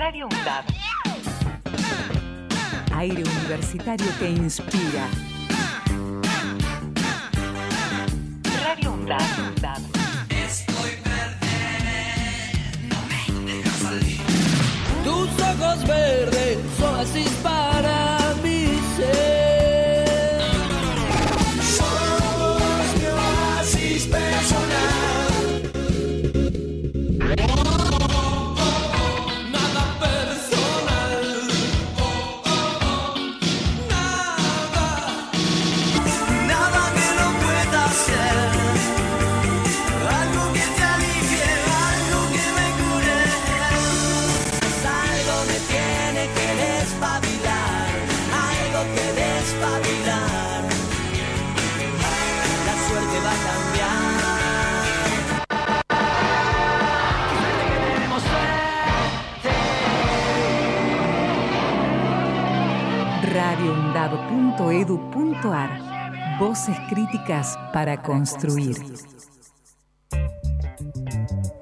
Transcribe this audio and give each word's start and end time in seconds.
Radio 0.00 0.26
UNDAB. 0.28 0.64
Aire 2.96 3.22
universitario 3.22 4.06
que 4.18 4.30
inspira. 4.30 5.06
Radio 8.64 8.92
UNDAB. 8.94 9.89
radioundab.edu.ar 64.60 66.38
Voces 66.38 66.76
críticas 66.88 67.58
para 67.72 68.00
construir. 68.02 68.76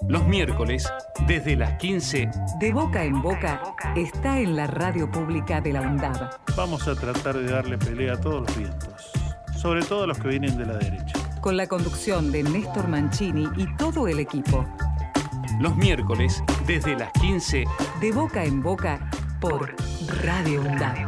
Los 0.09 0.27
miércoles, 0.27 0.91
desde 1.27 1.57
las 1.57 1.75
15, 1.79 2.31
De 2.61 2.73
boca 2.73 3.05
en 3.05 3.21
boca 3.21 3.61
está 3.97 4.39
en 4.39 4.57
la 4.57 4.67
radio 4.67 5.11
pública 5.11 5.61
de 5.61 5.73
la 5.73 5.83
UNDAB. 5.83 6.31
Vamos 6.57 6.87
a 6.89 6.95
tratar 6.95 7.37
de 7.37 7.51
darle 7.51 7.77
pelea 7.79 8.15
a 8.15 8.21
todos 8.21 8.43
los 8.43 8.57
vientos, 8.57 9.11
sobre 9.57 9.83
todo 9.83 10.05
a 10.05 10.07
los 10.07 10.19
que 10.19 10.29
vienen 10.29 10.57
de 10.57 10.67
la 10.67 10.77
derecha. 10.77 11.15
Con 11.41 11.57
la 11.57 11.67
conducción 11.67 12.33
de 12.33 12.43
Néstor 12.43 12.89
Mancini 12.89 13.49
y 13.57 13.67
todo 13.77 14.09
el 14.09 14.19
equipo. 14.21 14.65
los 15.61 15.77
miércoles, 15.77 16.43
desde 16.67 16.97
las 16.97 17.13
15, 17.13 17.65
De 18.01 18.13
boca 18.13 18.45
en 18.45 18.63
boca 18.63 19.11
por 19.41 19.75
Radio 20.23 20.63
UNDAB. 20.63 21.08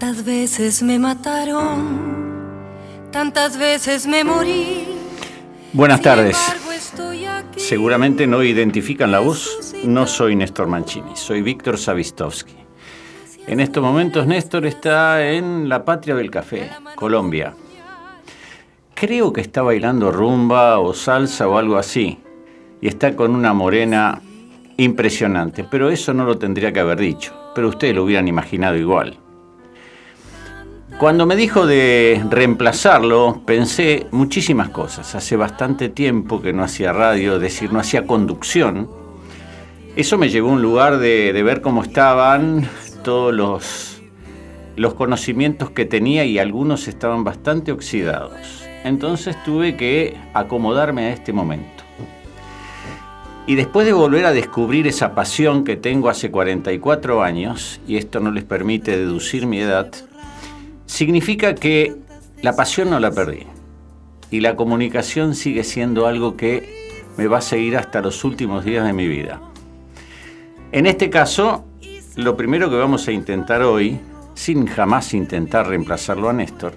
Tantas 0.00 0.24
veces 0.24 0.82
me 0.82 0.98
mataron, 0.98 2.56
tantas 3.12 3.58
veces 3.58 4.06
me 4.06 4.24
morí. 4.24 4.86
Buenas 5.74 6.00
tardes. 6.00 6.38
Seguramente 7.56 8.26
no 8.26 8.42
identifican 8.42 9.12
la 9.12 9.18
voz. 9.20 9.74
No 9.84 10.06
soy 10.06 10.36
Néstor 10.36 10.68
Mancini, 10.68 11.14
soy 11.16 11.42
Víctor 11.42 11.76
Savistovsky. 11.76 12.56
En 13.46 13.60
estos 13.60 13.82
momentos 13.82 14.26
Néstor 14.26 14.64
está 14.64 15.22
en 15.30 15.68
la 15.68 15.84
patria 15.84 16.14
del 16.14 16.30
café, 16.30 16.70
Colombia. 16.94 17.54
Creo 18.94 19.34
que 19.34 19.42
está 19.42 19.60
bailando 19.60 20.10
rumba 20.10 20.78
o 20.78 20.94
salsa 20.94 21.46
o 21.46 21.58
algo 21.58 21.76
así. 21.76 22.18
Y 22.80 22.88
está 22.88 23.14
con 23.14 23.34
una 23.34 23.52
morena 23.52 24.22
impresionante. 24.78 25.64
Pero 25.70 25.90
eso 25.90 26.14
no 26.14 26.24
lo 26.24 26.38
tendría 26.38 26.72
que 26.72 26.80
haber 26.80 26.98
dicho. 26.98 27.52
Pero 27.54 27.68
ustedes 27.68 27.94
lo 27.94 28.04
hubieran 28.04 28.28
imaginado 28.28 28.78
igual. 28.78 29.18
Cuando 31.00 31.24
me 31.24 31.34
dijo 31.34 31.66
de 31.66 32.22
reemplazarlo, 32.28 33.40
pensé 33.46 34.06
muchísimas 34.10 34.68
cosas. 34.68 35.14
Hace 35.14 35.34
bastante 35.34 35.88
tiempo 35.88 36.42
que 36.42 36.52
no 36.52 36.62
hacía 36.62 36.92
radio, 36.92 37.36
es 37.36 37.40
decir, 37.40 37.72
no 37.72 37.80
hacía 37.80 38.06
conducción. 38.06 38.86
Eso 39.96 40.18
me 40.18 40.28
llevó 40.28 40.50
a 40.50 40.52
un 40.52 40.60
lugar 40.60 40.98
de, 40.98 41.32
de 41.32 41.42
ver 41.42 41.62
cómo 41.62 41.82
estaban 41.82 42.68
todos 43.02 43.32
los, 43.32 44.02
los 44.76 44.92
conocimientos 44.92 45.70
que 45.70 45.86
tenía 45.86 46.26
y 46.26 46.38
algunos 46.38 46.86
estaban 46.86 47.24
bastante 47.24 47.72
oxidados. 47.72 48.62
Entonces 48.84 49.42
tuve 49.42 49.78
que 49.78 50.18
acomodarme 50.34 51.06
a 51.06 51.12
este 51.14 51.32
momento. 51.32 51.82
Y 53.46 53.54
después 53.54 53.86
de 53.86 53.94
volver 53.94 54.26
a 54.26 54.32
descubrir 54.32 54.86
esa 54.86 55.14
pasión 55.14 55.64
que 55.64 55.76
tengo 55.76 56.10
hace 56.10 56.30
44 56.30 57.22
años, 57.22 57.80
y 57.88 57.96
esto 57.96 58.20
no 58.20 58.30
les 58.30 58.44
permite 58.44 58.98
deducir 58.98 59.46
mi 59.46 59.60
edad, 59.60 59.90
significa 60.90 61.54
que 61.54 61.94
la 62.42 62.56
pasión 62.56 62.90
no 62.90 62.98
la 62.98 63.12
perdí. 63.12 63.46
Y 64.32 64.40
la 64.40 64.56
comunicación 64.56 65.36
sigue 65.36 65.62
siendo 65.62 66.06
algo 66.06 66.36
que 66.36 66.90
me 67.16 67.28
va 67.28 67.38
a 67.38 67.42
seguir 67.42 67.76
hasta 67.76 68.00
los 68.00 68.24
últimos 68.24 68.64
días 68.64 68.84
de 68.84 68.92
mi 68.92 69.06
vida. 69.06 69.40
En 70.72 70.86
este 70.86 71.08
caso, 71.08 71.64
lo 72.16 72.36
primero 72.36 72.68
que 72.70 72.76
vamos 72.76 73.06
a 73.06 73.12
intentar 73.12 73.62
hoy, 73.62 74.00
sin 74.34 74.66
jamás 74.66 75.14
intentar 75.14 75.68
reemplazarlo 75.68 76.28
a 76.28 76.32
Néstor, 76.32 76.74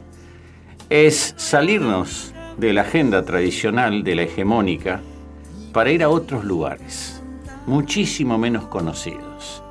es 0.90 1.34
salirnos 1.38 2.34
de 2.58 2.72
la 2.72 2.82
agenda 2.82 3.26
tradicional, 3.26 4.04
de 4.04 4.16
la 4.16 4.24
hegemónica, 4.24 5.02
para 5.72 5.92
ir 5.92 6.04
a 6.04 6.10
otros 6.10 6.46
lugares, 6.46 7.22
muchísimo 7.66 8.38
menos 8.38 8.68
conocidos. 8.68 9.64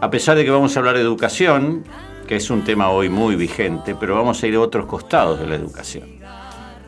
A 0.00 0.10
pesar 0.10 0.36
de 0.36 0.44
que 0.44 0.50
vamos 0.50 0.76
a 0.76 0.80
hablar 0.80 0.96
de 0.96 1.02
educación, 1.02 1.84
que 2.26 2.36
es 2.36 2.50
un 2.50 2.64
tema 2.64 2.90
hoy 2.90 3.08
muy 3.08 3.36
vigente, 3.36 3.94
pero 3.94 4.16
vamos 4.16 4.42
a 4.42 4.46
ir 4.46 4.56
a 4.56 4.60
otros 4.60 4.86
costados 4.86 5.38
de 5.38 5.46
la 5.46 5.54
educación. 5.54 6.08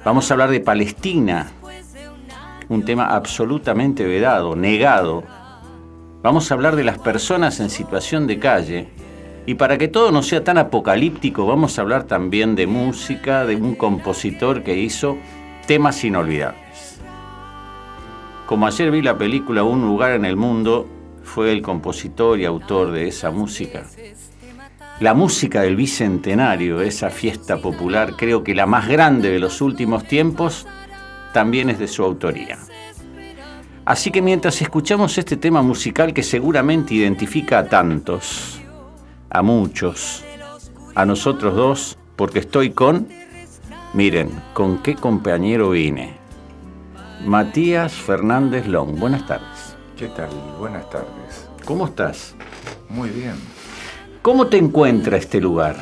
Vamos 0.05 0.31
a 0.31 0.35
hablar 0.35 0.51
de 0.51 0.61
Palestina, 0.61 1.53
un 2.69 2.85
tema 2.85 3.07
absolutamente 3.07 4.05
vedado, 4.05 4.57
negado. 4.57 5.23
Vamos 6.23 6.51
a 6.51 6.55
hablar 6.55 6.77
de 6.77 6.85
las 6.85 6.99
personas 6.99 7.61
en 7.61 7.71
situación 7.71 8.27
de 8.27 8.39
calle. 8.39 8.89
Y 9.47 9.55
para 9.55 9.79
que 9.79 9.89
todo 9.89 10.13
no 10.13 10.23
sea 10.23 10.45
tan 10.45 10.59
apocalíptico, 10.59 11.47
vamos 11.47 11.79
a 11.79 11.83
hablar 11.83 12.05
también 12.05 12.55
de 12.55 12.67
música, 12.67 13.47
de 13.47 13.57
un 13.57 13.75
compositor 13.75 14.63
que 14.63 14.77
hizo 14.77 15.17
temas 15.67 16.05
inolvidables. 16.05 17.01
Como 18.47 18.67
ayer 18.67 18.91
vi 18.91 19.03
la 19.03 19.17
película 19.17 19.63
Un 19.63 19.83
lugar 19.83 20.13
en 20.13 20.25
el 20.25 20.37
mundo, 20.37 20.87
fue 21.23 21.53
el 21.53 21.63
compositor 21.63 22.39
y 22.41 22.45
autor 22.45 22.91
de 22.91 23.09
esa 23.09 23.31
música. 23.31 23.85
La 25.01 25.15
música 25.15 25.63
del 25.63 25.77
Bicentenario, 25.77 26.81
esa 26.81 27.09
fiesta 27.09 27.59
popular, 27.59 28.15
creo 28.17 28.43
que 28.43 28.53
la 28.53 28.67
más 28.67 28.89
grande 28.89 29.31
de 29.31 29.39
los 29.39 29.61
últimos 29.61 30.05
tiempos, 30.05 30.67
también 31.33 31.71
es 31.71 31.79
de 31.79 31.87
su 31.87 32.03
autoría. 32.03 32.59
Así 33.85 34.11
que 34.11 34.21
mientras 34.21 34.61
escuchamos 34.61 35.17
este 35.17 35.37
tema 35.37 35.63
musical 35.63 36.13
que 36.13 36.25
seguramente 36.25 36.95
identifica 36.95 37.61
a 37.61 37.69
tantos, 37.69 38.61
a 39.31 39.41
muchos, 39.41 40.25
a 40.97 41.07
nosotros 41.07 41.55
dos, 41.55 41.99
porque 42.17 42.41
estoy 42.41 42.71
con, 42.71 43.07
miren, 43.95 44.31
con 44.53 44.83
qué 44.83 44.97
compañero 44.97 45.71
vine. 45.71 46.15
Matías 47.25 47.93
Fernández 47.93 48.67
Long, 48.67 48.99
buenas 48.99 49.25
tardes. 49.29 49.77
¿Qué 49.97 50.09
tal? 50.09 50.31
Buenas 50.59 50.91
tardes. 50.91 51.49
¿Cómo 51.65 51.87
estás? 51.87 52.35
Muy 52.89 53.11
bien. 53.11 53.37
¿Cómo 54.29 54.47
te 54.49 54.59
encuentra 54.59 55.17
este 55.17 55.41
lugar? 55.41 55.75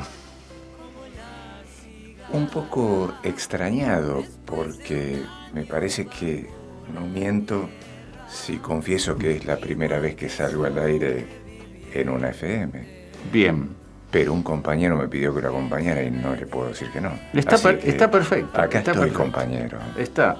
Un 2.32 2.46
poco 2.46 3.12
extrañado 3.24 4.22
porque 4.44 5.20
me 5.52 5.64
parece 5.64 6.06
que 6.06 6.48
no 6.94 7.00
miento 7.00 7.68
si 8.28 8.58
confieso 8.58 9.18
que 9.18 9.32
es 9.32 9.46
la 9.46 9.56
primera 9.56 9.98
vez 9.98 10.14
que 10.14 10.28
salgo 10.28 10.64
al 10.64 10.78
aire 10.78 11.26
en 11.92 12.08
una 12.08 12.28
FM. 12.28 13.08
Bien. 13.32 13.70
Pero 14.12 14.32
un 14.32 14.44
compañero 14.44 14.96
me 14.96 15.08
pidió 15.08 15.34
que 15.34 15.42
lo 15.42 15.48
acompañara 15.48 16.04
y 16.04 16.12
no 16.12 16.36
le 16.36 16.46
puedo 16.46 16.68
decir 16.68 16.88
que 16.92 17.00
no. 17.00 17.10
Está, 17.32 17.58
per- 17.58 17.80
perfecto. 18.12 18.60
Acá 18.60 18.78
está 18.78 18.92
estoy, 18.92 19.08
perfecto. 19.10 19.18
compañero. 19.24 19.78
Está. 19.98 20.36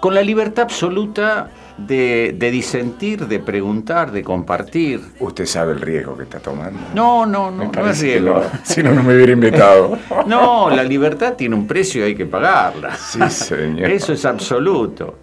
Con 0.00 0.14
la 0.16 0.22
libertad 0.22 0.64
absoluta 0.64 1.48
de, 1.78 2.34
de 2.36 2.50
disentir, 2.50 3.26
de 3.26 3.38
preguntar, 3.38 4.10
de 4.10 4.22
compartir. 4.22 5.00
¿Usted 5.20 5.46
sabe 5.46 5.72
el 5.72 5.80
riesgo 5.80 6.16
que 6.16 6.24
está 6.24 6.38
tomando? 6.38 6.80
No, 6.94 7.26
no, 7.26 7.50
no, 7.50 7.70
no 7.70 7.90
es 7.90 8.00
riesgo. 8.00 8.42
Si 8.62 8.82
no, 8.82 8.92
no 8.92 9.02
me 9.02 9.14
hubiera 9.14 9.32
invitado. 9.32 9.98
No, 10.26 10.70
la 10.70 10.82
libertad 10.82 11.34
tiene 11.34 11.54
un 11.54 11.66
precio 11.66 12.00
y 12.02 12.04
hay 12.08 12.14
que 12.14 12.26
pagarla. 12.26 12.96
Sí, 12.96 13.20
señor. 13.28 13.90
Eso 13.90 14.12
es 14.12 14.24
absoluto. 14.24 15.18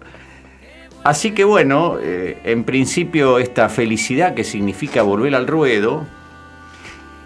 Así 1.02 1.32
que 1.32 1.44
bueno, 1.44 1.98
eh, 2.00 2.38
en 2.44 2.64
principio 2.64 3.38
esta 3.38 3.68
felicidad 3.68 4.34
que 4.34 4.44
significa 4.44 5.02
volver 5.02 5.34
al 5.34 5.46
ruedo, 5.46 6.06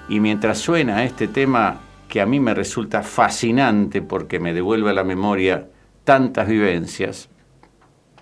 y 0.08 0.20
mientras 0.20 0.58
suena 0.58 1.04
este 1.04 1.28
tema 1.28 1.81
que 2.08 2.20
a 2.20 2.26
mí 2.26 2.40
me 2.40 2.54
resulta 2.54 3.02
fascinante 3.02 4.02
porque 4.02 4.40
me 4.40 4.54
devuelve 4.54 4.90
a 4.90 4.94
la 4.94 5.04
memoria 5.04 5.69
tantas 6.04 6.48
vivencias, 6.48 7.28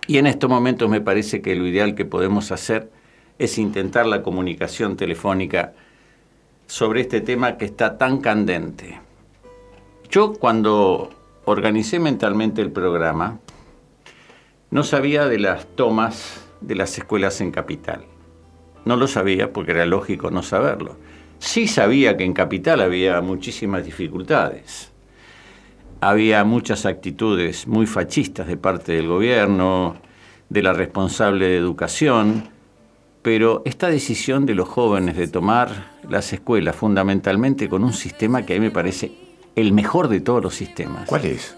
y 0.07 0.19
en 0.19 0.27
estos 0.27 0.49
momentos 0.49 0.89
me 0.89 1.01
parece 1.01 1.43
que 1.43 1.55
lo 1.55 1.67
ideal 1.67 1.95
que 1.95 2.05
podemos 2.05 2.53
hacer 2.53 2.91
es 3.39 3.59
intentar 3.59 4.07
la 4.07 4.23
comunicación 4.23 4.97
telefónica 4.97 5.75
sobre 6.67 7.03
este 7.03 7.21
tema 7.21 7.59
que 7.59 7.65
está 7.65 7.99
tan 7.99 8.19
candente. 8.19 9.01
Yo 10.11 10.35
cuando 10.35 11.11
organicé 11.45 11.99
mentalmente 11.99 12.63
el 12.63 12.71
programa, 12.71 13.39
no 14.71 14.83
sabía 14.83 15.27
de 15.27 15.39
las 15.39 15.67
tomas 15.77 16.45
de 16.61 16.75
las 16.75 16.97
escuelas 16.99 17.41
en 17.41 17.51
Capital. 17.51 18.05
No 18.85 18.97
lo 18.97 19.07
sabía 19.07 19.53
porque 19.53 19.73
era 19.73 19.87
lógico 19.87 20.31
no 20.31 20.43
saberlo. 20.43 20.97
Sí 21.39 21.69
sabía 21.69 22.17
que 22.17 22.25
en 22.25 22.33
Capital 22.33 22.81
había 22.81 23.21
muchísimas 23.21 23.85
dificultades. 23.85 24.93
Había 26.01 26.45
muchas 26.45 26.87
actitudes 26.87 27.67
muy 27.67 27.87
fascistas 27.87 28.47
de 28.47 28.57
parte 28.57 28.93
del 28.93 29.09
gobierno, 29.09 29.97
de 30.49 30.63
la 30.63 30.73
responsable 30.73 31.47
de 31.47 31.57
educación, 31.57 32.49
pero 33.23 33.63
esta 33.65 33.89
decisión 33.89 34.47
de 34.47 34.55
los 34.55 34.69
jóvenes 34.69 35.17
de 35.17 35.27
tomar 35.27 35.91
las 36.09 36.33
escuelas 36.33 36.77
fundamentalmente 36.77 37.69
con 37.69 37.83
un 37.83 37.93
sistema 37.93 38.45
que 38.45 38.55
a 38.55 38.61
mí 38.61 38.67
me 38.67 38.71
parece 38.71 39.13
el 39.57 39.73
mejor 39.73 40.09
de 40.09 40.21
todos 40.21 40.43
los 40.43 40.55
sistemas. 40.55 41.09
¿Cuál 41.09 41.25
es? 41.25 41.57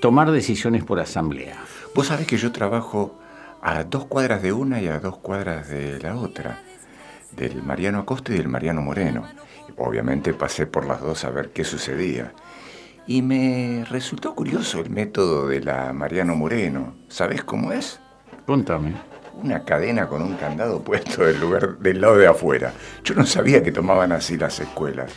Tomar 0.00 0.30
decisiones 0.30 0.84
por 0.84 1.00
asamblea. 1.00 1.56
Vos 1.94 2.06
sabés 2.06 2.26
que 2.26 2.38
yo 2.38 2.52
trabajo 2.52 3.18
a 3.60 3.84
dos 3.84 4.06
cuadras 4.06 4.42
de 4.42 4.52
una 4.52 4.80
y 4.80 4.86
a 4.86 5.00
dos 5.00 5.18
cuadras 5.18 5.68
de 5.68 5.98
la 6.00 6.16
otra, 6.16 6.62
del 7.36 7.62
Mariano 7.62 7.98
Acosta 7.98 8.32
y 8.32 8.38
del 8.38 8.48
Mariano 8.48 8.80
Moreno. 8.80 9.24
Obviamente 9.76 10.34
pasé 10.34 10.66
por 10.66 10.86
las 10.86 11.00
dos 11.00 11.24
a 11.24 11.30
ver 11.30 11.50
qué 11.50 11.64
sucedía. 11.64 12.32
Y 13.06 13.22
me 13.22 13.84
resultó 13.90 14.34
curioso 14.34 14.80
el 14.80 14.90
método 14.90 15.48
de 15.48 15.60
la 15.60 15.92
Mariano 15.92 16.36
Moreno. 16.36 16.94
¿Sabés 17.08 17.42
cómo 17.42 17.72
es? 17.72 18.00
Contame. 18.46 18.92
Una 19.42 19.64
cadena 19.64 20.06
con 20.06 20.22
un 20.22 20.34
candado 20.34 20.80
puesto 20.82 21.24
del 21.24 21.40
lugar 21.40 21.78
del 21.78 22.00
lado 22.00 22.16
de 22.16 22.28
afuera. 22.28 22.72
Yo 23.02 23.14
no 23.14 23.26
sabía 23.26 23.62
que 23.62 23.72
tomaban 23.72 24.12
así 24.12 24.36
las 24.36 24.60
escuelas. 24.60 25.12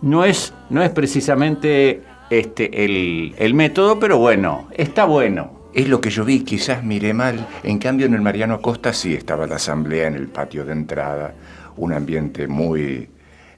No 0.00 0.24
es, 0.24 0.52
no 0.70 0.82
es 0.82 0.90
precisamente 0.90 2.02
este, 2.30 2.84
el, 2.84 3.34
el 3.36 3.54
método, 3.54 3.98
pero 3.98 4.18
bueno, 4.18 4.68
está 4.72 5.04
bueno. 5.04 5.64
Es 5.74 5.88
lo 5.88 6.00
que 6.00 6.10
yo 6.10 6.24
vi, 6.24 6.44
quizás 6.44 6.84
miré 6.84 7.14
mal. 7.14 7.48
En 7.64 7.80
cambio, 7.80 8.06
en 8.06 8.14
el 8.14 8.20
Mariano 8.22 8.60
Costa 8.60 8.92
sí 8.92 9.12
estaba 9.12 9.48
la 9.48 9.56
asamblea 9.56 10.06
en 10.06 10.14
el 10.14 10.28
patio 10.28 10.64
de 10.64 10.70
entrada, 10.72 11.34
un 11.76 11.92
ambiente 11.92 12.46
muy 12.46 13.08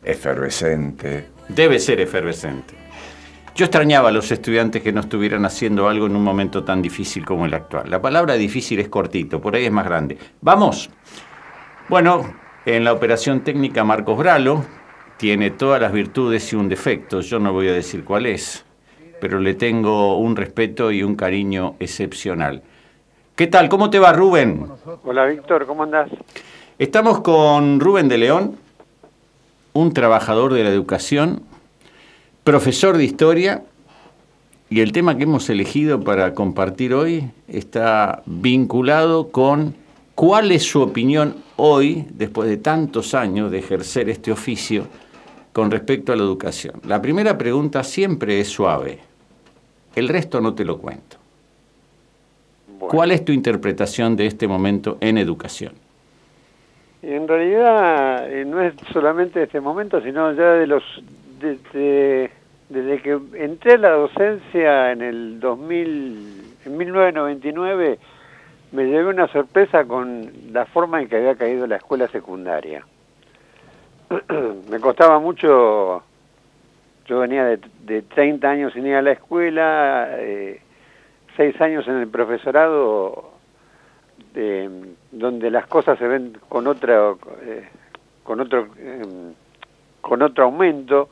efervescente. 0.02 1.26
Debe 1.49 1.79
ser 1.79 2.00
efervescente. 2.00 2.85
Yo 3.56 3.64
extrañaba 3.64 4.11
a 4.11 4.12
los 4.12 4.31
estudiantes 4.31 4.82
que 4.82 4.93
no 4.93 5.00
estuvieran 5.00 5.47
haciendo 5.47 5.88
algo 5.88 6.05
en 6.05 6.14
un 6.14 6.23
momento 6.23 6.62
tan 6.62 6.82
difícil 6.82 7.25
como 7.25 7.47
el 7.47 7.55
actual. 7.55 7.88
La 7.88 8.03
palabra 8.03 8.35
difícil 8.35 8.79
es 8.81 8.91
cortito, 8.91 9.41
por 9.41 9.56
ahí 9.56 9.64
es 9.64 9.73
más 9.73 9.87
grande. 9.87 10.19
Vamos. 10.43 10.91
Bueno, 11.88 12.35
en 12.67 12.85
la 12.85 12.93
operación 12.93 13.41
técnica 13.41 13.82
Marcos 13.82 14.19
Bralo 14.19 14.62
tiene 15.17 15.53
todas 15.53 15.81
las 15.81 15.91
virtudes 15.91 16.53
y 16.53 16.56
un 16.56 16.69
defecto. 16.69 17.23
Yo 17.23 17.38
no 17.38 17.55
voy 17.55 17.69
a 17.69 17.73
decir 17.73 18.05
cuál 18.05 18.26
es, 18.26 18.62
pero 19.23 19.41
le 19.41 19.55
tengo 19.55 20.19
un 20.19 20.37
respeto 20.37 20.93
y 20.93 21.03
un 21.03 21.17
cariño 21.17 21.76
excepcional. 21.81 22.62
¿Qué 23.37 23.47
tal? 23.47 23.70
¿Cómo 23.70 23.88
te 23.88 23.99
va, 23.99 24.12
Rubén? 24.12 24.67
Hola 25.03 25.25
Víctor, 25.25 25.64
¿cómo 25.64 25.85
andás? 25.85 26.11
Estamos 26.79 27.23
con 27.23 27.81
Rubén 27.81 28.08
de 28.11 28.19
León, 28.19 28.58
un 29.73 29.94
trabajador 29.94 30.53
de 30.53 30.62
la 30.62 30.69
educación, 30.69 31.41
profesor 32.46 32.96
de 32.96 33.02
historia, 33.02 33.64
y 34.70 34.81
el 34.81 34.93
tema 34.93 35.16
que 35.16 35.25
hemos 35.25 35.50
elegido 35.50 36.00
para 36.00 36.32
compartir 36.32 36.94
hoy 36.94 37.28
está 37.48 38.22
vinculado 38.25 39.32
con 39.32 39.75
cuál 40.14 40.52
es 40.52 40.62
su 40.62 40.81
opinión 40.81 41.34
hoy, 41.56 42.06
después 42.10 42.48
de 42.48 42.56
tantos 42.56 43.14
años 43.14 43.50
de 43.50 43.58
ejercer 43.58 44.08
este 44.08 44.31
oficio, 44.31 44.87
con 45.52 45.72
respecto 45.72 46.12
a 46.12 46.16
la 46.16 46.22
educación. 46.22 46.81
La 46.84 47.02
primera 47.02 47.37
pregunta 47.37 47.82
siempre 47.82 48.38
es 48.38 48.46
suave, 48.46 49.00
el 49.96 50.08
resto 50.08 50.40
no 50.40 50.54
te 50.54 50.64
lo 50.64 50.78
cuento. 50.78 51.16
Bueno, 52.78 52.87
¿Cuál 52.87 53.10
es 53.10 53.25
tu 53.25 53.32
interpretación 53.32 54.14
de 54.14 54.26
este 54.26 54.46
momento 54.46 54.98
en 55.00 55.19
educación? 55.19 55.72
En 57.02 57.26
realidad 57.26 58.32
eh, 58.32 58.44
no 58.44 58.62
es 58.62 58.75
solamente 58.93 59.43
este 59.43 59.60
momento, 59.60 60.00
sino 60.00 60.32
ya 60.32 60.52
de 60.52 60.69
los 60.69 60.84
desde, 61.40 62.30
desde 62.68 63.02
que 63.02 63.18
entré 63.34 63.74
a 63.74 63.78
la 63.78 63.90
docencia 63.90 64.92
en 64.92 65.02
el 65.02 65.40
2000, 65.40 66.42
en 66.66 66.76
1999, 66.76 67.98
me 68.72 68.84
llevé 68.84 69.06
una 69.06 69.28
sorpresa 69.28 69.84
con 69.84 70.30
la 70.52 70.66
forma 70.66 71.00
en 71.00 71.08
que 71.08 71.16
había 71.16 71.36
caído 71.36 71.66
la 71.66 71.76
escuela 71.76 72.08
secundaria. 72.08 72.84
me 74.70 74.81
costaba 74.81 75.19
mucho, 75.19 76.02
yo 77.06 77.19
venía 77.20 77.44
de, 77.44 77.60
de 77.84 78.02
30 78.02 78.48
años 78.48 78.72
sin 78.72 78.86
ir 78.86 78.94
a 78.96 79.02
la 79.02 79.12
escuela, 79.12 80.08
eh, 80.12 80.60
seis 81.36 81.60
años 81.60 81.86
en 81.88 81.96
el 81.98 82.08
profesorado, 82.08 83.31
de- 84.34 84.94
donde 85.12 85.50
las 85.50 85.66
cosas 85.66 85.98
se 85.98 86.06
ven 86.06 86.36
con 86.48 86.66
otra, 86.66 87.14
eh, 87.43 87.69
con 88.22 88.40
otro, 88.40 88.69
eh, 88.78 89.02
con 90.00 90.22
otro 90.22 90.44
aumento, 90.44 91.08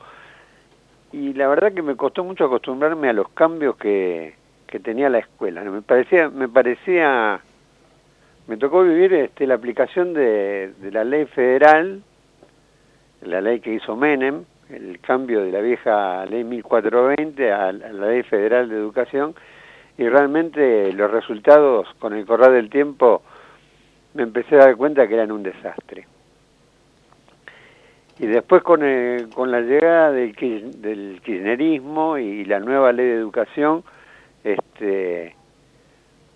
y 1.15 1.31
la 1.31 1.47
verdad 1.47 1.71
que 1.71 1.81
me 1.81 1.95
costó 1.95 2.25
mucho 2.25 2.43
acostumbrarme 2.43 3.07
a 3.07 3.13
los 3.13 3.29
cambios 3.29 3.77
que, 3.77 4.33
que 4.67 4.81
tenía 4.81 5.07
la 5.09 5.19
escuela. 5.19 5.63
Me 5.63 5.81
parecía, 5.81 6.27
me 6.27 6.49
parecía, 6.49 7.39
me 8.47 8.57
tocó 8.57 8.83
vivir 8.83 9.13
este, 9.13 9.47
la 9.47 9.53
aplicación 9.53 10.13
de, 10.13 10.73
de 10.77 10.91
la 10.91 11.05
ley 11.05 11.25
federal, 11.27 12.03
la 13.21 13.39
ley 13.39 13.61
que 13.61 13.75
hizo 13.75 13.95
Menem, 13.95 14.43
el 14.69 14.99
cambio 14.99 15.41
de 15.41 15.53
la 15.53 15.61
vieja 15.61 16.25
ley 16.25 16.43
1420 16.43 17.49
a, 17.49 17.67
a 17.69 17.71
la 17.71 18.07
ley 18.07 18.23
federal 18.23 18.67
de 18.67 18.75
educación, 18.75 19.35
y 19.97 20.09
realmente 20.09 20.91
los 20.91 21.09
resultados 21.09 21.87
con 21.99 22.13
el 22.13 22.25
correr 22.25 22.51
del 22.51 22.69
tiempo 22.69 23.21
me 24.15 24.23
empecé 24.23 24.55
a 24.55 24.65
dar 24.65 24.75
cuenta 24.75 25.07
que 25.07 25.13
eran 25.13 25.31
un 25.31 25.43
desastre. 25.43 26.07
Y 28.19 28.27
después 28.27 28.63
con, 28.63 28.83
el- 28.83 29.29
con 29.29 29.51
la 29.51 29.61
llegada 29.61 30.11
del, 30.11 30.33
del 30.81 31.21
kirchnerismo 31.23 32.17
y 32.17 32.45
la 32.45 32.59
nueva 32.59 32.91
ley 32.93 33.05
de 33.07 33.15
educación, 33.15 33.83
este, 34.43 35.35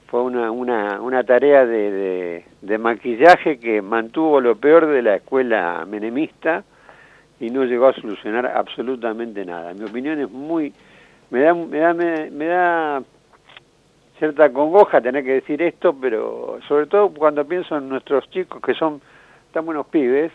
fue 0.07 0.24
una, 0.24 0.51
una, 0.51 1.00
una 1.01 1.24
tarea 1.24 1.65
de, 1.65 2.43
de, 2.62 2.77
maquillaje 2.77 3.59
que 3.59 3.81
mantuvo 3.81 4.41
lo 4.41 4.55
peor 4.57 4.88
de 4.88 5.01
la 5.01 5.15
escuela 5.15 5.86
menemista 5.88 6.63
y 7.39 7.50
no 7.50 7.63
llegó 7.63 7.88
a 7.88 7.93
solucionar 7.93 8.45
absolutamente 8.48 9.45
nada. 9.45 9.74
Mi 9.74 9.86
opinión 9.86 10.19
es 10.19 10.29
muy... 10.29 10.74
Me 11.29 11.41
da, 11.41 11.53
me 11.53 11.77
da, 11.77 11.93
me 11.93 12.45
da 12.45 13.03
cierta 14.17 14.51
congoja 14.51 15.00
tener 15.00 15.24
que 15.24 15.33
decir 15.36 15.62
esto, 15.62 15.95
pero 16.01 16.59
sobre 16.67 16.88
todo 16.88 17.09
cuando 17.13 17.45
pienso 17.45 17.77
en 17.77 17.88
nuestros 17.88 18.29
chicos 18.31 18.62
que 18.62 18.74
son 18.74 19.00
tan 19.53 19.65
buenos 19.65 19.86
pibes, 19.88 20.31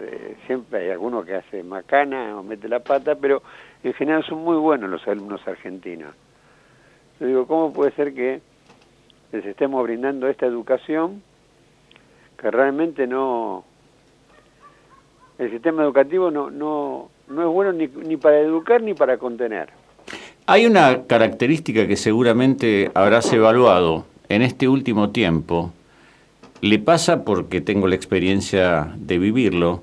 eh, 0.00 0.36
siempre 0.46 0.80
hay 0.80 0.90
alguno 0.90 1.24
que 1.24 1.34
hace 1.34 1.62
macana 1.62 2.36
o 2.38 2.42
mete 2.42 2.68
la 2.68 2.80
pata, 2.80 3.14
pero 3.14 3.42
en 3.82 3.92
general 3.94 4.24
son 4.24 4.38
muy 4.38 4.56
buenos 4.56 4.90
los 4.90 5.06
alumnos 5.06 5.46
argentinos. 5.46 6.14
Yo 7.20 7.26
digo, 7.26 7.46
¿cómo 7.46 7.72
puede 7.72 7.92
ser 7.92 8.12
que 8.12 8.40
les 9.32 9.44
estemos 9.44 9.82
brindando 9.82 10.28
esta 10.28 10.46
educación 10.46 11.22
que 12.38 12.50
realmente 12.50 13.06
no 13.06 13.64
el 15.38 15.50
sistema 15.50 15.82
educativo 15.82 16.30
no, 16.30 16.50
no, 16.50 17.10
no 17.28 17.42
es 17.42 17.48
bueno 17.48 17.72
ni, 17.72 17.88
ni 17.88 18.16
para 18.16 18.38
educar 18.38 18.82
ni 18.82 18.94
para 18.94 19.18
contener. 19.18 19.70
Hay 20.46 20.66
una 20.66 21.04
característica 21.06 21.86
que 21.86 21.96
seguramente 21.96 22.90
habrás 22.94 23.32
evaluado 23.32 24.04
en 24.28 24.42
este 24.42 24.68
último 24.68 25.10
tiempo. 25.10 25.72
Le 26.64 26.78
pasa 26.78 27.24
porque 27.24 27.60
tengo 27.60 27.88
la 27.88 27.94
experiencia 27.94 28.94
de 28.96 29.18
vivirlo, 29.18 29.82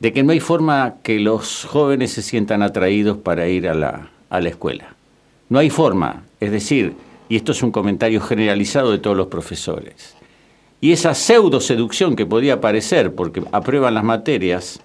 de 0.00 0.12
que 0.12 0.24
no 0.24 0.32
hay 0.32 0.40
forma 0.40 0.96
que 1.04 1.20
los 1.20 1.64
jóvenes 1.66 2.10
se 2.10 2.22
sientan 2.22 2.62
atraídos 2.62 3.18
para 3.18 3.46
ir 3.46 3.68
a 3.68 3.74
la, 3.74 4.10
a 4.28 4.40
la 4.40 4.48
escuela. 4.48 4.96
No 5.48 5.60
hay 5.60 5.70
forma, 5.70 6.24
es 6.40 6.50
decir, 6.50 6.94
y 7.28 7.36
esto 7.36 7.52
es 7.52 7.62
un 7.62 7.70
comentario 7.70 8.20
generalizado 8.20 8.90
de 8.90 8.98
todos 8.98 9.16
los 9.16 9.28
profesores. 9.28 10.16
Y 10.80 10.90
esa 10.90 11.14
pseudo 11.14 11.60
seducción 11.60 12.16
que 12.16 12.26
podía 12.26 12.54
aparecer 12.54 13.14
porque 13.14 13.44
aprueban 13.52 13.94
las 13.94 14.02
materias, 14.02 14.80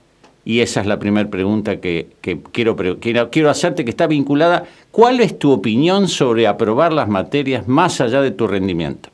y 0.45 0.59
esa 0.59 0.81
es 0.81 0.85
la 0.85 0.99
primera 0.99 1.27
pregunta 1.27 1.81
que, 1.81 2.09
que 2.21 2.39
quiero, 2.51 2.75
quiero, 2.75 3.31
quiero 3.31 3.49
hacerte, 3.49 3.83
que 3.83 3.89
está 3.89 4.05
vinculada, 4.05 4.65
¿cuál 4.91 5.19
es 5.21 5.39
tu 5.39 5.51
opinión 5.51 6.07
sobre 6.07 6.45
aprobar 6.45 6.93
las 6.93 7.09
materias 7.09 7.67
más 7.67 7.99
allá 7.99 8.21
de 8.21 8.29
tu 8.29 8.45
rendimiento? 8.45 9.09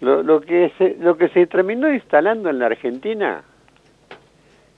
Lo, 0.00 0.22
lo, 0.22 0.40
que 0.40 0.72
se, 0.78 0.96
lo 1.00 1.16
que 1.16 1.28
se 1.28 1.46
terminó 1.46 1.92
instalando 1.92 2.50
en 2.50 2.58
la 2.58 2.66
Argentina, 2.66 3.42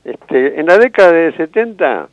este, 0.05 0.59
en 0.59 0.67
la 0.67 0.79
década 0.79 1.13
de 1.13 1.33
70 1.37 2.09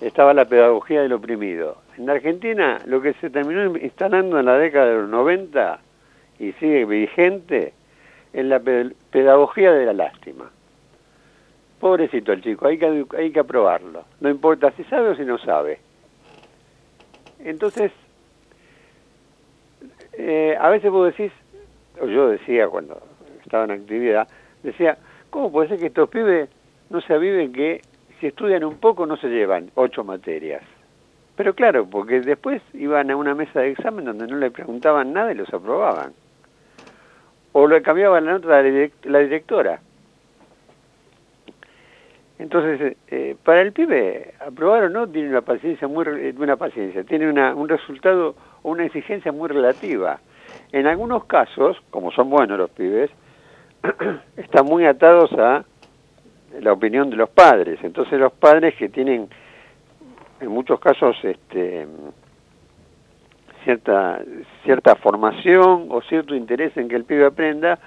estaba 0.00 0.34
la 0.34 0.44
pedagogía 0.44 1.02
del 1.02 1.12
oprimido. 1.12 1.78
En 1.96 2.06
la 2.06 2.12
Argentina 2.12 2.78
lo 2.86 3.00
que 3.00 3.14
se 3.14 3.30
terminó 3.30 3.76
instalando 3.76 4.38
en 4.38 4.46
la 4.46 4.56
década 4.56 4.86
de 4.86 4.94
los 4.94 5.08
90 5.08 5.80
y 6.38 6.52
sigue 6.52 6.84
vigente 6.84 7.72
es 8.32 8.44
la 8.44 8.60
pedagogía 8.60 9.72
de 9.72 9.86
la 9.86 9.92
lástima. 9.92 10.50
Pobrecito 11.80 12.32
el 12.32 12.42
chico, 12.42 12.66
hay 12.66 12.78
que, 12.78 13.06
hay 13.16 13.32
que 13.32 13.40
aprobarlo. 13.40 14.04
No 14.20 14.28
importa 14.28 14.70
si 14.72 14.84
sabe 14.84 15.08
o 15.08 15.16
si 15.16 15.24
no 15.24 15.38
sabe. 15.38 15.80
Entonces, 17.42 17.90
eh, 20.12 20.56
a 20.60 20.68
veces 20.68 20.90
vos 20.90 21.06
decís, 21.06 21.32
yo 22.06 22.28
decía 22.28 22.68
cuando 22.68 23.00
estaba 23.42 23.64
en 23.64 23.72
actividad, 23.72 24.28
decía, 24.62 24.98
¿cómo 25.30 25.50
puede 25.50 25.68
ser 25.68 25.78
que 25.78 25.86
estos 25.86 26.08
pibes 26.08 26.48
no 26.88 27.00
se 27.00 27.14
aviven 27.14 27.52
que 27.52 27.82
si 28.20 28.28
estudian 28.28 28.64
un 28.64 28.78
poco 28.78 29.06
no 29.06 29.16
se 29.16 29.28
llevan 29.28 29.70
ocho 29.74 30.04
materias? 30.04 30.62
Pero 31.36 31.54
claro, 31.54 31.86
porque 31.86 32.20
después 32.20 32.60
iban 32.74 33.10
a 33.10 33.16
una 33.16 33.34
mesa 33.34 33.60
de 33.60 33.70
examen 33.70 34.04
donde 34.04 34.26
no 34.26 34.36
le 34.36 34.50
preguntaban 34.50 35.12
nada 35.12 35.32
y 35.32 35.36
los 35.36 35.52
aprobaban. 35.54 36.12
O 37.52 37.66
le 37.66 37.82
cambiaban 37.82 38.26
la 38.26 38.32
nota 38.32 38.62
la 39.04 39.18
directora. 39.20 39.80
Entonces, 42.40 42.96
eh, 43.08 43.36
para 43.44 43.60
el 43.60 43.72
pibe, 43.72 44.32
aprobar 44.40 44.84
o 44.84 44.88
no, 44.88 45.06
tiene 45.06 45.28
una 45.28 45.42
paciencia 45.42 45.86
muy, 45.86 46.06
una 46.38 46.56
paciencia, 46.56 47.04
tiene 47.04 47.28
una, 47.28 47.54
un 47.54 47.68
resultado 47.68 48.34
o 48.62 48.70
una 48.70 48.86
exigencia 48.86 49.30
muy 49.30 49.48
relativa. 49.50 50.20
En 50.72 50.86
algunos 50.86 51.24
casos, 51.24 51.76
como 51.90 52.12
son 52.12 52.30
buenos 52.30 52.58
los 52.58 52.70
pibes, 52.70 53.10
están 54.36 54.66
muy 54.66 54.86
atados 54.86 55.32
a 55.32 55.64
la 56.60 56.72
opinión 56.72 57.10
de 57.10 57.16
los 57.16 57.30
padres. 57.30 57.78
Entonces 57.82 58.18
los 58.18 58.32
padres 58.32 58.74
que 58.76 58.88
tienen, 58.88 59.28
en 60.40 60.48
muchos 60.48 60.78
casos, 60.78 61.16
este, 61.22 61.86
cierta, 63.64 64.22
cierta 64.64 64.94
formación 64.96 65.88
o 65.90 66.00
cierto 66.02 66.34
interés 66.34 66.76
en 66.76 66.88
que 66.88 66.96
el 66.96 67.04
pibe 67.04 67.26
aprenda, 67.26 67.78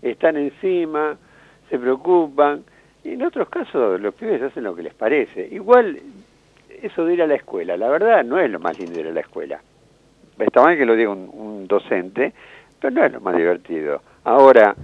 están 0.00 0.36
encima, 0.36 1.16
se 1.68 1.78
preocupan, 1.78 2.64
y 3.04 3.12
en 3.12 3.22
otros 3.22 3.48
casos 3.48 4.00
los 4.00 4.14
pibes 4.14 4.42
hacen 4.42 4.64
lo 4.64 4.74
que 4.74 4.82
les 4.82 4.94
parece. 4.94 5.46
Igual, 5.50 6.00
eso 6.82 7.04
de 7.04 7.14
ir 7.14 7.22
a 7.22 7.26
la 7.26 7.34
escuela, 7.34 7.76
la 7.76 7.88
verdad 7.88 8.24
no 8.24 8.38
es 8.38 8.50
lo 8.50 8.58
más 8.58 8.78
lindo 8.78 8.94
de 8.94 9.00
ir 9.00 9.06
a 9.08 9.12
la 9.12 9.20
escuela. 9.20 9.60
Está 10.38 10.62
mal 10.62 10.76
que 10.76 10.84
lo 10.84 10.94
diga 10.94 11.10
un, 11.10 11.66
docente, 11.66 12.32
pero 12.80 12.94
no 12.94 13.04
es 13.04 13.12
lo 13.12 13.20
más 13.20 13.36
divertido. 13.36 14.00
Ahora, 14.24 14.76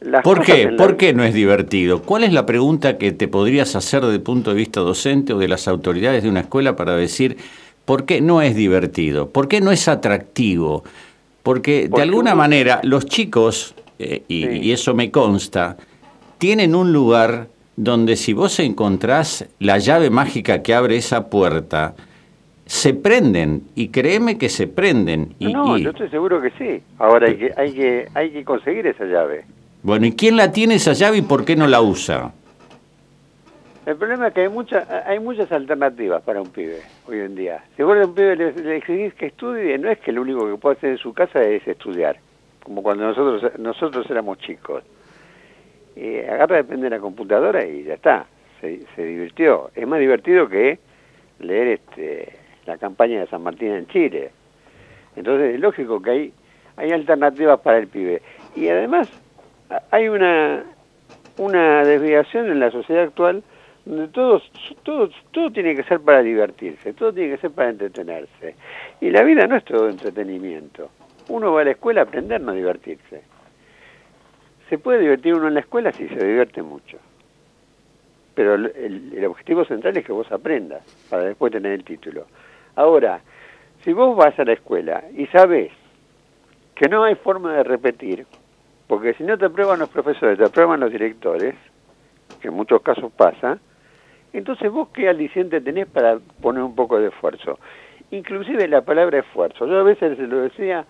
las 0.00 0.22
¿Por 0.22 0.42
qué? 0.42 0.68
¿Por 0.68 0.96
qué 0.96 1.12
no 1.12 1.22
es 1.22 1.34
divertido? 1.34 2.00
¿Cuál 2.00 2.24
es 2.24 2.32
la 2.32 2.46
pregunta 2.46 2.96
que 2.96 3.12
te 3.12 3.28
podrías 3.28 3.76
hacer 3.76 4.00
desde 4.00 4.16
el 4.16 4.22
punto 4.22 4.50
de 4.50 4.56
vista 4.56 4.80
docente 4.80 5.34
o 5.34 5.38
de 5.38 5.48
las 5.48 5.68
autoridades 5.68 6.22
de 6.22 6.30
una 6.30 6.40
escuela 6.40 6.76
para 6.76 6.96
decir 6.96 7.36
por 7.84 8.06
qué 8.06 8.22
no 8.22 8.40
es 8.40 8.54
divertido? 8.56 9.28
¿Por 9.28 9.48
qué 9.48 9.60
no 9.60 9.70
es 9.70 9.86
atractivo? 9.88 10.82
Porque 11.42 11.88
de 11.88 12.02
alguna 12.02 12.34
manera 12.34 12.80
los 12.82 13.04
chicos, 13.04 13.74
eh, 13.98 14.22
y, 14.28 14.46
y, 14.48 14.72
eso 14.72 14.94
me 14.94 15.10
consta, 15.10 15.76
tienen 16.38 16.74
un 16.74 16.92
lugar 16.92 17.48
donde 17.76 18.16
si 18.16 18.32
vos 18.32 18.58
encontrás 18.60 19.46
la 19.58 19.76
llave 19.78 20.08
mágica 20.08 20.62
que 20.62 20.74
abre 20.74 20.96
esa 20.96 21.28
puerta, 21.28 21.94
se 22.70 22.94
prenden, 22.94 23.62
y 23.74 23.88
créeme 23.88 24.38
que 24.38 24.48
se 24.48 24.68
prenden. 24.68 25.34
Y, 25.40 25.52
no, 25.52 25.76
yo 25.76 25.90
estoy 25.90 26.08
seguro 26.08 26.40
que 26.40 26.52
sí. 26.52 26.80
Ahora 26.98 27.26
hay 27.26 27.36
que, 27.36 27.52
hay, 27.56 27.72
que, 27.72 28.06
hay 28.14 28.30
que 28.30 28.44
conseguir 28.44 28.86
esa 28.86 29.06
llave. 29.06 29.44
Bueno, 29.82 30.06
¿y 30.06 30.12
quién 30.12 30.36
la 30.36 30.52
tiene 30.52 30.76
esa 30.76 30.92
llave 30.92 31.16
y 31.18 31.22
por 31.22 31.44
qué 31.44 31.56
no 31.56 31.66
la 31.66 31.80
usa? 31.82 32.32
El 33.86 33.96
problema 33.96 34.28
es 34.28 34.34
que 34.34 34.42
hay, 34.42 34.48
mucha, 34.48 34.86
hay 35.04 35.18
muchas 35.18 35.50
alternativas 35.50 36.22
para 36.22 36.40
un 36.40 36.50
pibe 36.50 36.78
hoy 37.08 37.18
en 37.18 37.34
día. 37.34 37.64
Si 37.76 37.82
vos 37.82 37.98
a 37.98 38.06
un 38.06 38.14
pibe 38.14 38.36
le, 38.36 38.52
le, 38.52 38.76
exigís 38.76 39.14
que 39.14 39.26
estudie, 39.26 39.76
no 39.76 39.90
es 39.90 39.98
que 39.98 40.12
lo 40.12 40.22
único 40.22 40.48
que 40.48 40.56
puede 40.56 40.76
hacer 40.76 40.90
en 40.90 40.98
su 40.98 41.12
casa 41.12 41.42
es 41.42 41.66
estudiar, 41.66 42.18
como 42.62 42.84
cuando 42.84 43.02
nosotros, 43.02 43.58
nosotros 43.58 44.08
éramos 44.08 44.38
chicos 44.38 44.84
eh, 45.96 46.24
agarra 46.30 46.58
depende 46.58 46.84
de 46.84 46.90
la 46.90 47.00
computadora 47.00 47.66
y 47.66 47.82
ya 47.82 47.94
está, 47.94 48.26
se, 48.60 48.80
se, 48.94 49.04
divirtió. 49.04 49.72
Es 49.74 49.88
más 49.88 49.98
divertido 49.98 50.48
que 50.48 50.78
leer 51.40 51.80
este, 51.80 52.39
la 52.66 52.78
campaña 52.78 53.20
de 53.20 53.26
San 53.26 53.42
Martín 53.42 53.72
en 53.72 53.86
Chile. 53.88 54.30
Entonces 55.16 55.54
es 55.54 55.60
lógico 55.60 56.00
que 56.00 56.10
hay, 56.10 56.32
hay 56.76 56.92
alternativas 56.92 57.60
para 57.60 57.78
el 57.78 57.88
pibe. 57.88 58.22
Y 58.56 58.68
además 58.68 59.08
hay 59.90 60.08
una, 60.08 60.64
una 61.38 61.84
desviación 61.84 62.50
en 62.50 62.60
la 62.60 62.70
sociedad 62.70 63.04
actual 63.04 63.42
donde 63.84 64.08
todo, 64.08 64.42
todo, 64.82 65.10
todo 65.30 65.50
tiene 65.50 65.74
que 65.74 65.82
ser 65.84 66.00
para 66.00 66.22
divertirse, 66.22 66.92
todo 66.92 67.12
tiene 67.12 67.34
que 67.34 67.40
ser 67.40 67.50
para 67.50 67.70
entretenerse. 67.70 68.54
Y 69.00 69.10
la 69.10 69.22
vida 69.22 69.46
no 69.46 69.56
es 69.56 69.64
todo 69.64 69.88
entretenimiento. 69.88 70.90
Uno 71.28 71.52
va 71.52 71.62
a 71.62 71.64
la 71.64 71.70
escuela 71.72 72.02
a 72.02 72.04
aprender, 72.04 72.40
no 72.40 72.52
a 72.52 72.54
divertirse. 72.54 73.22
Se 74.68 74.78
puede 74.78 75.00
divertir 75.00 75.34
uno 75.34 75.48
en 75.48 75.54
la 75.54 75.60
escuela 75.60 75.92
si 75.92 76.06
se 76.08 76.24
divierte 76.24 76.62
mucho. 76.62 76.98
Pero 78.34 78.54
el, 78.54 79.12
el, 79.16 79.24
objetivo 79.24 79.64
central 79.64 79.96
es 79.96 80.04
que 80.04 80.12
vos 80.12 80.30
aprendas 80.30 80.82
para 81.08 81.24
después 81.24 81.52
tener 81.52 81.72
el 81.72 81.84
título. 81.84 82.26
Ahora, 82.80 83.20
si 83.84 83.92
vos 83.92 84.16
vas 84.16 84.38
a 84.38 84.44
la 84.44 84.54
escuela 84.54 85.04
y 85.14 85.26
sabes 85.26 85.70
que 86.74 86.88
no 86.88 87.04
hay 87.04 87.14
forma 87.14 87.52
de 87.52 87.62
repetir, 87.62 88.26
porque 88.86 89.12
si 89.12 89.22
no 89.22 89.36
te 89.36 89.44
aprueban 89.44 89.80
los 89.80 89.90
profesores, 89.90 90.38
te 90.38 90.44
aprueban 90.46 90.80
los 90.80 90.90
directores, 90.90 91.54
que 92.40 92.48
en 92.48 92.54
muchos 92.54 92.80
casos 92.80 93.12
pasa, 93.12 93.58
entonces 94.32 94.72
vos 94.72 94.88
qué 94.94 95.10
aliciente 95.10 95.60
tenés 95.60 95.88
para 95.88 96.20
poner 96.40 96.62
un 96.62 96.74
poco 96.74 96.98
de 96.98 97.08
esfuerzo. 97.08 97.58
Inclusive 98.12 98.66
la 98.66 98.80
palabra 98.80 99.18
esfuerzo. 99.18 99.66
Yo 99.66 99.78
a 99.78 99.82
veces 99.82 100.16
se 100.16 100.26
lo 100.26 100.38
decía 100.38 100.86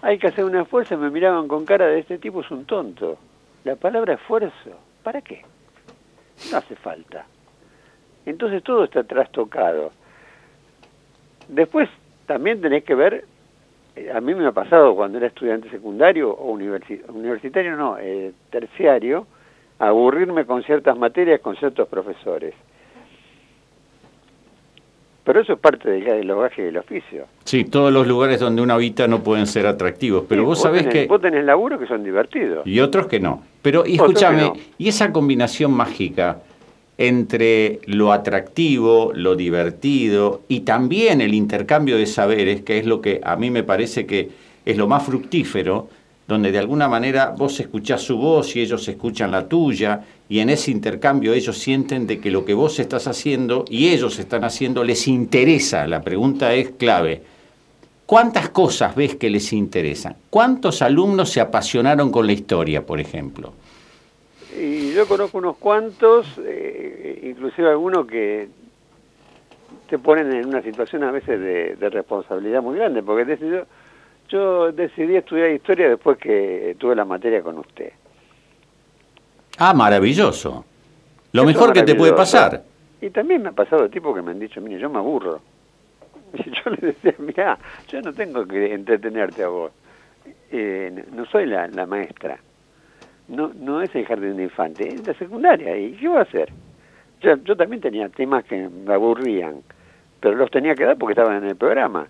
hay 0.00 0.18
que 0.18 0.28
hacer 0.28 0.46
un 0.46 0.56
esfuerzo, 0.56 0.96
me 0.96 1.10
miraban 1.10 1.46
con 1.46 1.66
cara 1.66 1.88
de 1.88 1.98
este 1.98 2.16
tipo 2.16 2.40
es 2.40 2.50
un 2.50 2.64
tonto. 2.64 3.18
La 3.64 3.76
palabra 3.76 4.14
esfuerzo, 4.14 4.80
¿para 5.02 5.20
qué? 5.20 5.42
No 6.50 6.56
hace 6.56 6.74
falta. 6.76 7.26
Entonces 8.24 8.62
todo 8.62 8.84
está 8.84 9.04
trastocado. 9.04 9.92
Después 11.48 11.88
también 12.26 12.60
tenés 12.60 12.84
que 12.84 12.94
ver, 12.94 13.24
eh, 13.96 14.10
a 14.12 14.20
mí 14.20 14.34
me 14.34 14.46
ha 14.46 14.52
pasado 14.52 14.94
cuando 14.94 15.18
era 15.18 15.26
estudiante 15.26 15.70
secundario 15.70 16.30
o 16.30 16.52
universitario, 16.52 17.76
no, 17.76 17.96
eh, 17.98 18.32
terciario, 18.50 19.26
aburrirme 19.78 20.44
con 20.44 20.62
ciertas 20.62 20.96
materias, 20.96 21.40
con 21.40 21.56
ciertos 21.56 21.88
profesores. 21.88 22.54
Pero 25.24 25.40
eso 25.40 25.52
es 25.52 25.58
parte 25.58 25.90
del 25.90 26.26
logaje 26.26 26.62
del 26.62 26.78
oficio. 26.78 27.26
Sí, 27.44 27.64
todos 27.64 27.92
los 27.92 28.06
lugares 28.06 28.40
donde 28.40 28.62
uno 28.62 28.72
habita 28.72 29.06
no 29.06 29.22
pueden 29.22 29.46
ser 29.46 29.66
atractivos, 29.66 30.24
pero 30.26 30.44
vos, 30.44 30.62
sabés 30.62 30.86
que... 30.86 31.06
Vos 31.06 31.20
tenés 31.20 31.44
laburos 31.44 31.78
que 31.78 31.86
son 31.86 32.02
divertidos. 32.02 32.66
Y 32.66 32.80
otros 32.80 33.08
que 33.08 33.20
no. 33.20 33.42
Pero 33.60 33.84
y 33.86 33.96
escúchame, 33.96 34.52
y 34.78 34.88
esa 34.88 35.12
combinación 35.12 35.72
mágica 35.72 36.38
entre 36.98 37.78
lo 37.86 38.12
atractivo, 38.12 39.12
lo 39.14 39.36
divertido 39.36 40.42
y 40.48 40.60
también 40.60 41.20
el 41.20 41.32
intercambio 41.32 41.96
de 41.96 42.06
saberes, 42.06 42.62
que 42.62 42.78
es 42.78 42.86
lo 42.86 43.00
que 43.00 43.20
a 43.22 43.36
mí 43.36 43.50
me 43.50 43.62
parece 43.62 44.04
que 44.04 44.30
es 44.66 44.76
lo 44.76 44.88
más 44.88 45.04
fructífero, 45.04 45.88
donde 46.26 46.52
de 46.52 46.58
alguna 46.58 46.88
manera 46.88 47.34
vos 47.38 47.58
escuchás 47.60 48.02
su 48.02 48.18
voz 48.18 48.54
y 48.54 48.60
ellos 48.60 48.86
escuchan 48.88 49.30
la 49.30 49.48
tuya, 49.48 50.04
y 50.28 50.40
en 50.40 50.50
ese 50.50 50.72
intercambio 50.72 51.32
ellos 51.32 51.56
sienten 51.56 52.06
de 52.06 52.18
que 52.18 52.30
lo 52.30 52.44
que 52.44 52.52
vos 52.52 52.78
estás 52.80 53.06
haciendo 53.06 53.64
y 53.70 53.88
ellos 53.88 54.18
están 54.18 54.44
haciendo 54.44 54.84
les 54.84 55.08
interesa. 55.08 55.86
La 55.86 56.02
pregunta 56.02 56.52
es 56.52 56.70
clave. 56.70 57.22
¿Cuántas 58.04 58.50
cosas 58.50 58.94
ves 58.94 59.14
que 59.14 59.30
les 59.30 59.52
interesan? 59.52 60.16
¿Cuántos 60.28 60.82
alumnos 60.82 61.30
se 61.30 61.40
apasionaron 61.40 62.10
con 62.10 62.26
la 62.26 62.32
historia, 62.32 62.84
por 62.84 63.00
ejemplo? 63.00 63.54
Y 64.58 64.92
yo 64.92 65.06
conozco 65.06 65.38
unos 65.38 65.56
cuantos, 65.56 66.26
eh, 66.44 67.20
inclusive 67.22 67.68
algunos 67.68 68.06
que 68.06 68.48
te 69.88 69.98
ponen 69.98 70.32
en 70.32 70.46
una 70.46 70.62
situación 70.62 71.04
a 71.04 71.12
veces 71.12 71.40
de, 71.40 71.76
de 71.76 71.90
responsabilidad 71.90 72.60
muy 72.60 72.76
grande, 72.76 73.02
porque 73.02 73.38
yo, 74.28 74.72
decidí 74.72 75.16
estudiar 75.16 75.50
historia 75.50 75.88
después 75.88 76.18
que 76.18 76.76
tuve 76.78 76.96
la 76.96 77.04
materia 77.04 77.40
con 77.40 77.58
usted. 77.58 77.92
Ah, 79.58 79.72
maravilloso. 79.72 80.64
Lo 81.32 81.42
Eso 81.42 81.46
mejor 81.46 81.72
que 81.72 81.82
te 81.84 81.94
puede 81.94 82.12
pasar. 82.12 82.62
Y 83.00 83.10
también 83.10 83.42
me 83.42 83.50
ha 83.50 83.52
pasado 83.52 83.88
tipos 83.88 84.14
que 84.14 84.22
me 84.22 84.32
han 84.32 84.40
dicho, 84.40 84.60
mire, 84.60 84.80
yo 84.80 84.90
me 84.90 84.98
aburro. 84.98 85.40
Y 86.34 86.50
yo 86.50 86.70
les 86.70 86.80
decía, 86.80 87.14
mira, 87.18 87.58
yo 87.88 88.02
no 88.02 88.12
tengo 88.12 88.46
que 88.46 88.74
entretenerte 88.74 89.44
a 89.44 89.48
vos. 89.48 89.72
Eh, 90.50 91.04
no 91.12 91.24
soy 91.26 91.46
la, 91.46 91.68
la 91.68 91.86
maestra. 91.86 92.38
No 93.28 93.52
no 93.60 93.82
es 93.82 93.94
el 93.94 94.06
jardín 94.06 94.36
de 94.36 94.44
infantes, 94.44 94.94
es 94.94 95.06
la 95.06 95.14
secundaria. 95.14 95.76
¿Y 95.76 95.92
qué 95.92 96.08
voy 96.08 96.18
a 96.18 96.22
hacer? 96.22 96.50
Yo, 97.20 97.36
yo 97.44 97.56
también 97.56 97.80
tenía 97.82 98.08
temas 98.08 98.44
que 98.44 98.68
me 98.68 98.94
aburrían, 98.94 99.56
pero 100.20 100.34
los 100.36 100.50
tenía 100.50 100.74
que 100.74 100.84
dar 100.84 100.96
porque 100.96 101.12
estaban 101.12 101.42
en 101.42 101.50
el 101.50 101.56
programa. 101.56 102.06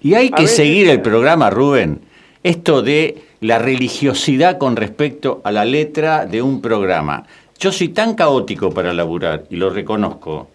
Y 0.00 0.14
hay 0.14 0.30
que 0.30 0.42
veces- 0.42 0.56
seguir 0.56 0.88
el 0.88 1.00
programa, 1.00 1.50
Rubén. 1.50 2.00
Esto 2.42 2.82
de 2.82 3.22
la 3.40 3.58
religiosidad 3.58 4.58
con 4.58 4.76
respecto 4.76 5.40
a 5.42 5.50
la 5.50 5.64
letra 5.64 6.26
de 6.26 6.42
un 6.42 6.60
programa. 6.62 7.24
Yo 7.58 7.72
soy 7.72 7.88
tan 7.88 8.14
caótico 8.14 8.70
para 8.70 8.92
laburar, 8.92 9.44
y 9.50 9.56
lo 9.56 9.70
reconozco, 9.70 10.50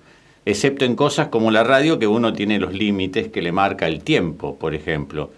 excepto 0.46 0.86
en 0.86 0.96
cosas 0.96 1.28
como 1.28 1.52
la 1.52 1.64
radio, 1.64 2.00
que 2.00 2.08
uno 2.08 2.32
tiene 2.32 2.60
los 2.60 2.74
límites 2.74 3.28
que 3.30 3.42
le 3.42 3.52
marca 3.52 3.88
el 3.88 4.04
tiempo, 4.04 4.58
por 4.58 4.74
ejemplo. 4.74 5.32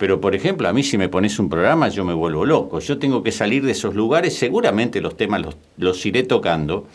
Pero, 0.00 0.18
por 0.18 0.34
ejemplo, 0.34 0.66
a 0.66 0.72
mí 0.72 0.82
si 0.82 0.96
me 0.96 1.10
pones 1.10 1.38
un 1.38 1.50
programa, 1.50 1.90
yo 1.90 2.06
me 2.06 2.14
vuelvo 2.14 2.46
loco. 2.46 2.78
Yo 2.78 2.98
tengo 2.98 3.22
que 3.22 3.32
salir 3.32 3.62
de 3.66 3.72
esos 3.72 3.94
lugares, 3.94 4.34
seguramente 4.34 5.02
los 5.02 5.14
temas 5.14 5.42
los, 5.42 5.58
los 5.76 6.06
iré 6.06 6.22
tocando, 6.22 6.86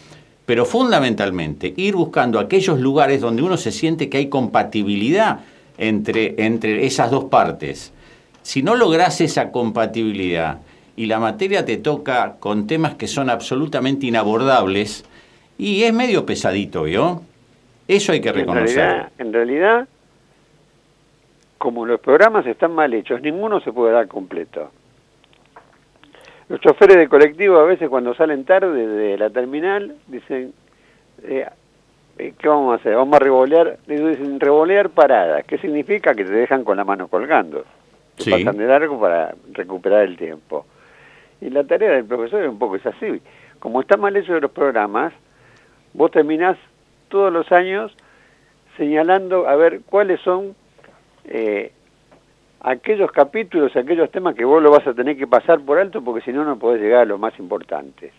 pero 0.47 0.65
fundamentalmente 0.65 1.71
ir 1.77 1.93
buscando 1.93 2.39
aquellos 2.39 2.79
lugares 2.79 3.21
donde 3.21 3.43
uno 3.43 3.57
se 3.57 3.71
siente 3.71 4.09
que 4.09 4.17
hay 4.17 4.29
compatibilidad 4.29 5.41
entre, 5.77 6.33
entre 6.43 6.87
esas 6.87 7.11
dos 7.11 7.25
partes. 7.25 7.93
Si 8.41 8.63
no 8.63 8.73
logras 8.73 9.21
esa 9.21 9.51
compatibilidad 9.51 10.61
y 10.95 11.05
la 11.05 11.19
materia 11.19 11.63
te 11.63 11.77
toca 11.77 12.37
con 12.39 12.65
temas 12.65 12.95
que 12.95 13.05
son 13.05 13.29
absolutamente 13.29 14.07
inabordables, 14.07 15.05
y 15.59 15.83
es 15.83 15.93
medio 15.93 16.25
pesadito, 16.25 16.83
¿vio? 16.83 17.21
Eso 17.87 18.13
hay 18.13 18.21
que 18.21 18.29
En 18.29 18.35
reconocer. 18.35 18.77
realidad, 18.77 19.11
en 19.19 19.31
realidad, 19.31 19.87
como 21.57 21.85
los 21.85 21.99
programas 21.99 22.45
están 22.45 22.73
mal 22.73 22.93
hechos, 22.93 23.21
ninguno 23.21 23.59
se 23.61 23.71
puede 23.71 23.93
dar 23.93 24.07
completo. 24.07 24.71
Los 26.47 26.59
choferes 26.61 26.97
de 26.97 27.07
colectivo 27.07 27.57
a 27.57 27.63
veces 27.65 27.89
cuando 27.89 28.13
salen 28.13 28.45
tarde 28.45 28.85
de 28.87 29.17
la 29.17 29.29
terminal 29.31 29.95
dicen, 30.07 30.53
eh, 31.23 31.47
eh, 32.19 32.33
¿qué 32.37 32.47
vamos 32.47 32.73
a 32.73 32.75
hacer? 32.75 32.95
Vamos 32.95 33.15
a 33.15 33.23
revolear, 33.23 33.77
les 33.87 33.99
dicen 34.19 34.39
revolear 34.39 34.89
paradas. 34.89 35.43
¿Qué 35.45 35.57
significa? 35.57 36.13
Que 36.13 36.23
te 36.23 36.31
dejan 36.31 36.63
con 36.63 36.77
la 36.77 36.83
mano 36.83 37.07
colgando. 37.07 37.63
Te 38.17 38.23
Sí. 38.23 38.31
pasan 38.31 38.57
de 38.57 38.67
largo 38.67 38.99
para 38.99 39.33
recuperar 39.53 40.03
el 40.03 40.17
tiempo. 40.17 40.65
Y 41.41 41.49
la 41.49 41.63
tarea 41.63 41.91
del 41.91 42.05
profesor 42.05 42.43
es 42.43 42.49
un 42.49 42.59
poco 42.59 42.75
es 42.75 42.85
así. 42.85 43.21
Como 43.59 43.81
está 43.81 43.97
mal 43.97 44.15
hecho 44.15 44.33
de 44.33 44.41
los 44.41 44.51
programas, 44.51 45.13
vos 45.93 46.11
terminás 46.11 46.57
todos 47.09 47.33
los 47.33 47.51
años 47.51 47.95
señalando 48.77 49.47
a 49.47 49.55
ver 49.55 49.81
cuáles 49.85 50.19
son 50.21 50.55
eh, 51.27 51.71
aquellos 52.61 53.11
capítulos, 53.11 53.75
aquellos 53.75 54.09
temas 54.11 54.35
que 54.35 54.45
vos 54.45 54.61
lo 54.61 54.71
vas 54.71 54.85
a 54.87 54.93
tener 54.93 55.17
que 55.17 55.27
pasar 55.27 55.59
por 55.61 55.77
alto 55.79 56.01
porque 56.03 56.21
si 56.25 56.31
no, 56.33 56.43
no 56.43 56.57
podés 56.57 56.81
llegar 56.81 57.01
a 57.01 57.05
los 57.05 57.19
más 57.19 57.37
importantes. 57.39 58.11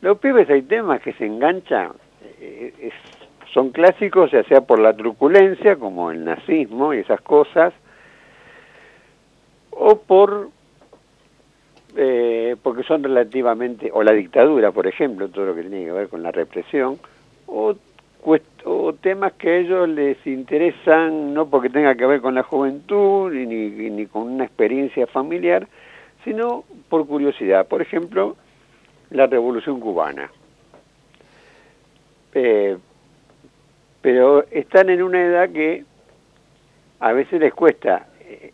Los 0.00 0.18
pibes 0.18 0.48
hay 0.50 0.62
temas 0.62 1.00
que 1.02 1.12
se 1.14 1.26
enganchan, 1.26 1.92
eh, 2.40 2.72
es- 2.80 3.52
son 3.52 3.70
clásicos, 3.70 4.30
ya 4.30 4.42
sea 4.44 4.60
por 4.60 4.78
la 4.78 4.94
truculencia, 4.94 5.76
como 5.76 6.10
el 6.10 6.24
nazismo 6.24 6.92
y 6.92 6.98
esas 6.98 7.20
cosas, 7.22 7.72
o 9.70 9.98
por 9.98 10.50
eh, 11.98 12.56
porque 12.62 12.82
son 12.82 13.02
relativamente, 13.02 13.90
o 13.92 14.02
la 14.02 14.12
dictadura, 14.12 14.70
por 14.70 14.86
ejemplo, 14.86 15.28
todo 15.28 15.46
lo 15.46 15.54
que 15.54 15.62
tiene 15.62 15.86
que 15.86 15.92
ver 15.92 16.08
con 16.08 16.22
la 16.22 16.30
represión, 16.30 16.98
o, 17.46 17.74
o 18.64 18.92
temas 18.94 19.32
que 19.34 19.48
a 19.48 19.56
ellos 19.58 19.88
les 19.88 20.26
interesan, 20.26 21.32
no 21.32 21.48
porque 21.48 21.70
tenga 21.70 21.94
que 21.94 22.06
ver 22.06 22.20
con 22.20 22.34
la 22.34 22.42
juventud 22.42 23.32
ni, 23.32 23.46
ni, 23.46 24.06
con 24.06 24.22
una 24.22 24.44
experiencia 24.44 25.06
familiar, 25.06 25.68
sino 26.24 26.64
por 26.88 27.06
curiosidad. 27.06 27.68
Por 27.68 27.82
ejemplo, 27.82 28.36
la 29.10 29.26
revolución 29.26 29.78
cubana. 29.78 30.30
Eh, 32.34 32.76
pero 34.02 34.44
están 34.50 34.90
en 34.90 35.02
una 35.02 35.24
edad 35.24 35.50
que 35.50 35.84
a 37.00 37.12
veces 37.12 37.40
les 37.40 37.54
cuesta 37.54 38.08
eh, 38.20 38.52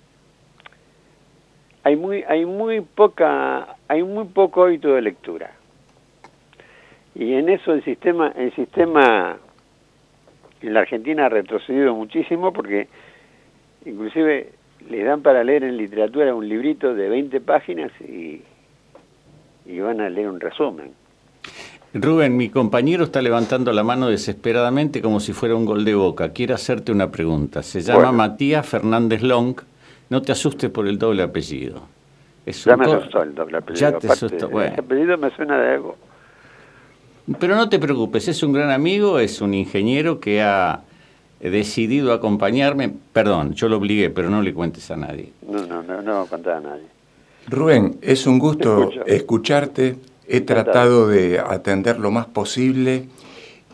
hay 1.83 1.97
muy 1.97 2.23
hay 2.29 2.45
muy 2.45 2.81
poca 2.81 3.77
hay 3.89 4.03
muy 4.03 4.25
poco 4.27 4.65
hábito 4.65 4.95
de 4.95 5.03
lectura 5.03 5.53
y 7.15 7.35
en 7.35 7.49
eso 7.49 7.73
el 7.73 7.85
sistema 7.85 8.33
el 8.37 8.55
sistema 8.55 9.39
en 10.62 10.75
la 10.75 10.81
Argentina 10.81 11.27
ha 11.27 11.29
retrocedido 11.29 11.94
muchísimo 11.94 12.53
porque 12.53 12.88
inclusive 13.85 14.53
les 14.88 15.05
dan 15.05 15.22
para 15.22 15.44
leer 15.44 15.64
en 15.64 15.77
literatura 15.77 16.35
un 16.35 16.48
librito 16.48 16.94
de 16.94 17.09
20 17.09 17.40
páginas 17.40 17.90
y, 18.01 18.42
y 19.66 19.81
van 19.81 20.01
a 20.01 20.09
leer 20.09 20.29
un 20.29 20.40
resumen 20.40 20.92
Rubén, 21.94 22.38
mi 22.38 22.48
compañero 22.48 23.05
está 23.05 23.20
levantando 23.20 23.70
la 23.70 23.85
mano 23.85 24.09
desesperadamente 24.09 25.03
como 25.03 25.20
si 25.20 25.35
fuera 25.35 25.55
un 25.55 25.66
gol 25.66 25.85
de 25.85 25.94
boca. 25.94 26.33
Quiere 26.33 26.55
hacerte 26.55 26.90
una 26.90 27.11
pregunta. 27.11 27.62
Se 27.62 27.83
llama 27.83 27.98
Bueno. 27.98 28.12
Matías 28.14 28.66
Fernández 28.66 29.22
Long. 29.22 29.57
No 30.09 30.22
te 30.22 30.33
asustes 30.33 30.70
por 30.70 30.88
el 30.88 30.98
doble 30.98 31.22
apellido. 31.22 31.83
Es 32.46 32.64
ya 32.64 32.79
me 32.79 32.87
asustó 32.87 33.22
el 33.22 33.35
doble 33.35 33.59
apellido 33.59 33.81
Ya 33.81 33.98
te 33.98 34.07
aparte, 34.07 34.27
asustó. 34.27 34.48
Bueno. 34.48 34.75
apellido 34.79 35.18
me 35.18 35.31
suena 35.33 35.61
de 35.61 35.75
algo 35.75 35.96
Pero 37.39 37.57
no 37.57 37.69
te 37.69 37.79
preocupes, 37.79 38.29
es 38.29 38.43
un 38.43 38.53
gran 38.53 38.71
amigo, 38.71 39.19
es 39.19 39.41
un 39.41 39.55
ingeniero 39.55 40.19
que 40.19 40.43
ha 40.43 40.83
decidido 41.41 42.13
acompañarme. 42.13 42.93
Perdón, 43.13 43.55
yo 43.55 43.69
lo 43.69 43.77
obligué, 43.79 44.11
pero 44.11 44.31
no 44.31 44.43
le 44.43 44.53
cuentes 44.55 44.91
a 44.91 44.97
nadie. 44.97 45.33
no 45.47 45.67
no 45.67 45.83
no 45.83 46.03
no 46.03 46.17
voy 46.19 46.27
a 46.27 46.29
contar 46.29 46.57
a 46.57 46.61
nadie 46.61 46.87
Rubén, 47.49 47.99
es 48.03 48.27
un 48.27 48.39
gusto 48.39 48.91
escucharte. 49.07 49.97
He 50.29 50.41
tratado 50.41 51.09
de 51.09 51.41
atender 51.41 51.99
lo 51.99 52.11
más 52.11 52.27
posible 52.27 53.09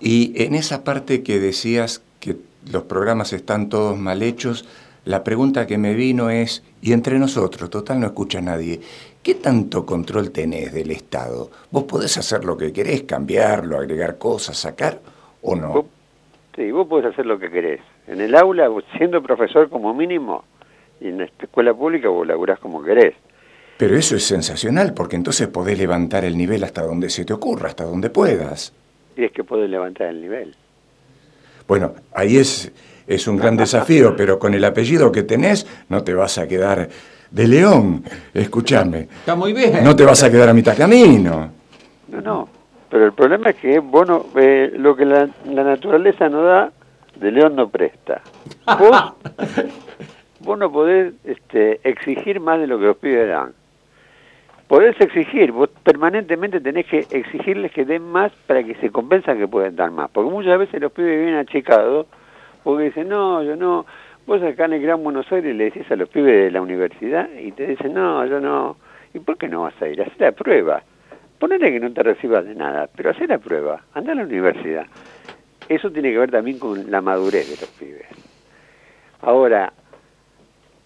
y 0.00 0.32
en 0.42 0.54
esa 0.54 0.82
parte 0.84 1.22
que 1.22 1.38
decías 1.38 2.02
que 2.20 2.36
los 2.70 2.84
programas 2.84 3.32
están 3.32 3.68
todos 3.68 3.98
mal 3.98 4.22
hechos, 4.22 4.64
la 5.04 5.24
pregunta 5.24 5.66
que 5.66 5.78
me 5.78 5.94
vino 5.94 6.30
es, 6.30 6.62
y 6.82 6.92
entre 6.92 7.18
nosotros, 7.18 7.70
total 7.70 8.00
no 8.00 8.06
escucha 8.06 8.40
nadie, 8.40 8.80
¿qué 9.28 9.34
tanto 9.34 9.84
control 9.84 10.30
tenés 10.30 10.72
del 10.72 10.90
Estado? 10.90 11.50
¿Vos 11.70 11.84
podés 11.84 12.16
hacer 12.16 12.46
lo 12.46 12.56
que 12.56 12.72
querés, 12.72 13.02
cambiarlo, 13.02 13.76
agregar 13.76 14.16
cosas, 14.16 14.56
sacar 14.56 15.00
o 15.42 15.54
no? 15.54 15.72
Vos- 15.74 15.84
Sí, 16.56 16.70
vos 16.70 16.88
podés 16.88 17.12
hacer 17.12 17.26
lo 17.26 17.38
que 17.38 17.50
querés. 17.50 17.80
En 18.06 18.22
el 18.22 18.34
aula, 18.34 18.70
siendo 18.96 19.22
profesor 19.22 19.68
como 19.68 19.92
mínimo, 19.92 20.44
y 20.98 21.08
en 21.08 21.18
la 21.18 21.24
escuela 21.26 21.74
pública 21.74 22.08
vos 22.08 22.26
laburás 22.26 22.58
como 22.58 22.82
querés. 22.82 23.14
Pero 23.76 23.98
eso 23.98 24.16
es 24.16 24.24
sensacional, 24.24 24.94
porque 24.94 25.16
entonces 25.16 25.46
podés 25.48 25.78
levantar 25.78 26.24
el 26.24 26.34
nivel 26.38 26.64
hasta 26.64 26.80
donde 26.82 27.10
se 27.10 27.26
te 27.26 27.34
ocurra, 27.34 27.68
hasta 27.68 27.84
donde 27.84 28.08
puedas. 28.08 28.72
Y 29.14 29.24
es 29.24 29.32
que 29.32 29.44
podés 29.44 29.68
levantar 29.68 30.06
el 30.08 30.22
nivel. 30.22 30.54
Bueno, 31.68 31.92
ahí 32.14 32.38
es, 32.38 32.72
es 33.06 33.28
un 33.28 33.36
gran 33.36 33.56
desafío, 33.58 34.16
pero 34.16 34.38
con 34.38 34.54
el 34.54 34.64
apellido 34.64 35.12
que 35.12 35.22
tenés 35.22 35.66
no 35.90 36.02
te 36.02 36.14
vas 36.14 36.38
a 36.38 36.48
quedar 36.48 36.88
de 37.30 37.46
león. 37.48 38.02
Escúchame, 38.34 39.00
Está 39.20 39.34
muy 39.34 39.52
bien. 39.52 39.82
no 39.84 39.94
te 39.94 40.04
vas 40.04 40.22
a 40.22 40.30
quedar 40.30 40.48
a 40.48 40.54
mitad 40.54 40.76
camino. 40.76 41.50
No, 42.08 42.20
no. 42.20 42.48
Pero 42.90 43.04
el 43.04 43.12
problema 43.12 43.50
es 43.50 43.56
que 43.56 43.78
vos 43.80 44.08
no- 44.08 44.26
eh, 44.36 44.72
lo 44.76 44.96
que 44.96 45.04
la, 45.04 45.28
la 45.46 45.62
naturaleza 45.64 46.28
no 46.30 46.42
da, 46.42 46.70
de 47.16 47.30
león 47.30 47.54
no 47.54 47.68
presta. 47.68 48.22
Vos, 48.78 49.12
vos 50.40 50.58
no 50.58 50.72
podés 50.72 51.12
este, 51.24 51.80
exigir 51.84 52.40
más 52.40 52.58
de 52.60 52.66
lo 52.66 52.78
que 52.78 52.86
los 52.86 52.96
pibes 52.96 53.28
dan. 53.28 53.52
Podés 54.68 55.00
exigir, 55.00 55.50
vos 55.52 55.70
permanentemente 55.82 56.60
tenés 56.60 56.86
que 56.86 57.06
exigirles 57.10 57.72
que 57.72 57.84
den 57.86 58.02
más 58.02 58.32
para 58.46 58.62
que 58.62 58.74
se 58.76 58.90
convenzan 58.90 59.38
que 59.38 59.48
pueden 59.48 59.76
dar 59.76 59.90
más. 59.90 60.10
Porque 60.10 60.30
muchas 60.30 60.58
veces 60.58 60.80
los 60.80 60.92
pibes 60.92 61.18
vienen 61.18 61.36
achicados 61.40 62.06
porque 62.64 62.84
dicen, 62.84 63.08
no, 63.08 63.42
yo 63.42 63.56
no. 63.56 63.86
Vos 64.28 64.42
acá 64.42 64.66
en 64.66 64.74
el 64.74 64.82
Gran 64.82 65.02
Buenos 65.02 65.32
Aires 65.32 65.56
le 65.56 65.70
decís 65.70 65.90
a 65.90 65.96
los 65.96 66.10
pibes 66.10 66.34
de 66.44 66.50
la 66.50 66.60
universidad 66.60 67.30
y 67.32 67.50
te 67.50 67.66
dicen, 67.66 67.94
no, 67.94 68.26
yo 68.26 68.40
no. 68.40 68.76
¿Y 69.14 69.20
por 69.20 69.38
qué 69.38 69.48
no 69.48 69.62
vas 69.62 69.80
a 69.80 69.88
ir? 69.88 70.02
Haz 70.02 70.12
la 70.18 70.32
prueba. 70.32 70.82
Ponele 71.38 71.72
que 71.72 71.80
no 71.80 71.90
te 71.94 72.02
recibas 72.02 72.44
de 72.44 72.54
nada, 72.54 72.90
pero 72.94 73.08
haz 73.08 73.18
la 73.26 73.38
prueba. 73.38 73.80
Anda 73.94 74.12
a 74.12 74.16
la 74.16 74.24
universidad. 74.24 74.86
Eso 75.66 75.90
tiene 75.90 76.12
que 76.12 76.18
ver 76.18 76.30
también 76.30 76.58
con 76.58 76.90
la 76.90 77.00
madurez 77.00 77.48
de 77.48 77.56
los 77.56 77.70
pibes. 77.70 78.06
Ahora, 79.22 79.72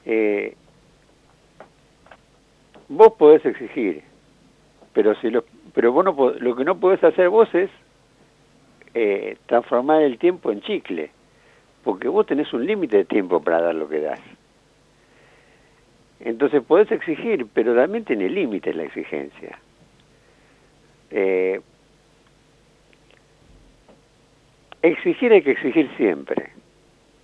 eh, 0.07 0.55
vos 2.90 3.14
podés 3.14 3.44
exigir, 3.44 4.05
Pero 4.92 5.16
si 5.16 5.31
lo, 5.31 5.44
pero 5.74 5.90
vos 5.90 6.05
no, 6.05 6.31
lo 6.38 6.55
que 6.55 6.64
no 6.64 6.78
podés 6.78 7.02
hacer 7.02 7.28
vos 7.28 7.52
es 7.57 7.70
eh, 8.94 9.37
transformar 9.46 10.02
el 10.02 10.16
tiempo 10.18 10.52
en 10.52 10.61
chicle, 10.61 11.11
porque 11.85 12.09
vos 12.09 12.27
tenés 12.27 12.53
un 12.53 12.66
límite 12.66 12.99
de 12.99 13.05
tiempo 13.05 13.42
para 13.42 13.61
dar 13.61 13.75
lo 13.75 13.88
que 13.88 14.01
das. 14.01 14.21
Entonces 16.21 16.62
podés 16.62 16.90
exigir, 16.92 17.47
pero 17.53 17.75
también 17.75 18.05
tiene 18.05 18.29
límites 18.29 18.75
la 18.77 18.85
exigencia. 18.85 19.59
Eh, 21.11 21.61
exigir 24.83 25.33
hay 25.33 25.42
que 25.42 25.51
exigir 25.51 25.90
siempre, 25.97 26.51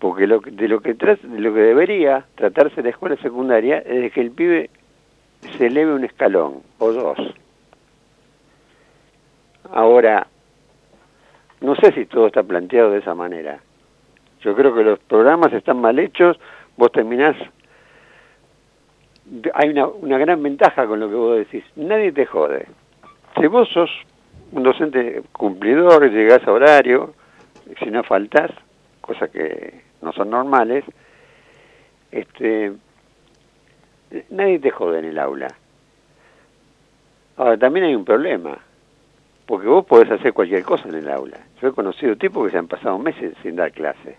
porque 0.01 0.27
lo, 0.27 0.40
de, 0.40 0.68
lo 0.68 0.81
que 0.81 0.94
de 0.94 1.40
lo 1.40 1.55
que 1.55 1.61
debería 1.61 2.27
tratarse 2.35 2.83
la 2.83 2.90
escuela 2.90 3.16
secundaria 3.16 3.79
es 3.79 4.03
de 4.03 4.11
que 4.11 4.21
el 4.21 4.33
pibe 4.33 4.71
se 5.57 5.66
eleve 5.66 5.94
un 5.94 6.05
escalón 6.05 6.62
o 6.79 6.92
dos. 6.92 7.18
Ahora, 9.71 10.27
no 11.61 11.77
sé 11.77 11.92
si 11.92 12.07
todo 12.07 12.27
está 12.27 12.42
planteado 12.42 12.90
de 12.90 12.99
esa 12.99 13.14
manera. 13.14 13.61
Yo 14.40 14.55
creo 14.55 14.74
que 14.74 14.85
los 14.85 14.98
programas 15.01 15.53
están 15.53 15.81
mal 15.81 15.98
hechos, 15.98 16.38
vos 16.77 16.92
terminás... 16.92 17.37
Hay 19.55 19.68
una, 19.68 19.87
una 19.87 20.16
gran 20.16 20.42
ventaja 20.42 20.87
con 20.87 21.01
lo 21.01 21.09
que 21.09 21.14
vos 21.14 21.37
decís, 21.37 21.64
nadie 21.77 22.12
te 22.12 22.24
jode. 22.24 22.66
Si 23.38 23.46
vos 23.46 23.68
sos 23.68 23.90
un 24.53 24.62
docente 24.62 25.22
cumplidor, 25.33 26.11
llegás 26.11 26.46
a 26.46 26.53
horario, 26.53 27.14
si 27.79 27.90
no 27.90 28.03
faltás, 28.03 28.51
cosas 29.01 29.31
que 29.31 29.83
no 30.01 30.12
son 30.12 30.31
normales, 30.31 30.85
este, 32.11 32.72
nadie 34.31 34.59
te 34.59 34.70
jode 34.70 35.01
en 35.01 35.05
el 35.07 35.18
aula. 35.18 35.48
Ahora, 37.37 37.57
también 37.57 37.87
hay 37.87 37.94
un 37.94 38.05
problema, 38.05 38.59
porque 39.46 39.68
vos 39.68 39.85
podés 39.85 40.11
hacer 40.11 40.33
cualquier 40.33 40.64
cosa 40.64 40.88
en 40.88 40.96
el 40.96 41.11
aula. 41.11 41.38
Yo 41.61 41.68
he 41.68 41.72
conocido 41.72 42.16
tipos 42.16 42.44
que 42.46 42.53
se 42.53 42.59
han 42.59 42.66
pasado 42.66 42.98
meses 42.98 43.35
sin 43.42 43.57
dar 43.57 43.72
clase. 43.72 44.16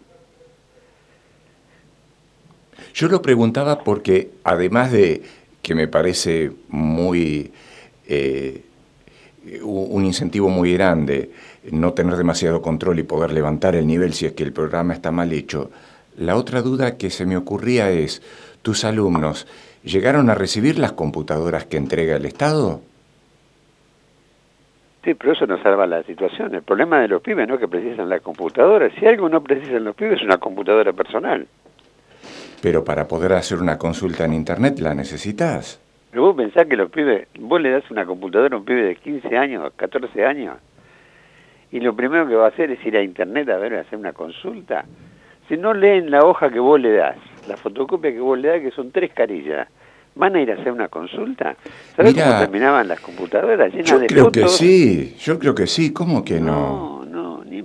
Yo 2.94 3.08
lo 3.08 3.22
preguntaba 3.22 3.80
porque, 3.84 4.32
además 4.44 4.92
de 4.92 5.22
que 5.62 5.76
me 5.76 5.88
parece 5.88 6.52
muy 6.70 7.52
eh, 8.08 8.64
un 9.64 10.06
incentivo 10.06 10.50
muy 10.50 10.74
grande 10.74 11.32
no 11.72 11.94
tener 11.94 12.16
demasiado 12.16 12.62
control 12.62 13.00
y 13.00 13.04
poder 13.04 13.32
levantar 13.32 13.76
el 13.76 13.88
nivel 13.88 14.14
si 14.14 14.26
es 14.26 14.34
que 14.34 14.44
el 14.44 14.54
programa 14.54 14.94
está 14.94 15.12
mal 15.12 15.32
hecho, 15.34 15.70
la 16.18 16.36
otra 16.36 16.62
duda 16.62 16.98
que 16.98 17.10
se 17.10 17.26
me 17.26 17.38
ocurría 17.38 17.90
es, 17.92 18.22
¿tus 18.62 18.84
alumnos 18.84 19.48
llegaron 19.84 20.30
a 20.30 20.36
recibir 20.36 20.78
las 20.78 20.92
computadoras 20.92 21.66
que 21.66 21.78
entrega 21.78 22.18
el 22.18 22.26
Estado? 22.26 22.82
Sí, 25.04 25.14
pero 25.14 25.32
eso 25.32 25.48
no 25.48 25.62
salva 25.64 25.88
la 25.88 26.04
situación. 26.04 26.54
El 26.54 26.62
problema 26.62 27.00
de 27.00 27.08
los 27.08 27.22
pibes 27.22 27.48
no 27.48 27.54
es 27.54 27.62
que 27.62 27.70
precisan 27.70 28.10
la 28.10 28.20
computadora. 28.20 28.90
Si 29.00 29.06
algo 29.06 29.30
no 29.30 29.42
precisan 29.42 29.86
los 29.86 29.96
pibes 29.96 30.20
es 30.20 30.26
una 30.26 30.38
computadora 30.38 30.92
personal. 30.92 31.48
Pero 32.62 32.84
para 32.84 33.08
poder 33.08 33.34
hacer 33.34 33.60
una 33.60 33.78
consulta 33.78 34.26
en 34.26 34.34
Internet 34.34 34.80
la 34.80 34.94
necesitas. 34.94 35.80
Pero 36.12 36.24
vos 36.24 36.36
pensás 36.36 36.66
que 36.68 36.76
los 36.76 36.90
pibes, 36.90 37.28
vos 37.40 37.62
le 37.62 37.70
das 37.72 37.90
una 37.92 38.06
computadora 38.06 38.56
a 38.56 38.60
un 38.60 38.66
pibe 38.66 38.82
de 38.84 38.96
15 38.96 39.38
años, 39.38 39.72
14 39.76 40.26
años, 40.26 40.58
y 41.72 41.80
lo 41.80 41.96
primero 41.96 42.28
que 42.28 42.36
va 42.36 42.46
a 42.46 42.50
hacer 42.50 42.72
es 42.72 42.84
ir 42.86 42.98
a 42.98 43.04
internet 43.04 43.48
a 43.50 43.58
ver, 43.58 43.76
a 43.76 43.82
hacer 43.82 43.98
una 44.00 44.14
consulta. 44.14 44.86
Si 45.48 45.56
no 45.56 45.74
leen 45.74 46.10
la 46.10 46.26
hoja 46.26 46.50
que 46.50 46.60
vos 46.60 46.80
le 46.80 46.94
das, 46.94 47.18
la 47.48 47.58
fotocopia 47.58 48.12
que 48.12 48.20
vos 48.20 48.40
le 48.40 48.48
das, 48.48 48.62
que 48.62 48.72
son 48.72 48.92
tres 48.92 49.12
carillas, 49.14 49.68
¿van 50.16 50.36
a 50.36 50.42
ir 50.42 50.52
a 50.52 50.56
hacer 50.56 50.72
una 50.72 50.88
consulta? 50.88 51.56
¿Sabés 51.96 52.16
cómo 52.16 52.40
terminaban 52.40 52.88
las 52.88 53.00
computadoras 53.00 53.72
llenas 53.72 53.90
Yo 53.90 54.00
de 54.00 54.08
creo 54.08 54.32
que 54.32 54.48
sí, 54.48 55.16
yo 55.20 55.38
creo 55.38 55.54
que 55.54 55.68
sí, 55.68 55.94
¿cómo 55.94 56.24
que 56.26 56.40
No, 56.40 57.06
no? 57.06 57.40
no, 57.40 57.44
ni... 57.46 57.64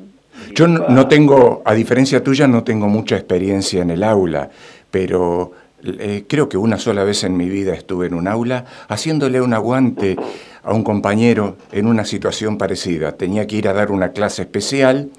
Yo 0.55 0.69
no, 0.69 0.87
no 0.89 1.09
tengo, 1.09 1.63
a 1.65 1.73
diferencia 1.73 2.23
tuya, 2.23 2.47
no 2.47 2.63
tengo 2.63 2.89
mucha 2.89 3.17
experiencia 3.17 3.83
en 3.83 3.91
el 3.91 4.03
aula, 4.03 4.51
pero 4.95 5.51
eh, 5.83 6.25
creo 6.29 6.49
que 6.49 6.57
una 6.57 6.79
sola 6.79 7.03
vez 7.03 7.25
en 7.25 7.37
mi 7.37 7.49
vida 7.49 7.75
estuve 7.75 8.07
en 8.07 8.15
un 8.15 8.29
aula 8.29 8.65
haciéndole 8.87 9.41
un 9.41 9.53
aguante 9.53 10.15
a 10.63 10.73
un 10.73 10.85
compañero 10.85 11.57
en 11.73 11.89
una 11.89 12.05
situación 12.05 12.59
parecida. 12.59 13.17
Tenía 13.17 13.45
que 13.49 13.57
ir 13.57 13.67
a 13.67 13.73
dar 13.73 13.91
una 13.91 14.13
clase 14.13 14.43
especial 14.43 15.11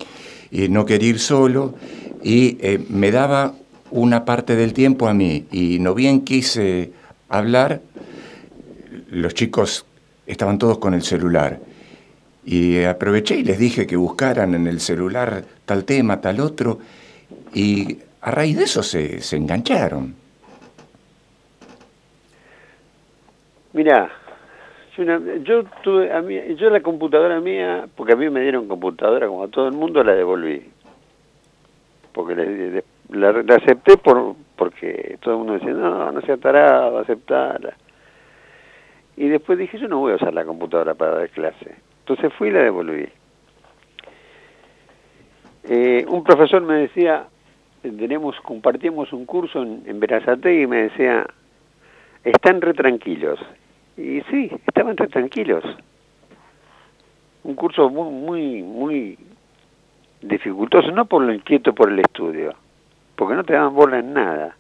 y 0.50 0.70
no 0.70 0.86
quería 0.86 1.10
ir 1.10 1.20
solo 1.20 1.76
y 2.24 2.58
eh, 2.62 2.80
me 2.88 3.12
daba 3.12 3.56
una 3.92 4.24
parte 4.24 4.56
del 4.56 4.72
tiempo 4.72 5.10
a 5.10 5.14
mí 5.14 5.46
y 5.52 5.80
no 5.80 5.94
bien 5.94 6.22
quise 6.22 6.94
hablar, 7.28 7.82
los 9.10 9.34
chicos 9.34 9.86
estaban 10.26 10.58
todos 10.58 10.78
con 10.78 10.94
el 10.94 11.02
celular. 11.02 11.60
Y 12.46 12.82
aproveché 12.86 13.36
y 13.36 13.44
les 13.44 13.60
dije 13.60 13.86
que 13.86 13.98
buscaran 13.98 14.56
en 14.56 14.68
el 14.68 14.80
celular 14.80 15.44
tal 15.66 15.84
tema, 15.84 16.22
tal 16.22 16.40
otro, 16.40 16.80
y 17.54 17.98
a 18.26 18.32
raíz 18.32 18.58
de 18.58 18.64
eso 18.64 18.82
se, 18.82 19.22
se 19.22 19.38
engancharon. 19.38 20.16
Mira, 23.72 24.10
yo, 25.44 25.64
tuve, 25.84 26.12
a 26.12 26.24
mí, 26.24 26.36
yo 26.56 26.72
la 26.72 26.82
computadora 26.82 27.40
mía, 27.40 27.88
porque 27.96 28.14
a 28.14 28.16
mí 28.16 28.28
me 28.32 28.42
dieron 28.42 28.68
computadora 28.68 29.28
como 29.28 29.44
a 29.44 29.48
todo 29.48 29.68
el 29.68 29.74
mundo, 29.74 30.04
la 30.04 30.16
devolví. 30.16 30.72
Porque 32.14 32.84
la 33.10 33.30
acepté 33.30 33.96
por 33.98 34.36
porque 34.56 35.20
todo 35.22 35.36
el 35.36 35.38
mundo 35.38 35.54
decía, 35.54 35.74
no, 35.74 36.12
no 36.12 36.22
sea 36.22 36.38
tarado, 36.38 36.98
aceptala. 36.98 37.76
Y 39.18 39.28
después 39.28 39.60
dije, 39.60 39.78
yo 39.78 39.88
no 39.88 40.00
voy 40.00 40.14
a 40.14 40.16
usar 40.16 40.34
la 40.34 40.46
computadora 40.46 40.96
para 40.96 41.20
dar 41.20 41.30
clase. 41.30 41.76
Entonces 42.00 42.34
fui 42.34 42.48
y 42.48 42.52
la 42.54 42.64
devolví. 42.64 43.08
Eh, 45.66 46.06
un 46.08 46.24
profesor 46.24 46.64
me 46.64 46.76
decía, 46.76 47.28
tenemos, 47.92 48.36
compartimos 48.42 49.12
un 49.14 49.26
curso 49.26 49.62
en, 49.62 49.84
en 49.86 50.00
Berazategui 50.00 50.64
y 50.64 50.68
me 50.68 50.84
decía, 50.84 51.26
están 52.24 52.62
re 52.62 52.74
tranquilos. 52.74 53.40
Y 53.98 54.22
sí, 54.30 54.52
estaban 54.68 54.98
re 54.98 55.08
tranquilos. 55.08 55.64
Un 57.44 57.56
curso 57.56 57.90
muy, 57.90 58.12
muy, 58.12 58.64
muy 58.64 59.18
dificultoso, 60.22 60.92
no 60.92 61.06
por 61.06 61.22
lo 61.22 61.34
inquieto 61.34 61.74
por 61.74 61.92
el 61.92 62.00
estudio, 62.00 62.56
porque 63.16 63.36
no 63.36 63.44
te 63.44 63.54
daban 63.54 63.76
bola 63.76 64.00
en 64.00 64.14
nada. 64.14 64.56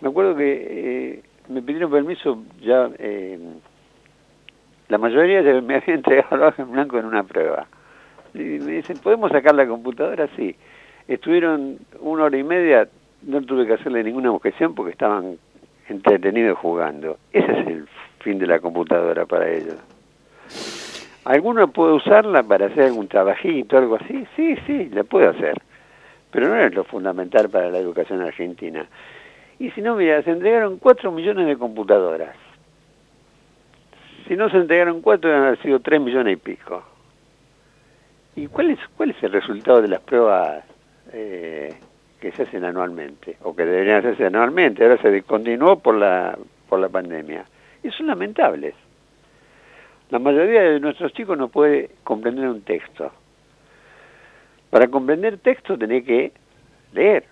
Me 0.00 0.08
acuerdo 0.08 0.36
que 0.36 0.66
eh, 0.68 1.22
me 1.48 1.62
pidieron 1.62 1.90
permiso 1.90 2.42
ya, 2.60 2.90
eh, 2.98 3.38
la 4.88 4.98
mayoría 4.98 5.42
me 5.60 5.76
había 5.76 5.94
entregado 5.94 6.48
hoja 6.48 6.62
en 6.62 6.72
blanco 6.72 6.98
en 6.98 7.06
una 7.06 7.22
prueba. 7.22 7.66
Y 8.34 8.38
me 8.38 8.72
dicen, 8.72 8.98
¿podemos 8.98 9.30
sacar 9.30 9.54
la 9.54 9.66
computadora? 9.66 10.28
Sí. 10.36 10.54
Estuvieron 11.10 11.80
una 11.98 12.22
hora 12.22 12.38
y 12.38 12.44
media, 12.44 12.88
no 13.22 13.42
tuve 13.42 13.66
que 13.66 13.72
hacerle 13.72 14.04
ninguna 14.04 14.30
objeción 14.30 14.76
porque 14.76 14.92
estaban 14.92 15.38
entretenidos 15.88 16.56
jugando. 16.58 17.18
Ese 17.32 17.50
es 17.50 17.66
el 17.66 17.88
fin 18.20 18.38
de 18.38 18.46
la 18.46 18.60
computadora 18.60 19.26
para 19.26 19.50
ellos. 19.50 19.74
¿Alguno 21.24 21.66
puede 21.66 21.94
usarla 21.94 22.44
para 22.44 22.66
hacer 22.66 22.84
algún 22.84 23.08
trabajito, 23.08 23.76
algo 23.76 23.96
así? 23.96 24.24
Sí, 24.36 24.54
sí, 24.68 24.88
la 24.90 25.02
puede 25.02 25.26
hacer. 25.26 25.60
Pero 26.30 26.46
no 26.46 26.54
es 26.54 26.72
lo 26.72 26.84
fundamental 26.84 27.48
para 27.48 27.70
la 27.70 27.78
educación 27.78 28.20
argentina. 28.20 28.86
Y 29.58 29.72
si 29.72 29.82
no, 29.82 29.96
mira, 29.96 30.22
se 30.22 30.30
entregaron 30.30 30.78
4 30.78 31.10
millones 31.10 31.48
de 31.48 31.58
computadoras. 31.58 32.36
Si 34.28 34.36
no 34.36 34.48
se 34.48 34.58
entregaron 34.58 35.00
4, 35.00 35.28
deben 35.28 35.44
haber 35.44 35.60
sido 35.60 35.80
3 35.80 36.00
millones 36.00 36.34
y 36.34 36.36
pico. 36.36 36.84
¿Y 38.36 38.46
cuál 38.46 38.70
es, 38.70 38.78
cuál 38.96 39.10
es 39.10 39.20
el 39.24 39.32
resultado 39.32 39.82
de 39.82 39.88
las 39.88 40.00
pruebas 40.02 40.62
eh, 41.12 41.74
que 42.20 42.32
se 42.32 42.42
hacen 42.42 42.64
anualmente? 42.64 43.36
O 43.42 43.54
que 43.54 43.64
deberían 43.64 43.98
hacerse 43.98 44.26
anualmente. 44.26 44.82
Ahora 44.82 45.00
se 45.00 45.22
continuó 45.22 45.78
por 45.78 45.94
la, 45.94 46.38
por 46.68 46.80
la 46.80 46.88
pandemia. 46.88 47.44
Y 47.82 47.90
son 47.90 48.06
lamentables. 48.06 48.74
La 50.10 50.18
mayoría 50.18 50.62
de 50.62 50.80
nuestros 50.80 51.12
chicos 51.12 51.38
no 51.38 51.48
puede 51.48 51.90
comprender 52.04 52.48
un 52.48 52.62
texto. 52.62 53.12
Para 54.70 54.88
comprender 54.88 55.38
texto 55.38 55.78
tenés 55.78 56.04
que 56.04 56.32
leer. 56.92 57.24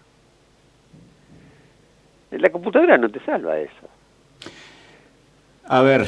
La 2.31 2.51
computadora 2.51 2.99
no 2.99 3.09
te 3.09 3.21
salva 3.21 3.59
eso. 3.59 3.89
A 5.65 5.83
ver, 5.83 6.07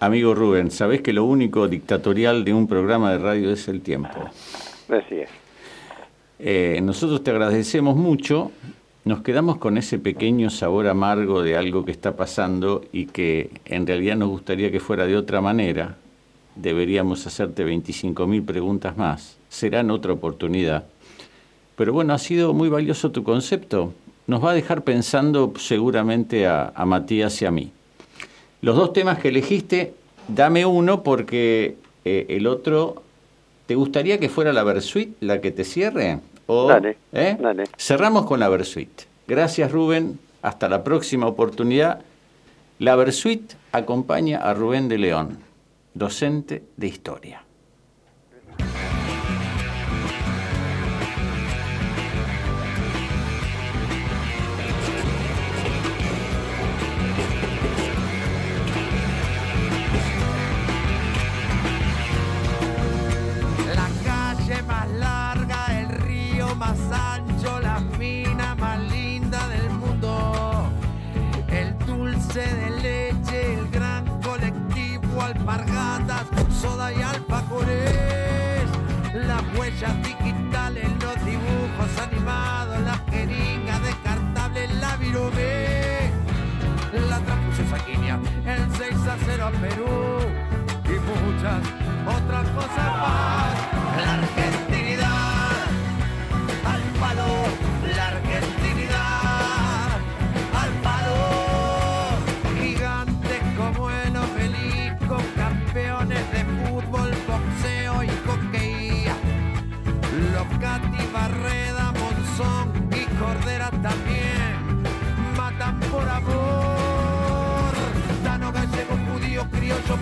amigo 0.00 0.34
Rubén, 0.34 0.70
sabés 0.70 1.00
que 1.00 1.12
lo 1.12 1.24
único 1.24 1.68
dictatorial 1.68 2.44
de 2.44 2.52
un 2.52 2.68
programa 2.68 3.12
de 3.12 3.18
radio 3.18 3.50
es 3.50 3.66
el 3.68 3.80
tiempo. 3.80 4.30
Así 4.88 5.20
es. 5.20 5.47
Eh, 6.38 6.80
nosotros 6.82 7.22
te 7.24 7.30
agradecemos 7.30 7.96
mucho. 7.96 8.52
Nos 9.04 9.22
quedamos 9.22 9.56
con 9.56 9.78
ese 9.78 9.98
pequeño 9.98 10.50
sabor 10.50 10.86
amargo 10.86 11.42
de 11.42 11.56
algo 11.56 11.84
que 11.84 11.92
está 11.92 12.16
pasando 12.16 12.84
y 12.92 13.06
que 13.06 13.50
en 13.64 13.86
realidad 13.86 14.16
nos 14.16 14.28
gustaría 14.28 14.70
que 14.70 14.80
fuera 14.80 15.06
de 15.06 15.16
otra 15.16 15.40
manera. 15.40 15.96
Deberíamos 16.54 17.26
hacerte 17.26 17.64
25.000 17.66 18.44
preguntas 18.44 18.96
más. 18.96 19.36
Será 19.48 19.80
en 19.80 19.90
otra 19.90 20.12
oportunidad. 20.12 20.84
Pero 21.76 21.92
bueno, 21.92 22.12
ha 22.12 22.18
sido 22.18 22.52
muy 22.52 22.68
valioso 22.68 23.10
tu 23.10 23.22
concepto. 23.22 23.94
Nos 24.26 24.44
va 24.44 24.50
a 24.50 24.54
dejar 24.54 24.82
pensando 24.82 25.54
seguramente 25.58 26.46
a, 26.46 26.72
Matías 26.84 27.40
y 27.40 27.46
a 27.46 27.50
mí. 27.50 27.70
Los 28.60 28.76
dos 28.76 28.92
temas 28.92 29.18
que 29.18 29.28
elegiste, 29.28 29.94
dame 30.26 30.66
uno 30.66 31.02
porque 31.02 31.76
eh, 32.04 32.26
el 32.28 32.46
otro 32.46 33.04
¿Te 33.68 33.74
gustaría 33.74 34.18
que 34.18 34.30
fuera 34.30 34.54
la 34.54 34.64
Versuit 34.64 35.14
la 35.20 35.42
que 35.42 35.50
te 35.50 35.62
cierre? 35.62 36.20
O, 36.46 36.68
dale, 36.68 36.96
¿eh? 37.12 37.36
dale. 37.38 37.64
Cerramos 37.76 38.24
con 38.24 38.40
la 38.40 38.48
Versuit. 38.48 38.88
Gracias 39.26 39.70
Rubén, 39.70 40.18
hasta 40.40 40.70
la 40.70 40.82
próxima 40.82 41.26
oportunidad. 41.26 42.00
La 42.78 42.96
Versuit 42.96 43.52
acompaña 43.72 44.38
a 44.38 44.54
Rubén 44.54 44.88
de 44.88 44.96
León, 44.96 45.40
docente 45.92 46.62
de 46.78 46.86
historia. 46.86 47.42
soda 76.60 76.92
y 76.92 77.00
alfajores, 77.00 78.68
las 79.14 79.42
huellas 79.56 80.02
digitales, 80.02 80.88
los 81.00 81.24
dibujos 81.24 81.98
animados, 82.02 82.80
las 82.80 83.00
jeringas 83.10 83.82
descartables, 83.82 84.74
la 84.76 84.96
virome, 84.96 86.10
la 87.08 87.20
trampusa 87.20 87.76
sanguínea, 87.76 88.18
el 88.44 88.76
6 88.76 88.92
a 89.06 89.16
0 89.24 89.46
a 89.46 89.50
Perú. 89.52 90.17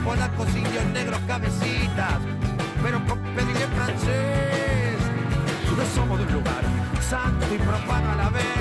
polacos, 0.07 0.49
indios, 0.55 0.85
negros, 0.95 1.21
cabecitas, 1.27 2.21
pero 2.81 3.05
con 3.07 3.19
pedigrí 3.35 3.67
francés. 3.75 4.99
No 5.77 5.85
somos 5.95 6.19
de 6.19 6.25
un 6.27 6.33
lugar 6.33 6.63
santo 7.01 7.47
y 7.53 7.59
profano 7.59 8.13
a 8.13 8.17
la 8.17 8.31
vez. 8.31 8.56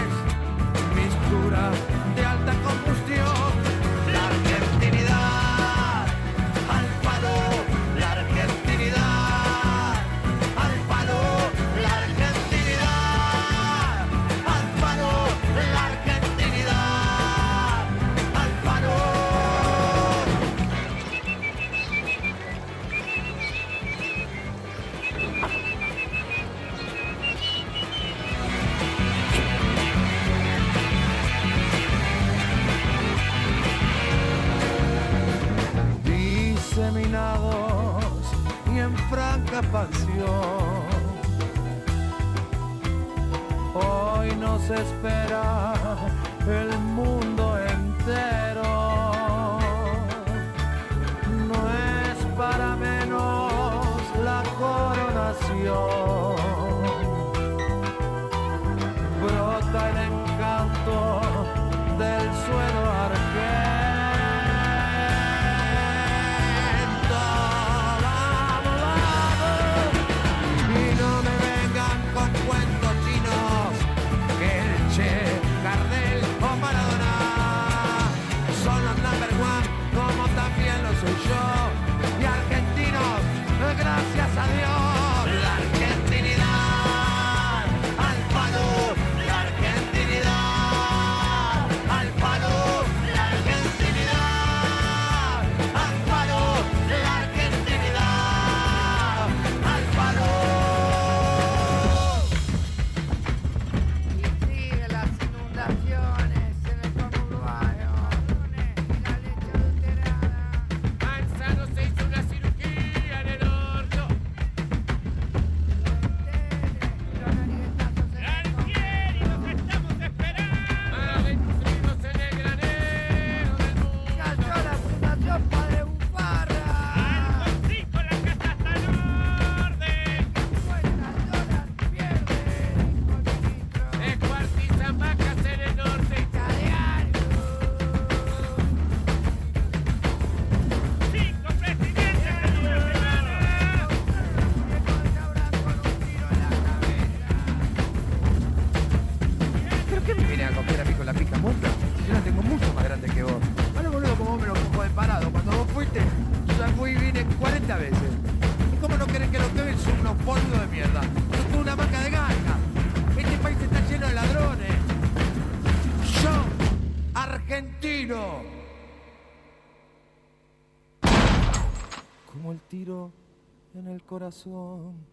corazón 174.17 175.05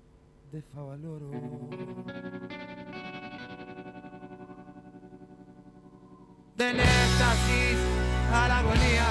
de 0.52 0.62
Favaloro. 0.62 1.28
Del 6.56 6.78
éxtasis 6.78 7.78
agonía. 8.32 9.01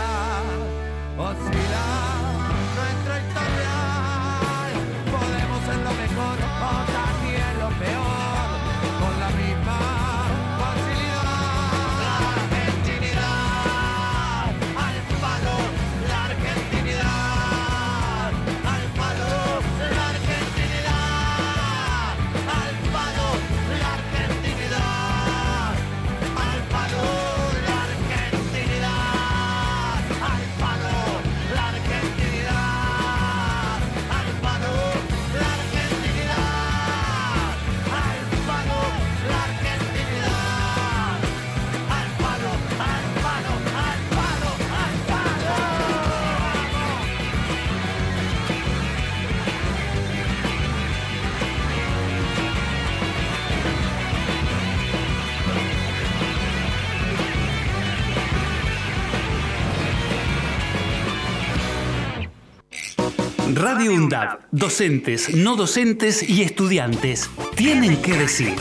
Radio 63.81 63.95
UNDAB, 63.95 64.39
docentes, 64.51 65.33
no 65.33 65.55
docentes 65.55 66.21
y 66.29 66.43
estudiantes 66.43 67.31
tienen 67.55 67.99
que 67.99 68.13
decir. 68.13 68.53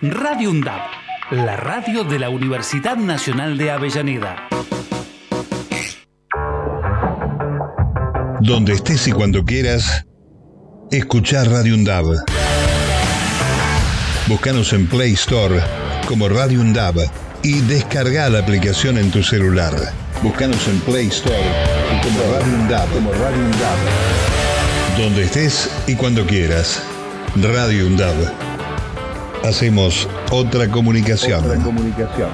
Radio 0.00 0.50
UNDAB, 0.50 0.80
la 1.30 1.54
radio 1.54 2.04
de 2.04 2.18
la 2.18 2.30
Universidad 2.30 2.96
Nacional 2.96 3.58
de 3.58 3.70
Avellaneda. 3.70 4.48
Donde 8.40 8.72
estés 8.72 9.08
y 9.08 9.12
cuando 9.12 9.44
quieras, 9.44 10.06
escuchar 10.90 11.46
Radio 11.50 11.74
UNDAB. 11.74 12.24
Búscanos 14.26 14.72
en 14.72 14.86
Play 14.86 15.12
Store 15.12 15.60
como 16.08 16.30
Radio 16.30 16.62
UNDAB 16.62 16.94
y 17.42 17.60
descarga 17.60 18.30
la 18.30 18.38
aplicación 18.38 18.96
en 18.96 19.10
tu 19.10 19.22
celular. 19.22 19.74
Búscanos 20.22 20.66
en 20.66 20.80
Play 20.80 21.08
Store 21.08 21.83
como 22.02 22.20
Radio 22.32 22.54
UNDAB. 22.54 22.90
Como 22.90 23.12
Radio 23.12 23.44
UNDAB. 23.44 24.98
Donde 24.98 25.24
estés 25.24 25.70
y 25.86 25.94
cuando 25.94 26.26
quieras. 26.26 26.82
Radio 27.36 27.86
UNDAB. 27.86 28.14
Hacemos 29.44 30.08
otra 30.30 30.70
comunicación. 30.70 31.44
Otra 31.44 31.58
comunicación. 31.62 32.30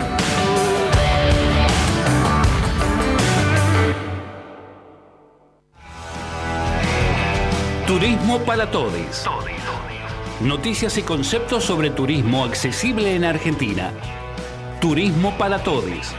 Turismo 7.87 8.39
para 8.41 8.71
todos. 8.71 9.27
Noticias 10.41 10.97
y 10.97 11.03
conceptos 11.03 11.65
sobre 11.65 11.91
turismo 11.91 12.45
accesible 12.45 13.15
en 13.15 13.25
Argentina. 13.25 13.93
Turismo 14.81 15.37
para 15.37 15.59
todos. 15.59 16.15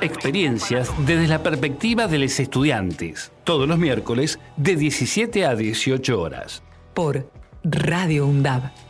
Experiencias 0.00 0.90
desde 1.06 1.28
la 1.28 1.42
perspectiva 1.42 2.06
de 2.06 2.18
los 2.18 2.40
estudiantes. 2.40 3.32
Todos 3.44 3.68
los 3.68 3.78
miércoles 3.78 4.38
de 4.56 4.76
17 4.76 5.44
a 5.44 5.54
18 5.54 6.20
horas. 6.20 6.62
Por 6.94 7.30
Radio 7.62 8.26
UNDAB. 8.26 8.89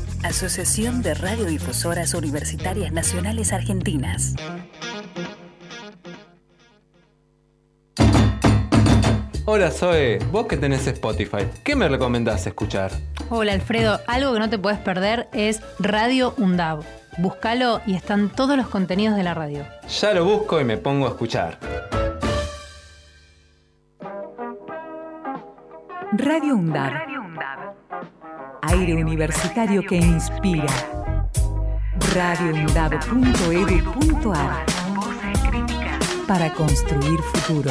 Asociación 0.23 1.01
de 1.01 1.15
Radiodifusoras 1.15 2.13
Universitarias 2.13 2.91
Nacionales 2.91 3.51
Argentinas. 3.53 4.35
Hola 9.45 9.71
Zoe, 9.71 10.19
vos 10.31 10.45
que 10.45 10.57
tenés 10.57 10.85
Spotify, 10.85 11.47
¿qué 11.63 11.75
me 11.75 11.89
recomendás 11.89 12.45
escuchar? 12.45 12.91
Hola 13.29 13.53
Alfredo, 13.53 13.99
algo 14.07 14.33
que 14.33 14.39
no 14.39 14.49
te 14.49 14.59
puedes 14.59 14.79
perder 14.79 15.27
es 15.33 15.61
Radio 15.79 16.35
UNDAB. 16.37 16.83
Búscalo 17.17 17.81
y 17.87 17.95
están 17.95 18.29
todos 18.29 18.55
los 18.55 18.67
contenidos 18.67 19.17
de 19.17 19.23
la 19.23 19.33
radio. 19.33 19.65
Ya 19.89 20.13
lo 20.13 20.23
busco 20.23 20.61
y 20.61 20.63
me 20.63 20.77
pongo 20.77 21.07
a 21.07 21.09
escuchar. 21.09 21.57
Radio 26.13 26.55
UNDAB. 26.55 27.11
Aire 28.71 28.95
universitario 28.95 29.83
que 29.83 29.97
inspira. 29.97 30.65
radioundab.edu.ar 32.15 34.65
Para 36.25 36.53
construir 36.53 37.19
futuro. 37.33 37.69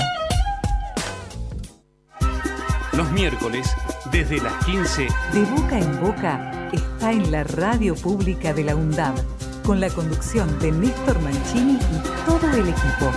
Los 2.92 3.10
miércoles, 3.12 3.74
desde 4.12 4.42
las 4.42 4.52
15. 4.66 5.08
De 5.32 5.44
boca 5.44 5.78
en 5.78 5.98
boca 6.00 6.68
está 6.70 7.12
en 7.12 7.32
la 7.32 7.44
radio 7.44 7.94
pública 7.94 8.52
de 8.52 8.64
la 8.64 8.76
UNDAB, 8.76 9.14
con 9.64 9.80
la 9.80 9.88
conducción 9.88 10.58
de 10.58 10.70
Néstor 10.70 11.18
Mancini 11.22 11.76
y 11.76 12.02
todo 12.26 12.46
el 12.52 12.68
equipo. 12.68 13.10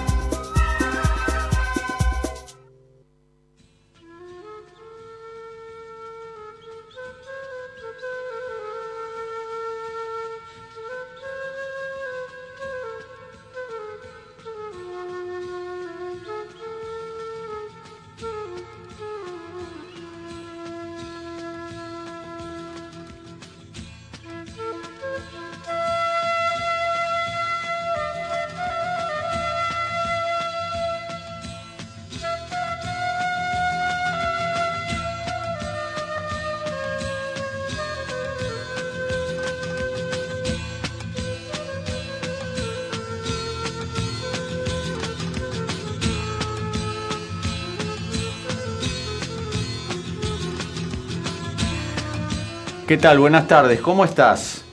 ¿Qué 52.88 52.98
tal? 52.98 53.20
Buenas 53.20 53.48
tardes, 53.48 53.80
¿cómo 53.82 54.04
estás? 54.04 54.64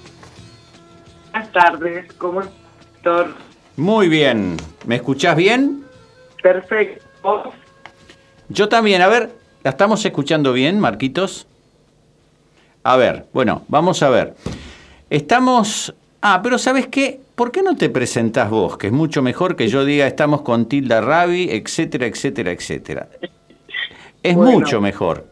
Buenas 1.31 1.53
tardes, 1.53 2.13
¿cómo 2.15 2.41
estás? 2.41 3.27
Muy 3.77 4.09
bien, 4.09 4.57
¿me 4.87 4.97
escuchás 4.97 5.37
bien? 5.37 5.85
Perfecto. 6.43 7.53
Yo 8.49 8.69
también, 8.69 9.03
a 9.03 9.09
ver, 9.09 9.31
¿la 9.63 9.71
estamos 9.71 10.05
escuchando 10.05 10.53
bien, 10.53 10.81
Marquitos? 10.81 11.47
A 12.83 12.97
ver, 12.97 13.27
bueno, 13.33 13.65
vamos 13.69 14.03
a 14.03 14.11
ver. 14.11 14.35
Estamos... 15.09 15.95
Ah, 16.23 16.41
pero 16.43 16.59
¿sabes 16.59 16.87
qué? 16.89 17.21
¿Por 17.35 17.51
qué 17.53 17.63
no 17.63 17.77
te 17.77 17.89
presentás 17.89 18.51
vos? 18.51 18.77
Que 18.77 18.89
es 18.89 18.93
mucho 18.93 19.23
mejor 19.23 19.57
que 19.57 19.69
yo 19.69 19.85
diga 19.85 20.07
estamos 20.07 20.43
con 20.43 20.67
Tilda 20.67 21.01
Rabi, 21.01 21.49
etcétera, 21.51 22.07
etcétera, 22.07 22.51
etcétera. 22.53 23.09
Es 24.23 24.35
Bueno. 24.35 24.51
mucho 24.53 24.81
mejor. 24.83 25.27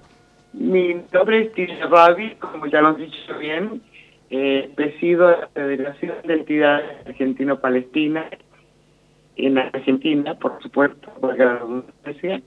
Mi 0.59 0.93
nombre 1.13 1.43
es 1.43 1.53
Tilda 1.53 1.87
Rabi, 1.87 2.35
como 2.35 2.67
ya 2.67 2.81
lo 2.81 2.89
han 2.89 2.97
dicho 2.97 3.39
bien. 3.39 3.81
Eh, 4.29 4.69
presido 4.75 5.31
la 5.31 5.47
Federación 5.55 6.17
de 6.25 6.35
Entidades 6.35 7.07
Argentino-Palestina 7.07 8.29
en 9.37 9.57
Argentina, 9.57 10.35
por 10.35 10.61
supuesto, 10.61 11.13
porque 11.21 11.45
la. 11.45 12.43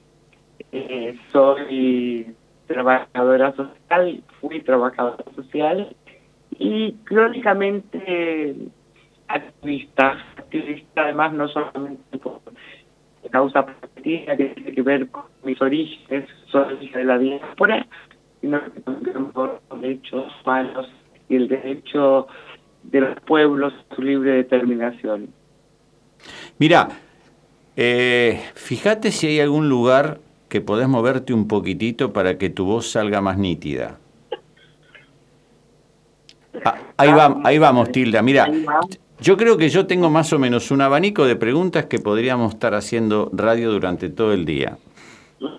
Eh, 0.73 1.17
soy 1.31 2.35
trabajadora 2.67 3.55
social, 3.55 4.21
fui 4.41 4.59
trabajadora 4.59 5.23
social 5.33 5.95
y 6.59 6.91
crónicamente 7.05 8.55
activista, 9.29 10.17
activista 10.37 11.03
además 11.03 11.31
no 11.31 11.47
solamente 11.47 12.17
por 12.17 12.41
causa 13.29 13.65
política 13.65 14.35
que 14.35 14.45
tiene 14.45 14.71
que 14.73 14.81
ver 14.81 15.09
con 15.09 15.23
mis 15.43 15.61
orígenes, 15.61 16.29
soy 16.51 16.89
de 16.89 17.03
la 17.03 17.17
diáspora, 17.17 17.85
sino 18.41 18.61
que 18.73 18.81
también 18.81 19.31
por 19.31 19.61
los 19.69 19.81
derechos 19.81 20.31
humanos 20.43 20.87
y 21.29 21.35
el 21.35 21.47
derecho 21.47 22.27
de 22.83 23.01
los 23.01 23.19
pueblos 23.21 23.73
a 23.89 23.95
su 23.95 24.01
libre 24.01 24.31
determinación. 24.31 25.29
Mira, 26.57 26.89
eh, 27.75 28.41
fíjate 28.55 29.11
si 29.11 29.27
hay 29.27 29.39
algún 29.39 29.69
lugar 29.69 30.19
que 30.49 30.61
podés 30.61 30.87
moverte 30.87 31.33
un 31.33 31.47
poquitito 31.47 32.11
para 32.11 32.37
que 32.37 32.49
tu 32.49 32.65
voz 32.65 32.91
salga 32.91 33.21
más 33.21 33.37
nítida. 33.37 33.97
Ah, 36.65 36.77
ahí, 36.97 37.09
va, 37.11 37.39
ahí 37.43 37.57
vamos, 37.57 37.91
Tilda. 37.91 38.21
Mira, 38.21 38.47
yo 39.21 39.37
creo 39.37 39.57
que 39.57 39.69
yo 39.69 39.85
tengo 39.85 40.09
más 40.09 40.33
o 40.33 40.39
menos 40.39 40.71
un 40.71 40.81
abanico 40.81 41.25
de 41.25 41.35
preguntas 41.35 41.85
que 41.85 41.99
podríamos 41.99 42.55
estar 42.55 42.73
haciendo 42.73 43.29
radio 43.31 43.71
durante 43.71 44.09
todo 44.09 44.33
el 44.33 44.45
día. 44.45 44.77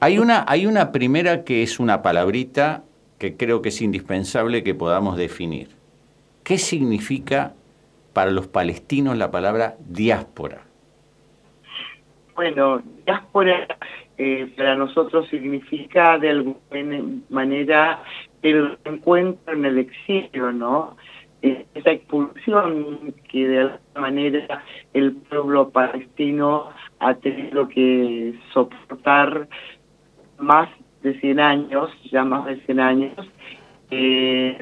Hay 0.01 0.19
una, 0.19 0.45
hay 0.49 0.67
una 0.67 0.91
primera 0.91 1.45
que 1.45 1.63
es 1.63 1.79
una 1.79 2.03
palabrita 2.03 2.83
que 3.19 3.37
creo 3.37 3.63
que 3.63 3.69
es 3.69 3.81
indispensable 3.81 4.65
que 4.65 4.75
podamos 4.75 5.17
definir. 5.17 5.69
¿Qué 6.43 6.59
significa 6.59 7.55
para 8.13 8.33
los 8.33 8.49
palestinos 8.49 9.17
la 9.17 9.31
palabra 9.31 9.77
diáspora? 9.79 10.63
Bueno, 12.35 12.83
diáspora 13.07 13.69
eh, 14.19 14.53
para 14.57 14.75
nosotros 14.75 15.29
significa 15.31 16.19
de 16.19 16.31
alguna 16.31 16.59
manera 17.31 18.03
el 18.43 18.77
encuentro 18.85 19.55
en 19.55 19.65
el 19.65 19.79
exilio, 19.79 20.51
¿no? 20.51 20.97
Esa 21.43 21.91
expulsión 21.91 23.15
que 23.29 23.49
de 23.49 23.59
alguna 23.59 24.01
manera 24.01 24.63
el 24.95 25.17
pueblo 25.17 25.71
palestino 25.71 26.71
ha 27.01 27.15
tenido 27.15 27.69
que 27.69 28.35
soportar 28.53 29.49
más 30.39 30.69
de 31.03 31.19
100 31.19 31.41
años, 31.41 31.91
ya 32.11 32.25
más 32.25 32.47
de 32.47 32.61
100 32.61 32.81
años, 32.81 33.29
eh, 33.91 34.57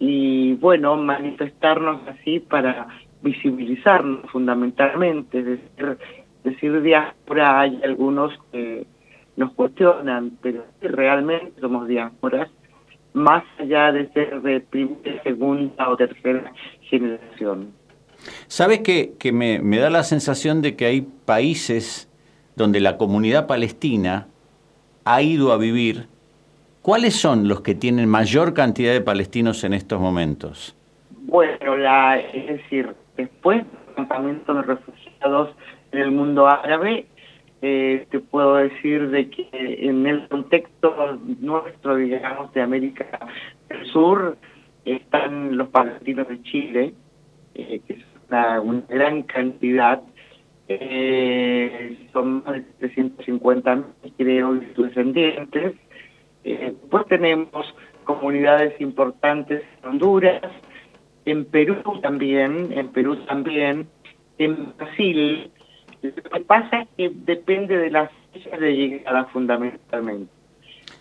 y 0.00 0.54
bueno, 0.54 0.96
manifestarnos 0.96 2.00
así 2.08 2.40
para 2.40 2.88
visibilizarnos 3.22 4.30
fundamentalmente, 4.30 5.38
es 5.38 5.44
decir, 5.44 5.98
decir 6.42 6.82
diáspora 6.82 7.60
hay 7.60 7.80
algunos 7.84 8.32
que 8.50 8.86
nos 9.36 9.52
cuestionan, 9.52 10.38
pero 10.42 10.64
realmente 10.80 11.60
somos 11.60 11.86
diásporas, 11.86 12.50
más 13.12 13.44
allá 13.58 13.92
de 13.92 14.08
ser 14.12 14.40
de 14.42 14.60
primera, 14.60 15.22
segunda 15.22 15.88
o 15.88 15.96
tercera 15.96 16.52
generación. 16.82 17.72
¿Sabes 18.46 18.80
que, 18.80 19.14
que 19.18 19.32
me, 19.32 19.60
me 19.60 19.78
da 19.78 19.90
la 19.90 20.02
sensación 20.02 20.62
de 20.62 20.76
que 20.76 20.86
hay 20.86 21.00
países 21.00 22.08
donde 22.56 22.80
la 22.80 22.98
comunidad 22.98 23.46
palestina 23.46 24.28
ha 25.04 25.22
ido 25.22 25.52
a 25.52 25.56
vivir? 25.56 26.06
¿Cuáles 26.82 27.14
son 27.14 27.48
los 27.48 27.60
que 27.60 27.74
tienen 27.74 28.08
mayor 28.08 28.54
cantidad 28.54 28.92
de 28.92 29.00
palestinos 29.00 29.64
en 29.64 29.74
estos 29.74 30.00
momentos? 30.00 30.76
Bueno, 31.10 31.76
la, 31.76 32.18
es 32.18 32.46
decir, 32.46 32.94
después 33.16 33.58
del 33.58 33.94
campamento 33.94 34.54
de 34.54 34.62
refugiados 34.62 35.50
en 35.92 36.00
el 36.00 36.10
mundo 36.10 36.46
árabe, 36.46 37.06
eh, 37.62 38.06
te 38.10 38.20
puedo 38.20 38.56
decir 38.56 39.10
de 39.10 39.28
que 39.28 39.48
en 39.52 40.06
el 40.06 40.26
contexto 40.28 41.18
nuestro, 41.40 41.96
digamos, 41.96 42.52
de 42.54 42.62
América 42.62 43.18
del 43.68 43.86
Sur, 43.86 44.38
están 44.86 45.56
los 45.58 45.68
palestinos 45.68 46.26
de 46.28 46.42
Chile, 46.42 46.94
eh, 47.54 47.80
que 47.86 47.92
es 47.94 48.04
una, 48.28 48.62
gran 48.88 49.22
cantidad, 49.24 50.00
eh, 50.68 51.98
son 52.12 52.42
más 52.44 52.54
de 52.54 52.60
350 52.78 53.84
creo, 54.16 54.56
y 54.56 54.74
sus 54.74 54.86
descendientes. 54.86 55.74
Después 56.42 57.06
tenemos 57.08 57.74
comunidades 58.04 58.80
importantes 58.80 59.62
en 59.82 59.90
Honduras, 59.90 60.42
en 61.26 61.44
Perú 61.44 61.76
también, 62.00 62.72
en 62.72 62.88
Perú 62.88 63.16
también, 63.26 63.86
en 64.38 64.72
Brasil. 64.78 65.50
Lo 66.02 66.12
que 66.12 66.40
pasa 66.40 66.82
es 66.82 66.88
que 66.96 67.10
depende 67.14 67.76
de 67.76 67.90
las 67.90 68.10
fechas 68.32 68.58
de 68.58 68.72
llegada 68.72 69.24
fundamentalmente. 69.26 70.32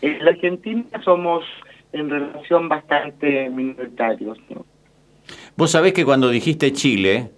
En 0.01 0.23
la 0.23 0.31
Argentina 0.31 0.85
somos 1.03 1.43
en 1.93 2.09
relación 2.09 2.69
bastante 2.69 3.49
minoritarios. 3.49 4.37
¿no? 4.49 4.65
Vos 5.55 5.71
sabés 5.71 5.93
que 5.93 6.05
cuando 6.05 6.29
dijiste 6.29 6.71
Chile, 6.73 7.31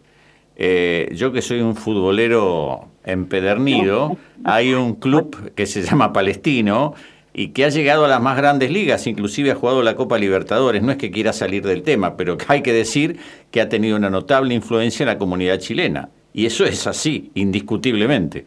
eh, 0.55 1.09
yo 1.13 1.31
que 1.31 1.41
soy 1.41 1.61
un 1.61 1.75
futbolero 1.75 2.89
empedernido, 3.03 4.17
hay 4.43 4.73
un 4.73 4.95
club 4.95 5.53
que 5.55 5.65
se 5.65 5.81
llama 5.81 6.13
Palestino 6.13 6.93
y 7.33 7.49
que 7.49 7.65
ha 7.65 7.69
llegado 7.69 8.05
a 8.05 8.07
las 8.07 8.21
más 8.21 8.37
grandes 8.37 8.71
ligas, 8.71 9.07
inclusive 9.07 9.51
ha 9.51 9.55
jugado 9.55 9.81
la 9.81 9.95
Copa 9.95 10.17
Libertadores. 10.17 10.83
No 10.83 10.91
es 10.91 10.97
que 10.97 11.11
quiera 11.11 11.33
salir 11.33 11.63
del 11.65 11.83
tema, 11.83 12.17
pero 12.17 12.37
hay 12.47 12.61
que 12.61 12.73
decir 12.73 13.17
que 13.51 13.61
ha 13.61 13.69
tenido 13.69 13.95
una 13.95 14.09
notable 14.09 14.53
influencia 14.53 15.03
en 15.03 15.07
la 15.07 15.17
comunidad 15.17 15.57
chilena. 15.59 16.09
Y 16.33 16.45
eso 16.45 16.65
es 16.65 16.87
así, 16.87 17.31
indiscutiblemente. 17.35 18.45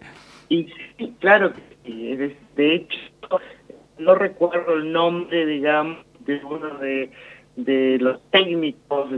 Y 0.49 0.69
sí, 0.99 1.13
claro 1.21 1.53
que 1.53 1.61
sí. 1.85 2.17
De, 2.57 2.75
hecho, 2.75 2.99
no 3.99 4.15
recuerdo 4.15 4.75
el 4.75 4.93
nombre, 4.93 5.47
digamos, 5.47 5.99
de 6.21 6.41
uno 6.45 6.79
de, 6.79 7.11
de 7.57 7.99
los 8.01 8.21
técnicos. 8.31 9.11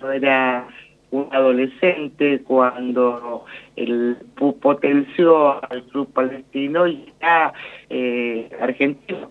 Yo 0.00 0.10
era 0.12 0.66
un 1.12 1.28
adolescente 1.32 2.40
cuando 2.42 3.44
pu- 3.76 4.58
potenció 4.60 5.62
al 5.70 5.84
club 5.84 6.12
palestino 6.12 6.86
y 6.86 7.12
era 7.20 7.52
eh, 7.88 8.48
argentino. 8.60 9.30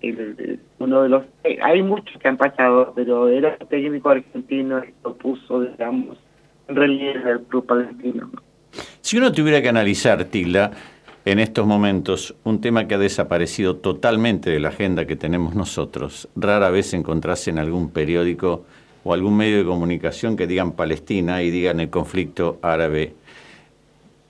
El- 0.00 0.60
uno 0.78 1.02
de 1.02 1.08
los 1.08 1.24
hay 1.62 1.82
muchos 1.82 2.20
que 2.20 2.28
han 2.28 2.36
pasado, 2.36 2.92
pero 2.94 3.28
era 3.28 3.56
un 3.60 3.66
técnico 3.68 4.10
argentino 4.10 4.82
y 4.84 4.92
lo 5.02 5.14
puso, 5.16 5.62
digamos, 5.62 6.18
relieve 6.68 7.30
al 7.30 7.42
club 7.42 7.66
palestino. 7.66 8.30
Si 9.00 9.16
uno 9.16 9.32
tuviera 9.32 9.62
que 9.62 9.68
analizar, 9.68 10.24
Tilda, 10.24 10.72
en 11.24 11.38
estos 11.38 11.66
momentos, 11.66 12.34
un 12.44 12.60
tema 12.60 12.86
que 12.86 12.94
ha 12.94 12.98
desaparecido 12.98 13.76
totalmente 13.76 14.50
de 14.50 14.60
la 14.60 14.68
agenda 14.68 15.06
que 15.06 15.16
tenemos 15.16 15.54
nosotros, 15.54 16.28
rara 16.36 16.70
vez 16.70 16.94
encontrase 16.94 17.50
en 17.50 17.58
algún 17.58 17.90
periódico 17.90 18.64
o 19.02 19.12
algún 19.14 19.36
medio 19.36 19.58
de 19.58 19.64
comunicación 19.64 20.36
que 20.36 20.46
digan 20.46 20.72
Palestina 20.72 21.42
y 21.42 21.50
digan 21.50 21.80
el 21.80 21.90
conflicto 21.90 22.58
árabe. 22.62 23.14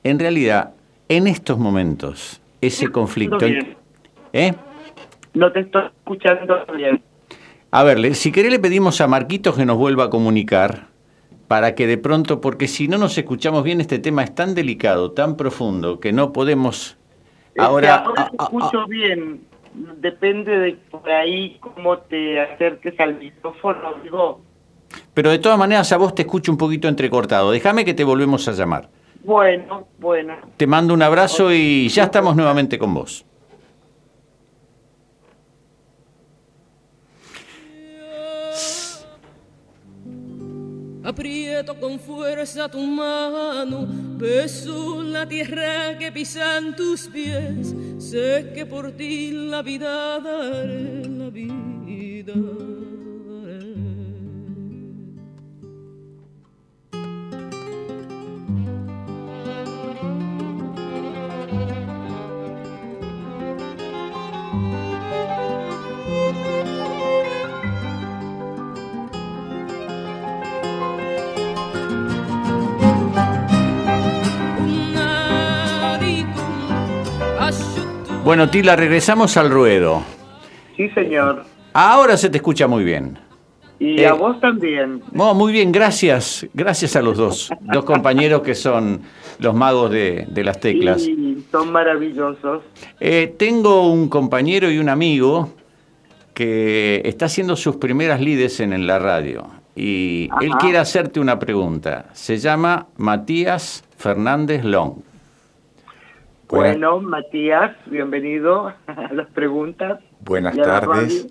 En 0.05 0.19
realidad, 0.19 0.75
en 1.09 1.27
estos 1.27 1.59
momentos, 1.59 2.41
ese 2.61 2.89
conflicto... 2.89 3.39
bien. 3.39 3.77
¿Eh? 4.33 4.53
No 5.35 5.53
te 5.53 5.61
estoy 5.61 5.85
escuchando 5.87 6.65
bien. 6.75 7.03
A 7.71 7.83
ver, 7.85 8.15
si 8.15 8.33
querés 8.33 8.53
le 8.53 8.59
pedimos 8.59 9.01
a 9.01 9.07
Marquitos 9.07 9.57
que 9.57 9.67
nos 9.67 9.77
vuelva 9.77 10.05
a 10.05 10.11
comunicar 10.11 10.89
para 11.49 11.75
que 11.75 11.87
de 11.87 11.99
pronto, 11.99 12.41
porque 12.41 12.69
si 12.69 12.89
no 12.89 12.99
nos 12.99 13.17
escuchamos 13.17 13.63
bien, 13.63 13.81
este 13.81 13.99
tema 13.99 14.23
es 14.25 14.35
tan 14.35 14.55
delicado, 14.55 15.13
tan 15.13 15.37
profundo, 15.37 16.01
que 16.01 16.13
no 16.13 16.33
podemos... 16.33 16.97
Este, 17.49 17.63
Ahora, 17.63 18.05
te 18.15 18.37
escucho 18.43 18.87
bien. 18.87 19.41
Depende 19.99 20.59
de 20.59 20.73
por 20.91 21.09
ahí 21.11 21.59
cómo 21.61 21.99
te 21.99 22.41
acerques 22.41 22.99
al 22.99 23.19
micrófono. 23.19 23.95
Digo, 24.03 24.41
pero 25.15 25.31
de 25.31 25.39
todas 25.39 25.59
maneras 25.59 25.91
a 25.93 25.97
vos 25.97 26.15
te 26.15 26.23
escucho 26.23 26.53
un 26.53 26.59
poquito 26.59 26.89
entrecortado. 26.89 27.51
Déjame 27.51 27.85
que 27.85 27.95
te 27.95 28.05
volvemos 28.05 28.47
a 28.49 28.53
llamar. 28.53 28.89
bueno, 29.25 29.87
bueno. 29.99 30.35
Te 30.57 30.67
mando 30.67 30.95
un 30.95 31.03
abrazo 31.03 31.53
y 31.53 31.89
ya 31.89 32.05
estamos 32.05 32.37
nuevamente 32.37 32.79
con 32.79 32.95
vos. 32.95 33.25
Aprieto 41.07 41.79
con 41.79 42.01
fuerza 42.01 42.69
tu 42.69 42.85
mano, 42.85 43.87
beso 44.19 45.05
la 45.05 45.25
tierra 45.25 45.97
que 45.97 46.11
pisan 46.11 46.75
tus 46.75 47.07
pies. 47.07 47.73
Sé 47.97 48.51
que 48.53 48.67
por 48.67 48.91
ti 48.91 49.31
la 49.31 49.63
vida 49.63 50.19
daré, 50.19 51.07
la 51.07 51.31
vida 51.31 52.35
Bueno, 78.27 78.51
Tila, 78.51 78.75
regresamos 78.75 79.37
al 79.37 79.51
ruedo. 79.53 80.03
Sí, 80.77 80.89
señor. 80.91 81.45
Ahora 81.73 82.17
se 82.17 82.29
te 82.29 82.39
escucha 82.39 82.67
muy 82.67 82.83
bien. 82.83 83.17
Y 83.79 84.01
Eh, 84.01 84.07
a 84.09 84.15
vos 84.15 84.41
también. 84.41 85.01
No, 85.13 85.33
muy 85.33 85.53
bien, 85.53 85.71
gracias. 85.71 86.45
Gracias 86.53 86.97
a 86.97 87.03
los 87.03 87.17
dos. 87.17 87.51
Dos 87.61 87.85
compañeros 87.85 88.43
que 88.43 88.57
son 88.57 89.03
los 89.39 89.55
magos 89.55 89.93
de, 89.93 90.27
de 90.29 90.43
las 90.43 90.59
teclas. 90.59 91.03
Sí, 91.03 91.47
son 91.53 91.71
maravillosos. 91.71 92.65
Eh, 92.99 93.33
tengo 93.39 93.93
un 93.93 94.09
compañero 94.09 94.73
y 94.73 94.79
un 94.79 94.89
amigo 94.89 95.51
que 96.35 97.03
está 97.05 97.27
haciendo 97.27 97.55
sus 97.55 97.77
primeras 97.77 98.21
lides 98.21 98.59
en, 98.59 98.73
en 98.73 98.89
la 98.89 98.99
radio. 98.99 99.47
Y 99.77 100.31
él 100.41 100.51
quiere 100.59 100.79
hacerte 100.79 101.21
una 101.21 101.39
pregunta. 101.39 102.07
Se 102.13 102.39
llama 102.39 102.89
Matías 102.97 103.85
Fernández 103.97 104.65
Long. 104.65 104.95
Bueno, 106.49 107.01
Matías, 107.01 107.77
bienvenido 107.87 108.69
a 108.87 109.13
las 109.13 109.27
preguntas. 109.29 110.01
Buenas 110.21 110.57
tardes. 110.57 111.27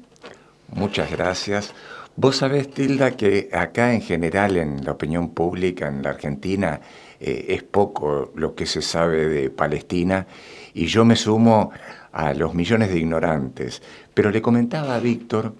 Muchas 0.73 1.09
gracias. 1.09 1.73
Vos 2.17 2.37
sabés, 2.37 2.69
Tilda, 2.69 3.11
que 3.11 3.49
acá 3.53 3.93
en 3.93 4.01
general 4.01 4.57
en 4.57 4.83
la 4.83 4.91
opinión 4.91 5.33
pública 5.33 5.87
en 5.87 6.01
la 6.01 6.11
Argentina 6.11 6.81
eh, 7.19 7.45
es 7.49 7.63
poco 7.63 8.31
lo 8.35 8.55
que 8.55 8.65
se 8.65 8.81
sabe 8.81 9.27
de 9.27 9.49
Palestina 9.49 10.27
y 10.73 10.87
yo 10.87 11.05
me 11.05 11.15
sumo 11.15 11.71
a 12.11 12.33
los 12.33 12.53
millones 12.53 12.89
de 12.89 12.99
ignorantes. 12.99 13.81
Pero 14.13 14.31
le 14.31 14.41
comentaba 14.41 14.95
a 14.95 14.99
Víctor 14.99 15.53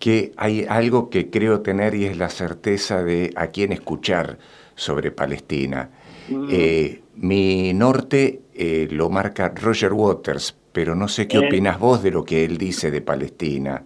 que 0.00 0.32
hay 0.36 0.64
algo 0.68 1.10
que 1.10 1.30
creo 1.30 1.60
tener 1.60 1.94
y 1.94 2.06
es 2.06 2.16
la 2.16 2.28
certeza 2.28 3.04
de 3.04 3.32
a 3.36 3.48
quién 3.48 3.72
escuchar 3.72 4.38
sobre 4.74 5.10
Palestina. 5.10 5.90
Mm. 6.28 6.48
Eh, 6.50 7.02
mi 7.16 7.74
norte 7.74 8.40
eh, 8.62 8.88
lo 8.90 9.08
marca 9.08 9.52
Roger 9.54 9.92
Waters, 9.94 10.54
pero 10.72 10.94
no 10.94 11.08
sé 11.08 11.26
qué 11.26 11.38
Eh. 11.38 11.46
opinas 11.46 11.78
vos 11.78 12.02
de 12.02 12.10
lo 12.10 12.24
que 12.24 12.44
él 12.44 12.58
dice 12.58 12.90
de 12.90 13.00
Palestina. 13.00 13.82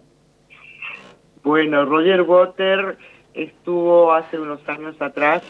Bueno, 1.44 1.84
Roger 1.84 2.22
Water 2.22 2.96
estuvo 3.34 4.12
hace 4.12 4.38
unos 4.38 4.60
años 4.68 4.96
atrás 5.00 5.42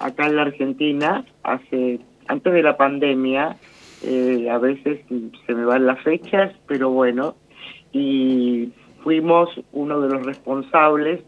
acá 0.00 0.26
en 0.26 0.36
la 0.36 0.42
Argentina, 0.42 1.24
hace 1.42 2.00
antes 2.28 2.52
de 2.52 2.62
la 2.62 2.76
pandemia. 2.76 3.56
eh, 4.02 4.50
a 4.50 4.58
veces 4.58 5.00
se 5.46 5.54
me 5.54 5.64
van 5.64 5.86
las 5.86 5.98
fechas, 6.02 6.52
pero 6.68 6.90
bueno, 6.90 7.34
y 7.92 8.70
fuimos 9.02 9.48
uno 9.72 10.00
de 10.02 10.10
los 10.10 10.24
responsables 10.26 11.22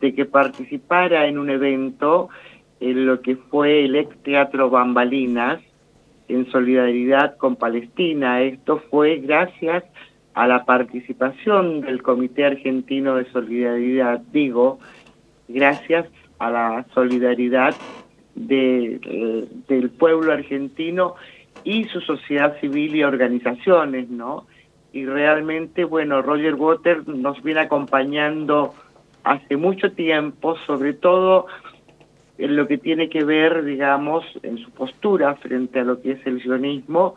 de 0.00 0.14
que 0.14 0.24
participara 0.24 1.26
en 1.26 1.36
un 1.36 1.50
evento 1.50 2.28
en 2.78 3.06
lo 3.06 3.20
que 3.22 3.34
fue 3.36 3.84
el 3.86 3.96
ex 3.96 4.16
teatro 4.22 4.70
Bambalinas 4.70 5.60
en 6.28 6.50
solidaridad 6.50 7.36
con 7.36 7.56
Palestina. 7.56 8.42
Esto 8.42 8.82
fue 8.90 9.16
gracias 9.18 9.84
a 10.34 10.46
la 10.46 10.64
participación 10.64 11.80
del 11.80 12.02
Comité 12.02 12.44
Argentino 12.44 13.16
de 13.16 13.24
Solidaridad, 13.32 14.20
digo, 14.32 14.78
gracias 15.48 16.06
a 16.38 16.50
la 16.50 16.86
solidaridad 16.94 17.74
de, 18.34 19.00
eh, 19.02 19.48
del 19.66 19.90
pueblo 19.90 20.32
argentino 20.32 21.14
y 21.64 21.84
su 21.84 22.00
sociedad 22.02 22.60
civil 22.60 22.94
y 22.94 23.02
organizaciones, 23.02 24.10
¿no? 24.10 24.46
Y 24.92 25.06
realmente, 25.06 25.84
bueno, 25.84 26.22
Roger 26.22 26.54
Water 26.54 27.08
nos 27.08 27.42
viene 27.42 27.60
acompañando 27.60 28.74
hace 29.24 29.56
mucho 29.56 29.92
tiempo, 29.92 30.56
sobre 30.66 30.92
todo 30.92 31.46
en 32.38 32.56
lo 32.56 32.66
que 32.66 32.78
tiene 32.78 33.08
que 33.08 33.24
ver, 33.24 33.64
digamos, 33.64 34.24
en 34.42 34.58
su 34.58 34.70
postura 34.70 35.34
frente 35.36 35.80
a 35.80 35.84
lo 35.84 36.00
que 36.02 36.12
es 36.12 36.26
el 36.26 36.42
sionismo, 36.42 37.14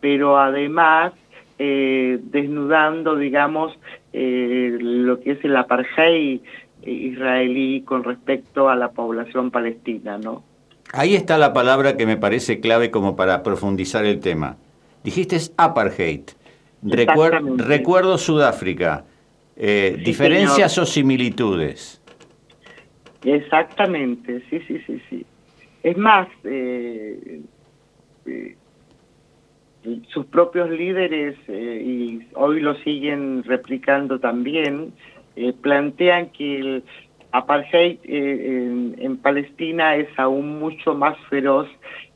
pero 0.00 0.38
además 0.38 1.12
eh, 1.58 2.18
desnudando, 2.22 3.16
digamos, 3.16 3.72
eh, 4.12 4.76
lo 4.80 5.20
que 5.20 5.32
es 5.32 5.44
el 5.44 5.56
apartheid 5.56 6.40
israelí 6.82 7.82
con 7.82 8.04
respecto 8.04 8.68
a 8.68 8.76
la 8.76 8.90
población 8.90 9.50
palestina, 9.50 10.18
¿no? 10.18 10.42
Ahí 10.92 11.14
está 11.14 11.38
la 11.38 11.52
palabra 11.52 11.96
que 11.96 12.06
me 12.06 12.16
parece 12.16 12.60
clave 12.60 12.90
como 12.90 13.14
para 13.14 13.42
profundizar 13.42 14.04
el 14.06 14.20
tema. 14.20 14.56
Dijiste 15.04 15.36
es 15.36 15.52
apartheid. 15.56 16.22
Recuer- 16.82 17.56
recuerdo 17.58 18.16
Sudáfrica. 18.18 19.04
Eh, 19.56 19.92
Sí, 19.98 20.04
¿Diferencias 20.04 20.78
o 20.78 20.86
similitudes? 20.86 21.99
Exactamente, 23.24 24.42
sí, 24.48 24.60
sí, 24.66 24.80
sí, 24.86 25.02
sí. 25.08 25.26
Es 25.82 25.96
más, 25.96 26.28
eh, 26.44 27.42
eh, 28.26 28.56
sus 30.08 30.26
propios 30.26 30.68
líderes, 30.70 31.36
eh, 31.48 31.82
y 31.84 32.28
hoy 32.34 32.60
lo 32.60 32.74
siguen 32.82 33.42
replicando 33.44 34.18
también, 34.18 34.92
eh, 35.36 35.54
plantean 35.54 36.30
que 36.30 36.58
el 36.58 36.84
apartheid 37.32 37.98
en, 38.04 38.94
en 38.98 39.16
Palestina 39.16 39.96
es 39.96 40.08
aún 40.18 40.58
mucho 40.58 40.94
más 40.94 41.16
feroz 41.30 41.68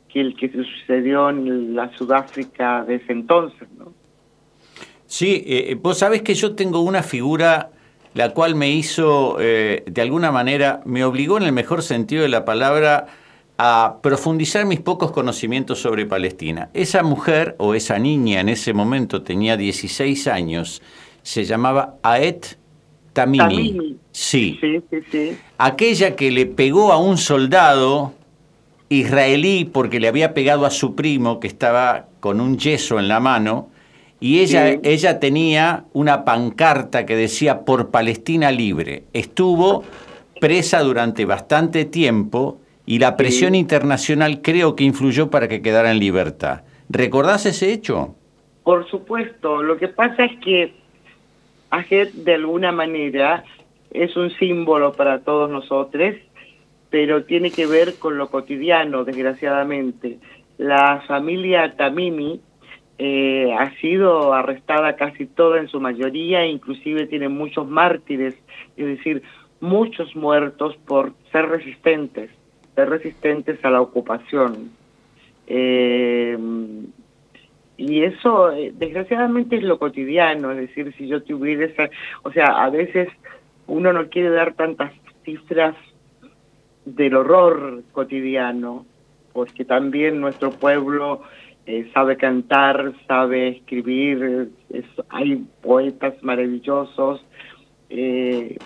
que 0.09 0.21
el 0.21 0.35
que 0.35 0.49
sucedió 0.51 1.29
en 1.29 1.75
la 1.75 1.91
Sudáfrica 1.97 2.83
de 2.83 2.95
ese 2.95 3.13
entonces, 3.13 3.67
¿no? 3.77 3.93
Sí, 5.07 5.73
vos 5.81 5.99
sabés 5.99 6.21
que 6.21 6.33
yo 6.33 6.55
tengo 6.55 6.81
una 6.81 7.01
figura 7.01 7.71
la 8.15 8.29
cual 8.29 8.55
me 8.55 8.71
hizo, 8.71 9.37
eh, 9.41 9.83
de 9.85 10.01
alguna 10.01 10.31
manera, 10.31 10.81
me 10.85 11.03
obligó 11.03 11.37
en 11.37 11.43
el 11.43 11.51
mejor 11.51 11.83
sentido 11.83 12.23
de 12.23 12.29
la 12.29 12.45
palabra 12.45 13.07
a 13.57 13.97
profundizar 14.01 14.65
mis 14.65 14.79
pocos 14.79 15.11
conocimientos 15.11 15.81
sobre 15.81 16.05
Palestina. 16.05 16.69
Esa 16.73 17.03
mujer 17.03 17.55
o 17.59 17.75
esa 17.75 17.99
niña 17.99 18.39
en 18.39 18.47
ese 18.47 18.73
momento 18.73 19.21
tenía 19.21 19.57
16 19.57 20.27
años, 20.27 20.81
se 21.23 21.43
llamaba 21.43 21.95
Aet 22.03 22.57
Tamimi. 23.11 23.37
Tamimi. 23.37 23.97
Sí. 24.13 24.59
Sí, 24.61 24.81
sí, 24.89 24.97
sí. 25.11 25.37
Aquella 25.57 26.15
que 26.15 26.31
le 26.31 26.45
pegó 26.45 26.93
a 26.93 26.97
un 26.97 27.17
soldado 27.17 28.13
israelí 28.87 29.65
porque 29.65 29.99
le 29.99 30.07
había 30.07 30.33
pegado 30.33 30.65
a 30.65 30.69
su 30.69 30.95
primo 30.95 31.41
que 31.41 31.47
estaba 31.47 32.07
con 32.21 32.39
un 32.39 32.57
yeso 32.57 32.97
en 32.97 33.09
la 33.09 33.19
mano 33.19 33.69
y 34.25 34.39
ella, 34.39 34.71
Sí. 34.71 34.79
ella 34.81 35.19
tenía 35.19 35.85
una 35.93 36.25
pancarta 36.25 37.05
que 37.05 37.15
decía 37.15 37.63
por 37.63 37.91
Palestina 37.91 38.49
libre. 38.49 39.03
Estuvo 39.13 39.83
presa 40.41 40.79
durante 40.79 41.25
bastante 41.25 41.85
tiempo 41.85 42.57
y 42.87 42.97
la 42.97 43.17
presión 43.17 43.53
internacional 43.53 44.41
creo 44.41 44.75
que 44.75 44.83
influyó 44.83 45.29
para 45.29 45.47
que 45.47 45.61
quedara 45.61 45.91
en 45.91 45.99
libertad. 45.99 46.61
¿Recordás 46.89 47.45
ese 47.45 47.71
hecho? 47.71 48.15
Por 48.63 48.89
supuesto, 48.89 49.61
lo 49.61 49.77
que 49.77 49.89
pasa 49.89 50.25
es 50.25 50.39
que 50.39 50.73
Ajet 51.69 52.11
de 52.13 52.33
alguna 52.33 52.71
manera 52.71 53.43
es 53.91 54.17
un 54.17 54.31
símbolo 54.39 54.93
para 54.93 55.19
todos 55.19 55.51
nosotros, 55.51 56.15
pero 56.89 57.25
tiene 57.25 57.51
que 57.51 57.67
ver 57.67 57.93
con 57.99 58.17
lo 58.17 58.31
cotidiano, 58.31 59.03
desgraciadamente. 59.03 60.17
La 60.57 61.03
familia 61.07 61.75
Tamimi 61.77 62.41
eh, 62.97 63.53
ha 63.53 63.71
sido 63.81 64.33
arrestada 64.33 64.95
casi 64.95 65.25
toda 65.25 65.59
en 65.59 65.67
su 65.67 65.81
mayoría, 65.81 66.45
inclusive 66.45 67.07
tiene 67.07 67.27
muchos 67.29 67.67
mártires, 67.67 68.35
es 68.77 68.85
decir, 68.85 69.21
muchos 69.59 70.15
muertos 70.15 70.77
por 70.85 71.13
ser 71.31 71.47
resistentes, 71.49 72.29
ser 72.73 72.89
resistentes 72.89 73.63
a 73.65 73.69
la 73.69 73.81
ocupación. 73.81 74.71
Eh, 75.47 76.37
y 77.77 78.03
eso, 78.03 78.51
eh, 78.53 78.71
desgraciadamente, 78.73 79.57
es 79.57 79.63
lo 79.63 79.77
cotidiano, 79.77 80.51
es 80.51 80.57
decir, 80.57 80.93
si 80.97 81.07
yo 81.07 81.21
tuviera 81.23 81.65
esa, 81.65 81.89
o 82.23 82.31
sea, 82.31 82.63
a 82.63 82.69
veces 82.69 83.09
uno 83.67 83.91
no 83.91 84.07
quiere 84.09 84.29
dar 84.29 84.53
tantas 84.53 84.93
cifras 85.25 85.75
del 86.85 87.15
horror 87.15 87.83
cotidiano, 87.91 88.85
porque 89.33 89.65
también 89.65 90.21
nuestro 90.21 90.51
pueblo 90.51 91.23
eh, 91.65 91.89
sabe 91.93 92.17
cantar, 92.17 92.93
sabe 93.07 93.47
escribir, 93.49 94.49
es- 94.69 94.85
hay 95.09 95.43
poetas 95.61 96.13
maravillosos, 96.23 97.23
eh, 97.89 98.57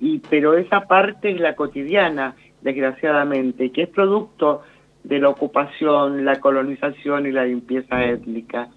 y 0.00 0.18
pero 0.18 0.54
esa 0.56 0.82
parte 0.82 1.30
es 1.30 1.40
la 1.40 1.54
cotidiana, 1.56 2.34
desgraciadamente, 2.60 3.70
que 3.70 3.82
es 3.82 3.88
producto 3.88 4.62
de 5.04 5.18
la 5.18 5.28
ocupación, 5.30 6.24
la 6.24 6.40
colonización 6.40 7.26
y 7.26 7.32
la 7.32 7.44
limpieza 7.44 8.04
étnica. 8.04 8.68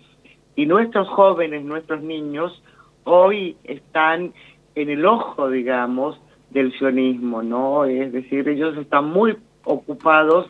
Y 0.55 0.65
nuestros 0.65 1.07
jóvenes, 1.09 1.63
nuestros 1.63 2.01
niños, 2.01 2.63
hoy 3.03 3.57
están 3.63 4.33
en 4.75 4.89
el 4.89 5.05
ojo, 5.05 5.49
digamos, 5.49 6.19
del 6.49 6.71
sionismo, 6.77 7.43
¿no? 7.43 7.85
Es 7.85 8.11
decir, 8.11 8.47
ellos 8.47 8.77
están 8.77 9.05
muy 9.09 9.35
ocupados 9.65 10.49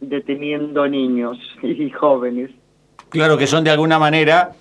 deteniendo 0.00 0.86
niños 0.88 1.38
y 1.62 1.90
jóvenes. 1.90 2.50
Claro 3.14 3.38
que 3.38 3.46
son 3.46 3.62
de 3.62 3.70
alguna 3.70 3.98
manera, 4.00 4.54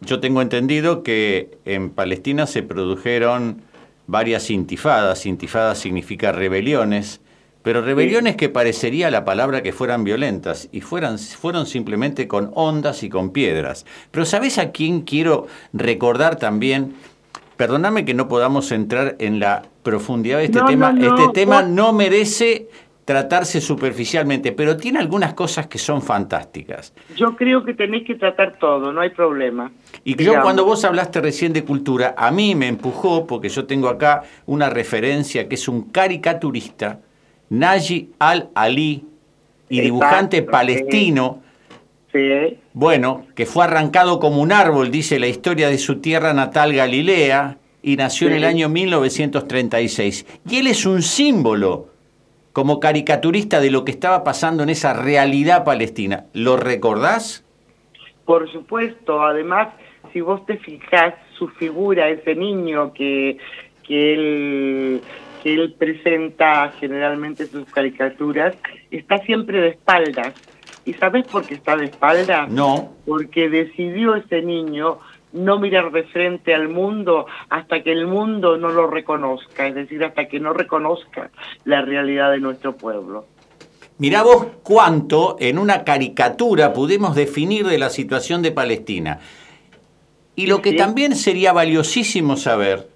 yo 0.00 0.18
tengo 0.18 0.40
entendido 0.40 1.02
que 1.02 1.58
en 1.66 1.90
Palestina 1.90 2.46
se 2.46 2.62
produjeron 2.62 3.60
varias 4.06 4.48
intifadas, 4.50 5.26
intifadas 5.26 5.78
significa 5.78 6.32
rebeliones, 6.32 7.20
pero 7.62 7.82
rebeliones 7.82 8.34
que 8.36 8.48
parecería 8.48 9.10
la 9.10 9.26
palabra 9.26 9.62
que 9.62 9.72
fueran 9.74 10.04
violentas 10.04 10.70
y 10.72 10.80
fueran, 10.80 11.18
fueron 11.18 11.66
simplemente 11.66 12.26
con 12.26 12.50
ondas 12.54 13.02
y 13.02 13.10
con 13.10 13.28
piedras. 13.30 13.84
Pero 14.10 14.24
¿sabes 14.24 14.56
a 14.56 14.70
quién 14.72 15.02
quiero 15.02 15.46
recordar 15.74 16.36
también? 16.36 16.94
Perdóname 17.58 18.06
que 18.06 18.14
no 18.14 18.26
podamos 18.26 18.72
entrar 18.72 19.16
en 19.18 19.38
la 19.38 19.64
profundidad 19.82 20.38
de 20.38 20.44
este 20.44 20.60
No, 20.60 20.66
tema. 20.66 20.92
no, 20.92 21.10
no, 21.10 21.18
este 21.18 21.32
tema 21.40 21.62
no 21.62 21.92
merece 21.92 22.68
tratarse 23.08 23.62
superficialmente, 23.62 24.52
pero 24.52 24.76
tiene 24.76 24.98
algunas 24.98 25.32
cosas 25.32 25.66
que 25.66 25.78
son 25.78 26.02
fantásticas. 26.02 26.92
Yo 27.16 27.34
creo 27.36 27.64
que 27.64 27.72
tenéis 27.72 28.06
que 28.06 28.16
tratar 28.16 28.58
todo, 28.58 28.92
no 28.92 29.00
hay 29.00 29.08
problema. 29.08 29.72
Y 30.04 30.14
yo 30.22 30.42
cuando 30.42 30.66
vos 30.66 30.84
hablaste 30.84 31.22
recién 31.22 31.54
de 31.54 31.64
cultura, 31.64 32.14
a 32.18 32.30
mí 32.30 32.54
me 32.54 32.68
empujó, 32.68 33.26
porque 33.26 33.48
yo 33.48 33.64
tengo 33.64 33.88
acá 33.88 34.24
una 34.44 34.68
referencia 34.68 35.48
que 35.48 35.54
es 35.54 35.68
un 35.68 35.84
caricaturista, 35.88 37.00
Naji 37.48 38.10
al-Ali, 38.18 39.06
y 39.70 39.78
Exacto, 39.78 39.84
dibujante 39.84 40.42
palestino, 40.42 41.40
Sí, 42.12 42.58
bueno, 42.74 43.26
que 43.34 43.46
fue 43.46 43.64
arrancado 43.64 44.18
como 44.20 44.42
un 44.42 44.52
árbol, 44.52 44.90
dice 44.90 45.18
la 45.18 45.28
historia 45.28 45.70
de 45.70 45.78
su 45.78 46.00
tierra 46.00 46.34
natal 46.34 46.74
Galilea, 46.74 47.56
y 47.82 47.96
nació 47.96 48.28
en 48.28 48.34
el 48.34 48.44
año 48.44 48.68
1936. 48.68 50.26
Y 50.48 50.56
él 50.56 50.66
es 50.66 50.84
un 50.84 51.00
símbolo 51.00 51.88
como 52.58 52.80
caricaturista 52.80 53.60
de 53.60 53.70
lo 53.70 53.84
que 53.84 53.92
estaba 53.92 54.24
pasando 54.24 54.64
en 54.64 54.68
esa 54.68 54.92
realidad 54.92 55.62
palestina. 55.62 56.24
¿Lo 56.32 56.56
recordás? 56.56 57.44
por 58.28 58.50
supuesto. 58.52 59.22
Además, 59.22 59.68
si 60.12 60.20
vos 60.20 60.44
te 60.44 60.58
fijás, 60.58 61.14
su 61.38 61.46
figura, 61.48 62.08
ese 62.10 62.34
niño 62.34 62.92
que, 62.92 63.38
que 63.86 64.12
él, 64.12 65.00
que 65.40 65.54
él 65.54 65.74
presenta 65.78 66.72
generalmente 66.80 67.44
en 67.44 67.50
sus 67.50 67.72
caricaturas, 67.72 68.54
está 68.90 69.16
siempre 69.18 69.60
de 69.60 69.68
espaldas. 69.68 70.34
¿Y 70.84 70.94
sabes 70.94 71.26
por 71.28 71.46
qué 71.46 71.54
está 71.54 71.76
de 71.76 71.84
espaldas? 71.86 72.50
No. 72.50 72.92
Porque 73.06 73.48
decidió 73.48 74.16
ese 74.16 74.42
niño 74.42 74.98
no 75.32 75.58
mirar 75.58 75.92
de 75.92 76.04
frente 76.04 76.54
al 76.54 76.68
mundo 76.68 77.26
hasta 77.50 77.82
que 77.82 77.92
el 77.92 78.06
mundo 78.06 78.56
no 78.56 78.70
lo 78.70 78.86
reconozca, 78.86 79.66
es 79.66 79.74
decir, 79.74 80.04
hasta 80.04 80.26
que 80.26 80.40
no 80.40 80.52
reconozca 80.52 81.30
la 81.64 81.82
realidad 81.82 82.30
de 82.30 82.40
nuestro 82.40 82.76
pueblo. 82.76 83.26
Mirá 83.98 84.22
vos 84.22 84.46
cuánto 84.62 85.36
en 85.40 85.58
una 85.58 85.82
caricatura 85.82 86.72
pudimos 86.72 87.16
definir 87.16 87.66
de 87.66 87.78
la 87.78 87.90
situación 87.90 88.42
de 88.42 88.52
Palestina. 88.52 89.18
Y 90.36 90.46
lo 90.46 90.62
que 90.62 90.72
también 90.72 91.16
sería 91.16 91.52
valiosísimo 91.52 92.36
saber 92.36 92.88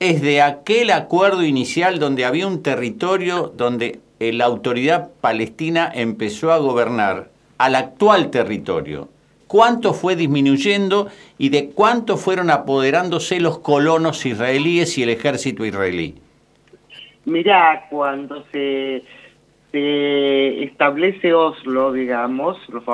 es 0.00 0.22
de 0.22 0.40
aquel 0.40 0.90
acuerdo 0.90 1.42
inicial 1.42 1.98
donde 1.98 2.24
había 2.24 2.46
un 2.46 2.62
territorio 2.62 3.52
donde 3.54 4.00
eh, 4.18 4.32
la 4.32 4.46
autoridad 4.46 5.10
palestina 5.20 5.92
empezó 5.94 6.52
a 6.52 6.58
gobernar 6.58 7.30
al 7.58 7.74
actual 7.74 8.30
territorio. 8.30 9.08
¿Cuánto 9.46 9.92
fue 9.94 10.16
disminuyendo 10.16 11.08
y 11.38 11.48
de 11.50 11.70
cuánto 11.70 12.16
fueron 12.16 12.50
apoderándose 12.50 13.40
los 13.40 13.58
colonos 13.58 14.24
israelíes 14.26 14.96
y 14.98 15.02
el 15.02 15.10
ejército 15.10 15.64
israelí? 15.64 16.14
Mirá, 17.26 17.86
cuando 17.90 18.44
se, 18.52 19.02
establece 19.72 21.34
Oslo, 21.34 21.92
digamos, 21.92 22.56
los, 22.68 22.84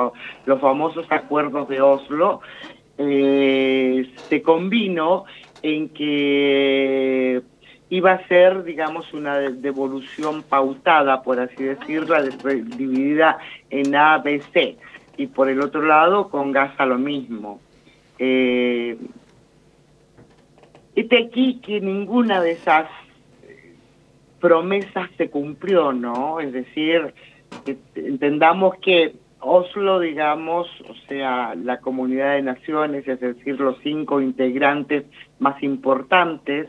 los 0.45 0.61
famosos 0.61 1.05
acuerdos 1.09 1.67
de 1.69 1.81
Oslo, 1.81 2.41
eh, 2.97 4.09
se 4.29 4.41
combinó 4.41 5.25
en 5.63 5.89
que 5.89 7.41
iba 7.89 8.13
a 8.13 8.27
ser, 8.27 8.63
digamos, 8.63 9.13
una 9.13 9.37
de- 9.37 9.53
devolución 9.53 10.43
pautada, 10.43 11.21
por 11.23 11.39
así 11.39 11.63
decirlo, 11.63 12.21
de- 12.21 12.29
de- 12.31 12.63
dividida 12.77 13.37
en 13.69 13.95
A, 13.95 14.17
B, 14.19 14.41
C. 14.53 14.77
Y 15.21 15.27
por 15.27 15.49
el 15.49 15.61
otro 15.61 15.83
lado, 15.83 16.29
con 16.29 16.51
Gaza 16.51 16.85
lo 16.85 16.97
mismo. 16.97 17.59
Eh, 18.17 18.97
este 20.95 21.25
aquí 21.25 21.59
que 21.63 21.79
ninguna 21.79 22.41
de 22.41 22.53
esas 22.53 22.87
promesas 24.39 25.09
se 25.17 25.29
cumplió, 25.29 25.93
¿no? 25.93 26.39
Es 26.39 26.51
decir, 26.51 27.13
que 27.65 27.77
entendamos 27.95 28.75
que 28.81 29.13
Oslo, 29.39 29.99
digamos, 29.99 30.67
o 30.89 30.93
sea, 31.07 31.55
la 31.55 31.79
comunidad 31.79 32.33
de 32.35 32.41
naciones, 32.41 33.07
es 33.07 33.19
decir, 33.19 33.59
los 33.59 33.77
cinco 33.83 34.21
integrantes 34.21 35.05
más 35.39 35.61
importantes, 35.63 36.67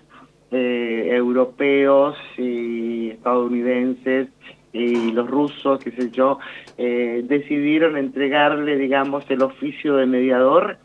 eh, 0.50 1.08
europeos 1.10 2.16
y 2.36 3.10
estadounidenses 3.10 4.28
y 4.72 5.12
los 5.12 5.28
rusos, 5.28 5.82
qué 5.82 5.90
sé 5.92 6.10
yo, 6.10 6.38
eh, 6.78 7.22
decidieron 7.24 7.96
entregarle, 7.96 8.76
digamos, 8.76 9.24
el 9.28 9.42
oficio 9.42 9.96
de 9.96 10.06
mediador 10.06 10.78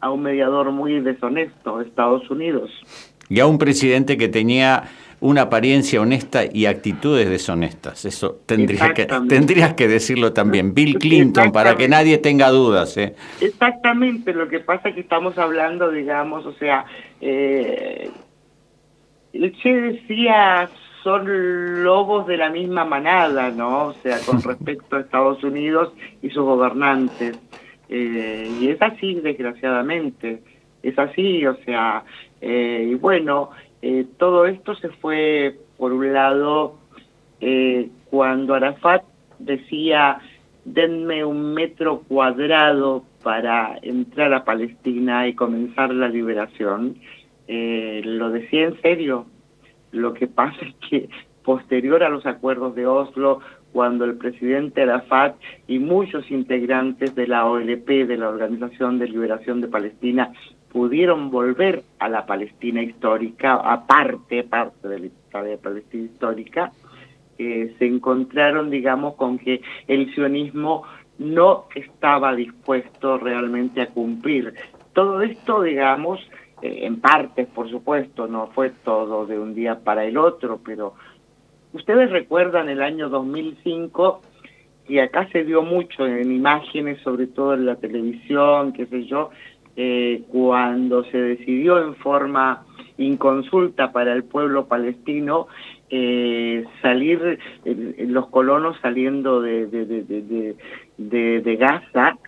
a 0.00 0.10
un 0.10 0.22
mediador 0.22 0.70
muy 0.70 1.00
deshonesto, 1.00 1.80
Estados 1.80 2.30
Unidos. 2.30 2.70
Y 3.28 3.40
a 3.40 3.46
un 3.46 3.58
presidente 3.58 4.16
que 4.16 4.28
tenía 4.28 4.84
una 5.20 5.42
apariencia 5.42 6.00
honesta 6.00 6.42
y 6.50 6.66
actitudes 6.66 7.28
deshonestas. 7.28 8.04
Eso 8.04 8.40
tendría 8.46 8.94
que, 8.94 9.06
tendrías 9.28 9.74
que 9.74 9.88
decirlo 9.88 10.32
también. 10.32 10.74
Bill 10.74 10.98
Clinton, 10.98 11.50
para 11.50 11.76
que 11.76 11.88
nadie 11.88 12.18
tenga 12.18 12.50
dudas. 12.50 12.96
¿eh? 12.96 13.14
Exactamente, 13.40 14.32
lo 14.32 14.48
que 14.48 14.60
pasa 14.60 14.90
es 14.90 14.94
que 14.94 15.00
estamos 15.00 15.36
hablando, 15.38 15.90
digamos, 15.90 16.46
o 16.46 16.52
sea, 16.52 16.84
eh, 17.20 18.10
el 19.32 19.56
Che 19.60 19.74
decía, 19.74 20.70
son 21.02 21.82
lobos 21.84 22.26
de 22.26 22.36
la 22.36 22.50
misma 22.50 22.84
manada, 22.84 23.50
¿no? 23.50 23.86
O 23.86 23.92
sea, 23.94 24.18
con 24.24 24.42
respecto 24.42 24.96
a 24.96 25.00
Estados 25.00 25.42
Unidos 25.44 25.92
y 26.22 26.30
sus 26.30 26.44
gobernantes. 26.44 27.38
Eh, 27.88 28.50
y 28.60 28.68
es 28.68 28.82
así, 28.82 29.14
desgraciadamente, 29.14 30.42
es 30.82 30.98
así, 30.98 31.46
o 31.46 31.56
sea, 31.64 32.04
eh, 32.40 32.88
y 32.90 32.94
bueno, 32.94 33.50
eh, 33.80 34.06
todo 34.18 34.46
esto 34.46 34.74
se 34.74 34.88
fue, 34.88 35.56
por 35.76 35.92
un 35.92 36.12
lado, 36.12 36.78
eh, 37.40 37.88
cuando 38.10 38.54
Arafat 38.54 39.04
decía, 39.38 40.18
denme 40.64 41.24
un 41.24 41.54
metro 41.54 42.02
cuadrado 42.08 43.04
para 43.22 43.78
entrar 43.82 44.34
a 44.34 44.44
Palestina 44.44 45.28
y 45.28 45.34
comenzar 45.34 45.94
la 45.94 46.08
liberación, 46.08 46.96
eh, 47.46 48.02
lo 48.04 48.30
decía 48.30 48.64
en 48.64 48.80
serio. 48.82 49.26
Lo 49.92 50.14
que 50.14 50.26
pasa 50.26 50.58
es 50.62 50.74
que 50.88 51.08
posterior 51.42 52.02
a 52.02 52.10
los 52.10 52.26
acuerdos 52.26 52.74
de 52.74 52.86
Oslo, 52.86 53.40
cuando 53.72 54.04
el 54.04 54.16
presidente 54.16 54.82
Arafat 54.82 55.36
y 55.66 55.78
muchos 55.78 56.30
integrantes 56.30 57.14
de 57.14 57.26
la 57.26 57.46
OLP, 57.46 58.06
de 58.06 58.16
la 58.16 58.28
Organización 58.28 58.98
de 58.98 59.08
Liberación 59.08 59.60
de 59.60 59.68
Palestina, 59.68 60.32
pudieron 60.70 61.30
volver 61.30 61.82
a 61.98 62.08
la 62.08 62.26
Palestina 62.26 62.82
histórica, 62.82 63.54
aparte, 63.54 64.44
parte 64.44 64.88
de 64.88 65.10
la 65.32 65.56
Palestina 65.56 66.04
histórica, 66.04 66.72
eh, 67.38 67.74
se 67.78 67.86
encontraron, 67.86 68.68
digamos, 68.68 69.14
con 69.14 69.38
que 69.38 69.62
el 69.86 70.12
sionismo 70.14 70.82
no 71.18 71.66
estaba 71.74 72.34
dispuesto 72.34 73.18
realmente 73.18 73.80
a 73.80 73.88
cumplir. 73.88 74.54
Todo 74.92 75.22
esto, 75.22 75.62
digamos, 75.62 76.20
eh, 76.62 76.80
en 76.82 77.00
partes, 77.00 77.46
por 77.48 77.70
supuesto, 77.70 78.26
no 78.26 78.48
fue 78.48 78.70
todo 78.84 79.26
de 79.26 79.38
un 79.38 79.54
día 79.54 79.80
para 79.80 80.04
el 80.04 80.16
otro, 80.16 80.60
pero 80.64 80.94
ustedes 81.72 82.10
recuerdan 82.10 82.68
el 82.68 82.82
año 82.82 83.08
2005 83.08 84.22
y 84.88 84.98
acá 85.00 85.28
se 85.30 85.44
dio 85.44 85.62
mucho 85.62 86.06
en 86.06 86.32
imágenes, 86.32 87.00
sobre 87.02 87.26
todo 87.26 87.54
en 87.54 87.66
la 87.66 87.76
televisión, 87.76 88.72
qué 88.72 88.86
sé 88.86 89.04
yo, 89.04 89.30
eh, 89.76 90.22
cuando 90.28 91.04
se 91.04 91.18
decidió 91.18 91.82
en 91.82 91.94
forma 91.96 92.64
inconsulta 92.96 93.92
para 93.92 94.12
el 94.12 94.24
pueblo 94.24 94.66
palestino 94.66 95.46
eh, 95.90 96.64
salir, 96.82 97.38
eh, 97.64 98.06
los 98.08 98.28
colonos 98.28 98.76
saliendo 98.82 99.40
de, 99.40 99.66
de, 99.66 99.86
de, 99.86 101.40
de, 101.40 101.56
Gaza, 101.56 102.18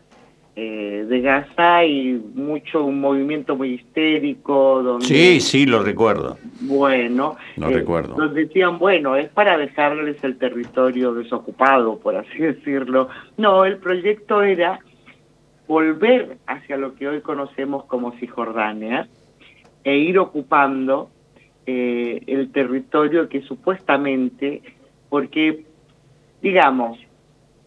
eh, 0.56 1.06
de 1.08 1.20
Gaza 1.20 1.84
y 1.84 2.20
mucho, 2.34 2.84
un 2.84 3.00
movimiento 3.00 3.56
muy 3.56 3.74
histérico, 3.74 4.82
donde... 4.82 5.06
Sí, 5.06 5.40
sí, 5.40 5.64
lo 5.64 5.82
recuerdo. 5.82 6.38
Bueno, 6.62 7.36
Lo 7.56 7.68
eh, 7.70 7.74
recuerdo. 7.74 8.16
nos 8.16 8.34
decían, 8.34 8.78
bueno, 8.78 9.16
es 9.16 9.28
para 9.30 9.56
dejarles 9.56 10.22
el 10.24 10.38
territorio 10.38 11.14
desocupado, 11.14 11.98
por 11.98 12.16
así 12.16 12.38
decirlo. 12.38 13.08
No, 13.36 13.64
el 13.64 13.78
proyecto 13.78 14.42
era 14.42 14.80
volver 15.68 16.38
hacia 16.46 16.76
lo 16.76 16.96
que 16.96 17.06
hoy 17.08 17.20
conocemos 17.20 17.84
como 17.84 18.10
Cisjordania 18.18 19.08
e 19.84 19.96
ir 19.98 20.18
ocupando 20.18 21.10
eh, 21.64 22.22
el 22.26 22.50
territorio 22.50 23.28
que 23.28 23.42
supuestamente, 23.42 24.62
porque, 25.08 25.64
digamos, 26.42 26.98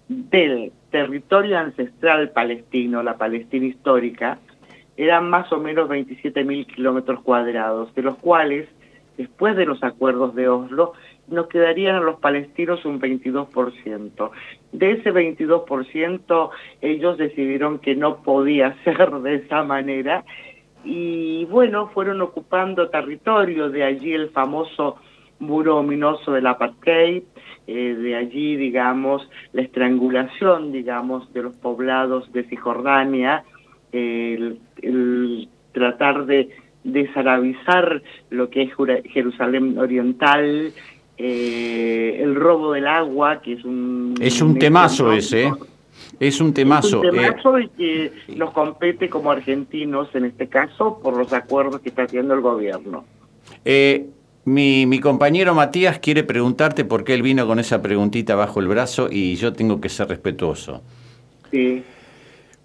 del 0.09 0.73
territorio 0.93 1.57
ancestral 1.57 2.29
palestino, 2.29 3.01
la 3.01 3.17
Palestina 3.17 3.65
histórica, 3.65 4.37
eran 4.95 5.27
más 5.27 5.51
o 5.51 5.57
menos 5.57 5.89
27 5.89 6.43
mil 6.43 6.67
kilómetros 6.67 7.21
cuadrados, 7.23 7.93
de 7.95 8.03
los 8.03 8.15
cuales, 8.17 8.69
después 9.17 9.55
de 9.55 9.65
los 9.65 9.83
acuerdos 9.83 10.35
de 10.35 10.47
Oslo, 10.47 10.93
nos 11.27 11.47
quedarían 11.47 11.95
a 11.95 12.01
los 12.01 12.19
palestinos 12.19 12.85
un 12.85 13.01
22%. 13.01 14.29
De 14.71 14.91
ese 14.91 15.11
22%, 15.11 16.49
ellos 16.81 17.17
decidieron 17.17 17.79
que 17.79 17.95
no 17.95 18.21
podía 18.21 18.77
ser 18.83 19.09
de 19.09 19.35
esa 19.37 19.63
manera 19.63 20.23
y 20.85 21.45
bueno, 21.45 21.87
fueron 21.87 22.21
ocupando 22.21 22.89
territorio, 22.89 23.69
de 23.69 23.83
allí 23.83 24.13
el 24.13 24.29
famoso 24.29 24.97
muro 25.43 25.77
ominoso 25.77 26.31
del 26.31 26.47
apartheid, 26.47 27.23
eh, 27.67 27.95
de 27.95 28.15
allí, 28.15 28.55
digamos, 28.55 29.29
la 29.53 29.61
estrangulación, 29.61 30.71
digamos, 30.71 31.31
de 31.33 31.43
los 31.43 31.55
poblados 31.55 32.31
de 32.33 32.43
Cisjordania, 32.43 33.43
el, 33.91 34.59
el 34.81 35.47
tratar 35.71 36.25
de 36.25 36.49
desarabizar 36.83 38.01
lo 38.29 38.49
que 38.49 38.63
es 38.63 38.71
Jerusalén 39.05 39.77
Oriental, 39.77 40.73
eh, 41.17 42.19
el 42.21 42.35
robo 42.35 42.73
del 42.73 42.87
agua, 42.87 43.41
que 43.41 43.53
es 43.53 43.63
un... 43.63 44.15
Es 44.19 44.41
un 44.41 44.57
temazo 44.57 45.13
ese, 45.13 45.45
¿eh? 45.45 45.53
Es 46.19 46.41
un 46.41 46.53
temazo. 46.53 47.03
Es 47.03 47.11
un 47.11 47.19
eh, 47.19 47.21
temazo 47.21 47.59
y 47.59 47.67
que 47.69 48.11
nos 48.35 48.51
compete 48.51 49.09
como 49.09 49.31
argentinos, 49.31 50.13
en 50.15 50.25
este 50.25 50.47
caso, 50.47 50.99
por 51.01 51.17
los 51.17 51.31
acuerdos 51.33 51.81
que 51.81 51.89
está 51.89 52.03
haciendo 52.03 52.33
el 52.33 52.41
gobierno. 52.41 53.05
eh, 53.63 54.07
mi, 54.45 54.85
mi 54.85 54.99
compañero 54.99 55.53
Matías 55.53 55.99
quiere 55.99 56.23
preguntarte 56.23 56.85
por 56.85 57.03
qué 57.03 57.13
él 57.13 57.21
vino 57.21 57.47
con 57.47 57.59
esa 57.59 57.81
preguntita 57.81 58.35
bajo 58.35 58.59
el 58.59 58.67
brazo 58.67 59.07
y 59.09 59.35
yo 59.35 59.53
tengo 59.53 59.79
que 59.79 59.89
ser 59.89 60.09
respetuoso. 60.09 60.81
Sí. 61.51 61.83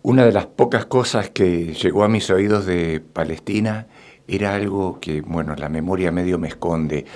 Una 0.03 0.25
de 0.25 0.33
las 0.33 0.47
pocas 0.47 0.87
cosas 0.87 1.31
que 1.31 1.75
llegó 1.75 2.05
a 2.05 2.09
mis 2.09 2.31
oídos 2.31 2.67
de 2.67 3.01
Palestina 3.01 3.87
era 4.27 4.55
algo 4.55 5.01
que, 5.01 5.21
bueno, 5.23 5.55
la 5.57 5.69
memoria 5.69 6.13
medio 6.13 6.39
me 6.39 6.49
esconde, 6.49 7.07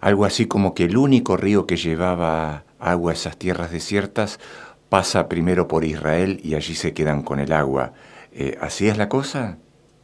algo 0.00 0.24
así 0.24 0.46
como 0.46 0.74
que 0.74 0.84
el 0.84 0.96
único 0.96 1.36
río 1.36 1.66
que 1.66 1.76
llevaba 1.76 2.64
agua 2.78 3.12
a 3.12 3.14
esas 3.14 3.36
tierras 3.36 3.70
desiertas 3.70 4.40
pasa 4.88 5.28
primero 5.28 5.68
por 5.68 5.84
Israel 5.84 6.40
y 6.42 6.54
allí 6.54 6.74
se 6.74 6.92
quedan 6.92 7.22
con 7.22 7.40
el 7.40 7.52
agua. 7.52 7.92
Eh, 8.32 8.56
¿Así 8.60 8.88
es 8.88 8.98
la 8.98 9.08
cosa? 9.08 9.58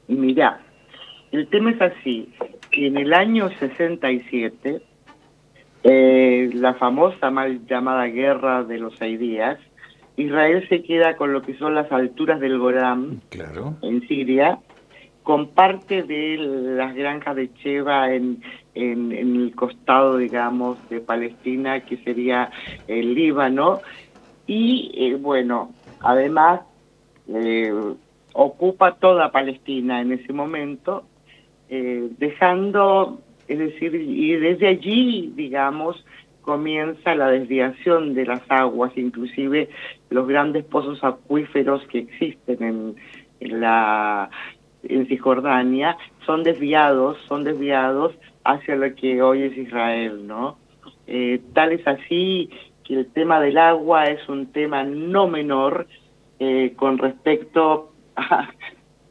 Mirá, 0.07 0.61
el 1.33 1.49
tema 1.49 1.73
es 1.73 1.81
así, 1.81 2.33
que 2.71 2.87
en 2.87 2.97
el 2.97 3.13
año 3.15 3.49
67, 3.59 4.81
eh, 5.85 6.51
la 6.55 6.75
famosa 6.75 7.31
mal 7.31 7.65
llamada 7.67 8.07
guerra 8.07 8.65
de 8.65 8.79
los 8.79 8.95
seis 8.97 9.19
días, 9.19 9.59
Israel 10.17 10.67
se 10.69 10.83
queda 10.83 11.17
con 11.17 11.33
lo 11.33 11.43
que 11.43 11.55
son 11.55 11.75
las 11.75 11.91
alturas 11.93 12.41
del 12.41 12.59
Golán 12.59 13.21
Claro. 13.31 13.77
en 13.83 14.07
Siria, 14.09 14.59
con 15.23 15.49
parte 15.49 16.03
de 16.03 16.37
las 16.39 16.95
granjas 16.95 17.37
de 17.37 17.53
Cheva 17.55 18.13
en, 18.13 18.43
en, 18.75 19.13
en 19.13 19.37
el 19.37 19.55
costado, 19.55 20.17
digamos, 20.17 20.77
de 20.89 21.01
Palestina, 21.01 21.81
que 21.81 21.99
sería 21.99 22.51
el 22.89 23.15
Líbano, 23.15 23.81
y 24.47 24.91
eh, 24.97 25.15
bueno, 25.15 25.73
además 26.01 26.63
eh, 27.29 27.73
ocupa 28.33 28.95
toda 28.97 29.31
Palestina 29.31 30.01
en 30.01 30.13
ese 30.13 30.33
momento, 30.33 31.05
eh, 31.69 32.09
dejando, 32.19 33.21
es 33.47 33.59
decir, 33.59 33.95
y 33.95 34.37
desde 34.37 34.69
allí, 34.69 35.33
digamos, 35.35 36.05
comienza 36.43 37.15
la 37.15 37.29
desviación 37.29 38.15
de 38.15 38.27
las 38.27 38.43
aguas, 38.49 38.93
inclusive 38.97 39.69
los 40.11 40.27
grandes 40.27 40.65
pozos 40.65 41.03
acuíferos 41.05 41.87
que 41.89 41.99
existen 41.99 42.63
en, 42.63 42.97
en 43.41 43.61
la 43.61 44.31
en 44.83 45.07
Cisjordania 45.07 45.97
son 46.25 46.43
desviados, 46.43 47.19
son 47.27 47.45
desviados 47.45 48.15
hacia 48.45 48.77
lo 48.77 48.95
que 48.95 49.23
hoy 49.23 49.43
es 49.43 49.57
Israel, 49.57 50.27
¿no? 50.27 50.57
Eh, 51.07 51.41
tal 51.53 51.73
es 51.73 51.87
así 51.87 52.51
que 52.85 52.95
el 52.95 53.07
tema 53.13 53.41
del 53.41 53.59
agua 53.59 54.05
es 54.05 54.27
un 54.29 54.47
tema 54.53 54.85
no 54.85 55.27
menor 55.27 55.87
eh, 56.39 56.73
con 56.77 56.99
respecto 56.99 57.93
a, 58.17 58.49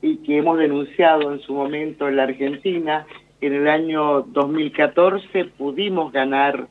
y 0.01 0.17
que 0.17 0.37
hemos 0.37 0.57
denunciado 0.57 1.31
en 1.31 1.39
su 1.39 1.53
momento 1.53 2.07
en 2.07 2.17
la 2.17 2.23
Argentina. 2.23 3.05
En 3.41 3.53
el 3.53 3.67
año 3.67 4.21
2014 4.21 5.45
pudimos 5.57 6.11
ganar 6.11 6.67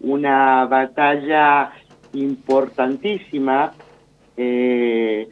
una 0.00 0.66
batalla 0.66 1.72
importantísima 2.12 3.72
eh, 4.36 5.28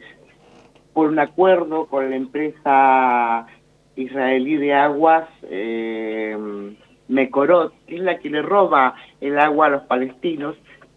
por 0.93 1.09
un 1.09 1.19
acuerdo 1.19 1.85
con 1.85 2.09
la 2.09 2.15
empresa 2.15 3.47
israelí 3.95 4.57
de 4.57 4.73
aguas 4.73 5.27
eh, 5.43 6.37
Mekorot, 7.07 7.73
que 7.85 7.95
es 7.95 8.01
la 8.01 8.19
que 8.19 8.29
le 8.29 8.41
roba 8.41 8.95
el 9.19 9.39
agua 9.39 9.67
a 9.67 9.69
los 9.69 9.83
palestinos, 9.83 10.55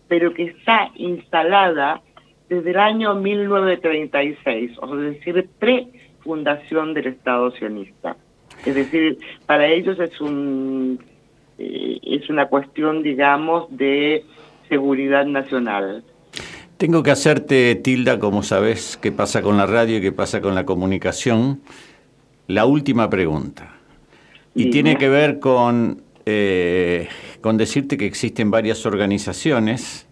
pero 0.08 0.34
que 0.34 0.44
está 0.44 0.90
instalada 0.94 2.02
desde 2.48 2.70
el 2.70 2.78
año 2.78 3.14
1936, 3.14 4.78
o 4.78 4.86
sea, 4.86 4.96
es 4.96 5.14
decir, 5.14 5.48
pre-fundación 6.22 6.94
del 6.94 7.08
Estado 7.08 7.50
sionista. 7.52 8.16
Es 8.64 8.74
decir, 8.74 9.18
para 9.46 9.66
ellos 9.66 9.98
es 9.98 10.20
un 10.20 10.98
eh, 11.58 11.98
es 12.02 12.30
una 12.30 12.46
cuestión, 12.46 13.02
digamos, 13.02 13.66
de 13.70 14.24
seguridad 14.68 15.26
nacional. 15.26 16.04
Tengo 16.76 17.02
que 17.02 17.10
hacerte, 17.10 17.74
Tilda, 17.76 18.18
como 18.18 18.42
sabes 18.42 18.96
qué 19.00 19.12
pasa 19.12 19.42
con 19.42 19.56
la 19.56 19.66
radio 19.66 19.98
y 19.98 20.00
qué 20.00 20.12
pasa 20.12 20.40
con 20.40 20.54
la 20.54 20.64
comunicación, 20.64 21.60
la 22.48 22.66
última 22.66 23.08
pregunta. 23.08 23.76
Y 24.54 24.70
tiene 24.70 24.96
que 24.96 25.08
ver 25.08 25.38
con, 25.38 26.02
eh, 26.26 27.08
con 27.40 27.56
decirte 27.56 27.96
que 27.96 28.06
existen 28.06 28.50
varias 28.50 28.84
organizaciones 28.84 30.06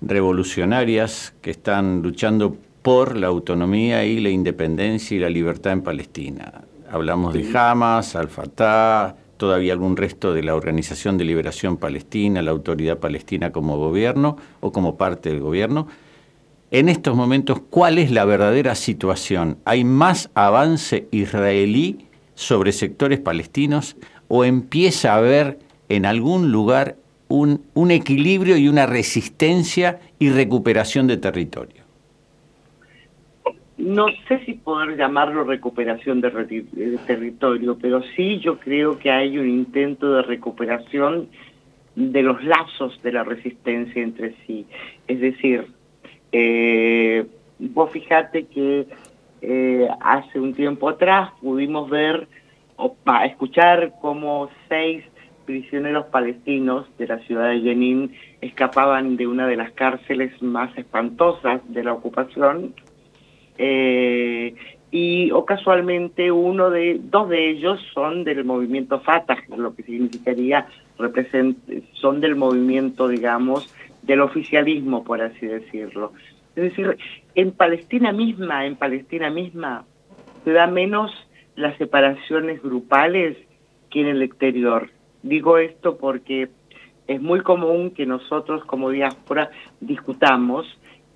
revolucionarias 0.00 1.34
que 1.40 1.50
están 1.50 2.02
luchando 2.02 2.56
por 2.84 3.16
la 3.16 3.28
autonomía 3.28 4.04
y 4.04 4.20
la 4.20 4.28
independencia 4.28 5.16
y 5.16 5.18
la 5.18 5.30
libertad 5.30 5.72
en 5.72 5.80
Palestina. 5.80 6.64
Hablamos 6.90 7.32
de 7.32 7.50
Hamas, 7.58 8.14
Al-Fatah, 8.14 9.16
todavía 9.38 9.72
algún 9.72 9.96
resto 9.96 10.34
de 10.34 10.42
la 10.42 10.54
Organización 10.54 11.16
de 11.16 11.24
Liberación 11.24 11.78
Palestina, 11.78 12.42
la 12.42 12.50
Autoridad 12.50 12.98
Palestina 12.98 13.52
como 13.52 13.78
gobierno 13.78 14.36
o 14.60 14.70
como 14.70 14.98
parte 14.98 15.30
del 15.30 15.40
gobierno. 15.40 15.88
En 16.70 16.90
estos 16.90 17.16
momentos, 17.16 17.62
¿cuál 17.70 17.96
es 17.96 18.10
la 18.10 18.26
verdadera 18.26 18.74
situación? 18.74 19.56
¿Hay 19.64 19.82
más 19.82 20.28
avance 20.34 21.08
israelí 21.10 22.08
sobre 22.34 22.70
sectores 22.70 23.18
palestinos 23.18 23.96
o 24.28 24.44
empieza 24.44 25.14
a 25.14 25.16
haber 25.16 25.58
en 25.88 26.04
algún 26.04 26.52
lugar 26.52 26.96
un, 27.28 27.62
un 27.72 27.90
equilibrio 27.90 28.58
y 28.58 28.68
una 28.68 28.84
resistencia 28.84 30.00
y 30.18 30.28
recuperación 30.28 31.06
de 31.06 31.16
territorio? 31.16 31.83
No 33.76 34.06
sé 34.28 34.44
si 34.44 34.54
poder 34.54 34.96
llamarlo 34.96 35.42
recuperación 35.42 36.20
de, 36.20 36.98
territorio, 37.06 37.76
pero 37.80 38.02
sí 38.14 38.38
yo 38.38 38.58
creo 38.58 38.98
que 38.98 39.10
hay 39.10 39.36
un 39.36 39.48
intento 39.48 40.14
de 40.14 40.22
recuperación 40.22 41.28
de 41.96 42.22
los 42.22 42.42
lazos 42.44 43.00
de 43.02 43.12
la 43.12 43.24
resistencia 43.24 44.00
entre 44.00 44.34
sí. 44.46 44.66
Es 45.08 45.20
decir, 45.20 45.66
eh, 46.30 47.26
vos 47.58 47.90
fijate 47.90 48.46
que 48.46 48.86
eh, 49.42 49.88
hace 50.00 50.38
un 50.38 50.54
tiempo 50.54 50.88
atrás 50.88 51.30
pudimos 51.40 51.90
ver 51.90 52.28
o 52.76 52.96
escuchar 53.24 53.94
cómo 54.00 54.50
seis 54.68 55.04
prisioneros 55.46 56.06
palestinos 56.06 56.86
de 56.96 57.06
la 57.08 57.18
ciudad 57.20 57.50
de 57.50 57.60
Jenin 57.60 58.12
escapaban 58.40 59.16
de 59.16 59.26
una 59.26 59.46
de 59.46 59.56
las 59.56 59.72
cárceles 59.72 60.40
más 60.42 60.76
espantosas 60.78 61.60
de 61.68 61.84
la 61.84 61.92
ocupación 61.92 62.72
eh, 63.58 64.54
y 64.90 65.30
o 65.32 65.44
casualmente 65.44 66.30
uno 66.30 66.70
de 66.70 67.00
dos 67.02 67.28
de 67.28 67.50
ellos 67.50 67.80
son 67.92 68.22
del 68.24 68.44
movimiento 68.44 69.00
Fatah, 69.00 69.38
lo 69.56 69.74
que 69.74 69.82
significaría 69.82 70.68
represent, 70.98 71.58
son 71.94 72.20
del 72.20 72.36
movimiento, 72.36 73.08
digamos, 73.08 73.74
del 74.02 74.20
oficialismo, 74.20 75.02
por 75.02 75.20
así 75.20 75.46
decirlo. 75.46 76.12
Es 76.54 76.62
decir, 76.62 76.96
en 77.34 77.50
Palestina 77.50 78.12
misma, 78.12 78.66
en 78.66 78.76
Palestina 78.76 79.30
misma, 79.30 79.84
se 80.44 80.52
da 80.52 80.66
menos 80.66 81.10
las 81.56 81.76
separaciones 81.78 82.62
grupales 82.62 83.36
que 83.90 84.02
en 84.02 84.08
el 84.08 84.22
exterior. 84.22 84.90
Digo 85.22 85.58
esto 85.58 85.96
porque 85.96 86.50
es 87.06 87.20
muy 87.20 87.40
común 87.40 87.90
que 87.90 88.06
nosotros 88.06 88.64
como 88.64 88.90
diáspora 88.90 89.50
discutamos 89.80 90.66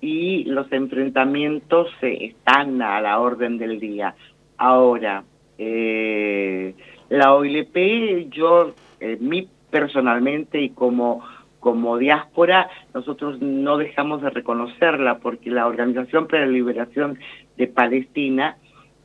y 0.01 0.45
los 0.45 0.71
enfrentamientos 0.71 1.87
eh, 2.01 2.33
están 2.35 2.81
a 2.81 3.01
la 3.01 3.19
orden 3.19 3.57
del 3.57 3.79
día. 3.79 4.15
Ahora, 4.57 5.23
eh, 5.57 6.73
la 7.09 7.33
OILP, 7.33 8.29
yo, 8.29 8.73
eh, 8.99 9.17
mí 9.19 9.47
personalmente 9.69 10.61
y 10.61 10.69
como, 10.69 11.23
como 11.59 11.97
diáspora, 11.97 12.69
nosotros 12.93 13.41
no 13.41 13.77
dejamos 13.77 14.21
de 14.21 14.29
reconocerla 14.29 15.19
porque 15.19 15.49
la 15.49 15.67
Organización 15.67 16.27
para 16.27 16.45
la 16.45 16.51
Liberación 16.51 17.19
de 17.57 17.67
Palestina 17.67 18.57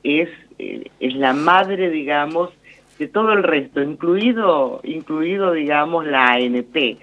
es, 0.03 0.29
eh, 0.59 0.91
es 1.01 1.15
la 1.15 1.33
madre, 1.33 1.91
digamos, 1.91 2.51
de 2.99 3.09
todo 3.09 3.33
el 3.33 3.43
resto, 3.43 3.83
incluido, 3.83 4.81
incluido 4.85 5.53
digamos, 5.53 6.07
la 6.07 6.35
ANP. 6.35 6.99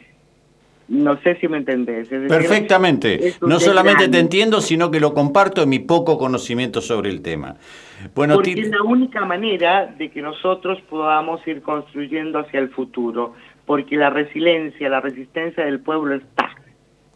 No 0.91 1.17
sé 1.21 1.35
si 1.39 1.47
me 1.47 1.55
entendés. 1.55 2.09
decir, 2.09 2.27
Perfectamente. 2.27 3.29
es 3.29 3.41
No 3.41 3.61
solamente 3.61 4.09
te 4.09 4.19
entiendo, 4.19 4.59
sino 4.59 4.91
que 4.91 4.99
lo 4.99 5.13
comparto 5.13 5.63
en 5.63 5.69
mi 5.69 5.79
poco 5.79 6.17
conocimiento 6.17 6.81
sobre 6.81 7.09
el 7.09 7.21
tema. 7.21 7.55
Bueno, 8.13 8.35
Porque 8.35 8.59
es 8.59 8.69
la 8.69 8.83
única 8.83 9.23
manera 9.23 9.85
de 9.85 10.11
que 10.11 10.21
nosotros 10.21 10.81
podamos 10.89 11.47
ir 11.47 11.61
construyendo 11.61 12.39
hacia 12.39 12.59
el 12.59 12.71
futuro, 12.71 13.35
porque 13.65 13.95
la 13.95 14.09
resiliencia, 14.09 14.89
la 14.89 14.99
resistencia 14.99 15.63
del 15.63 15.79
pueblo 15.79 16.15
está. 16.15 16.49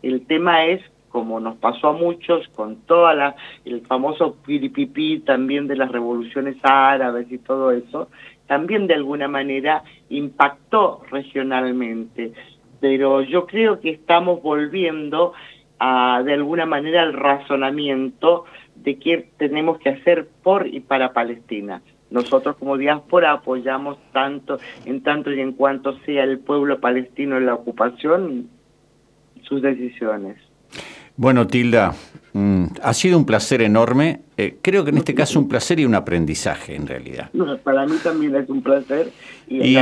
El 0.02 0.26
tema 0.26 0.68
es, 0.68 0.82
como 1.10 1.42
nos 1.42 1.58
pasó 1.58 1.90
a 1.90 1.94
muchos, 1.94 2.48
con 2.56 2.78
toda 2.86 3.14
la, 3.14 3.36
el 3.66 3.82
famoso 3.82 4.38
piripipí 4.46 5.20
también 5.20 5.68
de 5.68 5.76
las 5.76 5.92
revoluciones 5.92 6.56
árabes 6.64 7.30
y 7.30 7.40
todo 7.40 7.72
eso, 7.72 8.08
también 8.48 8.88
de 8.88 8.94
alguna 8.94 9.28
manera 9.28 9.84
impactó 10.08 11.02
regionalmente. 11.12 12.32
Pero 12.88 13.24
yo 13.24 13.48
creo 13.48 13.80
que 13.80 13.90
estamos 13.90 14.44
volviendo 14.44 15.34
a, 15.80 16.22
de 16.24 16.34
alguna 16.34 16.68
manera, 16.68 17.02
al 17.02 17.14
razonamiento 17.14 18.46
de 18.76 19.00
qué 19.00 19.28
tenemos 19.38 19.80
que 19.80 19.90
hacer 19.90 20.28
por 20.44 20.68
y 20.68 20.82
para 20.82 21.12
Palestina. 21.12 21.82
Nosotros 22.12 22.58
como 22.58 22.78
diáspora 22.78 23.32
apoyamos 23.32 23.98
tanto, 24.14 24.60
en 24.86 25.02
tanto 25.02 25.34
y 25.34 25.42
en 25.42 25.54
cuanto 25.54 25.98
sea 26.02 26.26
el 26.26 26.38
pueblo 26.38 26.80
palestino 26.80 27.38
en 27.38 27.48
la 27.48 27.56
ocupación, 27.56 28.50
sus 29.42 29.64
decisiones. 29.64 30.38
Bueno, 31.18 31.48
Tilda, 31.48 31.96
Mm, 32.36 32.66
ha 32.82 32.94
sido 32.94 33.18
un 33.18 33.26
placer 33.26 33.62
enorme. 33.62 34.20
Eh, 34.36 34.58
creo 34.62 34.84
que 34.84 34.90
en 34.90 34.98
este 34.98 35.16
caso 35.16 35.40
un 35.40 35.48
placer 35.48 35.80
y 35.80 35.86
un 35.86 35.96
aprendizaje 35.96 36.76
en 36.76 36.86
realidad. 36.86 37.30
No, 37.32 37.58
para 37.60 37.86
mí 37.86 37.96
también 38.04 38.36
es 38.36 38.50
un 38.50 38.62
placer. 38.62 39.14
Y, 39.48 39.74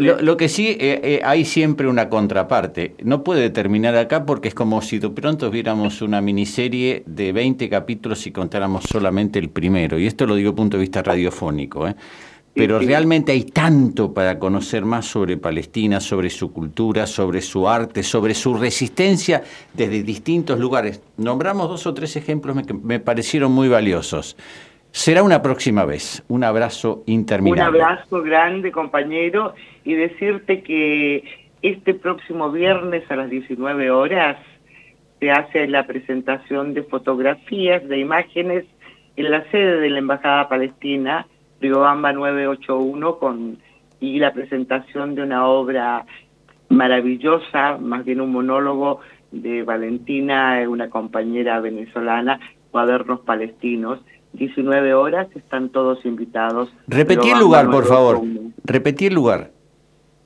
lo, 0.00 0.20
lo 0.20 0.36
que 0.36 0.48
sí, 0.48 0.70
eh, 0.80 1.00
eh, 1.04 1.20
hay 1.22 1.44
siempre 1.44 1.86
una 1.86 2.08
contraparte. 2.08 2.96
No 3.04 3.22
puede 3.22 3.50
terminar 3.50 3.94
acá 3.94 4.26
porque 4.26 4.48
es 4.48 4.54
como 4.54 4.82
si 4.82 4.98
de 4.98 5.10
pronto 5.10 5.48
viéramos 5.48 6.02
una 6.02 6.20
miniserie 6.20 7.04
de 7.06 7.32
20 7.32 7.68
capítulos 7.68 8.26
y 8.26 8.32
contáramos 8.32 8.82
solamente 8.82 9.38
el 9.38 9.50
primero. 9.50 9.96
Y 9.96 10.08
esto 10.08 10.26
lo 10.26 10.34
digo 10.34 10.50
desde 10.50 10.56
punto 10.56 10.78
de 10.78 10.80
vista 10.80 11.04
radiofónico. 11.04 11.86
¿eh? 11.86 11.94
Pero 12.54 12.80
sí. 12.80 12.86
realmente 12.86 13.32
hay 13.32 13.44
tanto 13.44 14.12
para 14.12 14.38
conocer 14.38 14.84
más 14.84 15.06
sobre 15.06 15.38
Palestina, 15.38 16.00
sobre 16.00 16.28
su 16.28 16.52
cultura, 16.52 17.06
sobre 17.06 17.40
su 17.40 17.66
arte, 17.68 18.02
sobre 18.02 18.34
su 18.34 18.54
resistencia 18.54 19.42
desde 19.72 20.02
distintos 20.02 20.58
lugares. 20.58 21.02
Nombramos 21.16 21.68
dos 21.68 21.86
o 21.86 21.94
tres 21.94 22.14
ejemplos 22.16 22.54
que 22.66 22.74
me 22.74 23.00
parecieron 23.00 23.52
muy 23.52 23.68
valiosos. 23.68 24.36
Será 24.90 25.22
una 25.22 25.40
próxima 25.40 25.86
vez. 25.86 26.22
Un 26.28 26.44
abrazo 26.44 27.02
Un 27.06 27.14
interminable. 27.14 27.80
abrazo 27.82 28.22
grande, 28.22 28.70
compañero, 28.70 29.54
y 29.84 29.94
decirte 29.94 30.62
que 30.62 31.24
este 31.62 31.94
próximo 31.94 32.50
viernes 32.50 33.02
a 33.10 33.16
las 33.16 33.30
19 33.30 33.90
horas 33.90 34.36
se 35.20 35.30
hace 35.30 35.68
la 35.68 35.86
presentación 35.86 36.74
de 36.74 36.82
fotografías, 36.82 37.88
de 37.88 37.98
imágenes 37.98 38.64
en 39.16 39.30
la 39.30 39.48
sede 39.50 39.80
de 39.80 39.88
la 39.88 39.98
Embajada 40.00 40.48
Palestina, 40.48 41.26
Riobamba 41.62 42.12
981, 42.12 43.18
con, 43.18 43.58
y 44.00 44.18
la 44.18 44.32
presentación 44.32 45.14
de 45.14 45.22
una 45.22 45.46
obra 45.46 46.04
maravillosa, 46.68 47.78
más 47.78 48.04
bien 48.04 48.20
un 48.20 48.32
monólogo 48.32 49.00
de 49.30 49.62
Valentina, 49.62 50.60
eh, 50.60 50.66
una 50.66 50.90
compañera 50.90 51.60
venezolana, 51.60 52.40
Cuadernos 52.70 53.20
Palestinos. 53.20 54.00
19 54.32 54.94
horas, 54.94 55.28
están 55.36 55.68
todos 55.68 56.04
invitados. 56.06 56.70
Repetí 56.88 57.30
el 57.30 57.38
lugar, 57.38 57.70
por 57.70 57.84
favor. 57.84 58.16
981. 58.16 58.54
Repetí 58.64 59.06
el 59.06 59.14
lugar. 59.14 59.50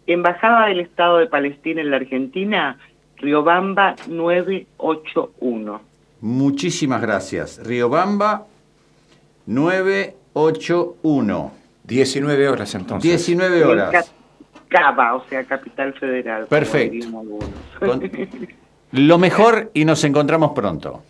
Embajada 0.07 0.69
del 0.69 0.81
Estado 0.81 1.19
de 1.19 1.27
Palestina 1.27 1.81
en 1.81 1.91
la 1.91 1.97
Argentina, 1.97 2.79
Riobamba 3.17 3.97
981. 4.09 5.81
Muchísimas 6.21 7.03
gracias. 7.03 7.61
Riobamba 7.67 8.47
981. 9.47 10.26
19 11.85 12.49
horas 12.49 12.75
entonces. 12.75 13.11
19 13.27 13.65
horas. 13.65 14.13
Cava, 14.69 15.15
o 15.15 15.25
sea, 15.29 15.45
Capital 15.45 15.95
Federal. 15.95 16.47
Perfecto. 16.47 17.07
Con- 17.81 18.11
Lo 18.93 19.19
mejor 19.19 19.71
y 19.75 19.85
nos 19.85 20.03
encontramos 20.05 20.53
pronto. 20.53 21.03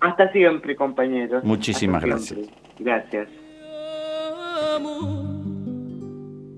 Hasta 0.00 0.30
siempre, 0.32 0.74
compañeros. 0.76 1.44
Muchísimas 1.44 2.02
Hasta 2.02 2.06
gracias. 2.06 2.38
siempre. 2.38 2.56
Gracias. 2.78 3.28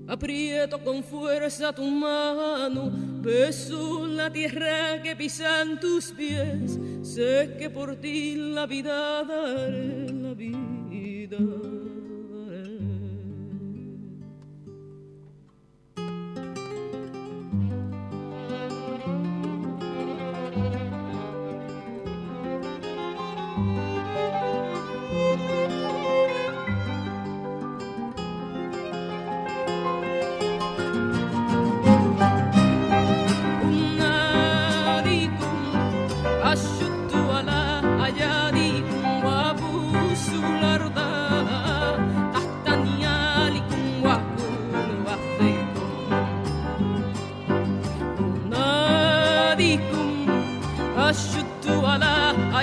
Aprieto 0.07 0.79
con 0.83 1.03
fuerza 1.03 1.73
tu 1.73 1.83
mano, 1.85 2.91
beso 3.21 4.05
la 4.05 4.31
tierra 4.31 5.01
que 5.01 5.15
pisan 5.15 5.79
tus 5.79 6.11
pies. 6.11 6.79
Sé 7.01 7.55
que 7.57 7.69
por 7.69 7.95
ti 7.95 8.35
la 8.35 8.65
vida 8.67 9.23
daré, 9.23 10.09
la 10.11 10.33
vida 10.33 11.37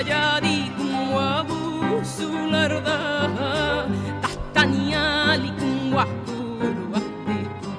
أياديكم 0.00 1.10
وأبوس 1.12 2.20
الأرض 2.20 2.88
تحت 4.22 4.66
نيالكم 4.66 5.94
وأكون 5.94 6.76
وحدكم 6.92 7.74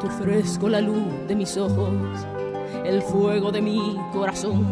Te 0.00 0.06
ofrezco 0.06 0.68
la 0.68 0.80
luz 0.80 1.26
de 1.28 1.34
mis 1.34 1.56
ojos, 1.56 2.26
el 2.91 3.01
fuego 3.01 3.51
de 3.51 3.61
mi 3.61 3.97
corazón. 4.11 4.67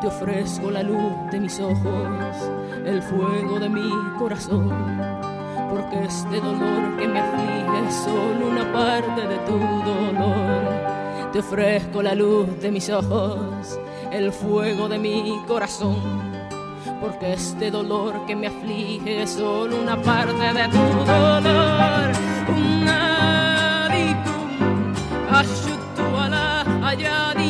Te 0.00 0.08
ofrezco 0.08 0.72
la 0.72 0.82
luz 0.82 1.12
de 1.30 1.38
mis 1.38 1.60
ojos, 1.60 2.36
el 2.84 3.00
fuego 3.00 3.60
de 3.60 3.68
mi 3.68 3.90
corazón. 4.18 4.68
Porque 5.70 6.04
este 6.04 6.40
dolor 6.40 6.96
que 6.98 7.06
me 7.06 7.20
aflige 7.20 7.88
es 7.88 7.94
solo 7.94 8.48
una 8.48 8.72
parte 8.72 9.28
de 9.28 9.36
tu 9.46 9.56
dolor. 9.56 11.30
Te 11.32 11.38
ofrezco 11.38 12.02
la 12.02 12.14
luz 12.16 12.48
de 12.60 12.72
mis 12.72 12.90
ojos, 12.90 13.78
el 14.10 14.32
fuego 14.32 14.88
de 14.88 14.98
mi 14.98 15.40
corazón. 15.46 15.96
Porque 17.00 17.34
este 17.34 17.70
dolor 17.70 18.26
que 18.26 18.34
me 18.34 18.48
aflige 18.48 19.22
es 19.22 19.30
solo 19.30 19.80
una 19.80 20.00
parte 20.02 20.52
de 20.52 20.68
tu 20.68 21.04
dolor. 21.06 22.12
Una, 22.48 23.88
allá. 26.92 27.41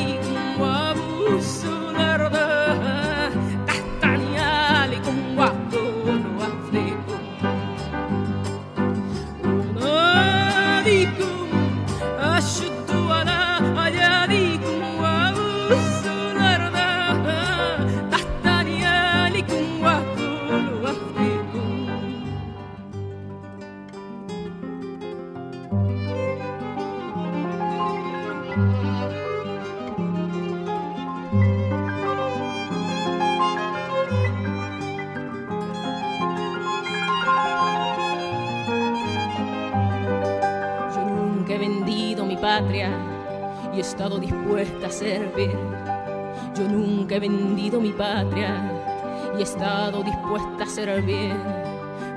estado 44.02 44.18
dispuesta 44.18 44.88
a 44.88 44.90
servir. 44.90 45.56
Yo 46.56 46.64
nunca 46.68 47.14
he 47.14 47.20
vendido 47.20 47.80
mi 47.80 47.92
patria 47.92 48.60
y 49.36 49.38
he 49.38 49.42
estado 49.44 50.02
dispuesta 50.02 50.64
a 50.64 50.66
servir. 50.66 51.32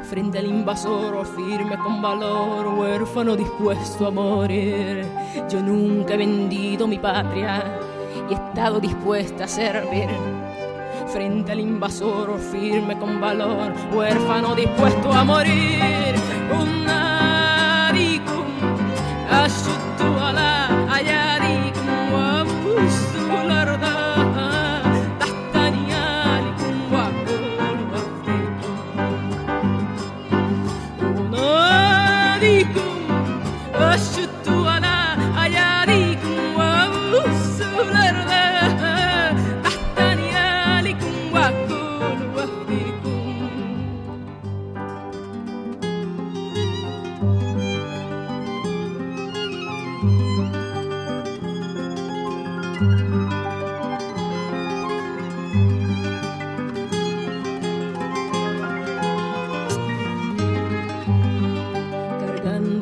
Frente 0.10 0.40
al 0.40 0.48
invasor, 0.48 1.24
firme 1.28 1.78
con 1.78 2.02
valor, 2.02 2.70
huérfano 2.80 3.36
dispuesto 3.36 4.08
a 4.08 4.10
morir. 4.10 5.06
Yo 5.48 5.62
nunca 5.62 6.16
he 6.16 6.18
vendido 6.18 6.88
mi 6.88 6.98
patria 6.98 7.64
y 8.28 8.34
he 8.34 8.36
estado 8.36 8.80
dispuesta 8.80 9.44
a 9.44 9.48
servir. 9.48 10.10
Frente 11.14 11.52
al 11.52 11.60
invasor, 11.60 12.40
firme 12.40 12.98
con 12.98 13.22
valor, 13.22 13.72
huérfano 13.94 14.56
dispuesto 14.56 15.14
a 15.14 15.24
morir. 15.24 16.16
Una 16.52 17.15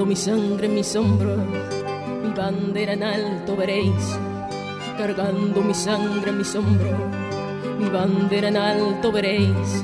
mi 0.05 0.15
sangre 0.15 0.65
en 0.65 0.75
mis 0.75 0.95
hombros, 0.95 1.39
mi 2.23 2.33
bandera 2.35 2.93
en 2.93 3.03
alto 3.03 3.55
veréis, 3.55 4.19
cargando 4.97 5.61
mi 5.61 5.73
sangre 5.73 6.29
en 6.29 6.37
mis 6.37 6.55
hombros, 6.55 6.99
mi 7.79 7.89
bandera 7.89 8.49
en 8.49 8.57
alto 8.57 9.11
veréis, 9.11 9.83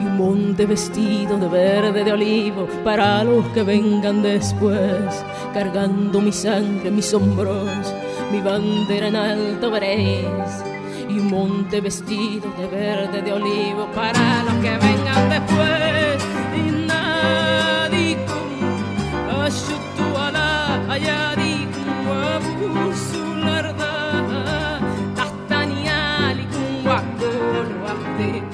y 0.00 0.04
un 0.04 0.16
monte 0.16 0.66
vestido 0.66 1.36
de 1.38 1.48
verde 1.48 2.04
de 2.04 2.12
olivo 2.12 2.68
para 2.84 3.24
los 3.24 3.44
que 3.48 3.62
vengan 3.62 4.22
después, 4.22 5.24
cargando 5.52 6.20
mi 6.20 6.32
sangre 6.32 6.88
en 6.88 6.96
mis 6.96 7.12
hombros, 7.12 7.94
mi 8.30 8.40
bandera 8.40 9.08
en 9.08 9.16
alto 9.16 9.70
veréis, 9.70 10.64
y 11.08 11.18
un 11.18 11.28
monte 11.28 11.80
vestido 11.80 12.52
de 12.56 12.66
verde 12.68 13.22
de 13.22 13.32
olivo 13.32 13.88
para 13.94 14.44
los 14.44 14.54
que 14.54 14.70
vengan 14.70 15.28
después. 15.28 16.19
Yeah. 28.20 28.49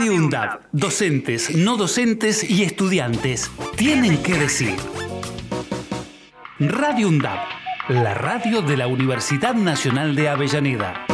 Radio 0.00 0.14
UNDAB, 0.14 0.60
docentes, 0.72 1.54
no 1.54 1.76
docentes 1.76 2.48
y 2.48 2.62
estudiantes 2.62 3.50
tienen 3.76 4.16
que 4.22 4.32
decir. 4.32 4.74
Radio 6.58 7.08
UNDAB, 7.08 7.38
la 7.90 8.14
radio 8.14 8.62
de 8.62 8.78
la 8.78 8.86
Universidad 8.86 9.52
Nacional 9.52 10.14
de 10.14 10.30
Avellaneda. 10.30 11.04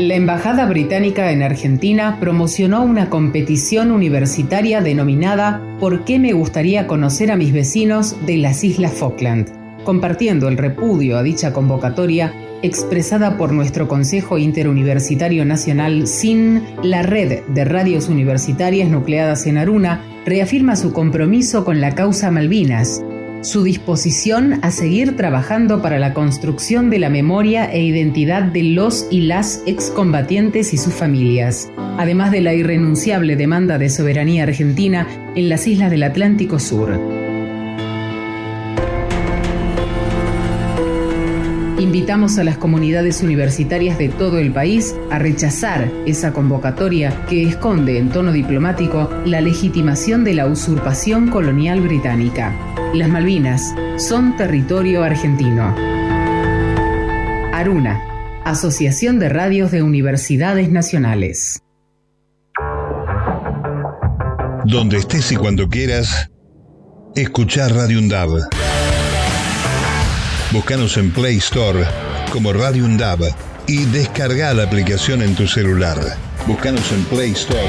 La 0.00 0.14
Embajada 0.16 0.66
Británica 0.66 1.30
en 1.30 1.44
Argentina 1.44 2.16
promocionó 2.18 2.82
una 2.82 3.08
competición 3.08 3.92
universitaria 3.92 4.80
denominada 4.80 5.62
¿Por 5.78 6.04
qué 6.04 6.18
me 6.18 6.32
gustaría 6.32 6.88
conocer 6.88 7.30
a 7.30 7.36
mis 7.36 7.52
vecinos 7.52 8.16
de 8.26 8.38
las 8.38 8.64
Islas 8.64 8.94
Falkland? 8.94 9.57
Compartiendo 9.84 10.48
el 10.48 10.58
repudio 10.58 11.16
a 11.18 11.22
dicha 11.22 11.52
convocatoria 11.52 12.34
expresada 12.62 13.36
por 13.36 13.52
nuestro 13.52 13.88
Consejo 13.88 14.38
Interuniversitario 14.38 15.44
Nacional 15.44 16.06
SIN, 16.06 16.64
la 16.82 17.02
red 17.02 17.44
de 17.46 17.64
radios 17.64 18.08
universitarias 18.08 18.88
nucleadas 18.88 19.46
en 19.46 19.58
Aruna 19.58 20.02
reafirma 20.26 20.76
su 20.76 20.92
compromiso 20.92 21.64
con 21.64 21.80
la 21.80 21.94
causa 21.94 22.30
Malvinas, 22.30 23.02
su 23.42 23.62
disposición 23.62 24.58
a 24.62 24.70
seguir 24.70 25.16
trabajando 25.16 25.80
para 25.80 25.98
la 25.98 26.12
construcción 26.12 26.90
de 26.90 26.98
la 26.98 27.08
memoria 27.08 27.70
e 27.72 27.82
identidad 27.82 28.42
de 28.42 28.64
los 28.64 29.06
y 29.10 29.22
las 29.22 29.62
excombatientes 29.66 30.74
y 30.74 30.78
sus 30.78 30.94
familias, 30.94 31.70
además 31.96 32.32
de 32.32 32.40
la 32.40 32.54
irrenunciable 32.54 33.36
demanda 33.36 33.78
de 33.78 33.88
soberanía 33.88 34.42
argentina 34.42 35.06
en 35.36 35.48
las 35.48 35.66
islas 35.68 35.90
del 35.90 36.02
Atlántico 36.02 36.58
Sur. 36.58 37.27
Invitamos 41.78 42.38
a 42.38 42.44
las 42.44 42.58
comunidades 42.58 43.22
universitarias 43.22 43.98
de 43.98 44.08
todo 44.08 44.38
el 44.38 44.52
país 44.52 44.96
a 45.12 45.20
rechazar 45.20 45.88
esa 46.06 46.32
convocatoria 46.32 47.24
que 47.26 47.44
esconde 47.44 47.98
en 47.98 48.08
tono 48.08 48.32
diplomático 48.32 49.08
la 49.24 49.40
legitimación 49.40 50.24
de 50.24 50.34
la 50.34 50.46
usurpación 50.46 51.28
colonial 51.30 51.80
británica. 51.80 52.52
Las 52.94 53.08
Malvinas 53.08 53.74
son 53.96 54.36
territorio 54.36 55.04
argentino. 55.04 55.72
Aruna, 57.52 58.02
Asociación 58.44 59.20
de 59.20 59.28
Radios 59.28 59.70
de 59.70 59.84
Universidades 59.84 60.70
Nacionales. 60.70 61.62
Donde 64.64 64.96
estés 64.96 65.30
y 65.30 65.36
cuando 65.36 65.68
quieras, 65.68 66.28
escuchar 67.14 67.72
Radio 67.72 68.00
UNDAB. 68.00 68.48
Búscanos 70.50 70.96
en 70.96 71.10
Play 71.12 71.36
Store 71.36 71.84
como 72.32 72.54
Radio 72.54 72.86
UNDAB 72.86 73.20
y 73.66 73.84
descarga 73.84 74.54
la 74.54 74.62
aplicación 74.62 75.20
en 75.20 75.34
tu 75.34 75.46
celular. 75.46 75.98
Búscanos 76.46 76.90
en 76.90 77.04
Play 77.04 77.32
Store 77.32 77.68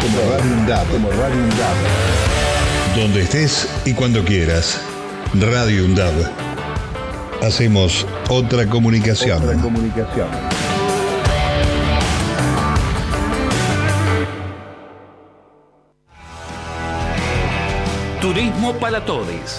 como 0.00 0.18
Radio 0.30 0.52
UNDAB. 0.52 0.86
Como 0.92 1.10
Radio 1.10 1.34
UNDAB. 1.34 1.76
Donde 2.96 3.22
estés 3.22 3.68
y 3.84 3.92
cuando 3.94 4.24
quieras. 4.24 4.80
Radio 5.34 5.84
UNDAB. 5.84 6.12
Hacemos 7.42 8.06
otra 8.28 8.68
comunicación. 8.68 9.42
Otra 9.42 9.56
comunicación. 9.56 10.28
Turismo 18.20 18.72
para 18.74 19.04
todos. 19.04 19.58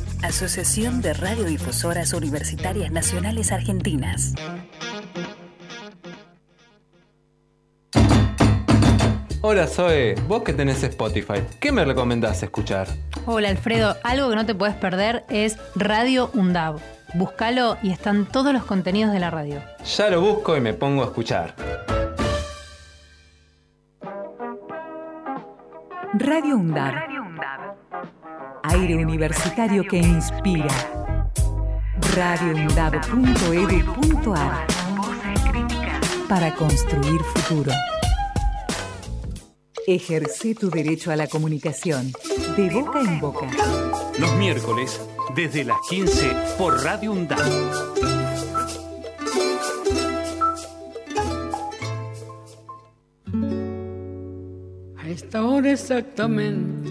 Asociación 0.23 1.01
de 1.01 1.13
Radiodifusoras 1.13 2.13
Universitarias 2.13 2.91
Nacionales 2.91 3.51
Argentinas. 3.51 4.35
Hola 9.41 9.65
Zoe, 9.65 10.13
vos 10.27 10.43
que 10.43 10.53
tenés 10.53 10.83
Spotify, 10.83 11.41
¿qué 11.59 11.71
me 11.71 11.83
recomendás 11.83 12.43
escuchar? 12.43 12.87
Hola 13.25 13.49
Alfredo, 13.49 13.97
algo 14.03 14.29
que 14.29 14.35
no 14.35 14.45
te 14.45 14.53
puedes 14.53 14.75
perder 14.75 15.25
es 15.29 15.57
Radio 15.75 16.29
UNDAB. 16.35 16.79
Búscalo 17.15 17.77
y 17.81 17.91
están 17.91 18.27
todos 18.27 18.53
los 18.53 18.63
contenidos 18.63 19.11
de 19.13 19.19
la 19.19 19.31
radio. 19.31 19.61
Ya 19.97 20.09
lo 20.09 20.21
busco 20.21 20.55
y 20.55 20.61
me 20.61 20.73
pongo 20.75 21.01
a 21.01 21.05
escuchar. 21.05 21.55
Radio 26.13 26.57
UNDAB. 26.57 27.20
Aire 28.73 28.95
universitario 28.95 29.83
que 29.83 29.97
inspira. 29.97 30.69
radioundab.edu.ar 32.15 34.67
Para 36.29 36.55
construir 36.55 37.19
futuro. 37.21 37.73
Ejerce 39.85 40.55
tu 40.55 40.69
derecho 40.69 41.11
a 41.11 41.17
la 41.17 41.27
comunicación. 41.27 42.13
De 42.55 42.69
boca 42.69 43.01
en 43.01 43.19
boca. 43.19 43.49
Los 44.17 44.33
miércoles 44.35 45.01
desde 45.35 45.65
las 45.65 45.79
15 45.89 46.33
por 46.57 46.81
Radio 46.81 47.11
UNDAB. 47.11 47.39
A 54.97 55.09
esta 55.09 55.43
hora 55.43 55.73
exactamente 55.73 56.90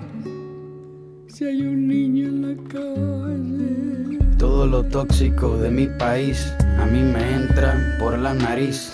si 1.41 1.47
hay 1.47 1.61
un 1.63 1.87
niño 1.87 2.27
en 2.27 2.41
la 2.49 2.55
calle. 2.69 4.19
Todo 4.37 4.67
lo 4.67 4.83
tóxico 4.83 5.57
de 5.57 5.71
mi 5.71 5.87
país 5.87 6.53
a 6.77 6.85
mí 6.85 7.01
me 7.01 7.33
entra 7.33 7.97
por 7.99 8.15
la 8.19 8.35
nariz. 8.35 8.93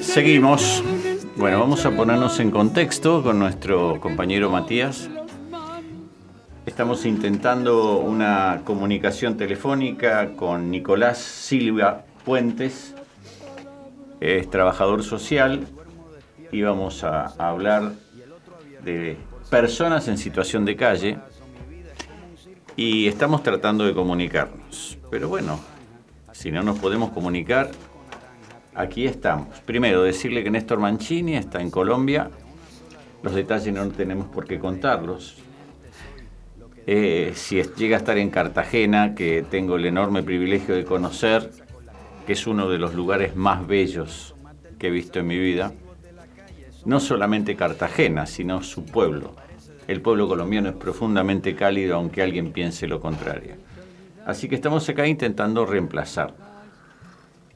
Seguimos. 0.00 0.82
Bueno, 1.36 1.60
vamos 1.60 1.86
a 1.86 1.92
ponernos 1.92 2.40
en 2.40 2.50
contexto 2.50 3.22
con 3.22 3.38
nuestro 3.38 4.00
compañero 4.00 4.50
Matías. 4.50 5.08
Estamos 6.66 7.06
intentando 7.06 7.98
una 7.98 8.62
comunicación 8.64 9.36
telefónica 9.36 10.32
con 10.36 10.70
Nicolás 10.70 11.18
Silva 11.18 12.04
Puentes, 12.24 12.94
es 14.20 14.50
trabajador 14.50 15.02
social 15.02 15.66
y 16.52 16.62
vamos 16.62 17.02
a, 17.04 17.26
a 17.38 17.48
hablar 17.48 17.92
de 18.84 19.16
personas 19.48 20.08
en 20.08 20.18
situación 20.18 20.64
de 20.64 20.76
calle 20.76 21.18
y 22.76 23.06
estamos 23.06 23.42
tratando 23.42 23.84
de 23.84 23.94
comunicarnos. 23.94 24.98
Pero 25.10 25.28
bueno, 25.28 25.60
si 26.32 26.50
no 26.50 26.62
nos 26.62 26.78
podemos 26.78 27.10
comunicar, 27.10 27.70
aquí 28.74 29.06
estamos. 29.06 29.58
Primero, 29.60 30.02
decirle 30.02 30.42
que 30.42 30.50
Néstor 30.50 30.78
Mancini 30.78 31.36
está 31.36 31.60
en 31.60 31.70
Colombia. 31.70 32.30
Los 33.22 33.34
detalles 33.34 33.72
no 33.74 33.88
tenemos 33.88 34.28
por 34.28 34.46
qué 34.46 34.58
contarlos. 34.58 35.36
Eh, 36.86 37.32
si 37.34 37.62
llega 37.62 37.96
a 37.96 38.00
estar 38.00 38.18
en 38.18 38.30
Cartagena, 38.30 39.14
que 39.14 39.44
tengo 39.48 39.76
el 39.76 39.84
enorme 39.84 40.22
privilegio 40.22 40.74
de 40.74 40.84
conocer, 40.84 41.50
que 42.26 42.32
es 42.32 42.46
uno 42.46 42.68
de 42.68 42.78
los 42.78 42.94
lugares 42.94 43.36
más 43.36 43.66
bellos 43.66 44.34
que 44.78 44.88
he 44.88 44.90
visto 44.90 45.18
en 45.18 45.26
mi 45.26 45.38
vida, 45.38 45.72
no 46.86 46.98
solamente 46.98 47.54
Cartagena, 47.54 48.26
sino 48.26 48.62
su 48.62 48.84
pueblo. 48.84 49.36
El 49.86 50.00
pueblo 50.00 50.26
colombiano 50.28 50.70
es 50.70 50.76
profundamente 50.76 51.54
cálido, 51.54 51.96
aunque 51.96 52.22
alguien 52.22 52.52
piense 52.52 52.86
lo 52.86 53.00
contrario. 53.00 53.56
Así 54.24 54.48
que 54.48 54.54
estamos 54.54 54.88
acá 54.88 55.06
intentando 55.06 55.66
reemplazar. 55.66 56.49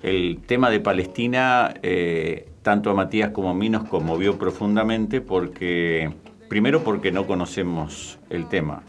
El 0.05 0.43
tema 0.47 0.69
de 0.69 0.81
Palestina, 0.81 1.73
eh, 1.83 2.51
tanto 2.61 2.91
a 2.91 2.95
Matías 2.95 3.31
como 3.31 3.49
a 3.49 3.55
mí, 3.55 3.71
nos 3.71 3.89
conmovió 3.89 4.37
profundamente 4.37 5.23
porque, 5.23 6.13
primero 6.47 6.85
porque 6.85 7.11
no 7.11 7.27
conocemos 7.27 8.19
el 8.29 8.47
tema, 8.47 8.83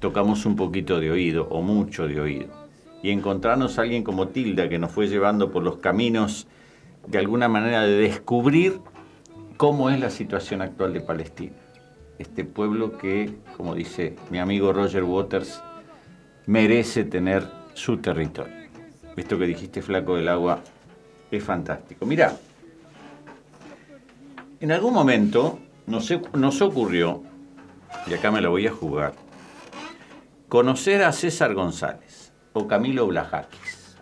tocamos 0.00 0.44
un 0.44 0.56
poquito 0.56 0.98
de 0.98 1.12
oído 1.12 1.46
o 1.48 1.62
mucho 1.62 2.08
de 2.08 2.20
oído. 2.20 2.48
Y 3.04 3.10
encontrarnos 3.10 3.78
a 3.78 3.82
alguien 3.82 4.02
como 4.02 4.26
Tilda 4.28 4.68
que 4.68 4.80
nos 4.80 4.90
fue 4.90 5.06
llevando 5.06 5.52
por 5.52 5.62
los 5.62 5.76
caminos 5.76 6.48
de 7.06 7.18
alguna 7.18 7.46
manera 7.46 7.82
de 7.82 7.98
descubrir 7.98 8.80
cómo 9.56 9.90
es 9.90 10.00
la 10.00 10.10
situación 10.10 10.60
actual 10.60 10.92
de 10.92 11.02
Palestina. 11.02 11.54
Este 12.18 12.44
pueblo 12.44 12.98
que, 12.98 13.32
como 13.56 13.76
dice 13.76 14.16
mi 14.28 14.40
amigo 14.40 14.72
Roger 14.72 15.04
Waters, 15.04 15.62
merece 16.46 17.04
tener 17.04 17.46
su 17.74 17.98
territorio. 17.98 18.61
Esto 19.16 19.38
que 19.38 19.46
dijiste, 19.46 19.82
flaco 19.82 20.16
del 20.16 20.28
agua, 20.28 20.60
es 21.30 21.44
fantástico. 21.44 22.06
Mira, 22.06 22.36
en 24.60 24.72
algún 24.72 24.94
momento 24.94 25.58
nos, 25.86 26.12
nos 26.34 26.62
ocurrió, 26.62 27.22
y 28.06 28.14
acá 28.14 28.30
me 28.30 28.40
lo 28.40 28.50
voy 28.50 28.66
a 28.66 28.72
jugar, 28.72 29.14
conocer 30.48 31.02
a 31.02 31.12
César 31.12 31.54
González 31.54 32.32
o 32.52 32.66
Camilo 32.66 33.06
Blajakis. 33.06 33.96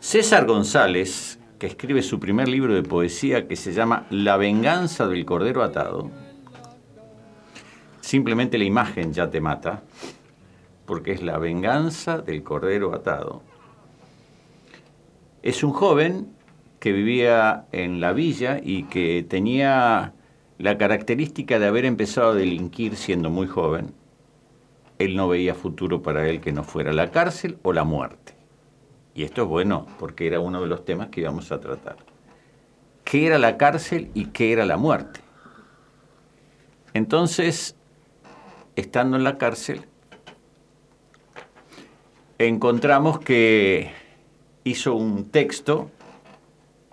César 0.00 0.46
González, 0.46 1.38
que 1.58 1.68
escribe 1.68 2.02
su 2.02 2.18
primer 2.18 2.48
libro 2.48 2.74
de 2.74 2.82
poesía 2.82 3.46
que 3.46 3.56
se 3.56 3.72
llama 3.72 4.06
La 4.10 4.36
venganza 4.36 5.06
del 5.06 5.24
cordero 5.24 5.62
atado, 5.62 6.10
simplemente 8.00 8.58
la 8.58 8.64
imagen 8.64 9.12
ya 9.12 9.30
te 9.30 9.40
mata, 9.40 9.82
porque 10.86 11.12
es 11.12 11.22
la 11.22 11.38
venganza 11.38 12.18
del 12.18 12.42
cordero 12.42 12.94
atado. 12.94 13.42
Es 15.42 15.64
un 15.64 15.72
joven 15.72 16.28
que 16.78 16.92
vivía 16.92 17.66
en 17.72 18.00
la 18.00 18.12
villa 18.12 18.60
y 18.62 18.84
que 18.84 19.24
tenía 19.28 20.14
la 20.58 20.78
característica 20.78 21.58
de 21.58 21.66
haber 21.66 21.84
empezado 21.84 22.30
a 22.30 22.34
delinquir 22.34 22.96
siendo 22.96 23.30
muy 23.30 23.46
joven. 23.46 23.94
Él 24.98 25.16
no 25.16 25.28
veía 25.28 25.54
futuro 25.54 26.02
para 26.02 26.28
él 26.28 26.40
que 26.40 26.52
no 26.52 26.64
fuera 26.64 26.92
la 26.92 27.10
cárcel 27.10 27.58
o 27.62 27.72
la 27.72 27.84
muerte. 27.84 28.34
Y 29.14 29.24
esto 29.24 29.42
es 29.42 29.48
bueno 29.48 29.86
porque 29.98 30.26
era 30.26 30.40
uno 30.40 30.60
de 30.60 30.68
los 30.68 30.84
temas 30.84 31.08
que 31.08 31.20
íbamos 31.20 31.52
a 31.52 31.60
tratar. 31.60 31.96
¿Qué 33.04 33.26
era 33.26 33.38
la 33.38 33.56
cárcel 33.56 34.10
y 34.14 34.26
qué 34.26 34.52
era 34.52 34.64
la 34.64 34.76
muerte? 34.76 35.20
Entonces, 36.94 37.76
estando 38.76 39.16
en 39.16 39.24
la 39.24 39.38
cárcel, 39.38 39.86
encontramos 42.48 43.18
que 43.18 43.90
hizo 44.64 44.94
un 44.94 45.30
texto, 45.30 45.90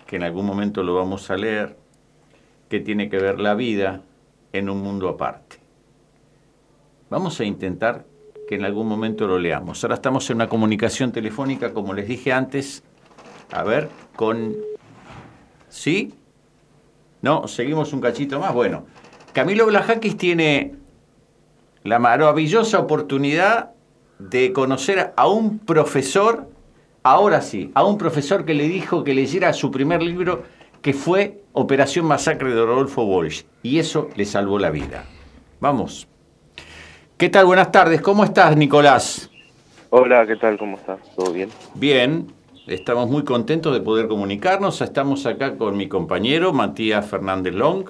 que 0.06 0.16
en 0.16 0.22
algún 0.22 0.46
momento 0.46 0.82
lo 0.82 0.94
vamos 0.94 1.30
a 1.30 1.36
leer, 1.36 1.76
que 2.68 2.80
tiene 2.80 3.08
que 3.08 3.18
ver 3.18 3.40
la 3.40 3.54
vida 3.54 4.02
en 4.52 4.68
un 4.68 4.82
mundo 4.82 5.08
aparte. 5.08 5.56
Vamos 7.08 7.40
a 7.40 7.44
intentar 7.44 8.04
que 8.48 8.54
en 8.56 8.64
algún 8.64 8.86
momento 8.86 9.26
lo 9.26 9.38
leamos. 9.38 9.82
Ahora 9.82 9.94
estamos 9.94 10.28
en 10.30 10.36
una 10.36 10.48
comunicación 10.48 11.12
telefónica, 11.12 11.72
como 11.72 11.94
les 11.94 12.08
dije 12.08 12.32
antes, 12.32 12.82
a 13.52 13.62
ver, 13.62 13.88
con... 14.16 14.56
¿Sí? 15.68 16.14
No, 17.22 17.46
seguimos 17.48 17.92
un 17.92 18.00
cachito 18.00 18.40
más. 18.40 18.52
Bueno, 18.54 18.86
Camilo 19.32 19.66
Blajakis 19.66 20.16
tiene 20.16 20.74
la 21.84 21.98
maravillosa 21.98 22.78
oportunidad 22.78 23.70
de 24.28 24.52
conocer 24.52 25.12
a 25.16 25.28
un 25.28 25.58
profesor, 25.58 26.48
ahora 27.02 27.40
sí, 27.40 27.70
a 27.74 27.84
un 27.84 27.96
profesor 27.96 28.44
que 28.44 28.54
le 28.54 28.68
dijo 28.68 29.02
que 29.02 29.14
leyera 29.14 29.52
su 29.52 29.70
primer 29.70 30.02
libro, 30.02 30.42
que 30.82 30.92
fue 30.92 31.40
Operación 31.52 32.04
Masacre 32.04 32.50
de 32.50 32.64
Rodolfo 32.64 33.02
Walsh, 33.04 33.42
y 33.62 33.78
eso 33.78 34.08
le 34.16 34.24
salvó 34.26 34.58
la 34.58 34.70
vida. 34.70 35.04
Vamos. 35.60 36.06
¿Qué 37.16 37.28
tal? 37.28 37.46
Buenas 37.46 37.72
tardes. 37.72 38.00
¿Cómo 38.00 38.24
estás, 38.24 38.56
Nicolás? 38.56 39.30
Hola, 39.90 40.26
¿qué 40.26 40.36
tal? 40.36 40.56
¿Cómo 40.58 40.76
estás? 40.76 41.00
¿Todo 41.16 41.32
bien? 41.32 41.50
Bien, 41.74 42.26
estamos 42.66 43.08
muy 43.08 43.24
contentos 43.24 43.72
de 43.72 43.80
poder 43.80 44.06
comunicarnos. 44.06 44.80
Estamos 44.80 45.26
acá 45.26 45.56
con 45.56 45.76
mi 45.76 45.88
compañero 45.88 46.52
Matías 46.52 47.06
Fernández 47.06 47.54
Long. 47.54 47.88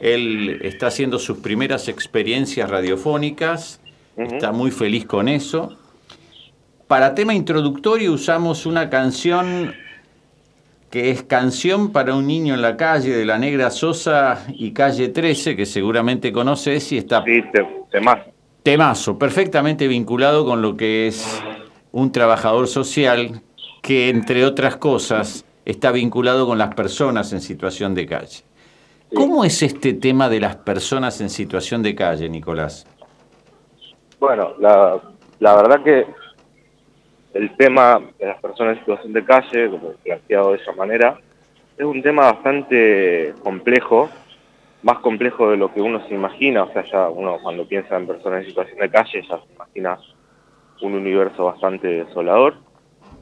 Él 0.00 0.60
está 0.62 0.86
haciendo 0.86 1.18
sus 1.18 1.38
primeras 1.38 1.88
experiencias 1.88 2.70
radiofónicas, 2.70 3.79
está 4.24 4.52
muy 4.52 4.70
feliz 4.70 5.06
con 5.06 5.28
eso. 5.28 5.76
Para 6.86 7.14
tema 7.14 7.34
introductorio 7.34 8.12
usamos 8.12 8.66
una 8.66 8.90
canción 8.90 9.74
que 10.90 11.10
es 11.10 11.22
Canción 11.22 11.92
para 11.92 12.14
un 12.16 12.26
niño 12.26 12.54
en 12.54 12.62
la 12.62 12.76
calle 12.76 13.16
de 13.16 13.24
la 13.24 13.38
Negra 13.38 13.70
Sosa 13.70 14.44
y 14.48 14.72
Calle 14.72 15.08
13, 15.08 15.54
que 15.54 15.64
seguramente 15.64 16.32
conoces 16.32 16.90
y 16.90 16.98
está... 16.98 17.22
Sí, 17.24 17.44
temazo. 17.92 18.30
Temazo, 18.64 19.18
perfectamente 19.18 19.86
vinculado 19.86 20.44
con 20.44 20.62
lo 20.62 20.76
que 20.76 21.06
es 21.06 21.40
un 21.92 22.10
trabajador 22.10 22.66
social 22.66 23.40
que, 23.82 24.08
entre 24.08 24.44
otras 24.44 24.76
cosas, 24.76 25.44
está 25.64 25.92
vinculado 25.92 26.46
con 26.46 26.58
las 26.58 26.74
personas 26.74 27.32
en 27.32 27.40
situación 27.40 27.94
de 27.94 28.06
calle. 28.06 28.42
¿Cómo 29.14 29.44
es 29.44 29.62
este 29.62 29.92
tema 29.92 30.28
de 30.28 30.40
las 30.40 30.56
personas 30.56 31.20
en 31.20 31.30
situación 31.30 31.82
de 31.82 31.94
calle, 31.94 32.28
Nicolás? 32.28 32.86
Bueno, 34.20 34.52
la, 34.58 35.00
la 35.38 35.56
verdad 35.56 35.82
que 35.82 36.06
el 37.32 37.56
tema 37.56 38.00
de 38.18 38.26
las 38.26 38.38
personas 38.40 38.74
en 38.74 38.80
situación 38.80 39.12
de 39.14 39.24
calle, 39.24 39.70
como 39.70 39.92
planteado 39.92 40.52
de 40.52 40.58
esa 40.58 40.72
manera, 40.72 41.18
es 41.78 41.86
un 41.86 42.02
tema 42.02 42.30
bastante 42.30 43.34
complejo, 43.42 44.10
más 44.82 44.98
complejo 44.98 45.50
de 45.50 45.56
lo 45.56 45.72
que 45.72 45.80
uno 45.80 46.06
se 46.06 46.14
imagina, 46.14 46.64
o 46.64 46.72
sea, 46.72 46.84
ya 46.84 47.08
uno 47.08 47.38
cuando 47.42 47.66
piensa 47.66 47.96
en 47.96 48.06
personas 48.06 48.42
en 48.42 48.48
situación 48.50 48.78
de 48.78 48.90
calle 48.90 49.22
ya 49.22 49.38
se 49.38 49.54
imagina 49.54 49.98
un 50.82 50.94
universo 50.94 51.46
bastante 51.46 51.88
desolador, 51.88 52.56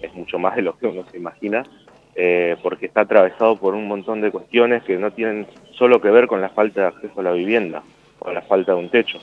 es 0.01 0.13
mucho 0.15 0.41
más 0.41 0.57
de 0.57 0.63
lo 0.63 0.77
que 0.77 0.89
uno 0.89 1.05
se 1.13 1.17
imagina, 1.17 1.63
eh, 2.17 2.57
porque 2.61 2.87
está 2.87 3.03
atravesado 3.03 3.57
por 3.57 3.75
un 3.75 3.87
montón 3.87 4.21
de 4.21 4.33
cuestiones 4.33 4.83
que 4.83 4.97
no 4.97 5.13
tienen 5.13 5.47
solo 5.73 6.01
que 6.01 6.11
ver 6.11 6.27
con 6.27 6.41
la 6.41 6.49
falta 6.49 6.81
de 6.81 6.87
acceso 6.89 7.21
a 7.21 7.23
la 7.23 7.33
vivienda 7.33 7.85
o 8.19 8.33
la 8.33 8.43
falta 8.43 8.73
de 8.73 8.79
un 8.79 8.89
techo. 8.89 9.21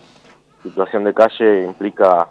Situación 0.65 1.03
de 1.03 1.13
calle 1.13 1.63
implica 1.63 2.29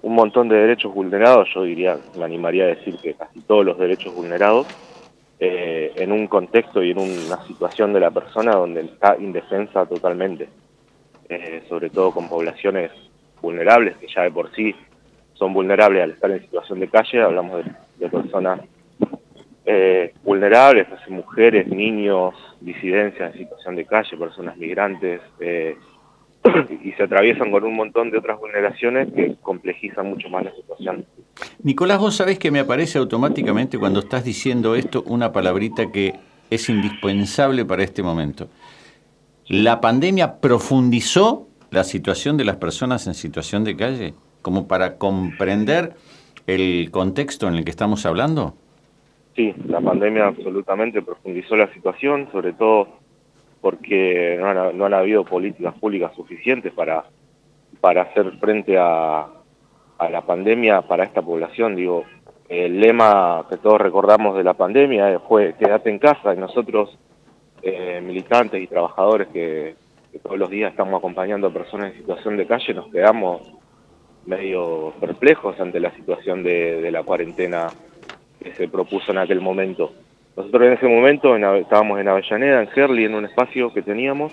un 0.00 0.14
montón 0.14 0.48
de 0.48 0.56
derechos 0.56 0.94
vulnerados, 0.94 1.50
yo 1.54 1.64
diría, 1.64 1.98
me 2.16 2.24
animaría 2.24 2.64
a 2.64 2.68
decir 2.68 2.96
que 2.96 3.12
casi 3.12 3.40
todos 3.40 3.62
los 3.62 3.78
derechos 3.78 4.14
vulnerados, 4.14 4.66
eh, 5.38 5.92
en 5.96 6.10
un 6.10 6.26
contexto 6.26 6.82
y 6.82 6.92
en 6.92 6.98
una 6.98 7.44
situación 7.46 7.92
de 7.92 8.00
la 8.00 8.10
persona 8.10 8.52
donde 8.52 8.80
está 8.80 9.18
indefensa 9.18 9.84
totalmente, 9.84 10.48
eh, 11.28 11.62
sobre 11.68 11.90
todo 11.90 12.10
con 12.12 12.26
poblaciones 12.26 12.90
vulnerables, 13.42 13.98
que 13.98 14.06
ya 14.08 14.22
de 14.22 14.30
por 14.30 14.50
sí 14.54 14.74
son 15.34 15.52
vulnerables 15.52 16.04
al 16.04 16.12
estar 16.12 16.30
en 16.30 16.40
situación 16.40 16.80
de 16.80 16.88
calle, 16.88 17.20
hablamos 17.20 17.64
de, 17.98 18.08
personas 18.08 18.60
eh, 19.66 20.14
vulnerables, 20.22 20.86
mujeres, 21.10 21.66
niños, 21.66 22.34
disidencias 22.62 23.34
en 23.34 23.40
situación 23.40 23.76
de 23.76 23.84
calle, 23.84 24.16
personas 24.16 24.56
migrantes, 24.56 25.20
eh, 25.38 25.76
y 26.82 26.92
se 26.92 27.02
atraviesan 27.02 27.50
con 27.50 27.64
un 27.64 27.74
montón 27.74 28.10
de 28.10 28.18
otras 28.18 28.38
vulneraciones 28.38 29.12
que 29.12 29.36
complejizan 29.40 30.10
mucho 30.10 30.28
más 30.28 30.44
la 30.44 30.54
situación. 30.54 31.06
Nicolás, 31.62 31.98
vos 31.98 32.16
sabés 32.16 32.38
que 32.38 32.50
me 32.50 32.60
aparece 32.60 32.98
automáticamente 32.98 33.78
cuando 33.78 34.00
estás 34.00 34.24
diciendo 34.24 34.74
esto 34.74 35.02
una 35.06 35.32
palabrita 35.32 35.90
que 35.90 36.14
es 36.50 36.68
indispensable 36.68 37.64
para 37.64 37.82
este 37.82 38.02
momento. 38.02 38.48
¿La 39.48 39.80
pandemia 39.80 40.40
profundizó 40.40 41.48
la 41.70 41.84
situación 41.84 42.36
de 42.36 42.44
las 42.44 42.56
personas 42.56 43.06
en 43.06 43.14
situación 43.14 43.64
de 43.64 43.76
calle? 43.76 44.14
Como 44.42 44.68
para 44.68 44.98
comprender 44.98 45.94
el 46.46 46.90
contexto 46.90 47.48
en 47.48 47.54
el 47.54 47.64
que 47.64 47.70
estamos 47.70 48.04
hablando. 48.04 48.54
Sí, 49.34 49.54
la 49.66 49.80
pandemia 49.80 50.28
absolutamente 50.28 51.02
profundizó 51.02 51.56
la 51.56 51.72
situación, 51.72 52.28
sobre 52.30 52.52
todo 52.52 52.88
porque 53.64 54.36
no 54.38 54.84
han, 54.84 54.92
habido 54.92 55.24
políticas 55.24 55.72
públicas 55.78 56.14
suficientes 56.14 56.70
para, 56.74 57.04
para 57.80 58.02
hacer 58.02 58.32
frente 58.32 58.76
a, 58.78 59.26
la 59.98 60.20
pandemia 60.20 60.82
para 60.82 61.04
esta 61.04 61.22
población. 61.22 61.74
Digo, 61.74 62.04
el 62.50 62.78
lema 62.78 63.46
que 63.48 63.56
todos 63.56 63.80
recordamos 63.80 64.36
de 64.36 64.44
la 64.44 64.52
pandemia 64.52 65.18
fue 65.20 65.54
quédate 65.58 65.88
en 65.88 65.98
casa 65.98 66.34
y 66.34 66.36
nosotros, 66.36 66.98
eh, 67.62 68.02
militantes 68.04 68.62
y 68.62 68.66
trabajadores 68.66 69.28
que, 69.28 69.76
todos 70.22 70.38
los 70.38 70.50
días 70.50 70.70
estamos 70.70 70.98
acompañando 70.98 71.46
a 71.46 71.50
personas 71.50 71.92
en 71.92 72.00
situación 72.00 72.36
de 72.36 72.46
calle, 72.46 72.74
nos 72.74 72.92
quedamos 72.92 73.50
medio 74.26 74.92
perplejos 75.00 75.58
ante 75.58 75.80
la 75.80 75.90
situación 75.92 76.42
de 76.42 76.90
la 76.90 77.02
cuarentena 77.02 77.68
que 78.42 78.54
se 78.54 78.68
propuso 78.68 79.10
en 79.12 79.18
aquel 79.18 79.40
momento. 79.40 80.03
Nosotros 80.36 80.62
en 80.62 80.72
ese 80.72 80.88
momento 80.88 81.36
en 81.36 81.44
estábamos 81.44 82.00
en 82.00 82.08
Avellaneda, 82.08 82.62
en 82.62 82.68
Herli, 82.74 83.04
en 83.04 83.14
un 83.14 83.24
espacio 83.24 83.72
que 83.72 83.82
teníamos, 83.82 84.32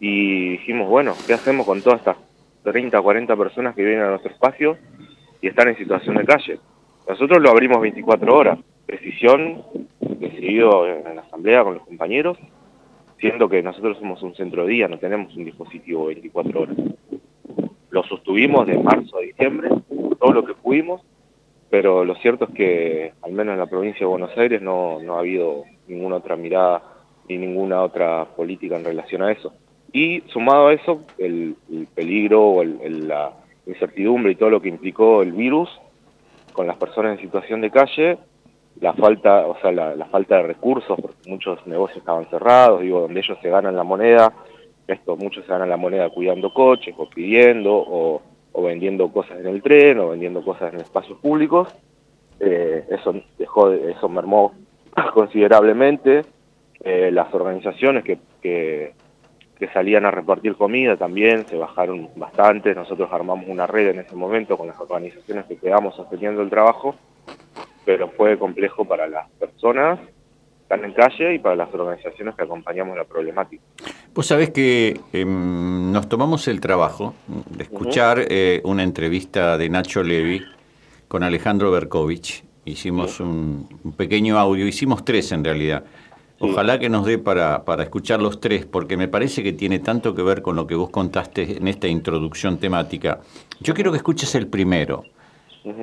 y 0.00 0.50
dijimos, 0.50 0.88
bueno, 0.88 1.14
¿qué 1.26 1.34
hacemos 1.34 1.64
con 1.64 1.80
todas 1.82 2.00
estas 2.00 2.16
30, 2.64 3.00
40 3.00 3.36
personas 3.36 3.74
que 3.74 3.84
vienen 3.84 4.04
a 4.04 4.10
nuestro 4.10 4.32
espacio 4.32 4.76
y 5.40 5.48
están 5.48 5.68
en 5.68 5.76
situación 5.76 6.16
de 6.16 6.24
calle? 6.24 6.58
Nosotros 7.08 7.40
lo 7.40 7.50
abrimos 7.50 7.80
24 7.80 8.34
horas, 8.34 8.58
decisión 8.86 9.62
decidido 10.00 10.86
en 10.88 11.16
la 11.16 11.22
asamblea 11.22 11.62
con 11.62 11.74
los 11.74 11.84
compañeros, 11.84 12.36
siendo 13.20 13.48
que 13.48 13.62
nosotros 13.62 13.98
somos 13.98 14.22
un 14.22 14.34
centro 14.34 14.64
de 14.64 14.72
día, 14.72 14.88
no 14.88 14.98
tenemos 14.98 15.34
un 15.36 15.44
dispositivo 15.44 16.06
24 16.06 16.60
horas. 16.60 16.76
Lo 17.90 18.02
sostuvimos 18.04 18.66
de 18.66 18.78
marzo 18.78 19.18
a 19.18 19.22
diciembre, 19.22 19.70
todo 20.20 20.32
lo 20.32 20.44
que 20.44 20.54
pudimos, 20.54 21.00
pero 21.70 22.04
lo 22.04 22.14
cierto 22.16 22.46
es 22.46 22.54
que 22.54 23.12
al 23.22 23.32
menos 23.32 23.52
en 23.54 23.58
la 23.60 23.66
provincia 23.66 24.00
de 24.00 24.06
Buenos 24.06 24.36
Aires 24.36 24.62
no, 24.62 25.00
no 25.00 25.16
ha 25.16 25.20
habido 25.20 25.64
ninguna 25.86 26.16
otra 26.16 26.36
mirada 26.36 26.82
ni 27.28 27.36
ninguna 27.36 27.82
otra 27.82 28.24
política 28.24 28.76
en 28.76 28.84
relación 28.84 29.22
a 29.22 29.32
eso. 29.32 29.52
Y 29.92 30.20
sumado 30.28 30.68
a 30.68 30.72
eso, 30.74 31.02
el, 31.18 31.56
el 31.70 31.86
peligro 31.94 32.42
o 32.42 32.62
el- 32.62 33.08
la 33.08 33.32
incertidumbre 33.66 34.32
y 34.32 34.36
todo 34.36 34.50
lo 34.50 34.60
que 34.62 34.68
implicó 34.68 35.22
el 35.22 35.32
virus 35.32 35.68
con 36.52 36.66
las 36.66 36.76
personas 36.76 37.12
en 37.16 37.20
situación 37.24 37.60
de 37.60 37.70
calle, 37.70 38.18
la 38.80 38.92
falta, 38.94 39.46
o 39.46 39.58
sea, 39.60 39.70
la, 39.72 39.94
la 39.94 40.06
falta 40.06 40.36
de 40.36 40.44
recursos, 40.44 40.98
porque 41.00 41.28
muchos 41.28 41.66
negocios 41.66 41.98
estaban 41.98 42.28
cerrados, 42.30 42.80
digo, 42.80 43.00
donde 43.00 43.20
ellos 43.20 43.36
se 43.42 43.50
ganan 43.50 43.76
la 43.76 43.84
moneda, 43.84 44.32
esto, 44.86 45.16
muchos 45.16 45.44
se 45.44 45.50
ganan 45.52 45.68
la 45.68 45.76
moneda 45.76 46.08
cuidando 46.10 46.52
coches, 46.52 46.94
o 46.96 47.08
pidiendo, 47.08 47.74
o, 47.74 48.22
o 48.58 48.62
vendiendo 48.62 49.08
cosas 49.12 49.38
en 49.38 49.46
el 49.46 49.62
tren, 49.62 50.00
o 50.00 50.08
vendiendo 50.08 50.42
cosas 50.42 50.74
en 50.74 50.80
espacios 50.80 51.16
públicos, 51.20 51.68
eh, 52.40 52.84
eso 52.90 53.14
dejó, 53.38 53.70
de- 53.70 53.92
eso 53.92 54.08
mermó 54.08 54.52
considerablemente, 55.14 56.24
eh, 56.80 57.10
las 57.12 57.32
organizaciones 57.32 58.02
que, 58.02 58.18
que, 58.42 58.94
que 59.58 59.68
salían 59.68 60.06
a 60.06 60.10
repartir 60.10 60.56
comida 60.56 60.96
también 60.96 61.46
se 61.48 61.56
bajaron 61.56 62.08
bastante, 62.16 62.74
nosotros 62.74 63.08
armamos 63.12 63.46
una 63.48 63.66
red 63.68 63.90
en 63.90 64.00
ese 64.00 64.16
momento 64.16 64.56
con 64.56 64.66
las 64.66 64.80
organizaciones 64.80 65.46
que 65.46 65.56
quedamos 65.56 65.94
sosteniendo 65.94 66.42
el 66.42 66.50
trabajo, 66.50 66.96
pero 67.84 68.08
fue 68.08 68.36
complejo 68.38 68.84
para 68.84 69.06
las 69.06 69.30
personas 69.38 70.00
están 70.68 70.84
en 70.84 70.92
calle 70.92 71.34
y 71.34 71.38
para 71.38 71.56
las 71.56 71.72
organizaciones 71.72 72.34
que 72.34 72.42
acompañamos 72.42 72.94
la 72.94 73.04
problemática. 73.04 73.62
Vos 74.14 74.26
sabés 74.26 74.50
que 74.50 75.00
em, 75.14 75.90
nos 75.90 76.10
tomamos 76.10 76.46
el 76.46 76.60
trabajo 76.60 77.14
de 77.26 77.62
escuchar 77.62 78.18
eh, 78.28 78.60
una 78.64 78.82
entrevista 78.82 79.56
de 79.56 79.70
Nacho 79.70 80.02
Levi 80.02 80.42
con 81.08 81.22
Alejandro 81.22 81.70
Berkovich. 81.70 82.44
Hicimos 82.66 83.18
un, 83.18 83.66
un 83.82 83.92
pequeño 83.92 84.38
audio, 84.38 84.66
hicimos 84.66 85.06
tres 85.06 85.32
en 85.32 85.42
realidad. 85.42 85.84
Ojalá 86.38 86.78
que 86.78 86.90
nos 86.90 87.06
dé 87.06 87.16
para, 87.16 87.64
para 87.64 87.82
escuchar 87.82 88.20
los 88.20 88.38
tres, 88.38 88.66
porque 88.66 88.98
me 88.98 89.08
parece 89.08 89.42
que 89.42 89.54
tiene 89.54 89.78
tanto 89.78 90.14
que 90.14 90.22
ver 90.22 90.42
con 90.42 90.54
lo 90.54 90.66
que 90.66 90.74
vos 90.74 90.90
contaste 90.90 91.56
en 91.56 91.66
esta 91.66 91.88
introducción 91.88 92.58
temática. 92.58 93.20
Yo 93.60 93.72
quiero 93.72 93.90
que 93.90 93.96
escuches 93.96 94.34
el 94.34 94.46
primero, 94.46 95.04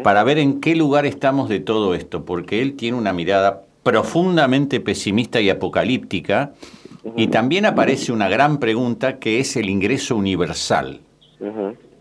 para 0.04 0.24
ver 0.24 0.38
en 0.38 0.62
qué 0.62 0.76
lugar 0.76 1.06
estamos 1.06 1.50
de 1.50 1.60
todo 1.60 1.96
esto, 1.96 2.24
porque 2.24 2.62
él 2.62 2.76
tiene 2.76 2.98
una 2.98 3.14
mirada 3.14 3.65
profundamente 3.86 4.80
pesimista 4.80 5.40
y 5.40 5.52
apocalíptica, 5.52 6.54
y 7.16 7.28
también 7.28 7.68
aparece 7.68 8.12
una 8.12 8.28
gran 8.28 8.58
pregunta 8.58 9.20
que 9.20 9.40
es 9.40 9.56
el 9.58 9.70
ingreso 9.70 10.16
universal. 10.16 11.02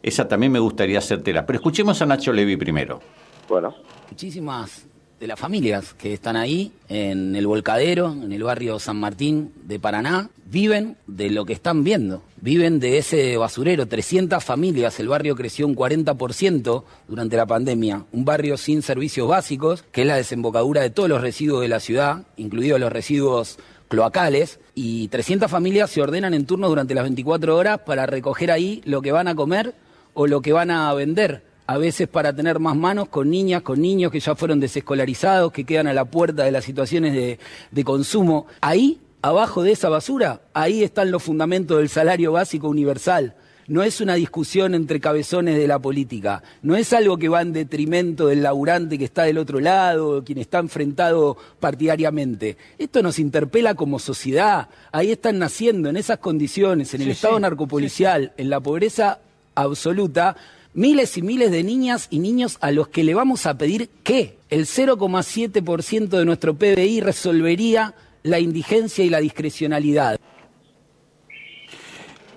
Esa 0.03 0.27
también 0.27 0.51
me 0.51 0.61
gustaría 0.61 0.97
hacértela, 0.97 1.45
pero 1.45 1.59
escuchemos 1.59 2.01
a 2.01 2.07
Nacho 2.07 2.33
Levi 2.33 2.57
primero. 2.57 3.01
Bueno. 3.47 3.75
Muchísimas 4.11 4.87
de 5.21 5.27
las 5.27 5.39
familias 5.39 5.95
que 5.95 6.13
están 6.13 6.37
ahí 6.37 6.73
en 6.89 7.37
el 7.37 7.47
Volcadero, 7.47 8.13
en 8.13 8.33
el 8.33 8.43
barrio 8.43 8.79
San 8.79 8.99
Martín 8.99 9.53
de 9.65 9.79
Paraná, 9.79 10.29
viven 10.47 10.97
de 11.07 11.31
lo 11.31 11.45
que 11.45 11.53
están 11.53 11.85
viendo, 11.85 12.23
viven 12.41 12.81
de 12.81 12.99
ese 12.99 13.37
basurero. 13.37 13.87
300 13.87 14.43
familias, 14.43 14.99
el 15.01 15.09
barrio 15.09 15.37
creció 15.37 15.67
un 15.67 15.77
40% 15.77 16.85
durante 17.09 17.37
la 17.37 17.47
pandemia, 17.47 18.05
un 18.13 18.25
barrio 18.25 18.57
sin 18.57 18.83
servicios 18.83 19.29
básicos, 19.29 19.85
que 19.93 20.03
es 20.03 20.07
la 20.07 20.17
desembocadura 20.17 20.83
de 20.83 20.91
todos 20.91 21.09
los 21.09 21.21
residuos 21.21 21.63
de 21.63 21.69
la 21.69 21.81
ciudad, 21.81 22.27
incluidos 22.37 22.81
los 22.81 22.93
residuos 22.93 23.59
cloacales, 23.89 24.59
y 24.75 25.09
300 25.09 25.51
familias 25.51 25.91
se 25.91 26.03
ordenan 26.03 26.35
en 26.35 26.47
turno 26.47 26.69
durante 26.69 26.95
las 26.95 27.05
24 27.05 27.57
horas 27.57 27.81
para 27.81 28.07
recoger 28.07 28.51
ahí 28.51 28.83
lo 28.85 29.01
que 29.01 29.13
van 29.13 29.29
a 29.29 29.35
comer 29.35 29.75
o 30.13 30.27
lo 30.27 30.41
que 30.43 30.53
van 30.53 30.71
a 30.71 30.93
vender 30.95 31.54
a 31.67 31.79
veces 31.79 32.09
para 32.09 32.35
tener 32.35 32.59
más 32.59 32.77
manos 32.77 33.09
con 33.09 33.31
niñas, 33.31 33.63
con 33.63 33.81
niños 33.81 34.13
que 34.13 34.21
ya 34.21 34.35
fueron 34.35 34.61
desescolarizados, 34.61 35.53
que 35.53 35.65
quedan 35.65 35.87
a 35.87 35.95
la 35.95 36.05
puerta 36.05 36.45
de 36.45 36.51
las 36.53 36.65
situaciones 36.65 37.15
de, 37.15 37.39
de 37.71 37.85
consumo. 37.85 38.47
Ahí, 38.61 39.01
abajo 39.23 39.63
de 39.63 39.73
esa 39.73 39.89
basura, 39.89 40.43
ahí 40.53 40.83
están 40.83 41.11
los 41.11 41.23
fundamentos 41.23 41.79
del 41.79 41.89
salario 41.89 42.33
básico 42.33 42.69
universal. 42.69 43.35
No 43.67 43.83
es 43.83 44.03
una 44.03 44.13
discusión 44.17 44.75
entre 44.75 45.01
cabezones 45.01 45.57
de 45.57 45.67
la 45.67 45.79
política, 45.79 46.43
no 46.61 46.77
es 46.77 46.93
algo 46.93 47.17
que 47.17 47.31
va 47.31 47.41
en 47.41 47.55
detrimento 47.55 48.27
del 48.27 48.43
laburante 48.43 48.99
que 48.99 49.07
está 49.07 49.23
del 49.23 49.39
otro 49.39 49.59
lado, 49.59 50.23
quien 50.23 50.37
está 50.37 50.59
enfrentado 50.59 51.39
partidariamente. 51.61 52.59
Esto 52.77 53.03
nos 53.03 53.19
interpela 53.19 53.75
como 53.75 53.99
sociedad. 53.99 54.69
Ahí 54.93 55.13
están 55.13 55.39
naciendo 55.39 55.89
en 55.89 55.97
esas 55.97 56.19
condiciones, 56.19 56.93
en 56.93 57.01
el 57.01 57.07
Sí, 57.07 57.13
estado 57.13 57.37
sí, 57.37 57.41
narcopolicial, 57.41 58.35
en 58.37 58.51
la 58.51 58.61
pobreza 58.61 59.21
absoluta, 59.55 60.37
miles 60.75 61.17
y 61.17 61.23
miles 61.23 61.51
de 61.51 61.63
niñas 61.63 62.09
y 62.11 62.19
niños 62.19 62.59
a 62.61 62.71
los 62.71 62.89
que 62.89 63.05
le 63.05 63.15
vamos 63.15 63.47
a 63.47 63.57
pedir 63.57 63.89
que 64.03 64.37
el 64.51 64.67
0,7% 64.67 66.09
de 66.09 66.25
nuestro 66.25 66.55
PBI 66.55 67.01
resolvería 67.01 67.95
la 68.23 68.41
indigencia 68.41 69.05
y 69.05 69.11
la 69.11 69.21
discrecionalidad. 69.21 70.19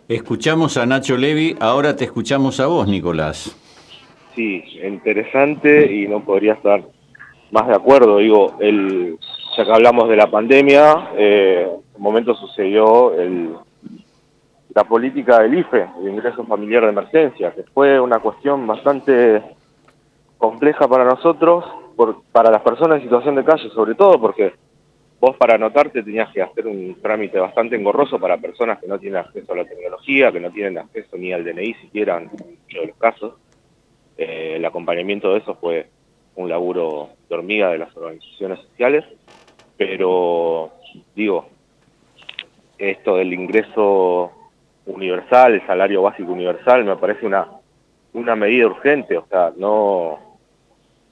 Escuchamos 0.08 0.78
a 0.78 0.86
Nacho 0.86 1.18
Levi, 1.18 1.56
ahora 1.60 1.96
te 1.96 2.06
escuchamos 2.06 2.60
a 2.60 2.68
vos, 2.68 2.88
Nicolás. 2.88 3.58
Sí, 4.36 4.64
interesante 4.86 5.94
y 5.94 6.08
no 6.08 6.24
podría 6.24 6.54
estar 6.54 6.82
más 7.52 7.68
de 7.68 7.74
acuerdo. 7.74 8.20
Digo, 8.20 8.56
el, 8.60 9.18
ya 9.58 9.66
que 9.66 9.72
hablamos 9.72 10.08
de 10.08 10.16
la 10.16 10.30
pandemia, 10.30 11.10
eh, 11.18 11.64
en 11.64 11.96
un 11.96 12.02
momento 12.02 12.36
sucedió 12.36 13.20
el, 13.20 13.50
la 14.78 14.84
política 14.84 15.40
del 15.40 15.58
IFE, 15.58 15.88
el 16.02 16.08
ingreso 16.08 16.46
familiar 16.46 16.84
de 16.84 16.90
emergencia, 16.90 17.52
que 17.52 17.64
fue 17.64 18.00
una 18.00 18.20
cuestión 18.20 18.68
bastante 18.68 19.42
compleja 20.38 20.88
para 20.88 21.04
nosotros, 21.04 21.66
por, 21.96 22.22
para 22.32 22.52
las 22.52 22.62
personas 22.62 22.98
en 22.98 23.06
situación 23.06 23.34
de 23.34 23.44
calle, 23.44 23.72
sobre 23.72 23.96
todo 23.96 24.22
porque 24.22 24.54
vos 25.20 25.36
para 25.36 25.56
anotarte 25.56 26.04
tenías 26.04 26.32
que 26.32 26.44
hacer 26.44 26.68
un 26.68 26.96
trámite 27.02 27.40
bastante 27.40 27.76
engorroso 27.76 28.20
para 28.20 28.38
personas 28.38 28.78
que 28.78 28.86
no 28.86 29.00
tienen 29.00 29.18
acceso 29.18 29.52
a 29.52 29.56
la 29.56 29.66
tecnología, 29.66 30.32
que 30.32 30.40
no 30.40 30.52
tienen 30.52 30.78
acceso 30.78 31.18
ni 31.18 31.34
al 31.34 31.44
DNI 31.44 31.74
siquiera 31.82 32.18
en 32.18 32.26
muchos 32.26 32.82
de 32.82 32.86
los 32.86 32.98
casos. 32.98 33.34
Eh, 34.16 34.58
el 34.58 34.66
acompañamiento 34.66 35.34
de 35.34 35.40
eso 35.40 35.56
fue 35.56 35.88
un 36.36 36.50
laburo 36.50 37.10
de 37.28 37.34
hormiga 37.34 37.72
de 37.72 37.80
las 37.80 37.98
organizaciones 37.98 38.60
sociales, 38.60 39.06
pero 39.76 40.70
digo, 41.16 41.48
esto 42.78 43.16
del 43.16 43.34
ingreso 43.34 44.37
universal, 44.88 45.54
el 45.54 45.68
salario 45.68 46.02
básico 46.02 46.32
universal, 46.32 46.84
me 46.84 46.96
parece 46.96 47.26
una, 47.26 47.48
una 48.14 48.36
medida 48.36 48.68
urgente, 48.68 49.18
o 49.18 49.26
sea, 49.28 49.52
no, 49.56 50.20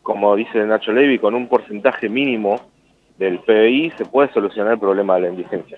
como 0.01 0.35
dice 0.35 0.65
Nacho 0.65 0.91
Levi, 0.91 1.19
con 1.19 1.35
un 1.35 1.47
porcentaje 1.47 2.09
mínimo 2.09 2.59
del 3.17 3.39
PBI 3.39 3.93
se 3.97 4.05
puede 4.05 4.31
solucionar 4.33 4.73
el 4.73 4.79
problema 4.79 5.15
de 5.15 5.21
la 5.21 5.29
indigencia. 5.29 5.77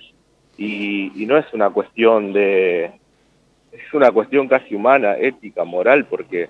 Y, 0.58 1.12
y 1.22 1.26
no 1.26 1.38
es 1.38 1.54
una 1.54 1.70
cuestión 1.70 2.34
de, 2.34 2.86
es 3.72 3.94
una 3.94 4.12
cuestión 4.12 4.48
casi 4.48 4.76
humana, 4.76 5.16
ética, 5.18 5.64
moral, 5.64 6.06
porque 6.06 6.50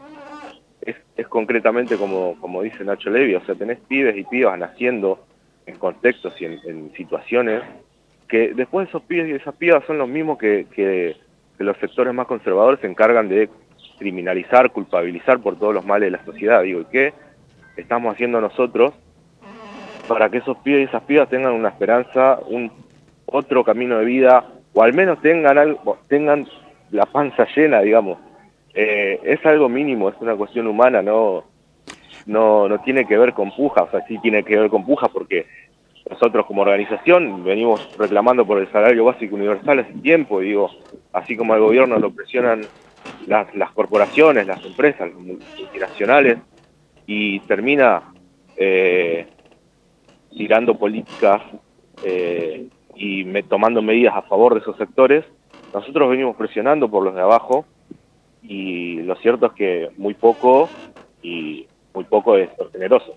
es, 0.82 0.96
es 1.16 1.28
concretamente 1.28 1.98
como, 1.98 2.40
como 2.40 2.62
dice 2.62 2.84
Nacho 2.84 3.10
Levi, 3.10 3.36
o 3.36 3.46
sea, 3.46 3.56
tenés 3.56 3.80
pibes 3.80 4.16
y 4.18 4.24
pibas 4.24 4.58
naciendo 4.58 5.26
en 5.66 5.78
contextos 5.78 6.40
y 6.42 6.46
en, 6.46 6.60
en 6.66 6.94
situaciones 6.94 7.64
que 8.28 8.54
después 8.54 8.88
esos 8.88 9.04
pibes 9.04 9.30
y 9.30 9.34
esas 9.34 9.56
pibas 9.56 9.84
son 9.86 9.98
los 9.98 10.08
mismos 10.08 10.38
que, 10.38 10.68
que, 10.72 11.16
que 11.58 11.64
los 11.64 11.78
sectores 11.78 12.14
más 12.14 12.28
conservadores 12.28 12.80
se 12.80 12.88
encargan 12.88 13.30
de 13.30 13.50
criminalizar, 13.98 14.72
culpabilizar 14.72 15.40
por 15.40 15.58
todos 15.58 15.74
los 15.74 15.86
males 15.86 16.08
de 16.12 16.18
la 16.18 16.26
sociedad. 16.26 16.62
Digo, 16.62 16.82
¿y 16.82 16.86
qué 16.86 17.14
estamos 17.76 18.14
haciendo 18.14 18.40
nosotros 18.40 18.94
para 20.08 20.30
que 20.30 20.38
esos 20.38 20.58
pibes 20.60 20.82
y 20.82 20.84
esas 20.84 21.04
pibas 21.04 21.30
tengan 21.30 21.54
una 21.54 21.70
esperanza, 21.70 22.40
un 22.48 22.72
otro 23.26 23.64
camino 23.64 23.98
de 23.98 24.06
vida, 24.06 24.46
o 24.74 24.84
al 24.84 24.94
menos 24.94 25.20
tengan 25.22 25.58
algo, 25.58 25.98
tengan 26.08 26.48
la 26.92 27.06
panza 27.06 27.48
llena, 27.56 27.82
digamos? 27.82 28.20
Eh, 28.74 29.20
es 29.24 29.46
algo 29.46 29.68
mínimo, 29.68 30.10
es 30.10 30.16
una 30.20 30.36
cuestión 30.36 30.68
humana, 30.68 31.02
no, 31.02 31.46
no, 32.28 32.70
no 32.70 32.80
tiene 32.82 33.06
que 33.06 33.18
ver 33.18 33.34
con 33.34 33.52
puja, 33.52 33.84
o 33.84 33.92
sea, 33.92 34.06
sí 34.08 34.20
tiene 34.20 34.44
que 34.44 34.58
ver 34.58 34.70
con 34.70 34.86
puja 34.86 35.08
porque 35.08 35.48
nosotros 36.10 36.46
como 36.46 36.62
organización 36.62 37.44
venimos 37.44 37.88
reclamando 37.98 38.46
por 38.46 38.60
el 38.60 38.72
salario 38.72 39.06
básico 39.06 39.36
universal 39.36 39.80
hace 39.80 39.94
tiempo, 39.94 40.42
y 40.42 40.48
digo, 40.48 40.70
así 41.14 41.36
como 41.36 41.54
al 41.54 41.62
gobierno 41.62 42.00
lo 42.00 42.12
presionan 42.12 42.62
las, 43.26 43.72
corporaciones, 43.72 44.48
las 44.48 44.64
empresas, 44.66 45.10
las 45.10 45.20
multinacionales, 45.20 46.40
y 47.06 47.40
termina 47.42 48.04
eh, 48.56 49.28
tirando 50.36 50.78
políticas 50.78 51.42
eh, 52.04 52.68
y 52.96 53.42
tomando 53.44 53.82
medidas 53.82 54.16
a 54.16 54.22
favor 54.24 54.54
de 54.54 54.62
esos 54.62 54.78
sectores, 54.78 55.26
nosotros 55.74 56.10
venimos 56.10 56.36
presionando 56.36 56.90
por 56.90 57.04
los 57.04 57.14
de 57.14 57.22
abajo 57.22 57.66
y 58.42 59.02
lo 59.02 59.16
cierto 59.18 59.48
es 59.48 59.52
que 59.54 59.90
muy 59.98 60.14
poco 60.14 60.70
y 61.22 61.68
muy 61.94 62.06
poco 62.06 62.38
es 62.38 62.50
generoso. 62.72 63.16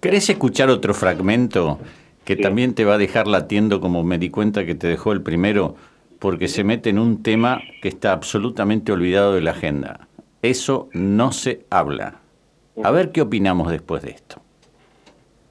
¿Querés 0.00 0.28
escuchar 0.28 0.68
otro 0.68 0.92
fragmento 0.94 1.78
que 2.26 2.36
también 2.36 2.74
te 2.74 2.84
va 2.84 2.94
a 2.94 2.98
dejar 2.98 3.28
latiendo 3.28 3.80
como 3.80 4.02
me 4.02 4.18
di 4.18 4.30
cuenta 4.30 4.66
que 4.66 4.74
te 4.74 4.88
dejó 4.88 5.12
el 5.12 5.22
primero? 5.22 5.76
Porque 6.18 6.48
se 6.48 6.64
mete 6.64 6.90
en 6.90 6.98
un 6.98 7.22
tema 7.22 7.62
que 7.80 7.88
está 7.88 8.12
absolutamente 8.12 8.90
olvidado 8.90 9.34
de 9.34 9.42
la 9.42 9.52
agenda. 9.52 10.08
Eso 10.42 10.88
no 10.92 11.30
se 11.30 11.64
habla. 11.70 12.20
A 12.82 12.90
ver 12.90 13.12
qué 13.12 13.22
opinamos 13.22 13.70
después 13.70 14.02
de 14.02 14.10
esto. 14.10 14.42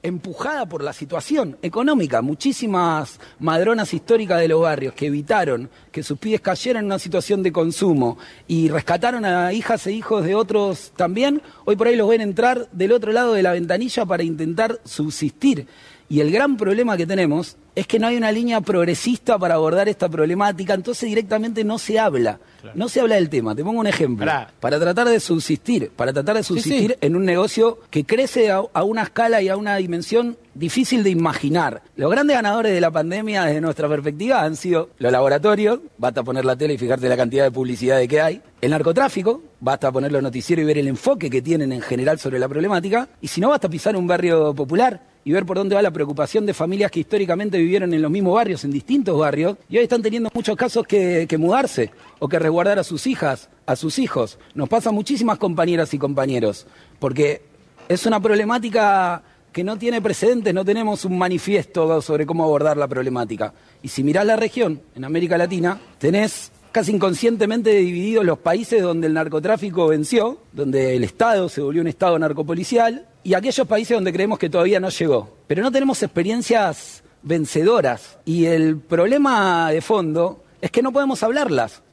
empujada 0.04 0.68
por 0.68 0.84
la 0.84 0.94
situación 0.94 1.58
económica. 1.64 2.22
Muchísimas 2.22 3.20
madronas 3.40 3.92
históricas 3.94 4.40
de 4.40 4.50
los 4.50 4.62
barrios 4.62 4.94
que 4.94 5.08
evitaron 5.08 5.70
que 5.92 6.04
sus 6.04 6.20
pibes 6.20 6.42
cayeran 6.42 6.82
en 6.82 6.88
una 6.88 7.00
situación 7.00 7.42
de 7.42 7.52
consumo 7.52 8.18
y 8.48 8.70
rescataron 8.70 9.26
a 9.26 9.52
hijas 9.54 9.88
e 9.88 9.94
hijos 9.94 10.24
de 10.24 10.36
otros 10.36 10.92
también, 10.96 11.42
hoy 11.64 11.76
por 11.76 11.88
ahí 11.88 11.96
los 11.96 12.08
ven 12.10 12.22
entrar 12.22 12.70
del 12.72 12.92
otro 12.92 13.12
lado 13.14 13.34
de 13.34 13.42
la 13.42 13.54
ventanilla 13.54 14.06
para 14.06 14.24
intentar 14.24 14.80
subsistir. 14.84 15.68
Y 16.08 16.20
el 16.20 16.32
gran 16.32 16.56
problema 16.56 16.98
que 16.98 17.08
tenemos 17.08 17.58
es 17.74 17.88
que 17.88 18.00
no 18.00 18.08
hay 18.08 18.16
una 18.16 18.32
línea 18.32 18.62
progresista 18.62 19.38
para 19.38 19.56
abordar 19.56 19.90
esta 19.90 20.08
problemática, 20.08 20.74
entonces 20.74 21.10
directamente 21.10 21.64
no 21.64 21.78
se 21.78 22.00
habla. 22.00 22.40
No 22.74 22.90
se 22.90 23.02
habla 23.02 23.16
del 23.16 23.30
tema. 23.30 23.56
Te 23.56 23.64
pongo 23.64 23.80
un 23.80 23.88
ejemplo. 23.88 24.26
Para 24.60 24.80
tratar 24.80 25.08
de 25.08 25.20
subsistir, 25.20 25.92
para 25.96 26.14
tratar 26.14 26.38
de 26.38 26.44
subsistir 26.44 26.98
en 27.02 27.16
un 27.16 27.26
negocio 27.26 27.80
que 27.90 28.06
crece 28.06 28.52
a, 28.52 28.62
a 28.72 28.84
una 28.84 29.04
escala 29.04 29.42
y 29.42 29.50
a 29.50 29.58
una 29.58 29.76
dimensión 29.78 30.38
difícil 30.54 31.04
de 31.04 31.10
imaginar. 31.10 31.82
Los 31.96 32.10
grandes 32.10 32.36
ganadores 32.36 32.74
de 32.74 32.82
la 32.82 32.92
pandemia, 32.92 33.44
desde 33.44 33.60
nuestra 33.60 33.90
perspectiva, 33.90 34.42
han 34.42 34.56
sido 34.56 34.90
los 35.00 35.12
laboratorios, 35.12 35.80
basta 35.98 36.24
poner 36.24 36.46
la 36.46 36.56
tele 36.56 36.76
y 36.76 36.78
fijarte 36.78 37.10
la 37.10 37.18
cantidad 37.18 37.44
de 37.44 37.52
publicidad 37.52 37.98
de 37.98 38.08
que 38.08 38.22
hay, 38.22 38.42
el 38.62 38.72
narcotráfico, 38.72 39.44
basta 39.60 39.92
poner 39.92 40.12
los 40.12 40.24
noticieros 40.24 40.64
y 40.64 40.66
ver 40.66 40.78
el 40.78 40.88
enfoque 40.88 41.30
que 41.30 41.42
tienen 41.42 41.74
en 41.74 41.82
general 41.82 42.20
sobre 42.20 42.40
la 42.40 42.48
problemática, 42.48 43.10
y 43.22 43.28
si 43.28 43.42
no, 43.42 43.50
basta 43.50 43.68
pisar 43.68 43.98
un 43.98 44.08
barrio 44.08 44.56
popular 44.56 45.15
y 45.26 45.32
ver 45.32 45.46
por 45.46 45.58
dónde 45.58 45.76
va 45.76 45.82
la 45.82 45.92
preocupación 45.92 46.46
de 46.46 46.54
familias 46.54 46.92
que 46.92 47.00
históricamente 47.00 47.58
vivieron 47.58 47.92
en 47.94 48.02
los 48.02 48.12
mismos 48.12 48.36
barrios, 48.36 48.64
en 48.64 48.70
distintos 48.70 49.18
barrios, 49.18 49.58
y 49.68 49.78
hoy 49.78 49.84
están 49.84 50.04
teniendo 50.04 50.30
muchos 50.32 50.56
casos 50.56 50.86
que, 50.86 51.28
mudarse 51.40 51.92
o 52.20 52.30
que 52.30 52.38
resguardar 52.38 52.78
a 52.78 52.84
sus 52.84 53.08
hijas, 53.08 53.50
a 53.66 53.76
sus 53.76 53.98
hijos. 53.98 54.38
Nos 54.54 54.70
pasa 54.70 54.90
a 54.90 54.94
muchísimas 54.94 55.40
compañeras 55.40 55.96
y 55.96 55.98
compañeros, 55.98 56.68
porque 57.00 57.42
es 57.90 58.06
una 58.06 58.20
problemática 58.20 59.24
que 59.52 59.64
no 59.64 59.78
tiene 59.78 60.00
precedentes, 60.00 60.54
no 60.54 60.64
tenemos 60.64 61.06
un 61.06 61.18
manifiesto 61.18 62.02
sobre 62.04 62.28
cómo 62.28 62.44
abordar 62.44 62.78
la 62.78 62.88
problemática. 62.88 63.52
Y 63.82 63.88
si 63.88 64.04
mirás 64.04 64.28
la 64.28 64.36
región, 64.36 64.82
en 64.94 65.06
América 65.06 65.40
Latina, 65.40 65.80
tenés 65.98 66.52
casi 66.72 66.92
inconscientemente 66.92 67.72
divididos 67.72 68.26
los 68.26 68.38
países 68.38 68.84
donde 68.84 69.08
el 69.08 69.14
narcotráfico 69.14 69.88
venció, 69.88 70.38
donde 70.52 70.96
el 70.96 71.04
Estado 71.04 71.50
se 71.50 71.62
volvió 71.62 71.82
un 71.82 71.88
Estado 71.88 72.20
narcopolicial, 72.20 73.08
y 73.26 73.34
aquellos 73.34 73.68
países 73.68 73.98
donde 73.98 74.14
creemos 74.14 74.38
que 74.38 74.52
todavía 74.52 74.80
no 74.80 74.90
llegó. 74.90 75.28
Pero 75.48 75.64
no 75.64 75.72
tenemos 75.72 76.02
experiencias 76.04 77.04
vencedoras. 77.24 78.20
Y 78.24 78.46
el 78.46 78.78
problema 78.78 79.72
de 79.72 79.82
fondo 79.82 80.44
es 80.62 80.70
que 80.70 80.84
no 80.84 80.92
podemos 80.92 81.24
hablarlas. 81.24 81.84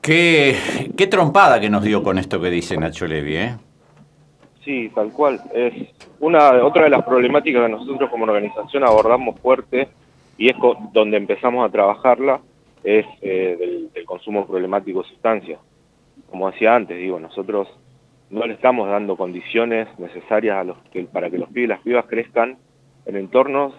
Qué, 0.00 0.56
qué 0.96 1.06
trompada 1.08 1.60
que 1.60 1.68
nos 1.68 1.84
dio 1.84 2.02
con 2.02 2.18
esto 2.18 2.40
que 2.40 2.48
dice 2.48 2.78
Nacho 2.78 3.06
Levi, 3.06 3.36
¿eh? 3.36 3.56
Sí, 4.64 4.90
tal 4.94 5.12
cual. 5.12 5.38
Es 5.52 5.90
una 6.18 6.64
otra 6.64 6.84
de 6.84 6.90
las 6.90 7.04
problemáticas 7.04 7.62
que 7.66 7.68
nosotros 7.68 8.08
como 8.08 8.24
organización 8.24 8.82
abordamos 8.82 9.38
fuerte 9.40 9.88
y 10.38 10.48
es 10.48 10.56
donde 10.94 11.18
empezamos 11.18 11.68
a 11.68 11.70
trabajarla 11.70 12.40
es 12.82 13.04
eh, 13.20 13.56
del, 13.60 13.92
del 13.92 14.04
consumo 14.06 14.46
problemático 14.46 15.02
de 15.02 15.08
sustancias. 15.10 15.60
Como 16.30 16.50
decía 16.50 16.74
antes, 16.74 16.96
digo, 16.96 17.20
nosotros 17.20 17.68
no 18.32 18.46
le 18.46 18.54
estamos 18.54 18.88
dando 18.88 19.16
condiciones 19.16 19.86
necesarias 19.98 20.56
a 20.56 20.64
los 20.64 20.78
que, 20.92 21.04
para 21.04 21.30
que 21.30 21.38
los 21.38 21.48
pibes 21.50 21.64
y 21.64 21.68
las 21.68 21.80
pibas 21.82 22.06
crezcan 22.06 22.56
en 23.06 23.16
entornos 23.16 23.72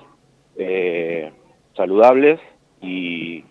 eh, 0.57 1.31
saludables 1.75 2.39
y, 2.81 3.43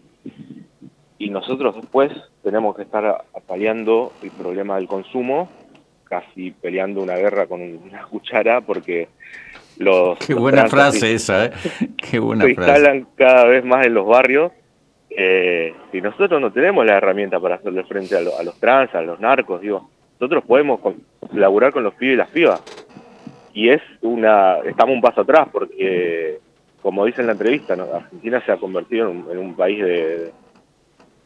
y 1.18 1.30
nosotros 1.30 1.76
después 1.76 2.12
tenemos 2.42 2.76
que 2.76 2.82
estar 2.82 3.24
paliando 3.46 4.12
el 4.22 4.30
problema 4.30 4.76
del 4.76 4.86
consumo, 4.86 5.50
casi 6.04 6.52
peleando 6.52 7.02
una 7.02 7.16
guerra 7.16 7.46
con 7.46 7.60
una 7.62 8.02
cuchara 8.10 8.60
porque 8.60 9.08
los... 9.78 10.18
Qué 10.18 10.34
buena 10.34 10.66
frase 10.68 11.14
esa, 11.14 11.46
¿eh? 11.46 11.52
Qué 11.96 12.18
buena 12.20 12.44
se 12.44 12.54
frase. 12.54 12.70
instalan 12.70 13.06
cada 13.16 13.44
vez 13.46 13.64
más 13.64 13.84
en 13.86 13.94
los 13.94 14.06
barrios 14.06 14.52
eh, 15.10 15.74
y 15.92 16.00
nosotros 16.00 16.40
no 16.40 16.52
tenemos 16.52 16.86
la 16.86 16.96
herramienta 16.98 17.40
para 17.40 17.56
hacerle 17.56 17.82
frente 17.84 18.16
a, 18.16 18.20
lo- 18.20 18.38
a 18.38 18.42
los 18.44 18.58
trans, 18.60 18.94
a 18.94 19.02
los 19.02 19.18
narcos, 19.18 19.60
digo. 19.60 19.90
Nosotros 20.22 20.44
podemos 20.44 20.78
con- 20.78 21.02
laburar 21.32 21.72
con 21.72 21.82
los 21.82 21.94
pibes 21.94 22.14
y 22.14 22.16
las 22.16 22.30
pibas. 22.30 22.60
Y 23.54 23.70
es 23.70 23.82
una, 24.02 24.58
estamos 24.58 24.94
un 24.94 25.00
paso 25.00 25.22
atrás 25.22 25.48
porque, 25.50 26.38
como 26.80 27.04
dice 27.04 27.22
en 27.22 27.26
la 27.26 27.32
entrevista, 27.32 27.74
¿no? 27.74 27.88
Argentina 27.92 28.40
se 28.46 28.52
ha 28.52 28.56
convertido 28.56 29.10
en 29.10 29.16
un, 29.16 29.30
en 29.32 29.38
un 29.38 29.56
país 29.56 29.82
de, 29.82 30.30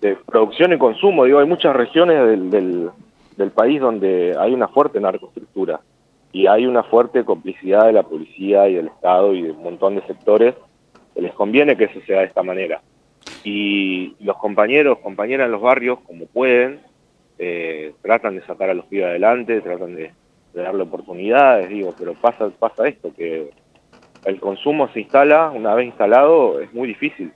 de 0.01 0.17
producción 0.25 0.73
y 0.73 0.79
consumo. 0.79 1.27
Digo, 1.27 1.41
hay 1.41 1.47
muchas 1.47 1.77
regiones 1.77 2.27
del, 2.27 2.51
del, 2.51 2.91
del 3.37 3.51
país 3.51 3.83
donde 3.83 4.35
hay 4.39 4.55
una 4.55 4.69
fuerte 4.69 4.99
narcoestructura 4.99 5.79
y 6.33 6.47
hay 6.47 6.65
una 6.65 6.83
fuerte 6.83 7.23
complicidad 7.23 7.85
de 7.85 7.93
la 7.93 8.03
policía 8.03 8.67
y 8.67 8.77
del 8.77 8.87
Estado 8.87 9.35
y 9.35 9.43
de 9.43 9.51
un 9.51 9.63
montón 9.63 9.97
de 9.97 10.07
sectores 10.07 10.55
que 11.15 11.21
les 11.21 11.35
conviene 11.35 11.77
que 11.77 11.85
eso 11.85 12.01
sea 12.07 12.21
de 12.21 12.27
esta 12.29 12.43
manera. 12.43 12.81
Y 13.45 14.17
los 14.25 14.39
compañeros, 14.39 15.01
compañeras 15.01 15.45
en 15.45 15.53
los 15.53 15.61
barrios, 15.61 15.99
como 16.07 16.25
pueden, 16.25 16.81
eh, 17.39 17.95
tratan 18.03 18.37
de 18.37 18.47
sacar 18.47 18.71
a 18.71 18.75
los 18.75 18.87
pibes 18.87 19.07
adelante, 19.07 19.61
tratan 19.61 19.95
de, 19.95 20.13
de 20.55 20.63
darle 20.63 20.83
oportunidades, 20.83 21.69
digo, 21.69 21.95
pero 21.99 22.15
pasa, 22.15 22.49
pasa 22.51 22.89
esto, 22.89 23.13
que 23.15 23.51
el 24.25 24.41
consumo 24.41 24.89
se 24.93 25.01
instala, 25.01 25.51
una 25.51 25.75
vez 25.75 25.87
instalado 25.87 26.61
es 26.61 26.73
muy 26.73 26.89
difícil. 26.89 27.33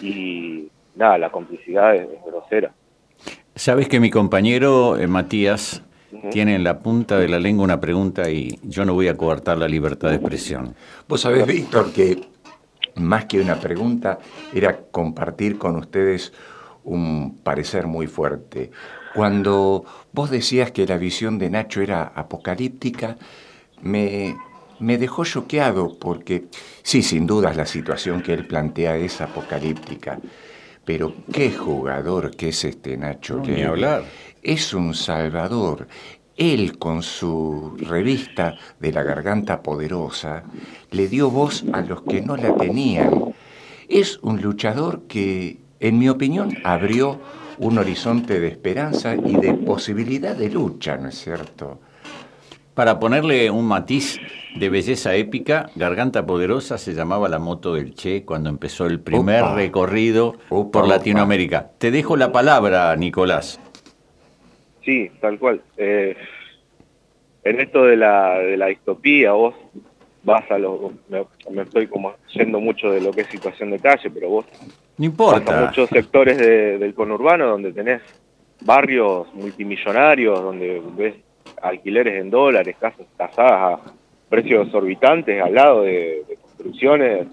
Y 0.00 0.68
nada, 0.94 1.18
la 1.18 1.30
complicidad 1.30 1.94
es, 1.94 2.02
es 2.02 2.24
grosera. 2.24 2.72
Sabes 3.54 3.88
que 3.88 3.98
mi 3.98 4.10
compañero 4.10 4.96
eh, 4.98 5.06
Matías 5.06 5.82
tiene 6.30 6.54
en 6.54 6.64
la 6.64 6.78
punta 6.78 7.18
de 7.18 7.28
la 7.28 7.38
lengua 7.38 7.64
una 7.64 7.80
pregunta 7.80 8.30
y 8.30 8.58
yo 8.62 8.84
no 8.84 8.94
voy 8.94 9.08
a 9.08 9.16
coartar 9.16 9.58
la 9.58 9.68
libertad 9.68 10.08
de 10.10 10.16
expresión. 10.16 10.74
Vos 11.06 11.20
sabés, 11.22 11.46
Víctor, 11.46 11.92
que 11.92 12.20
más 12.96 13.26
que 13.26 13.40
una 13.40 13.56
pregunta 13.56 14.18
era 14.54 14.78
compartir 14.90 15.58
con 15.58 15.76
ustedes 15.76 16.32
un 16.84 17.38
parecer 17.42 17.86
muy 17.86 18.06
fuerte. 18.06 18.70
Cuando 19.14 19.84
vos 20.12 20.30
decías 20.30 20.70
que 20.70 20.86
la 20.86 20.96
visión 20.96 21.38
de 21.38 21.50
Nacho 21.50 21.80
era 21.80 22.12
apocalíptica, 22.14 23.16
me, 23.82 24.36
me 24.78 24.98
dejó 24.98 25.24
choqueado 25.24 25.98
porque 25.98 26.46
sí, 26.82 27.02
sin 27.02 27.26
dudas 27.26 27.56
la 27.56 27.66
situación 27.66 28.22
que 28.22 28.34
él 28.34 28.46
plantea 28.46 28.96
es 28.96 29.20
apocalíptica. 29.20 30.18
Pero 30.84 31.14
qué 31.32 31.50
jugador 31.52 32.34
que 32.34 32.48
es 32.48 32.64
este 32.64 32.96
Nacho 32.96 33.36
No, 33.36 33.42
ni 33.44 33.62
hablar. 33.62 34.04
Es 34.42 34.72
un 34.72 34.94
salvador. 34.94 35.86
Él 36.36 36.78
con 36.78 37.02
su 37.02 37.76
revista 37.78 38.56
de 38.78 38.92
la 38.92 39.02
garganta 39.02 39.60
poderosa 39.62 40.44
le 40.92 41.08
dio 41.08 41.30
voz 41.30 41.64
a 41.72 41.80
los 41.82 42.02
que 42.02 42.22
no 42.22 42.36
la 42.36 42.54
tenían. 42.54 43.34
Es 43.88 44.18
un 44.22 44.40
luchador 44.40 45.02
que, 45.08 45.58
en 45.80 45.98
mi 45.98 46.08
opinión, 46.08 46.56
abrió 46.62 47.20
un 47.58 47.78
horizonte 47.78 48.40
de 48.40 48.48
esperanza 48.48 49.14
y 49.14 49.36
de 49.36 49.54
posibilidad 49.54 50.36
de 50.36 50.50
lucha, 50.50 50.96
¿no 50.96 51.08
es 51.08 51.16
cierto? 51.16 51.78
Para 52.74 53.00
ponerle 53.00 53.50
un 53.50 53.66
matiz 53.66 54.20
de 54.54 54.68
belleza 54.68 55.16
épica, 55.16 55.68
Garganta 55.74 56.24
Poderosa 56.24 56.78
se 56.78 56.94
llamaba 56.94 57.28
la 57.28 57.40
moto 57.40 57.74
del 57.74 57.94
Che 57.94 58.24
cuando 58.24 58.48
empezó 58.50 58.86
el 58.86 59.00
primer 59.00 59.42
Opa. 59.42 59.54
recorrido 59.56 60.36
Opa, 60.48 60.70
por 60.70 60.84
opa. 60.84 60.94
Latinoamérica. 60.96 61.70
Te 61.78 61.90
dejo 61.90 62.16
la 62.16 62.30
palabra, 62.30 62.94
Nicolás. 62.94 63.60
Sí, 64.84 65.10
tal 65.20 65.38
cual. 65.40 65.60
Eh, 65.76 66.16
en 67.42 67.60
esto 67.60 67.84
de 67.84 67.96
la, 67.96 68.38
de 68.38 68.56
la 68.56 68.66
distopía, 68.66 69.32
vos 69.32 69.54
vas 70.22 70.48
a 70.50 70.58
lo... 70.58 70.92
Me, 71.08 71.24
me 71.50 71.62
estoy 71.62 71.88
como 71.88 72.14
yendo 72.32 72.60
mucho 72.60 72.92
de 72.92 73.00
lo 73.00 73.10
que 73.10 73.22
es 73.22 73.26
situación 73.26 73.72
de 73.72 73.80
calle, 73.80 74.08
pero 74.08 74.28
vos 74.28 74.46
No 74.98 75.04
importa. 75.04 75.66
muchos 75.66 75.88
sectores 75.88 76.36
de- 76.38 76.78
del 76.78 76.94
conurbano 76.94 77.46
donde 77.46 77.72
tenés 77.72 78.02
barrios 78.60 79.32
multimillonarios, 79.34 80.40
donde 80.42 80.82
ves 80.96 81.14
alquileres 81.62 82.20
en 82.20 82.30
dólares, 82.30 82.76
casas 82.80 83.06
tasadas 83.16 83.80
a 83.80 83.92
precios 84.28 84.66
exorbitantes 84.66 85.40
al 85.42 85.54
lado 85.54 85.82
de, 85.82 86.22
de 86.28 86.36
construcciones 86.42 87.26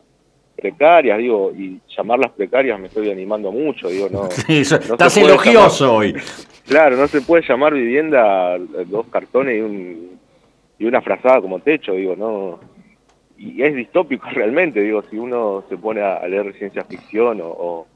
precarias, 0.55 1.17
digo, 1.17 1.51
y 1.51 1.79
llamarlas 1.95 2.31
precarias 2.31 2.79
me 2.79 2.87
estoy 2.87 3.11
animando 3.11 3.51
mucho, 3.51 3.89
digo, 3.89 4.07
no... 4.09 4.29
Se 4.31 4.61
estás 4.61 5.17
elogioso 5.17 5.85
llamar- 5.87 5.97
hoy. 5.97 6.15
Claro, 6.65 6.95
no 6.95 7.07
se 7.07 7.21
puede 7.21 7.43
llamar 7.47 7.73
vivienda 7.73 8.55
eh, 8.55 8.61
dos 8.87 9.05
cartones 9.07 9.57
y, 9.57 9.61
un, 9.61 10.19
y 10.79 10.85
una 10.85 11.01
frazada 11.01 11.41
como 11.41 11.59
techo, 11.59 11.91
digo, 11.93 12.15
no. 12.15 12.59
Y 13.37 13.61
es 13.63 13.75
distópico 13.75 14.27
realmente, 14.33 14.81
digo, 14.81 15.01
si 15.03 15.17
uno 15.17 15.63
se 15.69 15.77
pone 15.77 16.01
a, 16.01 16.25
leer 16.27 16.53
ciencia 16.53 16.83
ficción 16.85 17.41
o, 17.41 17.47
o- 17.47 17.87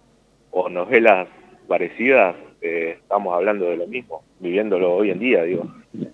o 0.51 0.69
novelas 0.69 1.27
parecidas, 1.67 2.35
eh, 2.61 2.97
estamos 2.99 3.33
hablando 3.35 3.65
de 3.69 3.77
lo 3.77 3.87
mismo, 3.87 4.23
viviéndolo 4.39 4.93
hoy 4.95 5.11
en 5.11 5.19
día, 5.19 5.43
digo. 5.43 5.67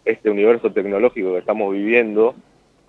Este 0.04 0.30
universo 0.30 0.72
tecnológico 0.72 1.32
que 1.34 1.40
estamos 1.40 1.74
viviendo, 1.74 2.36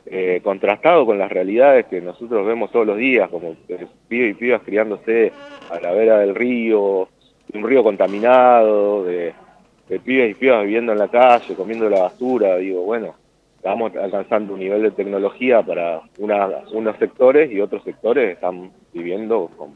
eh, 0.06 0.40
contrastado 0.42 1.06
con 1.06 1.18
las 1.18 1.30
realidades 1.30 1.86
que 1.86 2.00
nosotros 2.00 2.46
vemos 2.46 2.70
todos 2.72 2.86
los 2.86 2.96
días, 2.98 3.28
como 3.30 3.56
eh, 3.68 3.86
pibes 4.08 4.32
y 4.32 4.34
pibas 4.34 4.62
criándose 4.62 5.32
a 5.68 5.80
la 5.80 5.92
vera 5.92 6.18
del 6.18 6.34
río, 6.34 7.08
de 7.48 7.58
un 7.58 7.68
río 7.68 7.82
contaminado, 7.84 9.04
de 9.04 10.00
pibes 10.04 10.32
y 10.32 10.34
pibas 10.34 10.64
viviendo 10.64 10.92
en 10.92 10.98
la 10.98 11.08
calle, 11.08 11.54
comiendo 11.54 11.88
la 11.88 12.00
basura, 12.02 12.56
digo, 12.56 12.82
bueno, 12.82 13.14
estamos 13.56 13.92
alcanzando 13.96 14.54
un 14.54 14.60
nivel 14.60 14.82
de 14.82 14.90
tecnología 14.92 15.62
para 15.62 16.00
una- 16.18 16.48
unos 16.72 16.96
sectores 16.98 17.50
y 17.50 17.60
otros 17.60 17.82
sectores 17.84 18.34
están 18.34 18.70
viviendo 18.92 19.50
como, 19.56 19.74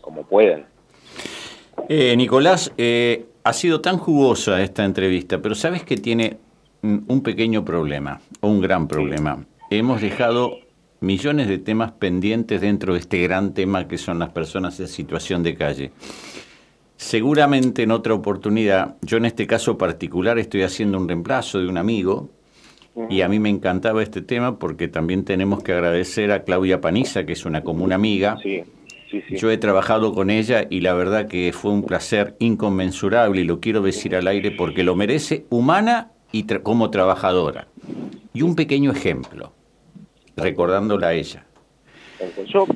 como 0.00 0.22
pueden. 0.22 0.64
Eh, 1.88 2.14
Nicolás, 2.16 2.72
eh, 2.78 3.26
ha 3.42 3.52
sido 3.52 3.80
tan 3.80 3.96
jugosa 3.98 4.62
esta 4.62 4.84
entrevista, 4.84 5.40
pero 5.40 5.54
sabes 5.54 5.82
que 5.82 5.96
tiene 5.96 6.36
un 6.82 7.22
pequeño 7.22 7.64
problema, 7.64 8.20
o 8.40 8.48
un 8.48 8.60
gran 8.60 8.86
problema. 8.88 9.44
Hemos 9.70 10.00
dejado 10.00 10.58
millones 11.00 11.48
de 11.48 11.58
temas 11.58 11.92
pendientes 11.92 12.60
dentro 12.60 12.94
de 12.94 13.00
este 13.00 13.22
gran 13.22 13.54
tema 13.54 13.86
que 13.88 13.98
son 13.98 14.18
las 14.18 14.30
personas 14.30 14.78
en 14.80 14.88
situación 14.88 15.42
de 15.42 15.56
calle. 15.56 15.90
Seguramente 16.96 17.82
en 17.82 17.90
otra 17.90 18.14
oportunidad, 18.14 18.96
yo 19.02 19.16
en 19.16 19.24
este 19.24 19.46
caso 19.46 19.78
particular 19.78 20.38
estoy 20.38 20.62
haciendo 20.62 20.98
un 20.98 21.08
reemplazo 21.08 21.58
de 21.58 21.68
un 21.68 21.78
amigo 21.78 22.28
y 23.08 23.22
a 23.22 23.28
mí 23.28 23.38
me 23.38 23.48
encantaba 23.48 24.02
este 24.02 24.20
tema 24.22 24.58
porque 24.58 24.88
también 24.88 25.24
tenemos 25.24 25.62
que 25.62 25.72
agradecer 25.72 26.32
a 26.32 26.42
Claudia 26.44 26.80
Paniza, 26.80 27.24
que 27.24 27.32
es 27.32 27.44
una 27.46 27.62
común 27.62 27.92
amiga. 27.92 28.36
Sí, 28.42 28.62
sí, 29.10 29.22
sí. 29.28 29.36
Yo 29.36 29.50
he 29.50 29.58
trabajado 29.58 30.12
con 30.14 30.28
ella 30.30 30.66
y 30.68 30.80
la 30.80 30.94
verdad 30.94 31.26
que 31.28 31.52
fue 31.52 31.70
un 31.72 31.84
placer 31.84 32.34
inconmensurable 32.40 33.40
y 33.40 33.44
lo 33.44 33.60
quiero 33.60 33.80
decir 33.80 34.14
al 34.16 34.26
aire 34.26 34.50
porque 34.50 34.82
lo 34.82 34.96
merece 34.96 35.46
humana 35.50 36.10
y 36.32 36.44
tra- 36.46 36.62
como 36.62 36.90
trabajadora. 36.90 37.68
Y 38.34 38.42
un 38.42 38.54
pequeño 38.54 38.90
ejemplo, 38.92 39.52
recordándola 40.36 41.08
a 41.08 41.12
ella. 41.14 41.44
Yo 42.52 42.66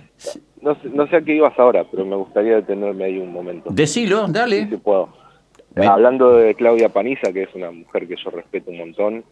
no 0.63 0.75
sé, 0.81 0.89
no 0.89 1.07
sé 1.09 1.17
a 1.17 1.21
qué 1.23 1.35
ibas 1.37 1.59
ahora, 1.59 1.85
pero 1.91 2.05
me 2.07 2.17
gustaría 2.17 2.57
detenerme 2.57 3.05
ahí 3.05 3.19
un 3.19 3.33
momento. 3.33 3.71
Decilo, 3.71 4.27
dale. 4.29 4.69
Si 4.71 4.77
puedo. 4.77 5.11
Me- 5.75 5.87
Hablando 5.87 6.37
de 6.37 6.55
Claudia 6.55 6.89
Paniza, 6.89 7.33
que 7.33 7.43
es 7.43 7.55
una 7.55 7.71
mujer 7.71 8.07
que 8.09 8.15
yo 8.17 8.31
respeto 8.31 8.71
un 8.71 8.79
montón, 8.79 9.25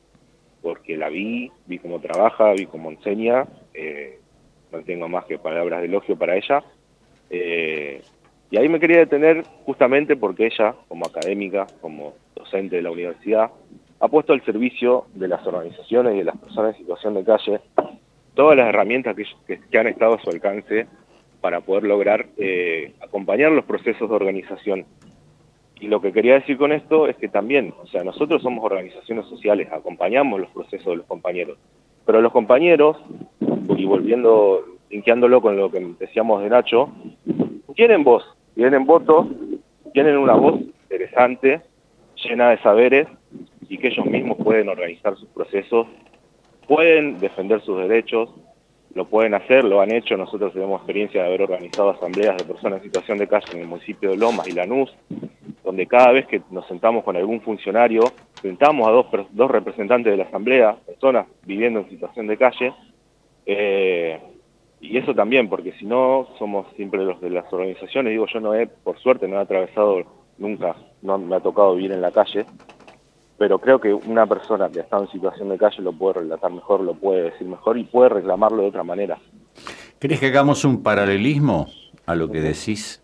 porque 0.63 0.97
la 0.97 1.09
vi, 1.09 1.51
vi 1.67 1.79
cómo 1.79 2.01
trabaja, 2.01 2.53
vi 2.53 2.67
cómo 2.67 2.91
enseña, 2.91 3.45
eh, 3.75 4.19
no 4.71 4.81
tengo 4.83 5.09
más 5.09 5.25
que 5.27 5.39
palabras 5.39 5.81
de 5.81 5.87
elogio 5.89 6.17
para 6.17 6.37
ella. 6.37 6.63
Eh, 7.31 8.01
y 8.51 8.57
ahí 8.59 8.69
me 8.69 8.79
quería 8.81 8.99
detener 8.99 9.45
justamente 9.65 10.17
porque 10.17 10.47
ella, 10.47 10.75
como 10.89 11.07
académica, 11.07 11.67
como 11.81 12.15
docente 12.37 12.77
de 12.77 12.83
la 12.83 12.91
universidad, 12.91 13.51
ha 14.01 14.09
puesto 14.09 14.33
al 14.33 14.45
servicio 14.45 15.07
de 15.15 15.29
las 15.29 15.47
organizaciones 15.47 16.15
y 16.15 16.19
de 16.19 16.25
las 16.25 16.37
personas 16.37 16.75
en 16.75 16.81
situación 16.83 17.15
de 17.15 17.25
calle 17.25 17.61
todas 18.35 18.57
las 18.57 18.69
herramientas 18.69 19.15
que, 19.47 19.59
que- 19.71 19.79
han 19.79 19.87
estado 19.89 20.15
a 20.15 20.19
su 20.23 20.31
alcance 20.31 20.87
para 21.41 21.61
poder 21.61 21.85
lograr 21.85 22.27
eh, 22.37 22.95
acompañar 23.01 23.53
los 23.53 23.65
procesos 23.65 24.09
de 24.09 24.15
organización. 24.15 24.87
Y 25.83 25.89
lo 25.89 26.01
que 26.01 26.13
quería 26.13 26.35
decir 26.35 26.57
con 26.59 26.71
esto 26.71 27.09
es 27.09 27.17
que 27.17 27.27
también, 27.27 27.75
o 27.83 27.87
sea, 27.89 28.05
nosotros 28.05 28.41
somos 28.41 28.65
organizaciones 28.65 29.27
sociales, 29.27 29.67
acompañamos 29.73 30.39
los 30.39 30.51
procesos 30.51 30.87
de 30.87 30.97
los 30.99 31.07
compañeros, 31.07 31.59
pero 32.07 32.21
los 32.21 32.31
compañeros, 32.31 32.99
y 33.77 33.85
volviendo, 33.85 34.65
linkeándolo 34.91 35.43
con 35.43 35.57
lo 35.57 35.73
que 35.73 35.81
decíamos 35.99 36.41
de 36.41 36.51
Nacho, 36.51 36.89
tienen 37.75 38.05
voz, 38.05 38.23
tienen 38.55 38.87
voto, 38.87 39.29
tienen 39.93 40.19
una 40.19 40.35
voz 40.35 40.61
interesante, 40.61 41.61
llena 42.15 42.51
de 42.51 42.59
saberes, 42.59 43.09
y 43.69 43.77
que 43.77 43.89
ellos 43.89 44.07
mismos 44.07 44.37
pueden 44.37 44.69
organizar 44.69 45.17
sus 45.17 45.29
procesos, 45.31 45.89
pueden 46.69 47.19
defender 47.19 47.61
sus 47.61 47.81
derechos, 47.81 48.31
lo 48.95 49.07
pueden 49.07 49.35
hacer, 49.35 49.65
lo 49.65 49.81
han 49.81 49.93
hecho, 49.93 50.17
nosotros 50.17 50.53
tenemos 50.53 50.81
experiencia 50.81 51.23
de 51.23 51.29
haber 51.29 51.43
organizado 51.43 51.91
asambleas 51.91 52.37
de 52.37 52.45
personas 52.45 52.79
en 52.79 52.85
situación 52.85 53.19
de 53.19 53.27
calle 53.27 53.47
en 53.53 53.61
el 53.61 53.67
municipio 53.67 54.11
de 54.11 54.17
Lomas 54.17 54.47
y 54.47 54.53
Lanús, 54.53 54.95
donde 55.65 55.87
cada 55.87 56.13
vez 56.13 56.27
que 56.27 56.43
nos 56.51 56.67
sentamos 56.67 57.05
con 57.05 57.17
algún 57.17 57.41
funcionario, 57.41 58.03
sentamos 58.43 58.87
a 58.87 58.91
dos, 58.91 59.07
dos 59.31 59.51
representantes 59.51 60.13
de 60.13 60.19
la 60.19 60.25
asamblea, 60.25 60.77
personas 60.87 61.27
viviendo 61.47 61.81
en 61.81 61.89
situación 61.89 62.27
de 62.27 62.37
calle, 62.37 62.75
eh, 63.47 64.21
y 64.81 64.99
eso 64.99 65.15
también, 65.15 65.49
porque 65.49 65.73
si 65.73 65.87
no, 65.87 66.29
somos 66.39 66.67
siempre 66.77 67.05
los 67.05 67.21
de 67.21 67.31
las 67.31 67.51
organizaciones, 67.53 68.11
digo, 68.11 68.27
yo 68.27 68.41
no 68.41 68.55
he, 68.55 68.67
por 68.67 68.99
suerte, 68.99 69.29
no 69.29 69.37
he 69.37 69.41
atravesado 69.41 70.03
nunca, 70.39 70.77
no 71.03 71.19
me 71.19 71.37
ha 71.37 71.41
tocado 71.41 71.77
vivir 71.77 71.93
en 71.93 72.03
la 72.03 72.11
calle, 72.11 72.45
pero 73.43 73.59
creo 73.59 73.81
que 73.81 73.93
una 73.93 74.25
persona 74.25 74.71
que 74.71 74.79
ha 74.79 74.83
estado 74.85 75.03
en 75.03 75.11
situación 75.11 75.49
de 75.49 75.59
calle 75.59 75.83
lo 75.83 75.93
puede 75.93 76.21
relatar 76.21 76.53
mejor, 76.53 76.81
lo 76.81 76.95
puede 76.95 77.23
decir 77.23 77.45
mejor 77.49 77.77
y 77.77 77.83
puede 77.83 78.09
reclamarlo 78.09 78.63
de 78.63 78.69
otra 78.69 78.85
manera. 78.85 79.19
¿Querés 79.99 80.21
que 80.21 80.27
hagamos 80.27 80.65
un 80.65 80.81
paralelismo 80.85 81.67
a 82.07 82.15
lo 82.15 82.31
que 82.31 82.41
decís? 82.41 83.03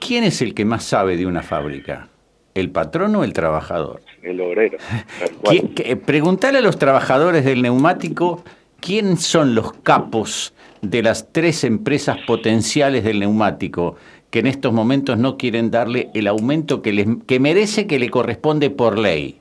¿Quién 0.00 0.24
es 0.24 0.40
el 0.40 0.54
que 0.54 0.64
más 0.64 0.84
sabe 0.84 1.18
de 1.18 1.26
una 1.26 1.42
fábrica? 1.42 2.08
¿El 2.54 2.70
patrón 2.70 3.14
o 3.16 3.24
el 3.24 3.34
trabajador? 3.34 4.00
El 4.22 4.40
obrero. 4.40 4.78
tal 5.20 5.30
cual. 5.36 5.54
¿Qui- 5.58 5.74
que- 5.74 5.96
Preguntale 5.96 6.56
a 6.56 6.62
los 6.62 6.78
trabajadores 6.78 7.44
del 7.44 7.60
neumático 7.60 8.42
quién 8.80 9.18
son 9.18 9.54
los 9.54 9.74
capos 9.74 10.54
de 10.80 11.02
las 11.02 11.30
tres 11.30 11.62
empresas 11.62 12.16
potenciales 12.26 13.04
del 13.04 13.20
neumático 13.20 13.96
que 14.36 14.40
en 14.40 14.48
estos 14.48 14.70
momentos 14.74 15.16
no 15.16 15.38
quieren 15.38 15.70
darle 15.70 16.10
el 16.12 16.26
aumento 16.26 16.82
que, 16.82 16.92
les, 16.92 17.06
que 17.26 17.40
merece 17.40 17.86
que 17.86 17.98
le 17.98 18.10
corresponde 18.10 18.68
por 18.68 18.98
ley. 18.98 19.38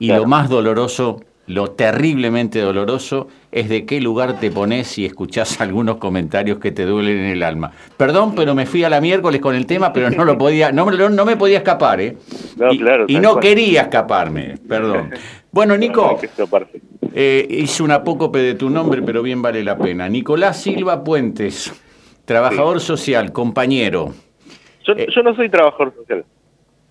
Y 0.00 0.08
lo 0.08 0.26
más 0.26 0.48
doloroso, 0.48 1.20
lo 1.46 1.70
terriblemente 1.70 2.58
doloroso, 2.58 3.28
es 3.52 3.68
de 3.68 3.86
qué 3.86 4.00
lugar 4.00 4.40
te 4.40 4.50
pones 4.50 4.98
y 4.98 5.04
escuchás 5.04 5.60
algunos 5.60 5.98
comentarios 5.98 6.58
que 6.58 6.72
te 6.72 6.84
duelen 6.84 7.18
en 7.18 7.26
el 7.26 7.44
alma. 7.44 7.70
Perdón, 7.96 8.34
pero 8.34 8.56
me 8.56 8.66
fui 8.66 8.82
a 8.82 8.88
la 8.90 9.00
miércoles 9.00 9.40
con 9.40 9.54
el 9.54 9.66
tema, 9.66 9.92
pero 9.92 10.10
no 10.10 10.24
lo 10.24 10.36
podía, 10.36 10.72
no, 10.72 10.84
me 10.84 10.96
lo- 10.96 11.10
no 11.10 11.24
me 11.24 11.36
podía 11.36 11.58
escapar, 11.58 12.00
¿eh? 12.00 12.16
No, 12.56 12.72
y, 12.72 12.78
claro, 12.78 13.04
y 13.06 13.12
tal 13.12 13.22
no 13.22 13.32
cual. 13.34 13.40
quería 13.44 13.82
escaparme, 13.82 14.56
perdón. 14.68 15.10
Bueno, 15.52 15.76
Nico, 15.76 16.18
eh, 17.14 17.46
hice 17.48 17.84
un 17.84 17.92
apócope 17.92 18.40
de 18.40 18.54
tu 18.54 18.68
nombre, 18.68 19.00
pero 19.00 19.22
bien 19.22 19.42
vale 19.42 19.62
la 19.62 19.78
pena. 19.78 20.08
Nicolás 20.08 20.60
Silva 20.60 21.04
Puentes, 21.04 21.72
trabajador 22.24 22.80
social, 22.80 23.30
compañero. 23.30 24.12
Yo, 24.84 24.94
yo 24.96 25.22
no 25.22 25.34
soy 25.34 25.48
trabajador 25.48 25.94
social. 25.94 26.20
Eh. 26.20 26.24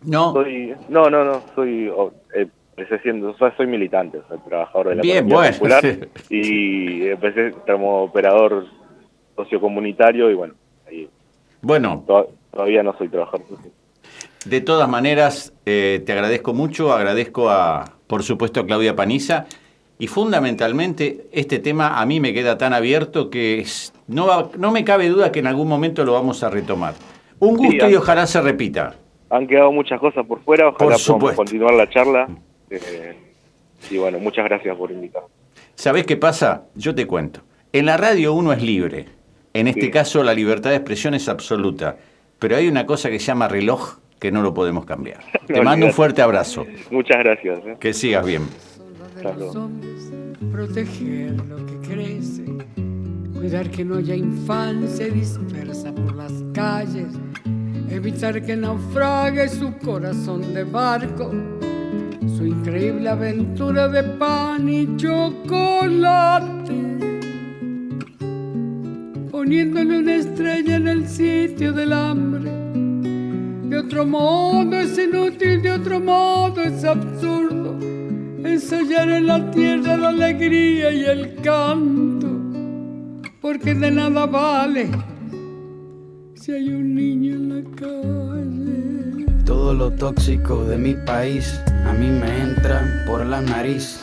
No. 0.05 0.33
Soy, 0.33 0.73
no, 0.89 1.09
no, 1.09 1.23
no, 1.23 1.41
soy, 1.55 1.89
eh, 2.35 2.47
empecé 2.75 2.99
siendo, 3.03 3.29
o 3.31 3.37
sea, 3.37 3.55
soy 3.55 3.67
militante, 3.67 4.19
soy 4.27 4.37
trabajador 4.47 4.89
de 4.89 4.95
la 4.95 5.01
Bien, 5.01 5.27
bueno, 5.27 5.53
popular 5.53 5.81
sí. 5.81 5.99
y 6.29 7.07
empecé 7.07 7.53
como 7.65 8.03
operador 8.03 8.65
sociocomunitario 9.35 10.29
y 10.29 10.33
bueno, 10.33 10.53
ahí 10.87 11.09
Bueno, 11.61 12.03
to- 12.05 12.31
todavía 12.51 12.83
no 12.83 12.95
soy 12.97 13.07
trabajador 13.09 13.47
social. 13.47 13.71
de 14.45 14.61
todas 14.61 14.89
maneras, 14.89 15.53
eh, 15.65 16.03
te 16.05 16.11
agradezco 16.11 16.53
mucho, 16.53 16.91
agradezco 16.91 17.49
a, 17.49 17.85
por 18.07 18.23
supuesto, 18.23 18.59
a 18.61 18.65
Claudia 18.65 18.95
Paniza. 18.95 19.45
Y 19.99 20.07
fundamentalmente, 20.07 21.27
este 21.31 21.59
tema 21.59 22.01
a 22.01 22.05
mí 22.05 22.19
me 22.19 22.33
queda 22.33 22.57
tan 22.57 22.73
abierto 22.73 23.29
que 23.29 23.65
no, 24.07 24.51
no 24.57 24.71
me 24.71 24.83
cabe 24.83 25.07
duda 25.07 25.31
que 25.31 25.39
en 25.39 25.47
algún 25.47 25.69
momento 25.69 26.03
lo 26.03 26.11
vamos 26.13 26.43
a 26.43 26.49
retomar. 26.49 26.95
Un 27.43 27.57
Sí, 27.59 27.65
gusto 27.67 27.89
y 27.89 27.95
ojalá 27.95 28.25
se 28.27 28.41
repita. 28.41 28.95
Han 29.29 29.47
quedado 29.47 29.71
muchas 29.71 29.99
cosas 29.99 30.25
por 30.25 30.41
fuera, 30.43 30.67
ojalá 30.69 30.95
Por 30.95 31.05
podamos 31.19 31.33
continuar 31.33 31.73
la 31.73 31.89
charla. 31.89 32.27
eh, 32.69 33.15
y 33.89 33.97
bueno, 33.97 34.19
muchas 34.19 34.45
gracias 34.45 34.75
por 34.77 34.91
invitar. 34.91 35.23
¿Sabés 35.75 36.05
qué 36.05 36.15
pasa? 36.17 36.65
Yo 36.75 36.93
te 36.95 37.05
cuento. 37.07 37.41
En 37.71 37.85
la 37.87 37.97
radio 37.97 38.33
uno 38.33 38.53
es 38.53 38.61
libre. 38.61 39.05
En 39.53 39.67
este 39.67 39.81
Sí. 39.81 39.91
caso 39.91 40.23
la 40.23 40.33
libertad 40.33 40.69
de 40.69 40.77
expresión 40.77 41.13
es 41.15 41.27
absoluta. 41.29 41.97
Pero 42.39 42.55
hay 42.55 42.67
una 42.67 42.85
cosa 42.85 43.09
que 43.09 43.19
se 43.19 43.25
llama 43.27 43.47
reloj 43.47 43.97
que 44.19 44.31
no 44.31 44.41
lo 44.41 44.53
podemos 44.53 44.85
cambiar. 44.85 45.19
Te 45.47 45.61
mando 45.61 45.85
un 45.87 45.93
fuerte 45.93 46.21
abrazo. 46.21 46.65
Muchas 46.91 47.17
gracias. 47.19 47.59
eh. 47.65 47.75
Que 47.79 47.93
sigas 47.93 48.25
bien. 48.25 48.43
de 49.17 49.33
los 49.35 49.55
hombres, 49.55 50.11
proteger 50.51 51.31
lo 51.47 51.65
que 51.65 51.87
crece, 51.87 52.43
cuidar 53.43 53.69
que 53.69 53.83
no 53.83 53.97
haya 53.97 54.15
infancia 54.15 55.09
dispersa 55.09 55.93
por 55.93 56.15
las 56.15 56.31
calles, 56.53 57.07
evitar 57.89 58.41
que 58.41 58.55
naufrague 58.55 59.49
su 59.49 59.77
corazón 59.79 60.53
de 60.53 60.63
barco, 60.63 61.29
su 62.37 62.45
increíble 62.45 63.09
aventura 63.09 63.89
de 63.89 64.01
pan 64.01 64.69
y 64.69 64.95
chocolate, 64.95 66.73
poniéndole 69.29 69.97
una 69.97 70.15
estrella 70.15 70.77
en 70.77 70.87
el 70.87 71.05
sitio 71.05 71.73
del 71.73 71.91
hambre. 71.91 72.49
De 73.67 73.77
otro 73.77 74.05
modo 74.05 74.73
es 74.73 74.97
inútil, 74.97 75.61
de 75.61 75.71
otro 75.71 75.99
modo 75.99 76.61
es 76.61 76.85
absurdo 76.85 77.77
ensayar 78.45 79.09
en 79.09 79.27
la 79.27 79.51
tierra 79.51 79.97
la 79.97 80.09
alegría 80.09 80.91
y 80.91 81.03
el 81.03 81.35
canto, 81.41 82.32
porque 83.43 83.75
de 83.75 83.91
nada 83.91 84.25
vale 84.25 84.89
si 86.33 86.53
hay 86.53 86.69
un 86.69 86.95
niño 86.95 87.35
en 87.35 87.49
la 87.49 87.75
calle. 87.75 89.25
Todo 89.43 89.73
lo 89.73 89.91
tóxico 89.91 90.63
de 90.63 90.77
mi 90.77 90.93
país 90.93 91.59
a 91.85 91.91
mí 91.91 92.07
me 92.07 92.41
entra 92.41 93.03
por 93.05 93.25
la 93.25 93.41
nariz. 93.41 94.02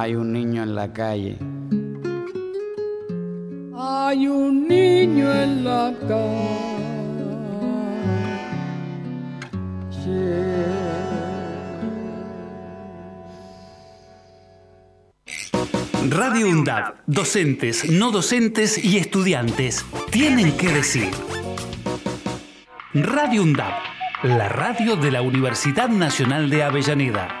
hay 0.00 0.14
un 0.14 0.32
niño 0.32 0.62
en 0.62 0.74
la 0.74 0.90
calle. 0.90 1.36
Hay 3.76 4.26
un 4.26 4.66
niño 4.66 5.30
en 5.30 5.64
la 5.64 5.92
Radio 16.08 16.48
UNDAB, 16.48 16.94
docentes, 17.06 17.90
no 17.90 18.10
docentes 18.10 18.82
y 18.82 18.96
estudiantes 18.96 19.84
tienen 20.10 20.56
que 20.56 20.68
decir. 20.68 21.10
Radio 22.94 23.42
UNDAB, 23.42 23.74
la 24.22 24.48
radio 24.48 24.96
de 24.96 25.10
la 25.10 25.20
Universidad 25.20 25.90
Nacional 25.90 26.48
de 26.48 26.62
Avellaneda. 26.62 27.40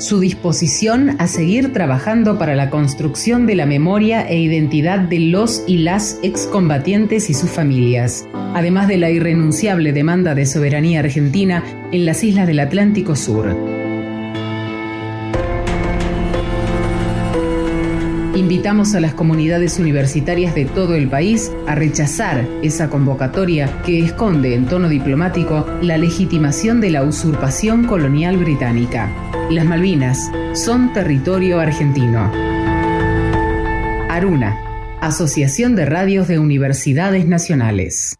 su 0.00 0.18
disposición 0.18 1.16
a 1.18 1.26
seguir 1.26 1.72
trabajando 1.72 2.38
para 2.38 2.54
la 2.54 2.70
construcción 2.70 3.46
de 3.46 3.54
la 3.54 3.66
memoria 3.66 4.26
e 4.26 4.38
identidad 4.38 4.98
de 4.98 5.20
los 5.20 5.62
y 5.66 5.78
las 5.78 6.18
excombatientes 6.22 7.30
y 7.30 7.34
sus 7.34 7.50
familias, 7.50 8.26
además 8.54 8.88
de 8.88 8.96
la 8.96 9.10
irrenunciable 9.10 9.92
demanda 9.92 10.34
de 10.34 10.46
soberanía 10.46 11.00
argentina 11.00 11.62
en 11.92 12.06
las 12.06 12.24
islas 12.24 12.46
del 12.46 12.60
Atlántico 12.60 13.14
Sur. 13.14 13.79
Invitamos 18.34 18.94
a 18.94 19.00
las 19.00 19.12
comunidades 19.14 19.80
universitarias 19.80 20.54
de 20.54 20.64
todo 20.64 20.94
el 20.94 21.08
país 21.08 21.50
a 21.66 21.74
rechazar 21.74 22.46
esa 22.62 22.88
convocatoria 22.88 23.82
que 23.84 24.04
esconde 24.04 24.54
en 24.54 24.66
tono 24.66 24.88
diplomático 24.88 25.66
la 25.82 25.98
legitimación 25.98 26.80
de 26.80 26.90
la 26.90 27.02
usurpación 27.02 27.86
colonial 27.86 28.36
británica. 28.36 29.10
Las 29.50 29.64
Malvinas 29.64 30.30
son 30.54 30.92
territorio 30.92 31.58
argentino. 31.58 32.30
Aruna, 34.08 34.56
Asociación 35.00 35.74
de 35.74 35.86
Radios 35.86 36.28
de 36.28 36.38
Universidades 36.38 37.26
Nacionales. 37.26 38.14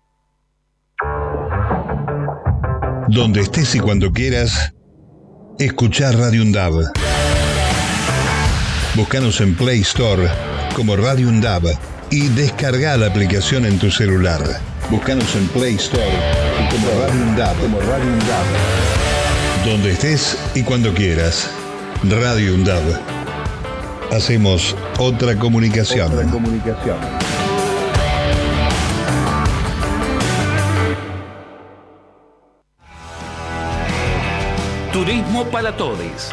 Donde 3.08 3.42
estés 3.42 3.76
y 3.76 3.78
cuando 3.78 4.12
quieras, 4.12 4.74
escuchar 5.58 6.16
Radio 6.16 6.42
UNDAB. 6.42 6.99
Búscanos 8.96 9.40
en 9.40 9.54
Play 9.54 9.82
Store 9.82 10.28
como 10.74 10.96
Radio 10.96 11.28
UNDAB 11.28 11.62
y 12.10 12.26
descarga 12.28 12.96
la 12.96 13.06
aplicación 13.06 13.64
en 13.64 13.78
tu 13.78 13.88
celular. 13.88 14.42
Búscanos 14.90 15.36
en 15.36 15.46
Play 15.48 15.76
Store 15.76 16.04
como 16.70 16.88
Radio 17.00 17.22
UNDAB. 17.22 17.56
Como 17.60 17.80
Radio 17.80 18.04
UNDAB. 18.04 18.44
Donde 19.64 19.92
estés 19.92 20.36
y 20.56 20.64
cuando 20.64 20.92
quieras. 20.92 21.48
Radio 22.02 22.54
UNDAB. 22.54 22.82
Hacemos 24.10 24.74
otra 24.98 25.36
comunicación. 25.36 26.12
Otra 26.12 26.26
comunicación. 26.26 26.98
Turismo 34.92 35.44
para 35.44 35.76
todos. 35.76 36.32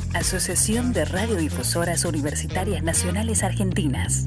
Asociación 0.13 0.91
de 0.91 1.05
Radiodifusoras 1.05 2.03
Universitarias 2.03 2.83
Nacionales 2.83 3.43
Argentinas. 3.43 4.25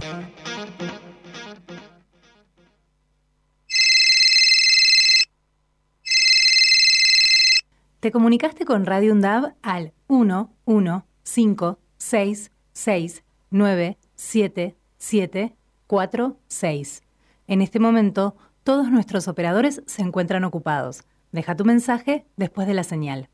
Te 8.01 8.11
comunicaste 8.11 8.65
con 8.65 8.86
Radio 8.86 9.12
UNDAB 9.12 9.55
al 9.62 9.93
1 10.06 10.55
1 10.65 11.06
5 11.23 11.78
6 11.98 12.51
6 12.73 13.24
9 13.51 13.98
7 14.15 14.77
7 14.98 15.56
4 15.86 16.40
6. 16.48 17.02
En 17.47 17.61
este 17.62 17.78
momento, 17.78 18.36
Todos 18.65 18.90
nuestros 18.90 19.28
operadores 19.28 19.82
se 19.85 20.01
encuentran 20.01 20.43
ocupados. 20.43 21.05
Deja 21.32 21.55
tu 21.55 21.66
mensaje 21.66 22.24
después 22.39 22.66
de 22.66 22.73
la 22.73 22.82
señal. 22.82 23.28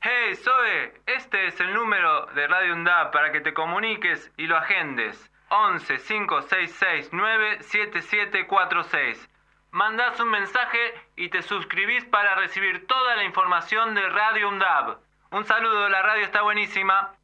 Hey, 0.00 0.34
Zoe, 0.36 0.92
este 1.06 1.46
es 1.46 1.58
el 1.60 1.72
número 1.72 2.26
de 2.34 2.46
Radio 2.46 2.74
UNDAP 2.74 3.10
para 3.12 3.32
que 3.32 3.40
te 3.40 3.54
comuniques 3.54 4.30
y 4.36 4.46
lo 4.46 4.56
agendes. 4.56 5.30
11 5.50 5.96
566 5.96 7.12
97746. 7.12 9.28
Mandás 9.70 10.18
un 10.20 10.30
mensaje 10.30 10.78
y 11.16 11.28
te 11.30 11.42
suscribís 11.42 12.04
para 12.04 12.34
recibir 12.36 12.86
toda 12.86 13.16
la 13.16 13.24
información 13.24 13.94
de 13.94 14.08
Radio 14.08 14.48
UNDAB. 14.48 14.98
Un 15.32 15.44
saludo, 15.44 15.88
la 15.88 16.02
radio 16.02 16.24
está 16.24 16.42
buenísima. 16.42 17.14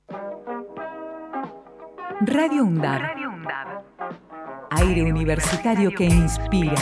Radio 2.20 2.65
UNDAB. 2.65 3.03
Aire 4.70 5.03
universitario 5.03 5.91
que 5.91 6.05
inspira. 6.05 6.77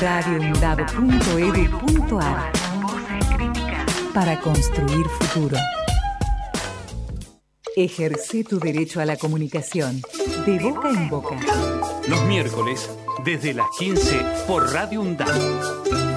radioundab.edu.ar 0.00 2.61
Para 4.14 4.38
construir 4.40 5.06
futuro. 5.06 5.56
Ejerce 7.74 8.44
tu 8.44 8.58
derecho 8.58 9.00
a 9.00 9.06
la 9.06 9.16
comunicación. 9.16 10.02
De 10.44 10.58
boca 10.58 10.90
en 10.90 11.08
boca. 11.08 11.36
Los 12.06 12.22
miércoles, 12.24 12.90
desde 13.24 13.54
las 13.54 13.66
15 13.78 14.20
por 14.46 14.70
Radio 14.70 15.00
UNDAP. 15.00 16.11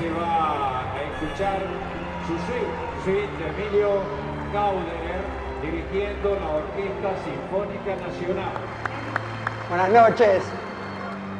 Se 0.00 0.08
va 0.12 0.80
a 0.80 1.02
escuchar 1.02 1.58
su 2.26 2.32
suite, 2.46 2.72
suite 3.04 3.36
de 3.36 3.50
Emilio 3.50 4.00
Cauderer, 4.50 5.20
dirigiendo 5.60 6.36
la 6.36 6.48
Orquesta 6.56 7.10
Sinfónica 7.22 7.96
Nacional. 8.06 8.52
Buenas 9.68 9.90
noches. 9.90 10.42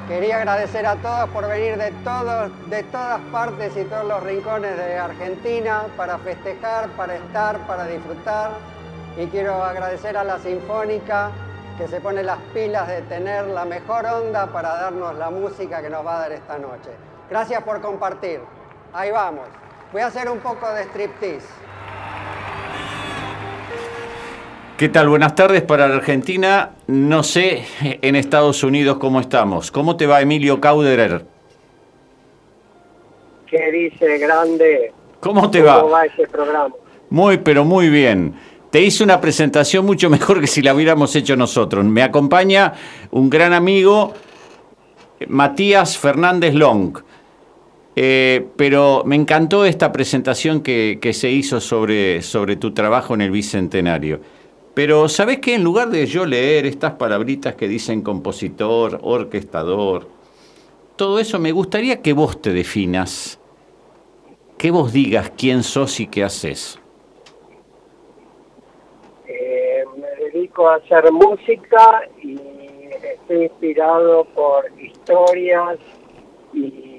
Quería 0.08 0.38
agradecer 0.38 0.84
a 0.84 0.96
todos 0.96 1.30
por 1.30 1.48
venir 1.48 1.78
de, 1.78 1.90
todos, 2.04 2.50
de 2.68 2.82
todas 2.82 3.20
partes 3.32 3.74
y 3.76 3.84
todos 3.84 4.04
los 4.04 4.22
rincones 4.24 4.76
de 4.76 4.98
Argentina 4.98 5.84
para 5.96 6.18
festejar, 6.18 6.90
para 6.90 7.14
estar, 7.14 7.66
para 7.66 7.86
disfrutar. 7.86 8.50
Y 9.16 9.26
quiero 9.28 9.64
agradecer 9.64 10.18
a 10.18 10.24
la 10.24 10.38
Sinfónica 10.38 11.30
que 11.78 11.88
se 11.88 11.98
pone 12.00 12.22
las 12.22 12.38
pilas 12.52 12.88
de 12.88 13.00
tener 13.02 13.46
la 13.46 13.64
mejor 13.64 14.04
onda 14.04 14.46
para 14.48 14.74
darnos 14.74 15.14
la 15.16 15.30
música 15.30 15.80
que 15.80 15.88
nos 15.88 16.04
va 16.04 16.16
a 16.16 16.20
dar 16.20 16.32
esta 16.32 16.58
noche. 16.58 17.09
Gracias 17.30 17.62
por 17.62 17.80
compartir. 17.80 18.40
Ahí 18.92 19.12
vamos. 19.12 19.46
Voy 19.92 20.02
a 20.02 20.08
hacer 20.08 20.28
un 20.28 20.40
poco 20.40 20.68
de 20.74 20.82
striptease. 20.82 21.46
¿Qué 24.76 24.88
tal? 24.88 25.08
Buenas 25.08 25.36
tardes 25.36 25.62
para 25.62 25.86
la 25.86 25.96
Argentina. 25.96 26.70
No 26.88 27.22
sé 27.22 27.64
en 27.80 28.16
Estados 28.16 28.64
Unidos 28.64 28.98
cómo 28.98 29.20
estamos. 29.20 29.70
¿Cómo 29.70 29.96
te 29.96 30.06
va 30.06 30.20
Emilio 30.20 30.60
Cauderer? 30.60 31.24
¿Qué 33.46 33.70
dice 33.70 34.18
grande? 34.18 34.92
¿Cómo 35.20 35.50
te 35.50 35.62
va? 35.62 35.82
¿Cómo 35.82 35.92
va 35.92 36.06
ese 36.06 36.26
programa? 36.26 36.74
Muy, 37.10 37.38
pero 37.38 37.64
muy 37.64 37.90
bien. 37.90 38.34
Te 38.70 38.80
hice 38.80 39.04
una 39.04 39.20
presentación 39.20 39.86
mucho 39.86 40.10
mejor 40.10 40.40
que 40.40 40.48
si 40.48 40.62
la 40.62 40.74
hubiéramos 40.74 41.14
hecho 41.14 41.36
nosotros. 41.36 41.84
Me 41.84 42.02
acompaña 42.02 42.72
un 43.12 43.30
gran 43.30 43.52
amigo, 43.52 44.14
Matías 45.28 45.96
Fernández 45.96 46.54
Long. 46.54 47.09
Eh, 47.96 48.46
pero 48.56 49.02
me 49.04 49.16
encantó 49.16 49.64
esta 49.64 49.92
presentación 49.92 50.62
que, 50.62 50.98
se 51.12 51.30
hizo 51.30 51.60
sobre, 51.60 52.22
sobre 52.22 52.56
tu 52.56 52.72
trabajo 52.72 53.14
en 53.14 53.22
el 53.22 53.30
Bicentenario. 53.30 54.20
Pero 54.74 55.08
¿sabés 55.08 55.40
qué? 55.40 55.54
En 55.56 55.64
lugar 55.64 55.90
de 55.90 56.06
yo 56.06 56.24
leer 56.24 56.66
estas 56.66 56.92
palabritas 56.92 57.56
que 57.56 57.66
dicen 57.66 58.02
compositor, 58.02 59.00
orquestador, 59.02 60.06
todo 61.00 61.18
eso, 61.18 61.38
me 61.38 61.50
gustaría 61.50 62.02
que 62.02 62.12
vos 62.12 62.42
te 62.42 62.52
definas, 62.52 63.40
que 64.58 64.70
vos 64.70 64.92
digas 64.92 65.32
quién 65.34 65.62
sos 65.62 65.98
y 65.98 66.06
qué 66.06 66.22
haces. 66.22 66.78
Eh, 69.26 69.82
me 69.96 70.24
dedico 70.26 70.68
a 70.68 70.74
hacer 70.74 71.10
música 71.10 72.02
y 72.22 72.38
estoy 73.02 73.44
inspirado 73.44 74.26
por 74.26 74.66
historias 74.78 75.78
y 76.52 76.89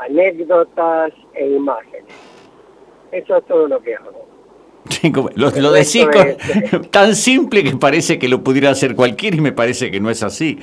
anécdotas 0.00 1.12
e 1.34 1.46
imágenes. 1.48 2.04
Eso 3.12 3.36
es 3.36 3.46
todo 3.46 3.68
lo 3.68 3.80
que 3.80 3.94
hago. 3.94 4.26
Sí, 4.88 5.10
como- 5.10 5.30
Lo, 5.34 5.50
decís 5.72 6.06
con- 6.06 6.82
tan 6.90 7.14
simple 7.14 7.64
que 7.64 7.76
parece 7.76 8.18
que 8.18 8.28
lo 8.28 8.42
pudiera 8.44 8.70
hacer 8.70 8.94
cualquiera 8.94 9.36
y 9.36 9.40
me 9.40 9.52
parece 9.52 9.90
que 9.90 9.98
no 10.00 10.10
es 10.10 10.22
así. 10.22 10.58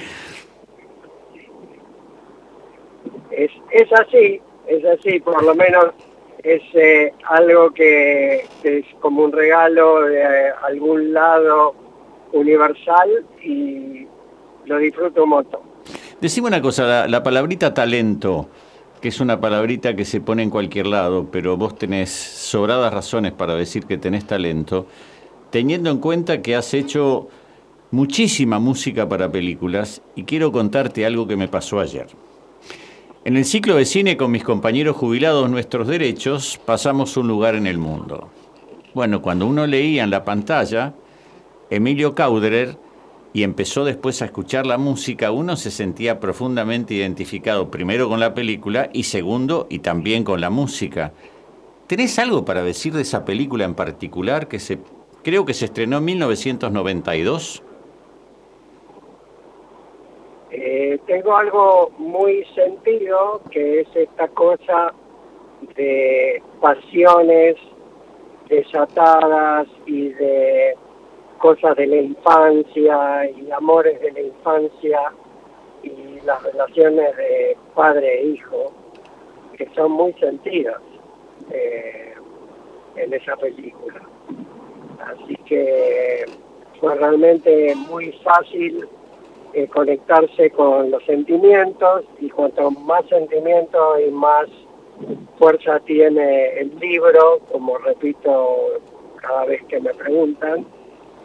Es, 3.32 3.52
es 3.72 3.92
así, 3.94 4.42
es 4.68 4.86
así, 4.86 5.20
por 5.20 5.44
lo 5.44 5.56
menos 5.56 5.86
es 6.44 6.62
eh, 6.74 7.14
algo 7.30 7.72
que, 7.72 8.46
que 8.62 8.80
es 8.80 8.86
como 9.00 9.24
un 9.24 9.32
regalo 9.32 10.02
de 10.02 10.22
eh, 10.22 10.52
algún 10.64 11.14
lado 11.14 11.74
universal 12.34 13.26
y 13.42 14.06
lo 14.66 14.78
disfruto 14.78 15.24
un 15.24 15.30
montón. 15.30 15.62
Decime 16.22 16.48
una 16.48 16.62
cosa, 16.62 16.86
la, 16.86 17.08
la 17.08 17.24
palabrita 17.24 17.74
talento, 17.74 18.48
que 19.04 19.10
es 19.10 19.20
una 19.20 19.42
palabrita 19.42 19.98
que 19.98 20.06
se 20.06 20.22
pone 20.22 20.44
en 20.44 20.50
cualquier 20.50 20.88
lado, 20.88 21.28
pero 21.30 21.58
vos 21.58 21.78
tenés 21.78 22.10
sobradas 22.10 22.94
razones 22.94 23.34
para 23.34 23.54
decir 23.54 23.84
que 23.84 23.98
tenés 23.98 24.26
talento, 24.26 24.88
teniendo 25.50 25.92
en 25.92 25.98
cuenta 25.98 26.42
que 26.42 26.56
has 26.56 26.74
hecho 26.74 27.28
muchísima 27.92 28.60
música 28.60 29.10
para 29.10 29.30
películas 29.30 30.02
y 30.16 30.24
quiero 30.24 30.54
contarte 30.54 31.06
algo 31.06 31.28
que 31.28 31.36
me 31.36 31.50
pasó 31.50 31.82
ayer. 31.82 32.08
En 33.26 33.36
el 33.36 33.44
ciclo 33.44 33.76
de 33.76 33.84
cine 33.84 34.16
con 34.16 34.32
mis 34.32 34.46
compañeros 34.46 34.96
jubilados 34.96 35.50
Nuestros 35.50 35.90
Derechos 35.90 36.58
pasamos 36.66 37.18
un 37.18 37.28
lugar 37.28 37.56
en 37.56 37.68
el 37.68 37.80
mundo. 37.80 38.30
Bueno, 38.94 39.22
cuando 39.22 39.48
uno 39.48 39.68
leía 39.68 40.06
en 40.06 40.12
la 40.12 40.24
pantalla 40.24 40.94
Emilio 41.70 42.16
Cauderer 42.16 42.78
y 43.34 43.42
empezó 43.42 43.84
después 43.84 44.22
a 44.22 44.26
escuchar 44.26 44.68
la 44.68 44.78
música, 44.78 45.32
uno 45.32 45.56
se 45.56 45.72
sentía 45.72 46.20
profundamente 46.20 46.94
identificado 46.94 47.72
primero 47.72 48.08
con 48.08 48.20
la 48.20 48.36
película 48.36 48.90
y 48.94 49.04
segundo 49.04 49.66
y 49.70 49.80
también 49.80 50.24
con 50.24 50.40
la 50.40 50.52
música. 50.52 51.14
¿Tenés 51.88 52.20
algo 52.20 52.46
para 52.46 52.64
decir 52.64 52.94
de 52.94 53.02
esa 53.02 53.26
película 53.26 53.66
en 53.66 53.74
particular 53.74 54.48
que 54.48 54.60
se 54.60 54.78
creo 55.24 55.46
que 55.46 55.56
se 55.56 55.66
estrenó 55.66 55.98
en 55.98 56.06
1992? 56.06 57.64
Eh, 60.52 61.00
tengo 61.08 61.36
algo 61.36 61.90
muy 61.98 62.46
sentido 62.54 63.42
que 63.50 63.82
es 63.82 63.88
esta 63.96 64.28
cosa 64.28 64.94
de 65.76 66.44
pasiones 66.62 67.56
desatadas 68.48 69.68
y 69.88 70.10
de 70.10 70.76
cosas 71.44 71.76
de 71.76 71.88
la 71.88 71.98
infancia 71.98 73.30
y 73.32 73.52
amores 73.52 74.00
de 74.00 74.14
la 74.14 74.22
infancia 74.22 75.12
y 75.84 76.22
las 76.26 76.42
relaciones 76.42 77.18
de 77.18 77.58
padre 77.76 78.22
e 78.22 78.26
hijo 78.28 78.72
que 79.58 79.68
son 79.76 79.92
muy 79.92 80.14
sentidas 80.14 80.82
eh, 81.52 82.14
en 82.96 83.14
esa 83.14 83.36
película. 83.36 84.02
Así 85.06 85.36
que 85.46 86.24
fue 86.80 86.96
realmente 86.96 87.76
muy 87.90 88.14
fácil 88.24 88.88
eh, 89.52 89.68
conectarse 89.68 90.50
con 90.52 90.92
los 90.92 91.04
sentimientos 91.04 92.06
y 92.22 92.30
cuanto 92.30 92.72
más 92.72 93.06
sentimientos 93.10 94.00
y 94.08 94.12
más 94.12 94.48
fuerza 95.38 95.82
tiene 95.82 96.58
el 96.58 96.80
libro, 96.80 97.42
como 97.52 97.78
repito 97.80 98.80
cada 99.18 99.44
vez 99.44 99.62
que 99.66 99.82
me 99.82 99.94
preguntan, 99.94 100.66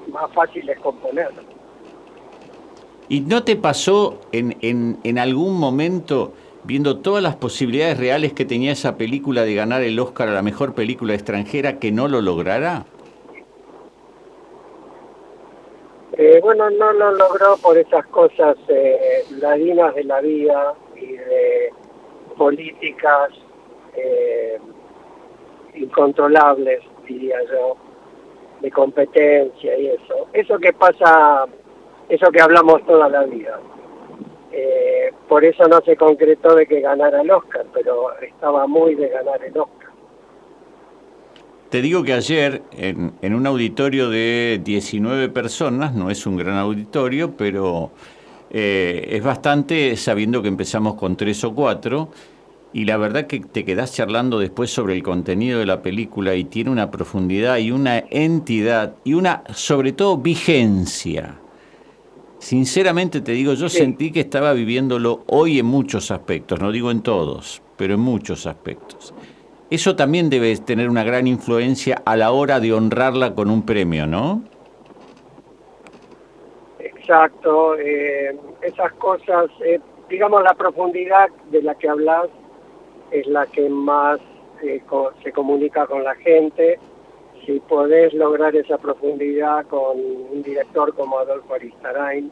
más 0.09 0.33
fácil 0.33 0.69
es 0.69 0.79
componerlo. 0.81 1.43
¿Y 3.09 3.21
no 3.21 3.43
te 3.43 3.57
pasó 3.57 4.21
en, 4.33 4.57
en, 4.61 4.99
en 5.03 5.19
algún 5.19 5.59
momento, 5.59 6.35
viendo 6.65 6.99
todas 6.99 7.23
las 7.23 7.37
posibilidades 7.37 7.99
reales 7.99 8.35
que 8.35 8.45
tenía 8.45 8.73
esa 8.73 8.99
película 8.99 9.43
de 9.43 9.55
ganar 9.55 9.83
el 9.83 9.99
Oscar 9.99 10.29
a 10.29 10.33
la 10.33 10.43
mejor 10.43 10.75
película 10.75 11.15
extranjera, 11.15 11.79
que 11.79 11.91
no 11.91 12.07
lo 12.09 12.21
lograra? 12.21 12.85
Eh, 16.19 16.41
bueno, 16.43 16.69
no 16.69 16.93
lo 16.93 17.13
logró 17.13 17.57
por 17.59 17.79
esas 17.79 18.05
cosas 18.09 18.57
eh, 18.69 19.25
ladinas 19.41 19.95
de 19.95 20.03
la 20.05 20.21
vida 20.21 20.75
y 20.97 21.13
de 21.13 21.73
políticas 22.37 23.31
eh, 23.95 24.59
incontrolables, 25.75 26.81
diría 27.07 27.37
yo, 27.51 27.77
de 28.61 28.71
competencia 28.71 29.79
y 29.79 29.89
eso. 29.89 30.29
Eso 30.33 30.59
que 30.59 30.73
pasa, 30.73 31.47
eso 32.09 32.31
que 32.31 32.41
hablamos 32.41 32.85
toda 32.87 33.09
la 33.09 33.25
vida. 33.25 33.59
Eh, 34.53 35.13
por 35.29 35.45
eso 35.45 35.65
no 35.69 35.81
se 35.83 35.97
concretó 35.97 36.55
de 36.55 36.67
que 36.67 36.81
ganara 36.81 37.21
el 37.21 37.31
Oscar, 37.31 37.67
pero 37.73 38.19
estaba 38.21 38.67
muy 38.67 38.95
de 38.95 39.09
ganar 39.09 39.43
el 39.45 39.57
Oscar. 39.57 39.89
Te 41.69 41.83
digo 41.83 42.03
que 42.03 42.15
ayer 42.15 42.63
en, 42.73 43.13
en 43.21 43.35
un 43.35 43.47
auditorio 43.47 44.09
de 44.09 44.61
19 44.65 45.29
personas, 45.29 45.95
no 45.95 46.11
es 46.11 46.27
un 46.27 46.39
gran 46.39 46.57
auditorio, 46.57 47.37
pero 47.37 47.91
eh, 48.51 49.09
es 49.11 49.23
bastante 49.23 49.95
sabiendo 49.97 50.41
que 50.41 50.49
empezamos 50.49 50.95
con 50.95 51.17
tres 51.17 51.45
o 51.45 51.55
cuatro, 51.55 52.09
y 52.73 52.85
la 52.85 52.97
verdad 52.97 53.27
que 53.27 53.41
te 53.41 53.65
quedás 53.65 53.95
charlando 53.95 54.39
después 54.39 54.71
sobre 54.71 54.95
el 54.95 55.03
contenido 55.03 55.59
de 55.59 55.67
la 55.67 55.83
película 55.83 56.35
y 56.35 56.45
tiene 56.45 56.71
una 56.71 56.91
profundidad 56.91 57.57
y 57.59 57.71
una 57.71 57.99
entidad 58.11 58.97
y 59.05 59.15
una, 59.15 59.43
sobre 59.55 59.93
todo, 59.93 60.19
vigencia. 60.19 61.37
Sinceramente 62.39 63.21
te 63.21 63.33
digo, 63.33 63.55
yo 63.55 63.69
sentí 63.69 64.13
que 64.13 64.21
estaba 64.21 64.53
viviéndolo 64.53 65.25
hoy 65.27 65.59
en 65.59 65.67
muchos 65.67 66.11
aspectos, 66.11 66.61
no 66.61 66.71
digo 66.71 66.91
en 66.91 67.03
todos, 67.03 67.63
pero 67.77 67.95
en 67.95 68.01
muchos 68.01 68.47
aspectos. 68.47 69.15
Eso 69.71 69.97
también 69.97 70.31
debe 70.31 70.57
tener 70.57 70.89
una 70.89 71.05
gran 71.05 71.27
influencia 71.27 72.03
a 72.05 72.17
la 72.17 72.31
hora 72.31 72.61
de 72.61 72.73
honrarla 72.73 73.35
con 73.35 73.51
un 73.51 73.63
premio, 73.67 74.07
¿no? 74.07 74.43
Exacto, 76.79 77.77
eh, 77.77 78.37
esas 78.63 78.93
cosas, 78.95 79.51
eh, 79.65 79.81
digamos 80.09 80.43
la 80.43 80.55
profundidad 80.55 81.29
de 81.51 81.63
la 81.63 81.75
que 81.75 81.89
hablas 81.89 82.29
es 83.11 83.27
la 83.27 83.47
que 83.47 83.69
más 83.69 84.21
eh, 84.63 84.83
se 85.23 85.33
comunica 85.33 85.87
con 85.87 86.05
la 86.05 86.15
gente. 86.17 86.79
Si 87.45 87.61
podés 87.61 88.13
lograr 88.15 88.55
esa 88.57 88.79
profundidad 88.79 89.67
con 89.67 89.99
un 89.99 90.43
director 90.43 90.95
como 90.95 91.19
Adolfo 91.19 91.55
Aristarain, 91.55 92.31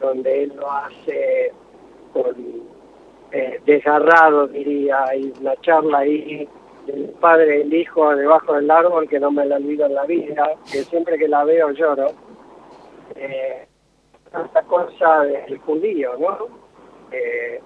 donde 0.00 0.44
él 0.44 0.52
lo 0.56 0.70
hace 0.70 1.52
con 2.12 2.36
eh, 3.32 3.60
desgarrado, 3.64 4.46
diría, 4.48 5.04
hay 5.04 5.32
una 5.40 5.56
charla 5.60 5.98
ahí 5.98 6.48
del 6.86 7.10
padre 7.20 7.58
y 7.58 7.60
el 7.62 7.74
hijo 7.74 8.14
debajo 8.14 8.54
del 8.54 8.70
árbol 8.70 9.08
que 9.08 9.20
no 9.20 9.30
me 9.30 9.44
la 9.44 9.56
olvido 9.56 9.86
en 9.86 9.94
la 9.94 10.04
vida, 10.04 10.50
que 10.70 10.84
siempre 10.84 11.18
que 11.18 11.28
la 11.28 11.44
veo 11.44 11.70
lloro. 11.70 12.08
Eh, 13.16 13.66
cosa 14.68 15.22
del 15.22 15.58
judío, 15.58 16.12
¿no? 16.18 16.46
Eh, 17.10 17.60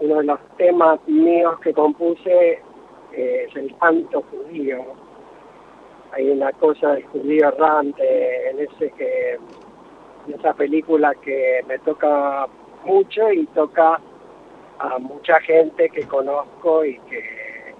uno 0.00 0.16
de 0.16 0.24
los 0.24 0.40
temas 0.56 0.98
míos 1.06 1.58
que 1.60 1.72
compuse 1.72 2.62
eh, 3.12 3.46
es 3.48 3.56
el 3.56 3.76
canto 3.78 4.22
judío. 4.30 4.78
Hay 6.12 6.30
una 6.30 6.52
cosa 6.52 6.92
del 6.92 7.04
judío 7.04 7.48
errante 7.48 8.50
en 8.50 8.60
ese 8.60 8.90
que 8.92 9.38
en 10.26 10.34
esa 10.34 10.52
película 10.54 11.14
que 11.22 11.60
me 11.66 11.78
toca 11.78 12.46
mucho 12.84 13.30
y 13.32 13.46
toca 13.48 14.00
a 14.78 14.98
mucha 14.98 15.38
gente 15.40 15.88
que 15.90 16.02
conozco 16.04 16.84
y 16.84 16.98
que 17.00 17.74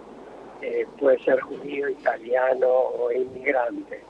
eh, 0.63 0.87
puede 0.99 1.19
ser 1.25 1.41
judío, 1.41 1.89
italiano 1.89 2.69
o 2.69 3.11
inmigrante. 3.11 4.05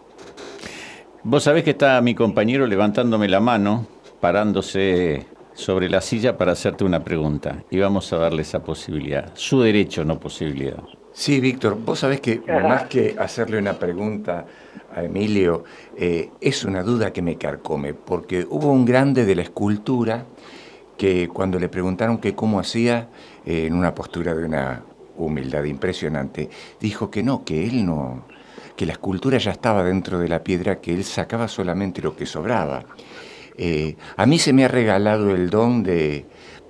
Vos 1.22 1.44
sabés 1.44 1.62
que 1.64 1.70
está 1.70 2.00
mi 2.00 2.14
compañero 2.14 2.66
levantándome 2.66 3.28
la 3.28 3.40
mano, 3.40 3.86
parándose 4.20 5.26
sobre 5.60 5.88
la 5.88 6.00
silla 6.00 6.36
para 6.36 6.52
hacerte 6.52 6.84
una 6.84 7.04
pregunta. 7.04 7.62
Y 7.70 7.78
vamos 7.78 8.12
a 8.12 8.18
darle 8.18 8.42
esa 8.42 8.62
posibilidad. 8.62 9.30
Su 9.34 9.60
derecho, 9.60 10.04
no 10.04 10.18
posibilidad. 10.18 10.82
Sí, 11.12 11.40
Víctor, 11.40 11.76
vos 11.84 11.98
sabés 11.98 12.20
que 12.20 12.40
más 12.46 12.84
que 12.84 13.16
hacerle 13.18 13.58
una 13.58 13.74
pregunta 13.74 14.46
a 14.94 15.02
Emilio, 15.02 15.64
eh, 15.96 16.30
es 16.40 16.64
una 16.64 16.82
duda 16.82 17.12
que 17.12 17.20
me 17.20 17.36
carcome, 17.36 17.94
porque 17.94 18.46
hubo 18.48 18.72
un 18.72 18.84
grande 18.84 19.24
de 19.24 19.34
la 19.34 19.42
escultura 19.42 20.24
que 20.96 21.28
cuando 21.28 21.58
le 21.58 21.68
preguntaron 21.68 22.18
que 22.18 22.34
cómo 22.34 22.60
hacía, 22.60 23.08
eh, 23.44 23.66
en 23.66 23.74
una 23.74 23.94
postura 23.94 24.34
de 24.34 24.44
una 24.44 24.82
humildad 25.16 25.64
impresionante, 25.64 26.48
dijo 26.80 27.10
que 27.10 27.22
no, 27.22 27.44
que 27.44 27.66
él 27.66 27.84
no, 27.84 28.24
que 28.76 28.86
la 28.86 28.92
escultura 28.92 29.38
ya 29.38 29.50
estaba 29.50 29.82
dentro 29.82 30.18
de 30.18 30.28
la 30.28 30.42
piedra, 30.42 30.80
que 30.80 30.94
él 30.94 31.04
sacaba 31.04 31.48
solamente 31.48 32.00
lo 32.02 32.16
que 32.16 32.26
sobraba. 32.26 32.84
Eh, 33.62 33.94
a 34.16 34.24
mí 34.24 34.38
se 34.38 34.54
me 34.54 34.64
ha 34.64 34.68
regalado 34.68 35.34
el 35.34 35.50
don 35.50 35.82
de, 35.82 36.24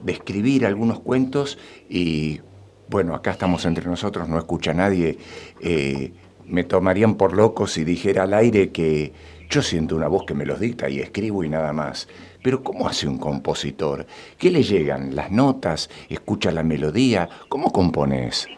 escribir 0.09 0.67
algunos 0.67 0.99
cuentos 0.99 1.57
y 1.89 2.41
bueno, 2.89 3.15
acá 3.15 3.31
estamos 3.31 3.65
entre 3.65 3.87
nosotros, 3.87 4.29
no 4.29 4.37
escucha 4.39 4.75
nadie. 4.75 5.17
eh, 5.61 6.11
me 6.47 6.65
tomarían 6.65 7.15
por 7.15 7.37
loco 7.37 7.69
si 7.69 7.85
dijera 7.85 8.25
al 8.25 8.35
aire 8.35 8.71
que 8.71 9.13
yo 9.49 9.63
siento 9.63 9.95
una 9.95 10.09
voz 10.09 10.25
que 10.27 10.35
me 10.35 10.45
los 10.45 10.59
dicta 10.59 10.89
y 10.89 10.99
escribo 10.99 11.45
y 11.45 11.49
nada 11.49 11.73
más. 11.73 12.09
Pero 12.43 12.65
¿cómo 12.65 12.89
hace 12.89 13.07
un 13.07 13.19
compositor? 13.19 14.05
¿Qué 14.37 14.51
le 14.51 14.65
llegan? 14.65 15.15
¿Las 15.15 15.31
notas? 15.31 15.89
¿Escucha 16.09 16.51
la 16.51 16.65
melodía? 16.65 17.29
¿Cómo 17.49 17.71
compones? 17.71 18.49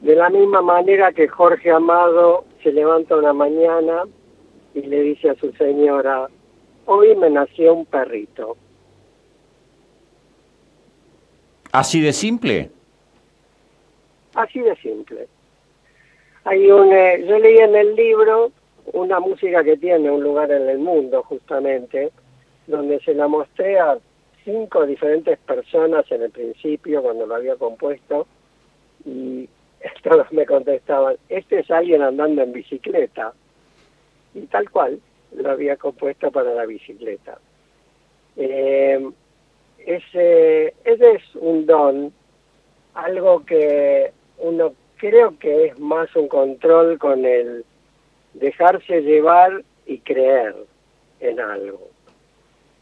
De 0.00 0.16
la 0.16 0.28
misma 0.28 0.60
manera 0.60 1.12
que 1.12 1.28
Jorge 1.28 1.70
Amado 1.70 2.46
se 2.64 2.72
levanta 2.72 3.14
una 3.14 3.32
mañana 3.32 4.02
y 4.76 4.82
le 4.82 5.00
dice 5.00 5.30
a 5.30 5.34
su 5.36 5.50
señora, 5.52 6.28
hoy 6.84 7.16
me 7.16 7.30
nació 7.30 7.72
un 7.72 7.86
perrito. 7.86 8.56
¿Así 11.72 12.00
de 12.00 12.12
simple? 12.12 12.70
Así 14.34 14.60
de 14.60 14.76
simple. 14.76 15.28
Hay 16.44 16.70
un, 16.70 16.92
eh, 16.92 17.24
yo 17.26 17.38
leí 17.38 17.56
en 17.56 17.74
el 17.74 17.96
libro 17.96 18.52
una 18.92 19.18
música 19.18 19.64
que 19.64 19.78
tiene 19.78 20.10
un 20.10 20.22
lugar 20.22 20.50
en 20.52 20.68
el 20.68 20.78
mundo 20.78 21.22
justamente, 21.22 22.12
donde 22.66 23.00
se 23.00 23.14
la 23.14 23.28
mostré 23.28 23.78
a 23.78 23.98
cinco 24.44 24.86
diferentes 24.86 25.38
personas 25.38 26.04
en 26.12 26.22
el 26.22 26.30
principio 26.30 27.02
cuando 27.02 27.26
lo 27.26 27.34
había 27.34 27.56
compuesto 27.56 28.26
y 29.06 29.48
todos 30.02 30.30
me 30.32 30.44
contestaban, 30.44 31.16
este 31.30 31.60
es 31.60 31.70
alguien 31.70 32.02
andando 32.02 32.42
en 32.42 32.52
bicicleta. 32.52 33.32
Y 34.36 34.46
tal 34.46 34.70
cual, 34.70 35.00
lo 35.34 35.50
había 35.50 35.76
compuesto 35.76 36.30
para 36.30 36.54
la 36.54 36.66
bicicleta. 36.66 37.38
Eh, 38.36 39.10
ese, 39.78 40.74
es 40.84 41.34
un 41.36 41.64
don, 41.64 42.12
algo 42.94 43.44
que 43.44 44.12
uno 44.38 44.74
creo 44.96 45.38
que 45.38 45.66
es 45.66 45.78
más 45.78 46.14
un 46.16 46.28
control 46.28 46.98
con 46.98 47.24
el 47.24 47.64
dejarse 48.34 49.02
llevar 49.02 49.64
y 49.86 49.98
creer 50.00 50.54
en 51.20 51.40
algo. 51.40 51.88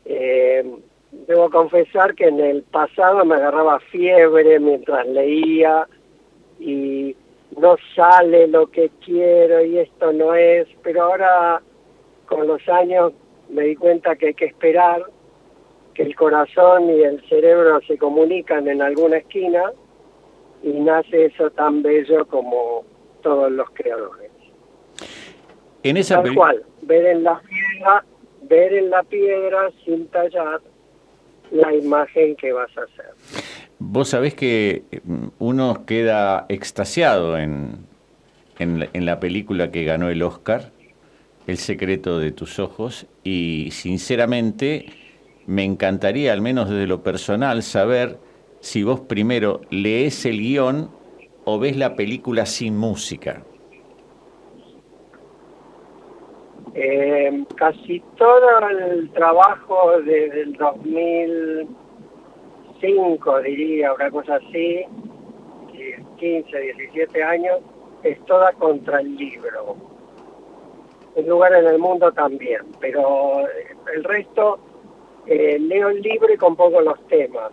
Eh, 0.05 0.65
debo 1.13 1.51
confesar 1.51 2.15
que 2.15 2.27
en 2.27 2.41
el 2.41 2.63
pasado 2.63 3.25
me 3.25 3.37
agarraba 3.37 3.79
fiebre 3.79 4.59
mientras 4.59 5.07
leía 5.07 5.87
y 6.59 7.17
no 7.57 7.77
sale 7.95 8.47
lo 8.49 8.71
que 8.71 8.91
quiero 9.05 9.65
y 9.65 9.79
esto 9.79 10.13
no 10.13 10.35
es, 10.35 10.67
pero 10.83 11.05
ahora 11.05 11.63
con 12.27 12.47
los 12.47 12.67
años 12.69 13.13
me 13.49 13.63
di 13.63 13.77
cuenta 13.77 14.17
que 14.17 14.29
hay 14.29 14.35
que 14.35 14.47
esperar 14.47 15.05
que 15.95 16.03
el 16.03 16.17
corazón 16.17 16.91
y 16.91 17.03
el 17.03 17.23
cerebro 17.29 17.81
se 17.87 17.97
comunican 17.99 18.67
en 18.69 18.83
alguna 18.83 19.19
esquina 19.19 19.73
y 20.63 20.73
nace 20.73 21.27
eso 21.27 21.51
tan 21.51 21.83
bello 21.83 22.27
como 22.27 22.85
todos 23.23 23.51
los 23.53 23.71
creadores. 23.71 24.31
En 25.83 25.97
esa 25.97 26.23
Tal 26.23 26.35
cual, 26.35 26.65
ver 26.83 27.07
en 27.07 27.23
la 27.23 27.41
piedra, 27.41 28.05
ver 28.43 28.73
en 28.73 28.91
la 28.91 29.03
piedra 29.03 29.71
sin 29.85 30.09
tallar 30.09 30.61
la 31.51 31.75
imagen 31.75 32.35
que 32.37 32.53
vas 32.53 32.71
a 32.77 32.83
hacer. 32.83 33.44
Vos 33.87 34.09
sabés 34.09 34.35
que 34.35 34.83
mm, 35.05 35.27
uno 35.39 35.85
queda 35.87 36.47
extasiado 36.49 37.37
en, 37.39 37.87
en, 38.59 39.05
la- 39.05 39.21
película 39.21 39.71
que 39.71 39.85
ganó 39.85 40.09
el 40.09 40.23
Oscar, 40.23 40.73
El 41.47 41.59
secreto 41.59 42.19
de 42.19 42.33
tus 42.33 42.59
ojos, 42.59 43.07
y 43.25 43.69
sinceramente 43.73 44.87
me 45.47 45.65
encantaría, 45.65 46.33
al 46.33 46.41
menos 46.41 46.71
desde 46.71 46.87
lo 46.87 47.03
personal, 47.03 47.63
saber 47.63 48.19
si 48.61 48.83
vos 48.83 49.01
primero 49.01 49.61
lees 49.71 50.25
el 50.25 50.39
guion 50.39 50.91
o 51.45 51.59
ves 51.59 51.77
la 51.77 51.95
película 51.95 52.47
sin 52.47 52.79
música. 52.79 53.43
Eh, 56.75 57.45
casi 57.57 58.01
todo 58.17 58.69
el 58.69 59.11
trabajo 59.11 60.01
desde 60.05 60.41
el 60.43 60.57
2005, 62.85 63.41
diría, 63.43 63.93
una 63.93 64.11
cosa 64.11 64.37
así, 64.37 64.85
15, 66.19 66.59
17 66.59 67.23
años, 67.23 67.61
es 68.03 68.23
toda 68.27 68.53
contra 68.53 69.01
el 69.01 69.17
libro. 69.17 69.77
un 71.17 71.29
lugar 71.29 71.55
en 71.55 71.67
el 71.67 71.79
mundo 71.79 72.11
también, 72.13 72.63
pero 72.81 73.39
el 73.95 74.03
resto 74.03 74.59
eh, 75.27 75.59
leo 75.61 75.89
el 75.89 76.03
libro 76.03 76.33
y 76.33 76.37
compongo 76.37 76.81
los 76.81 76.99
temas. 77.07 77.53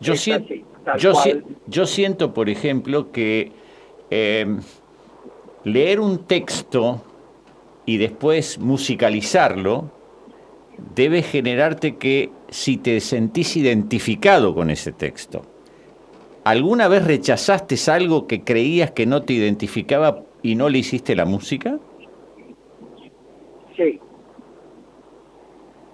Yo, 0.00 0.14
así, 0.14 0.64
tal 0.84 0.98
yo, 0.98 1.14
si- 1.14 1.42
yo 1.66 1.86
siento, 1.86 2.34
por 2.34 2.48
ejemplo, 2.48 3.12
que 3.12 3.52
eh, 4.10 4.44
leer 5.62 6.00
un 6.00 6.24
texto 6.26 7.00
y 7.86 7.96
después 7.98 8.58
musicalizarlo 8.58 9.90
debe 10.94 11.22
generarte 11.22 11.96
que 11.96 12.30
si 12.48 12.76
te 12.76 13.00
sentís 13.00 13.56
identificado 13.56 14.54
con 14.54 14.70
ese 14.70 14.92
texto. 14.92 15.42
¿Alguna 16.44 16.88
vez 16.88 17.06
rechazaste 17.06 17.76
algo 17.90 18.26
que 18.26 18.44
creías 18.44 18.90
que 18.90 19.06
no 19.06 19.22
te 19.22 19.32
identificaba 19.32 20.22
y 20.42 20.56
no 20.56 20.68
le 20.68 20.78
hiciste 20.78 21.16
la 21.16 21.24
música? 21.24 21.78
Sí. 23.76 23.98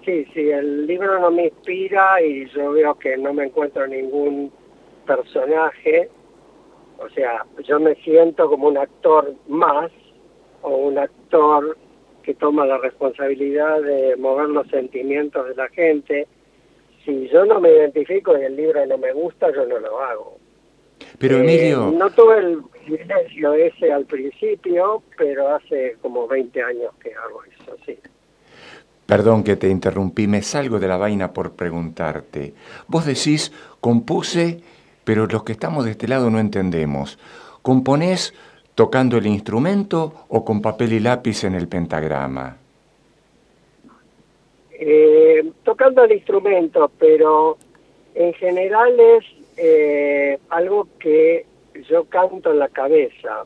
Sí, 0.04 0.26
sí, 0.34 0.50
el 0.50 0.86
libro 0.86 1.20
no 1.20 1.30
me 1.30 1.44
inspira 1.44 2.20
y 2.20 2.48
yo 2.50 2.72
veo 2.72 2.94
que 2.96 3.16
no 3.16 3.32
me 3.32 3.44
encuentro 3.44 3.86
ningún 3.86 4.50
personaje. 5.06 6.10
O 6.98 7.08
sea, 7.10 7.46
yo 7.64 7.78
me 7.78 7.94
siento 7.96 8.48
como 8.48 8.68
un 8.68 8.78
actor 8.78 9.34
más 9.46 9.90
o 10.62 10.76
un 10.76 10.98
actor 10.98 11.76
que 12.30 12.36
toma 12.36 12.64
la 12.64 12.78
responsabilidad 12.78 13.82
de 13.82 14.14
mover 14.16 14.50
los 14.50 14.68
sentimientos 14.68 15.48
de 15.48 15.54
la 15.56 15.68
gente. 15.70 16.28
Si 17.04 17.28
yo 17.28 17.44
no 17.44 17.60
me 17.60 17.70
identifico 17.72 18.38
y 18.38 18.42
el 18.42 18.54
libro 18.54 18.86
no 18.86 18.98
me 18.98 19.12
gusta, 19.12 19.52
yo 19.52 19.66
no 19.66 19.80
lo 19.80 20.00
hago. 20.00 20.38
Pero 21.18 21.38
Eh, 21.38 21.40
Emilio, 21.40 21.90
no 21.90 22.08
tuve 22.10 22.38
el 22.38 22.62
privilegio 22.62 23.54
ese 23.54 23.92
al 23.92 24.04
principio, 24.04 25.02
pero 25.18 25.56
hace 25.56 25.96
como 26.00 26.28
20 26.28 26.62
años 26.62 26.94
que 27.02 27.12
hago 27.14 27.42
eso, 27.44 27.76
sí. 27.84 27.98
perdón 29.06 29.42
que 29.42 29.56
te 29.56 29.68
interrumpí, 29.68 30.28
me 30.28 30.40
salgo 30.42 30.78
de 30.78 30.86
la 30.86 30.98
vaina 30.98 31.32
por 31.32 31.56
preguntarte. 31.56 32.54
Vos 32.86 33.06
decís, 33.06 33.50
compuse, 33.80 34.60
pero 35.02 35.26
los 35.26 35.42
que 35.42 35.50
estamos 35.50 35.84
de 35.84 35.90
este 35.90 36.06
lado 36.06 36.30
no 36.30 36.38
entendemos. 36.38 37.18
¿Componés 37.62 38.34
tocando 38.80 39.18
el 39.18 39.26
instrumento 39.26 40.24
o 40.28 40.42
con 40.42 40.62
papel 40.62 40.94
y 40.94 41.00
lápiz 41.00 41.44
en 41.44 41.54
el 41.54 41.68
pentagrama? 41.68 42.56
Eh, 44.72 45.52
tocando 45.62 46.02
el 46.02 46.12
instrumento, 46.12 46.90
pero 46.98 47.58
en 48.14 48.32
general 48.32 48.98
es 48.98 49.24
eh, 49.58 50.38
algo 50.48 50.88
que 50.98 51.44
yo 51.90 52.04
canto 52.04 52.52
en 52.52 52.58
la 52.58 52.68
cabeza. 52.68 53.44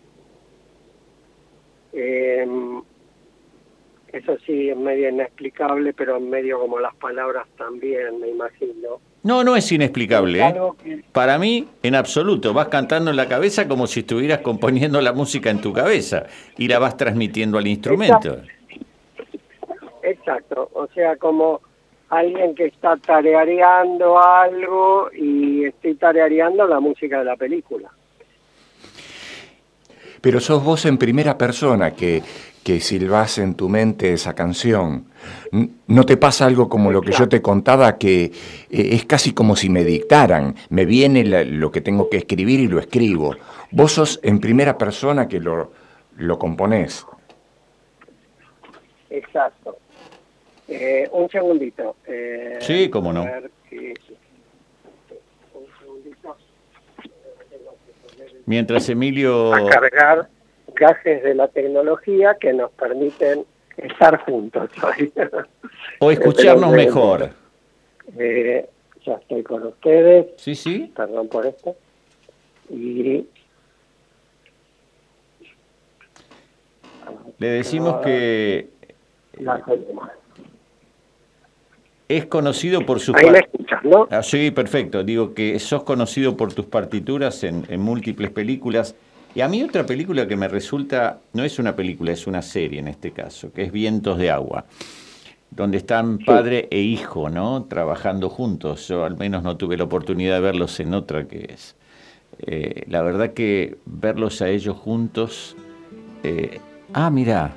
Eh, 1.92 2.46
eso 4.12 4.38
sí, 4.46 4.70
es 4.70 4.76
medio 4.76 5.08
inexplicable, 5.08 5.94
pero 5.94 6.20
medio 6.20 6.60
como 6.60 6.78
las 6.78 6.94
palabras 6.94 7.48
también, 7.58 8.20
me 8.20 8.28
imagino. 8.28 9.00
No, 9.24 9.42
no 9.42 9.56
es 9.56 9.72
inexplicable. 9.72 10.38
Es 10.38 10.44
¿eh? 10.44 10.48
algo 10.48 10.76
que- 10.76 11.02
Para 11.12 11.38
mí, 11.38 11.66
en 11.82 11.94
absoluto, 11.94 12.52
vas 12.52 12.68
cantando 12.68 13.10
en 13.10 13.16
la 13.16 13.26
cabeza 13.26 13.66
como 13.66 13.86
si 13.86 14.00
estuvieras 14.00 14.40
componiendo 14.40 15.00
la 15.00 15.12
música 15.12 15.50
en 15.50 15.60
tu 15.60 15.72
cabeza 15.72 16.26
y 16.58 16.68
la 16.68 16.78
vas 16.78 16.96
transmitiendo 16.96 17.58
al 17.58 17.66
instrumento. 17.66 18.38
Exacto, 20.02 20.70
o 20.74 20.86
sea, 20.94 21.16
como 21.16 21.62
alguien 22.10 22.54
que 22.54 22.66
está 22.66 22.96
tareareando 22.98 24.22
algo 24.22 25.08
y 25.16 25.64
estoy 25.64 25.94
tareareando 25.94 26.66
la 26.66 26.78
música 26.78 27.20
de 27.20 27.24
la 27.24 27.36
película. 27.36 27.90
Pero 30.20 30.40
sos 30.40 30.62
vos 30.62 30.84
en 30.84 30.98
primera 30.98 31.36
persona 31.38 31.92
que, 31.92 32.22
que 32.64 32.80
silbás 32.80 33.38
en 33.38 33.54
tu 33.54 33.68
mente 33.68 34.12
esa 34.14 34.34
canción. 34.34 35.04
¿No 35.86 36.04
te 36.06 36.16
pasa 36.16 36.46
algo 36.46 36.68
como 36.68 36.90
lo 36.90 37.02
que 37.02 37.12
yo 37.12 37.28
te 37.28 37.40
contaba, 37.42 37.98
que 37.98 38.24
eh, 38.24 38.32
es 38.70 39.04
casi 39.04 39.32
como 39.34 39.54
si 39.54 39.68
me 39.68 39.84
dictaran? 39.84 40.56
Me 40.70 40.86
viene 40.86 41.24
la- 41.24 41.44
lo 41.44 41.70
que 41.70 41.82
tengo 41.82 42.08
que 42.08 42.16
escribir 42.16 42.60
y 42.60 42.66
lo 42.68 42.80
escribo. 42.80 43.36
Vos 43.70 43.92
sos 43.92 44.18
en 44.22 44.40
primera 44.40 44.76
persona 44.78 45.28
que 45.28 45.40
lo, 45.40 45.72
lo 46.16 46.38
componés. 46.38 47.06
Exacto. 49.10 49.76
Eh, 50.66 51.08
un 51.12 51.28
segundito. 51.28 51.96
eh, 52.06 52.56
Sí, 52.60 52.88
cómo 52.88 53.12
no. 53.12 53.20
a 53.22 53.24
ver 53.26 53.50
que- 53.68 53.94
un 55.52 55.66
segundito. 55.78 56.36
Mientras 58.46 58.88
Emilio... 58.88 59.52
A 59.54 59.68
cargar 59.68 60.28
gajes 60.74 61.22
de 61.22 61.34
la 61.34 61.48
tecnología 61.48 62.36
que 62.40 62.52
nos 62.52 62.70
permiten 62.72 63.44
estar 63.76 64.18
juntos 64.20 64.70
hoy. 64.82 65.12
O 66.00 66.10
escucharnos 66.10 66.70
Pero, 66.70 66.82
eh, 66.82 66.86
mejor. 66.86 67.30
Eh, 68.18 68.68
ya 69.04 69.14
estoy 69.14 69.42
con 69.42 69.66
ustedes. 69.66 70.26
Sí, 70.36 70.54
sí. 70.54 70.92
Perdón 70.94 71.28
por 71.28 71.46
esto. 71.46 71.76
Y 72.70 73.26
Le 77.38 77.48
decimos 77.48 78.00
que 78.02 78.68
tenemos. 79.32 80.08
es 82.08 82.26
conocido 82.26 82.86
por 82.86 83.00
sus... 83.00 83.14
Ahí 83.16 83.30
me 83.30 83.38
escuchas, 83.38 83.84
¿no? 83.84 84.08
Ah, 84.10 84.22
sí, 84.22 84.50
perfecto. 84.50 85.02
Digo 85.02 85.34
que 85.34 85.58
sos 85.58 85.82
conocido 85.82 86.36
por 86.36 86.54
tus 86.54 86.66
partituras 86.66 87.42
en, 87.44 87.66
en 87.68 87.80
múltiples 87.80 88.30
películas. 88.30 88.94
Y 89.34 89.40
a 89.40 89.48
mí 89.48 89.62
otra 89.62 89.84
película 89.84 90.28
que 90.28 90.36
me 90.36 90.46
resulta, 90.48 91.18
no 91.32 91.42
es 91.42 91.58
una 91.58 91.74
película, 91.74 92.12
es 92.12 92.26
una 92.26 92.40
serie 92.40 92.78
en 92.78 92.88
este 92.88 93.10
caso, 93.10 93.52
que 93.52 93.62
es 93.64 93.72
Vientos 93.72 94.16
de 94.18 94.30
Agua, 94.30 94.64
donde 95.50 95.78
están 95.78 96.18
padre 96.18 96.68
e 96.70 96.80
hijo, 96.80 97.30
¿no? 97.30 97.64
Trabajando 97.64 98.28
juntos. 98.30 98.86
Yo 98.88 99.04
al 99.04 99.16
menos 99.16 99.42
no 99.42 99.56
tuve 99.56 99.76
la 99.76 99.84
oportunidad 99.84 100.34
de 100.36 100.40
verlos 100.40 100.78
en 100.80 100.94
otra 100.94 101.26
que 101.26 101.48
es. 101.52 101.74
eh, 102.46 102.84
la 102.88 103.02
verdad 103.02 103.32
que 103.32 103.76
verlos 103.86 104.40
a 104.42 104.48
ellos 104.48 104.76
juntos... 104.76 105.56
eh, 106.22 106.60
ah, 106.92 107.10
mira. 107.10 107.56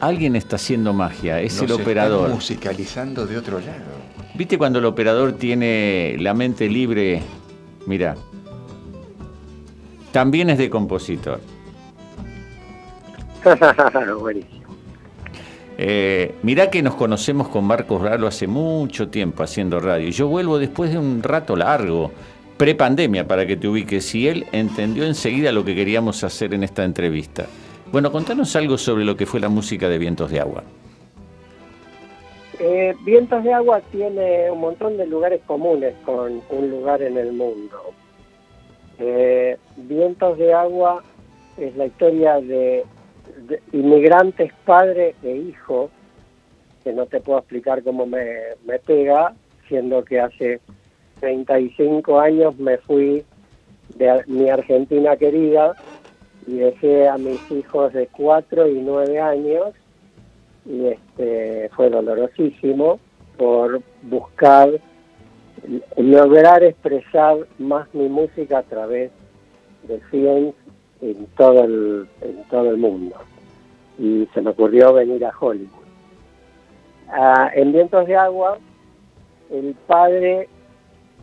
Alguien 0.00 0.34
está 0.34 0.56
haciendo 0.56 0.92
magia, 0.92 1.40
es 1.40 1.52
Nos 1.54 1.62
el 1.62 1.70
están 1.70 1.82
operador. 1.82 2.30
musicalizando 2.30 3.26
de 3.26 3.36
otro 3.36 3.60
lado. 3.60 4.00
¿Viste 4.34 4.56
cuando 4.56 4.78
el 4.78 4.84
operador 4.86 5.32
tiene 5.32 6.16
la 6.18 6.32
mente 6.34 6.68
libre? 6.68 7.20
Mira. 7.86 8.16
También 10.12 10.50
es 10.50 10.58
de 10.58 10.68
compositor. 10.70 11.40
Buenísimo. 14.20 14.60
Eh, 15.82 16.34
mirá 16.42 16.68
que 16.68 16.82
nos 16.82 16.94
conocemos 16.94 17.48
con 17.48 17.64
Marcos 17.64 18.02
Ralo 18.02 18.26
hace 18.26 18.46
mucho 18.46 19.08
tiempo 19.08 19.42
haciendo 19.42 19.80
radio. 19.80 20.08
Y 20.08 20.12
yo 20.12 20.28
vuelvo 20.28 20.58
después 20.58 20.92
de 20.92 20.98
un 20.98 21.22
rato 21.22 21.56
largo, 21.56 22.10
prepandemia, 22.58 23.26
para 23.26 23.46
que 23.46 23.56
te 23.56 23.66
ubiques. 23.66 24.14
Y 24.14 24.28
él 24.28 24.46
entendió 24.52 25.04
enseguida 25.04 25.52
lo 25.52 25.64
que 25.64 25.74
queríamos 25.74 26.22
hacer 26.22 26.52
en 26.52 26.64
esta 26.64 26.84
entrevista. 26.84 27.46
Bueno, 27.90 28.12
contanos 28.12 28.54
algo 28.56 28.76
sobre 28.76 29.04
lo 29.04 29.16
que 29.16 29.24
fue 29.24 29.40
la 29.40 29.48
música 29.48 29.88
de 29.88 29.98
Vientos 29.98 30.30
de 30.30 30.40
Agua. 30.40 30.62
Eh, 32.58 32.94
Vientos 33.06 33.42
de 33.42 33.54
Agua 33.54 33.80
tiene 33.90 34.50
un 34.50 34.60
montón 34.60 34.98
de 34.98 35.06
lugares 35.06 35.40
comunes 35.46 35.94
con 36.04 36.42
un 36.50 36.70
lugar 36.70 37.00
en 37.00 37.16
el 37.16 37.32
mundo. 37.32 37.94
Eh, 39.02 39.56
Vientos 39.76 40.36
de 40.36 40.52
Agua 40.52 41.02
es 41.56 41.74
la 41.74 41.86
historia 41.86 42.38
de, 42.38 42.84
inmigrantes 43.72 44.52
padre 44.66 45.14
e 45.22 45.36
hijo, 45.36 45.90
que 46.84 46.92
no 46.92 47.06
te 47.06 47.20
puedo 47.20 47.38
explicar 47.38 47.82
cómo 47.82 48.04
me, 48.04 48.28
pega, 48.84 49.34
siendo 49.68 50.04
que 50.04 50.20
hace 50.20 50.60
35 51.20 52.20
años 52.20 52.58
me 52.58 52.76
fui 52.76 53.24
de 53.96 54.22
mi 54.26 54.50
Argentina 54.50 55.16
querida 55.16 55.74
y 56.46 56.56
dejé 56.56 57.08
a 57.08 57.16
mis 57.16 57.50
hijos 57.50 57.94
de 57.94 58.06
4 58.06 58.68
y 58.68 58.80
9 58.82 59.18
años 59.18 59.74
y 60.66 60.86
este 60.86 61.70
fue 61.74 61.88
dolorosísimo 61.88 63.00
por 63.38 63.80
buscar 64.02 64.70
lograr 65.96 66.62
expresar 66.62 67.38
más 67.58 67.92
mi 67.94 68.08
música 68.08 68.58
a 68.58 68.62
través 68.62 69.10
de 69.84 70.00
films 70.10 70.54
en 71.00 71.26
todo 71.36 71.64
el 71.64 72.08
en 72.20 72.44
todo 72.50 72.70
el 72.70 72.76
mundo 72.76 73.16
y 73.98 74.28
se 74.34 74.40
me 74.40 74.50
ocurrió 74.50 74.92
venir 74.92 75.24
a 75.24 75.32
Hollywood 75.38 75.80
Ah, 77.12 77.50
en 77.54 77.72
Vientos 77.72 78.06
de 78.06 78.16
Agua 78.16 78.58
el 79.50 79.74
padre 79.86 80.48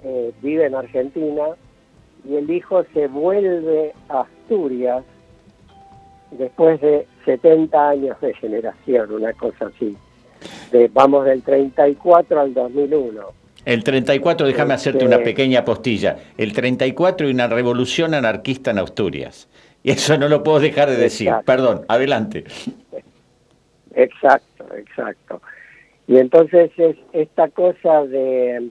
eh, 0.03 0.33
vive 0.41 0.65
en 0.65 0.75
Argentina 0.75 1.45
y 2.27 2.35
el 2.35 2.49
hijo 2.49 2.83
se 2.93 3.07
vuelve 3.07 3.93
a 4.09 4.21
Asturias 4.21 5.03
después 6.31 6.81
de 6.81 7.07
70 7.25 7.89
años 7.89 8.19
de 8.19 8.33
generación, 8.33 9.13
una 9.13 9.31
cosa 9.33 9.67
así. 9.67 9.95
De, 10.71 10.89
vamos 10.89 11.25
del 11.25 11.41
34 11.41 12.39
al 12.39 12.53
2001. 12.53 13.21
El 13.67 13.83
34, 13.83 14.47
déjame 14.47 14.75
hacerte 14.75 15.03
Este- 15.03 15.13
una 15.13 15.21
pequeña 15.21 15.65
postilla. 15.65 16.15
El 16.37 16.53
34 16.53 17.27
y 17.27 17.31
una 17.31 17.47
revolución 17.47 18.13
anarquista 18.13 18.71
en 18.71 18.77
Asturias. 18.79 19.49
Y 19.83 19.91
eso 19.91 20.17
no 20.17 20.29
lo 20.29 20.41
puedo 20.41 20.61
dejar 20.61 20.89
de 20.89 20.95
decir. 20.95 21.33
Perdón, 21.45 21.81
adelante. 21.89 22.45
Exacto, 23.93 24.73
exacto. 24.73 25.41
Y 26.07 26.15
entonces 26.17 26.71
es 26.77 26.95
esta 27.11 27.49
cosa 27.49 28.05
de 28.05 28.69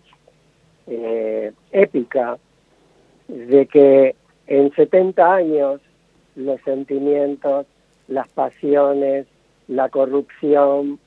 eh, 0.86 1.52
épica 1.72 2.38
de 3.28 3.66
que 3.66 4.14
en 4.46 4.72
70 4.74 5.34
años 5.34 5.82
los 6.36 6.58
sentimientos, 6.62 7.66
las 8.08 8.28
pasiones, 8.28 9.26
la 9.68 9.90
corrupción, 9.90 10.98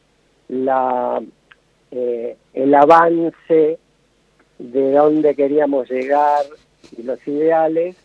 la, 0.48 1.24
eh, 1.92 2.38
el 2.54 2.74
avance 2.76 3.80
de 4.60 4.92
dónde 4.92 5.36
queríamos 5.36 5.90
llegar 5.90 6.46
y 6.98 7.04
los 7.04 7.20
ideales 7.28 7.96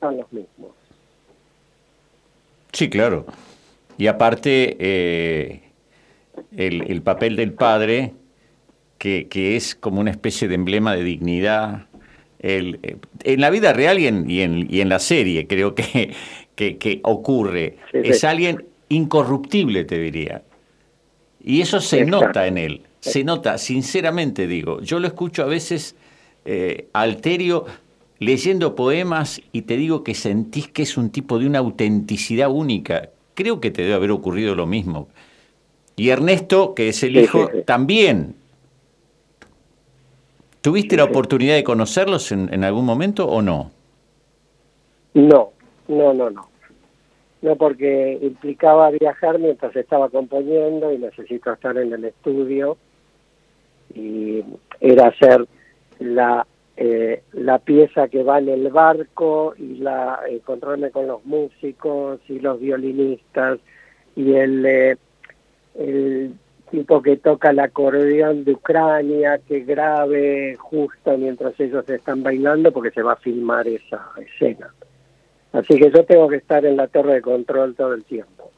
son 0.00 0.18
los 0.18 0.32
mismos. 0.32 0.72
Sí, 2.72 2.90
claro. 2.90 3.26
Y 3.98 4.06
aparte, 4.06 4.76
eh, 4.78 5.62
el, 6.56 7.02
papel 7.02 7.36
del 7.36 7.54
padre, 7.54 8.12
que, 8.98 9.26
es 9.56 9.74
como 9.74 10.00
una 10.00 10.10
especie 10.10 10.46
de 10.46 10.54
emblema 10.54 10.94
de 10.94 11.02
dignidad, 11.02 11.86
el, 12.38 12.78
eh, 12.82 12.96
en 13.24 13.40
la 13.40 13.50
vida 13.50 13.72
real 13.72 13.98
y 13.98 14.06
en, 14.06 14.30
y 14.30 14.42
en, 14.42 14.66
y 14.70 14.80
en 14.82 14.90
la 14.90 14.98
serie 14.98 15.46
creo 15.46 15.74
que, 15.74 16.12
que, 16.54 17.00
ocurre, 17.02 17.78
es 17.92 18.24
alguien 18.24 18.64
incorruptible, 18.90 19.84
te 19.84 19.98
diría. 19.98 20.42
Y 21.46 21.60
eso 21.60 21.80
se 21.80 22.04
nota 22.04 22.48
en 22.48 22.58
él, 22.58 22.82
se 22.98 23.22
nota, 23.22 23.56
sinceramente 23.56 24.48
digo. 24.48 24.80
Yo 24.80 24.98
lo 24.98 25.06
escucho 25.06 25.44
a 25.44 25.46
veces 25.46 25.94
eh, 26.44 26.88
alterio 26.92 27.66
leyendo 28.18 28.74
poemas 28.74 29.40
y 29.52 29.62
te 29.62 29.76
digo 29.76 30.02
que 30.02 30.14
sentís 30.14 30.66
que 30.66 30.82
es 30.82 30.96
un 30.96 31.10
tipo 31.10 31.38
de 31.38 31.46
una 31.46 31.60
autenticidad 31.60 32.50
única. 32.50 33.10
Creo 33.34 33.60
que 33.60 33.70
te 33.70 33.82
debe 33.82 33.94
haber 33.94 34.10
ocurrido 34.10 34.56
lo 34.56 34.66
mismo. 34.66 35.06
Y 35.94 36.08
Ernesto, 36.08 36.74
que 36.74 36.88
es 36.88 37.04
el 37.04 37.16
hijo, 37.16 37.48
también. 37.64 38.34
¿Tuviste 40.62 40.96
la 40.96 41.04
oportunidad 41.04 41.54
de 41.54 41.62
conocerlos 41.62 42.32
en, 42.32 42.52
en 42.52 42.64
algún 42.64 42.84
momento 42.84 43.24
o 43.24 43.40
no? 43.40 43.70
No, 45.14 45.52
no, 45.86 46.12
no, 46.12 46.28
no. 46.28 46.48
No, 47.42 47.56
porque 47.56 48.18
implicaba 48.22 48.90
viajar 48.90 49.38
mientras 49.38 49.74
estaba 49.76 50.08
componiendo 50.08 50.92
y 50.92 50.98
necesito 50.98 51.52
estar 51.52 51.76
en 51.76 51.92
el 51.92 52.04
estudio. 52.04 52.76
Y 53.94 54.42
era 54.80 55.08
hacer 55.08 55.46
la 55.98 56.46
eh, 56.78 57.22
la 57.32 57.58
pieza 57.58 58.08
que 58.08 58.22
va 58.22 58.38
en 58.38 58.50
el 58.50 58.68
barco 58.68 59.54
y 59.56 59.76
la 59.76 60.20
encontrarme 60.28 60.90
con 60.90 61.06
los 61.06 61.24
músicos 61.24 62.20
y 62.28 62.38
los 62.38 62.60
violinistas 62.60 63.58
y 64.14 64.34
el 64.34 64.66
eh, 64.66 64.96
el 65.74 66.34
tipo 66.70 67.00
que 67.00 67.16
toca 67.16 67.50
el 67.50 67.60
acordeón 67.60 68.44
de 68.44 68.52
Ucrania 68.52 69.38
que 69.38 69.60
grabe 69.60 70.56
justo 70.56 71.16
mientras 71.16 71.58
ellos 71.58 71.88
están 71.88 72.22
bailando 72.22 72.70
porque 72.72 72.90
se 72.90 73.02
va 73.02 73.12
a 73.12 73.16
filmar 73.16 73.66
esa 73.68 74.10
escena. 74.18 74.70
Así 75.56 75.78
que 75.78 75.90
yo 75.90 76.04
tengo 76.04 76.28
que 76.28 76.36
estar 76.36 76.66
en 76.66 76.76
la 76.76 76.86
torre 76.86 77.14
de 77.14 77.22
control 77.22 77.74
todo 77.74 77.94
el 77.94 78.04
tiempo. 78.04 78.50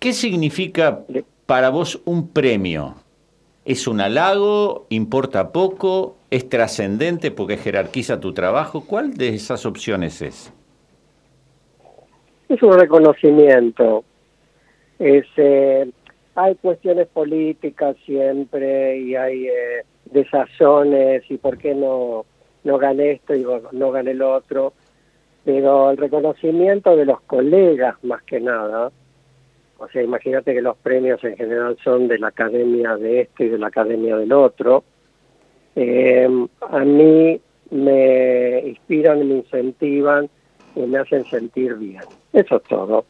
¿Qué 0.00 0.12
significa 0.12 1.00
para 1.46 1.70
vos 1.70 2.00
un 2.04 2.28
premio? 2.28 2.96
¿Es 3.64 3.86
un 3.86 4.00
halago? 4.00 4.86
¿Importa 4.88 5.52
poco? 5.52 6.16
¿Es 6.30 6.48
trascendente 6.48 7.30
porque 7.30 7.56
jerarquiza 7.56 8.18
tu 8.18 8.32
trabajo? 8.32 8.84
¿Cuál 8.86 9.14
de 9.14 9.28
esas 9.28 9.64
opciones 9.66 10.20
es? 10.20 10.52
Es 12.48 12.60
un 12.60 12.72
reconocimiento. 12.72 14.02
Es, 14.98 15.26
eh, 15.36 15.88
hay 16.34 16.54
cuestiones 16.56 17.06
políticas 17.06 17.94
siempre 18.04 18.98
y 18.98 19.14
hay 19.14 19.46
eh, 19.46 19.84
desazones 20.06 21.22
y 21.28 21.36
por 21.36 21.56
qué 21.56 21.72
no, 21.72 22.24
no 22.64 22.78
gané 22.78 23.12
esto 23.12 23.36
y 23.36 23.46
no 23.70 23.92
gané 23.92 24.10
el 24.10 24.22
otro. 24.22 24.72
Pero 25.44 25.90
el 25.90 25.96
reconocimiento 25.96 26.96
de 26.96 27.06
los 27.06 27.20
colegas 27.22 27.96
más 28.04 28.22
que 28.22 28.40
nada, 28.40 28.90
o 29.78 29.88
sea, 29.88 30.02
imagínate 30.02 30.52
que 30.52 30.60
los 30.60 30.76
premios 30.76 31.22
en 31.24 31.36
general 31.36 31.76
son 31.82 32.06
de 32.06 32.18
la 32.18 32.28
academia 32.28 32.96
de 32.96 33.22
este 33.22 33.44
y 33.44 33.48
de 33.48 33.58
la 33.58 33.68
academia 33.68 34.16
del 34.16 34.32
otro. 34.32 34.84
Eh, 35.74 36.28
a 36.68 36.78
mí 36.80 37.40
me 37.70 38.60
inspiran, 38.68 39.26
me 39.26 39.36
incentivan 39.36 40.28
y 40.76 40.80
me 40.80 40.98
hacen 40.98 41.24
sentir 41.24 41.74
bien. 41.76 42.02
Eso 42.32 42.56
es 42.56 42.62
todo. 42.64 43.06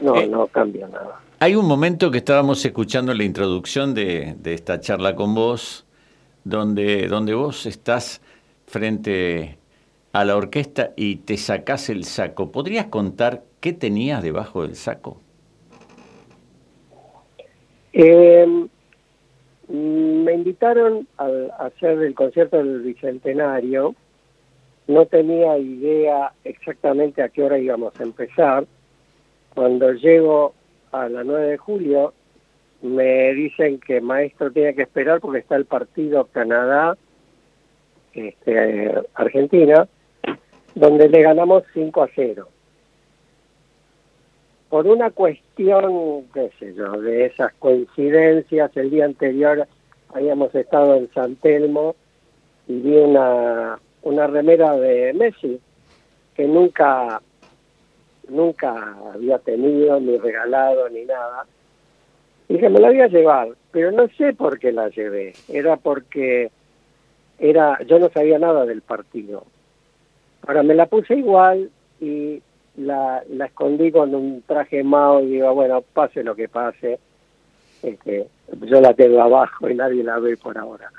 No, 0.00 0.16
eh, 0.16 0.26
no 0.26 0.46
cambia 0.46 0.88
nada. 0.88 1.20
Hay 1.38 1.54
un 1.54 1.66
momento 1.66 2.10
que 2.10 2.18
estábamos 2.18 2.64
escuchando 2.64 3.12
la 3.12 3.24
introducción 3.24 3.92
de, 3.92 4.34
de 4.38 4.54
esta 4.54 4.80
charla 4.80 5.14
con 5.14 5.34
vos, 5.34 5.84
donde, 6.44 7.08
donde 7.08 7.34
vos 7.34 7.66
estás 7.66 8.22
frente 8.66 9.58
a 10.20 10.24
la 10.24 10.34
orquesta 10.34 10.92
y 10.96 11.16
te 11.16 11.36
sacás 11.36 11.90
el 11.90 12.04
saco. 12.04 12.50
¿Podrías 12.50 12.86
contar 12.86 13.42
qué 13.60 13.74
tenías 13.74 14.22
debajo 14.22 14.62
del 14.62 14.74
saco? 14.74 15.20
Eh, 17.92 18.46
me 19.68 20.32
invitaron 20.32 21.06
a, 21.18 21.28
hacer 21.58 21.98
el 21.98 22.14
concierto 22.14 22.56
del 22.56 22.80
Bicentenario. 22.80 23.94
No 24.86 25.04
tenía 25.04 25.58
idea 25.58 26.32
exactamente 26.44 27.22
a 27.22 27.28
qué 27.28 27.42
hora 27.42 27.58
íbamos 27.58 27.98
a 28.00 28.02
empezar. 28.02 28.64
Cuando 29.54 29.92
llego 29.92 30.54
a 30.92 31.10
la 31.10 31.24
9 31.24 31.46
de 31.46 31.56
julio, 31.58 32.14
me 32.80 33.34
dicen 33.34 33.80
que 33.80 34.00
maestro 34.00 34.50
tiene 34.50 34.74
que 34.74 34.82
esperar 34.82 35.20
porque 35.20 35.40
está 35.40 35.56
el 35.56 35.66
partido 35.66 36.24
Canadá, 36.32 36.96
este, 38.14 38.94
Argentina, 39.14 39.86
donde 40.76 41.08
le 41.08 41.22
ganamos 41.22 41.64
5 41.74 42.02
a 42.02 42.08
0 42.14 42.48
por 44.68 44.86
una 44.86 45.10
cuestión, 45.10 46.24
qué 46.34 46.50
sé 46.58 46.74
yo, 46.74 47.00
de 47.00 47.26
esas 47.26 47.52
coincidencias, 47.54 48.76
el 48.76 48.90
día 48.90 49.04
anterior 49.04 49.66
habíamos 50.12 50.54
estado 50.54 50.96
en 50.96 51.10
San 51.12 51.36
Telmo 51.36 51.94
y 52.66 52.80
vi 52.80 52.96
una, 52.96 53.78
una 54.02 54.26
remera 54.26 54.76
de 54.76 55.12
Messi 55.14 55.60
que 56.34 56.46
nunca, 56.46 57.22
nunca 58.28 58.96
había 59.14 59.38
tenido, 59.38 60.00
ni 60.00 60.18
regalado, 60.18 60.88
ni 60.88 61.04
nada. 61.04 61.46
Y 62.48 62.54
dije, 62.54 62.68
me 62.68 62.80
la 62.80 62.88
voy 62.88 63.00
a 63.00 63.08
llevar, 63.08 63.48
pero 63.70 63.92
no 63.92 64.08
sé 64.18 64.34
por 64.34 64.58
qué 64.58 64.72
la 64.72 64.88
llevé. 64.88 65.32
Era 65.48 65.76
porque 65.76 66.50
era 67.38 67.78
yo 67.84 67.98
no 67.98 68.08
sabía 68.10 68.38
nada 68.38 68.66
del 68.66 68.82
partido. 68.82 69.44
Ahora 70.46 70.62
me 70.62 70.74
la 70.74 70.86
puse 70.86 71.14
igual 71.14 71.70
y 72.00 72.40
la, 72.76 73.22
la 73.30 73.46
escondí 73.46 73.90
con 73.90 74.14
un 74.14 74.42
traje 74.42 74.82
mao 74.84 75.20
y 75.20 75.26
digo, 75.26 75.54
bueno, 75.54 75.82
pase 75.82 76.22
lo 76.22 76.34
que 76.34 76.48
pase, 76.48 76.98
este, 77.82 78.28
yo 78.62 78.80
la 78.80 78.94
tengo 78.94 79.20
abajo 79.20 79.68
y 79.68 79.74
nadie 79.74 80.02
la 80.02 80.18
ve 80.18 80.36
por 80.36 80.56
ahora. 80.56 80.90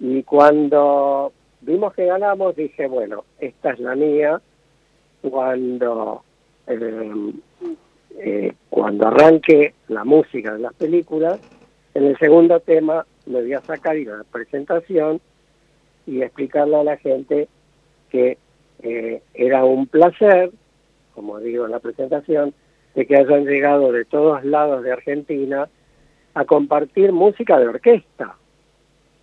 Y 0.00 0.22
cuando 0.22 1.32
vimos 1.60 1.94
que 1.94 2.06
ganamos, 2.06 2.56
dije, 2.56 2.86
bueno, 2.86 3.24
esta 3.38 3.70
es 3.70 3.80
la 3.80 3.94
mía. 3.94 4.40
Cuando, 5.22 6.22
eh, 6.66 7.32
eh, 8.18 8.52
cuando 8.68 9.08
arranque 9.08 9.74
la 9.88 10.04
música 10.04 10.52
de 10.52 10.58
las 10.58 10.74
películas, 10.74 11.40
en 11.94 12.04
el 12.04 12.18
segundo 12.18 12.60
tema 12.60 13.06
me 13.26 13.40
voy 13.40 13.54
a 13.54 13.60
sacar 13.62 13.96
y 13.96 14.04
la 14.04 14.24
presentación 14.30 15.20
y 16.06 16.20
explicarle 16.20 16.76
a 16.76 16.84
la 16.84 16.96
gente 16.98 17.48
que 18.10 18.36
eh, 18.82 19.22
era 19.34 19.64
un 19.64 19.86
placer 19.86 20.50
como 21.14 21.38
digo 21.38 21.64
en 21.64 21.70
la 21.70 21.78
presentación, 21.78 22.52
de 22.94 23.06
que 23.06 23.16
hayan 23.16 23.44
llegado 23.44 23.92
de 23.92 24.04
todos 24.04 24.44
lados 24.44 24.82
de 24.82 24.92
Argentina 24.92 25.68
a 26.34 26.44
compartir 26.44 27.12
música 27.12 27.58
de 27.58 27.68
orquesta. 27.68 28.36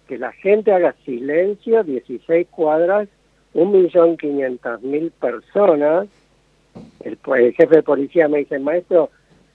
Que 0.07 0.17
la 0.17 0.31
gente 0.31 0.73
haga 0.73 0.95
silencio, 1.05 1.83
16 1.83 2.47
cuadras, 2.49 3.07
un 3.53 3.71
millón 3.71 4.17
quinientas 4.17 4.81
mil 4.81 5.11
personas. 5.11 6.07
El, 7.01 7.17
jefe 7.53 7.75
de 7.75 7.83
policía 7.83 8.27
me 8.27 8.39
dice, 8.39 8.59
maestro, 8.59 9.09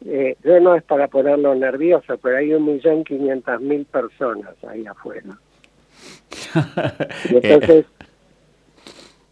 eh, 0.04 0.36
yo 0.44 0.60
no 0.60 0.74
es 0.74 0.82
para 0.82 1.08
ponerlo 1.08 1.54
nervioso, 1.54 2.18
pero 2.18 2.36
hay 2.36 2.52
un 2.52 2.66
millón 2.66 3.04
quinientas 3.04 3.60
mil 3.60 3.84
personas 3.86 4.52
ahí 4.66 4.86
afuera. 4.86 5.38
entonces, 7.30 7.86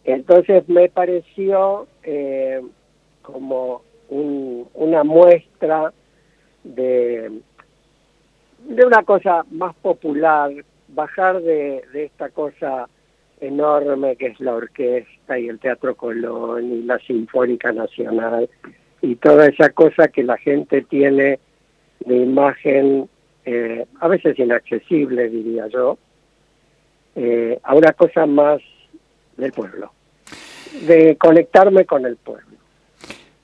entonces 0.05 0.69
me 0.69 0.89
pareció 0.89 1.87
eh, 2.03 2.61
como 3.23 3.83
una 4.09 5.03
muestra 5.03 5.93
de, 6.63 7.33
de 8.61 8.87
una 8.87 9.03
cosa 9.03 9.45
más 9.51 9.75
popular, 9.77 10.53
bajar 10.89 11.41
de, 11.41 11.83
esta 11.95 12.29
cosa 12.29 12.89
enorme 13.41 14.17
que 14.17 14.27
es 14.27 14.41
la 14.41 14.55
orquesta 14.55 15.39
y 15.39 15.49
el 15.49 15.59
Teatro 15.59 15.95
Colón 15.97 16.71
y 16.71 16.83
la 16.83 16.99
Sinfónica 16.99 17.73
Nacional 17.73 18.49
y 19.03 19.17
toda 19.17 19.49
esa 19.49 19.71
cosa 19.71 20.09
que 20.09 20.23
la 20.23 20.39
gente 20.39 20.83
tiene 20.83 21.39
de 22.01 22.17
imagen, 22.17 23.09
eh, 23.45 23.85
a 24.01 24.09
veces 24.09 24.39
inaccesible, 24.39 25.29
diría 25.29 25.67
yo, 25.69 25.99
eh, 27.17 27.59
a 27.63 27.75
una 27.75 27.93
cosa 27.93 28.27
más 28.27 28.61
del 29.36 29.52
pueblo, 29.52 29.93
de 30.86 31.16
conectarme 31.16 31.85
con 31.85 32.06
el 32.06 32.16
pueblo. 32.16 32.55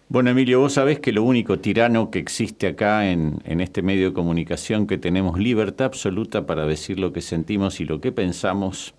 Bueno, 0.08 0.30
Emilio, 0.30 0.58
vos 0.58 0.72
sabés 0.72 0.98
que 0.98 1.12
lo 1.12 1.22
único 1.22 1.60
tirano 1.60 2.10
que 2.10 2.18
existe 2.18 2.66
acá 2.66 3.08
en, 3.08 3.40
en, 3.44 3.60
este 3.60 3.80
medio 3.80 4.08
de 4.08 4.12
comunicación, 4.12 4.88
que 4.88 4.98
tenemos 4.98 5.38
libertad 5.38 5.86
absoluta 5.86 6.46
para 6.46 6.66
decir 6.66 6.98
lo 6.98 7.12
que 7.12 7.20
sentimos 7.20 7.80
y 7.80 7.84
lo 7.84 8.00
que 8.00 8.10
pensamos, 8.10 8.92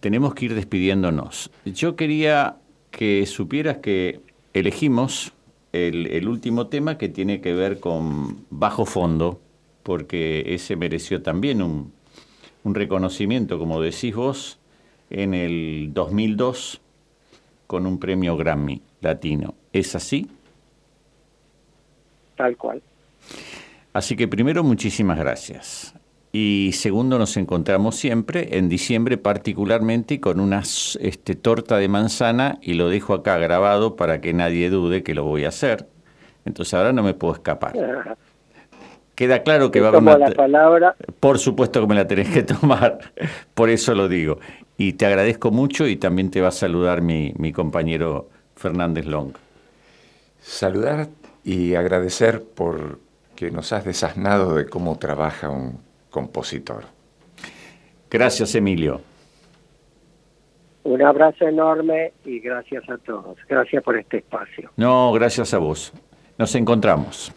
tenemos 0.00 0.34
que 0.34 0.46
ir 0.46 0.54
despidiéndonos. 0.54 1.52
Yo 1.64 1.94
quería 1.94 2.56
que 2.90 3.24
supieras 3.26 3.78
que 3.78 4.20
elegimos 4.52 5.32
el, 5.72 6.08
el 6.08 6.26
último 6.26 6.66
tema 6.66 6.98
que 6.98 7.08
tiene 7.08 7.40
que 7.40 7.54
ver 7.54 7.78
con 7.78 8.44
bajo 8.50 8.86
fondo, 8.86 9.40
porque 9.84 10.42
ese 10.54 10.74
mereció 10.74 11.22
también 11.22 11.62
un, 11.62 11.92
un 12.64 12.74
reconocimiento, 12.74 13.58
como 13.58 13.80
decís 13.80 14.14
vos, 14.14 14.59
en 15.10 15.34
el 15.34 15.90
2002 15.92 16.80
con 17.66 17.86
un 17.86 17.98
premio 17.98 18.36
Grammy 18.36 18.80
latino. 19.00 19.54
¿Es 19.72 19.94
así? 19.94 20.28
Tal 22.36 22.56
cual. 22.56 22.82
Así 23.92 24.16
que 24.16 24.28
primero, 24.28 24.64
muchísimas 24.64 25.18
gracias. 25.18 25.94
Y 26.32 26.70
segundo, 26.74 27.18
nos 27.18 27.36
encontramos 27.36 27.96
siempre, 27.96 28.56
en 28.56 28.68
diciembre 28.68 29.18
particularmente, 29.18 30.20
con 30.20 30.38
una 30.38 30.62
este, 31.00 31.34
torta 31.34 31.76
de 31.78 31.88
manzana, 31.88 32.58
y 32.62 32.74
lo 32.74 32.88
dejo 32.88 33.14
acá 33.14 33.36
grabado 33.38 33.96
para 33.96 34.20
que 34.20 34.32
nadie 34.32 34.70
dude 34.70 35.02
que 35.02 35.14
lo 35.14 35.24
voy 35.24 35.44
a 35.44 35.48
hacer. 35.48 35.88
Entonces 36.44 36.74
ahora 36.74 36.92
no 36.92 37.02
me 37.02 37.14
puedo 37.14 37.34
escapar. 37.34 37.72
Queda 39.16 39.42
claro 39.42 39.70
que 39.70 39.80
va 39.80 39.88
a 39.88 39.90
haber 39.90 40.02
una... 40.02 40.18
la 40.18 40.30
palabra. 40.30 40.96
Por 41.18 41.38
supuesto 41.38 41.80
que 41.80 41.86
me 41.86 41.94
la 41.94 42.06
tenés 42.06 42.30
que 42.30 42.42
tomar, 42.42 43.00
por 43.54 43.68
eso 43.68 43.94
lo 43.94 44.08
digo. 44.08 44.38
Y 44.80 44.94
te 44.94 45.04
agradezco 45.04 45.50
mucho 45.50 45.86
y 45.86 45.96
también 45.96 46.30
te 46.30 46.40
va 46.40 46.48
a 46.48 46.52
saludar 46.52 47.02
mi, 47.02 47.34
mi 47.36 47.52
compañero 47.52 48.30
Fernández 48.56 49.04
Long. 49.04 49.34
Saludar 50.38 51.08
y 51.44 51.74
agradecer 51.74 52.42
por 52.42 52.98
que 53.36 53.50
nos 53.50 53.74
has 53.74 53.84
desasnado 53.84 54.54
de 54.54 54.64
cómo 54.64 54.96
trabaja 54.96 55.50
un 55.50 55.80
compositor. 56.08 56.84
Gracias, 58.10 58.54
Emilio. 58.54 59.02
Un 60.84 61.02
abrazo 61.02 61.46
enorme 61.46 62.14
y 62.24 62.40
gracias 62.40 62.88
a 62.88 62.96
todos. 62.96 63.36
Gracias 63.50 63.84
por 63.84 63.98
este 63.98 64.16
espacio. 64.16 64.70
No, 64.78 65.12
gracias 65.12 65.52
a 65.52 65.58
vos. 65.58 65.92
Nos 66.38 66.54
encontramos. 66.54 67.30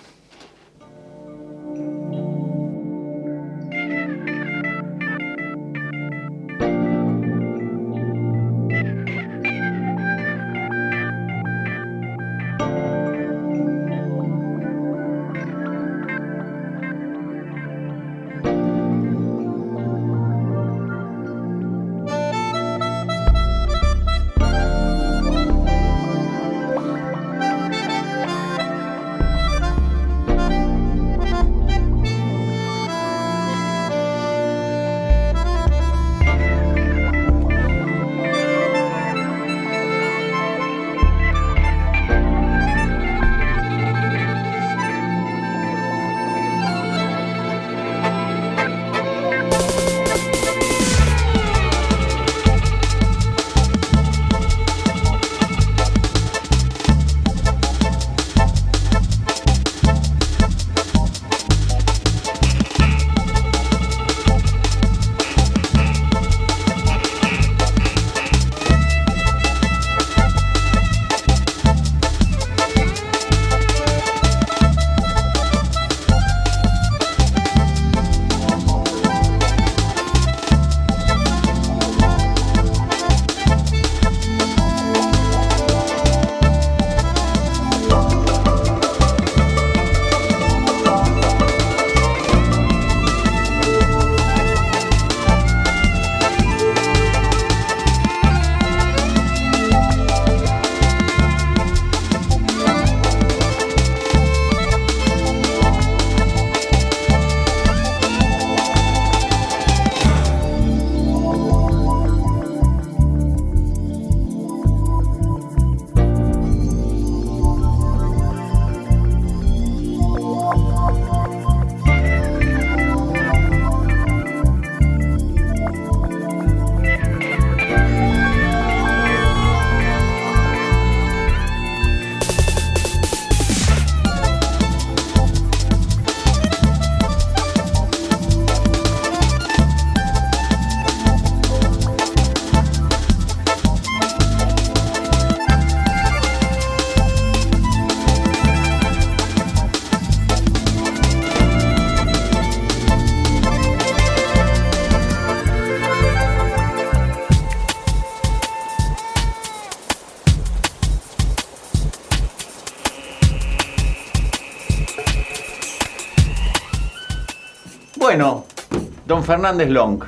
Fernández 169.33 169.69
Long, 169.71 169.99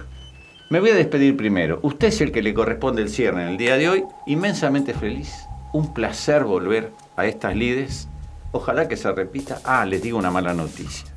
me 0.69 0.79
voy 0.79 0.91
a 0.91 0.93
despedir 0.93 1.35
primero. 1.35 1.79
Usted 1.81 2.09
es 2.09 2.21
el 2.21 2.31
que 2.31 2.43
le 2.43 2.53
corresponde 2.53 3.01
el 3.01 3.09
cierre 3.09 3.41
en 3.41 3.49
el 3.49 3.57
día 3.57 3.75
de 3.75 3.89
hoy. 3.89 4.03
Inmensamente 4.27 4.93
feliz. 4.93 5.33
Un 5.73 5.95
placer 5.95 6.43
volver 6.43 6.91
a 7.17 7.25
estas 7.25 7.55
lides. 7.55 8.07
Ojalá 8.51 8.87
que 8.87 8.97
se 8.97 9.11
repita. 9.11 9.61
Ah, 9.63 9.83
les 9.87 10.03
digo 10.03 10.19
una 10.19 10.29
mala 10.29 10.53
noticia. 10.53 11.11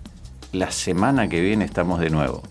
La 0.52 0.70
semana 0.70 1.28
que 1.28 1.42
viene 1.42 1.66
estamos 1.66 2.00
de 2.00 2.08
nuevo. 2.08 2.42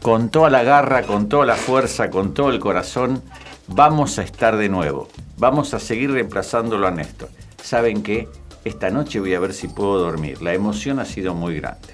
Con 0.00 0.30
toda 0.30 0.48
la 0.48 0.62
garra, 0.62 1.02
con 1.02 1.28
toda 1.28 1.44
la 1.44 1.56
fuerza, 1.56 2.08
con 2.08 2.32
todo 2.32 2.48
el 2.48 2.58
corazón, 2.58 3.22
vamos 3.68 4.18
a 4.18 4.22
estar 4.22 4.56
de 4.56 4.70
nuevo. 4.70 5.08
Vamos 5.36 5.74
a 5.74 5.80
seguir 5.80 6.12
reemplazándolo 6.12 6.86
a 6.86 6.92
Néstor. 6.92 7.28
¿Saben 7.62 8.02
qué? 8.02 8.26
Esta 8.64 8.88
noche 8.88 9.20
voy 9.20 9.34
a 9.34 9.40
ver 9.40 9.52
si 9.52 9.68
puedo 9.68 9.98
dormir. 9.98 10.40
La 10.40 10.54
emoción 10.54 10.98
ha 10.98 11.04
sido 11.04 11.34
muy 11.34 11.60
grande. 11.60 11.88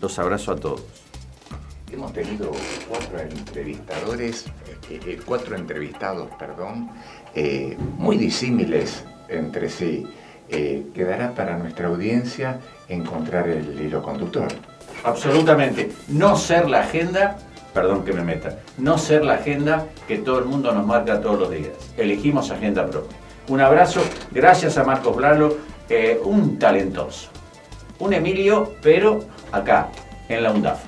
Los 0.00 0.18
abrazo 0.18 0.50
a 0.50 0.56
todos. 0.56 1.07
Hemos 2.08 2.12
tenido 2.12 2.52
cuatro 2.88 3.18
entrevistadores, 3.20 4.46
eh, 4.90 5.00
eh, 5.06 5.20
cuatro 5.24 5.56
entrevistados, 5.56 6.28
perdón, 6.38 6.90
eh, 7.34 7.76
muy 7.96 8.16
disímiles 8.16 9.04
entre 9.28 9.68
sí. 9.68 10.06
quedará 10.94 11.34
para 11.34 11.58
nuestra 11.58 11.88
audiencia 11.88 12.58
encontrar 12.88 13.46
el 13.48 13.78
hilo 13.78 14.02
conductor. 14.02 14.48
Absolutamente. 15.04 15.92
No 16.08 16.36
ser 16.36 16.70
la 16.70 16.80
agenda, 16.80 17.36
perdón 17.74 18.02
que 18.02 18.14
me 18.14 18.24
meta, 18.24 18.60
no 18.78 18.96
ser 18.96 19.26
la 19.26 19.34
agenda 19.34 19.88
que 20.06 20.16
todo 20.16 20.38
el 20.38 20.46
mundo 20.46 20.72
nos 20.72 20.86
marca 20.86 21.20
todos 21.20 21.38
los 21.38 21.50
días. 21.50 21.74
Elegimos 21.98 22.50
agenda 22.50 22.86
propia. 22.86 23.18
Un 23.48 23.60
abrazo, 23.60 24.00
gracias 24.30 24.78
a 24.78 24.84
Marcos 24.84 25.14
Blalo, 25.14 25.58
un 26.24 26.58
talentoso. 26.58 27.28
Un 27.98 28.14
Emilio, 28.14 28.72
pero 28.80 29.20
acá, 29.52 29.88
en 30.30 30.42
la 30.42 30.50
UNDAF. 30.50 30.87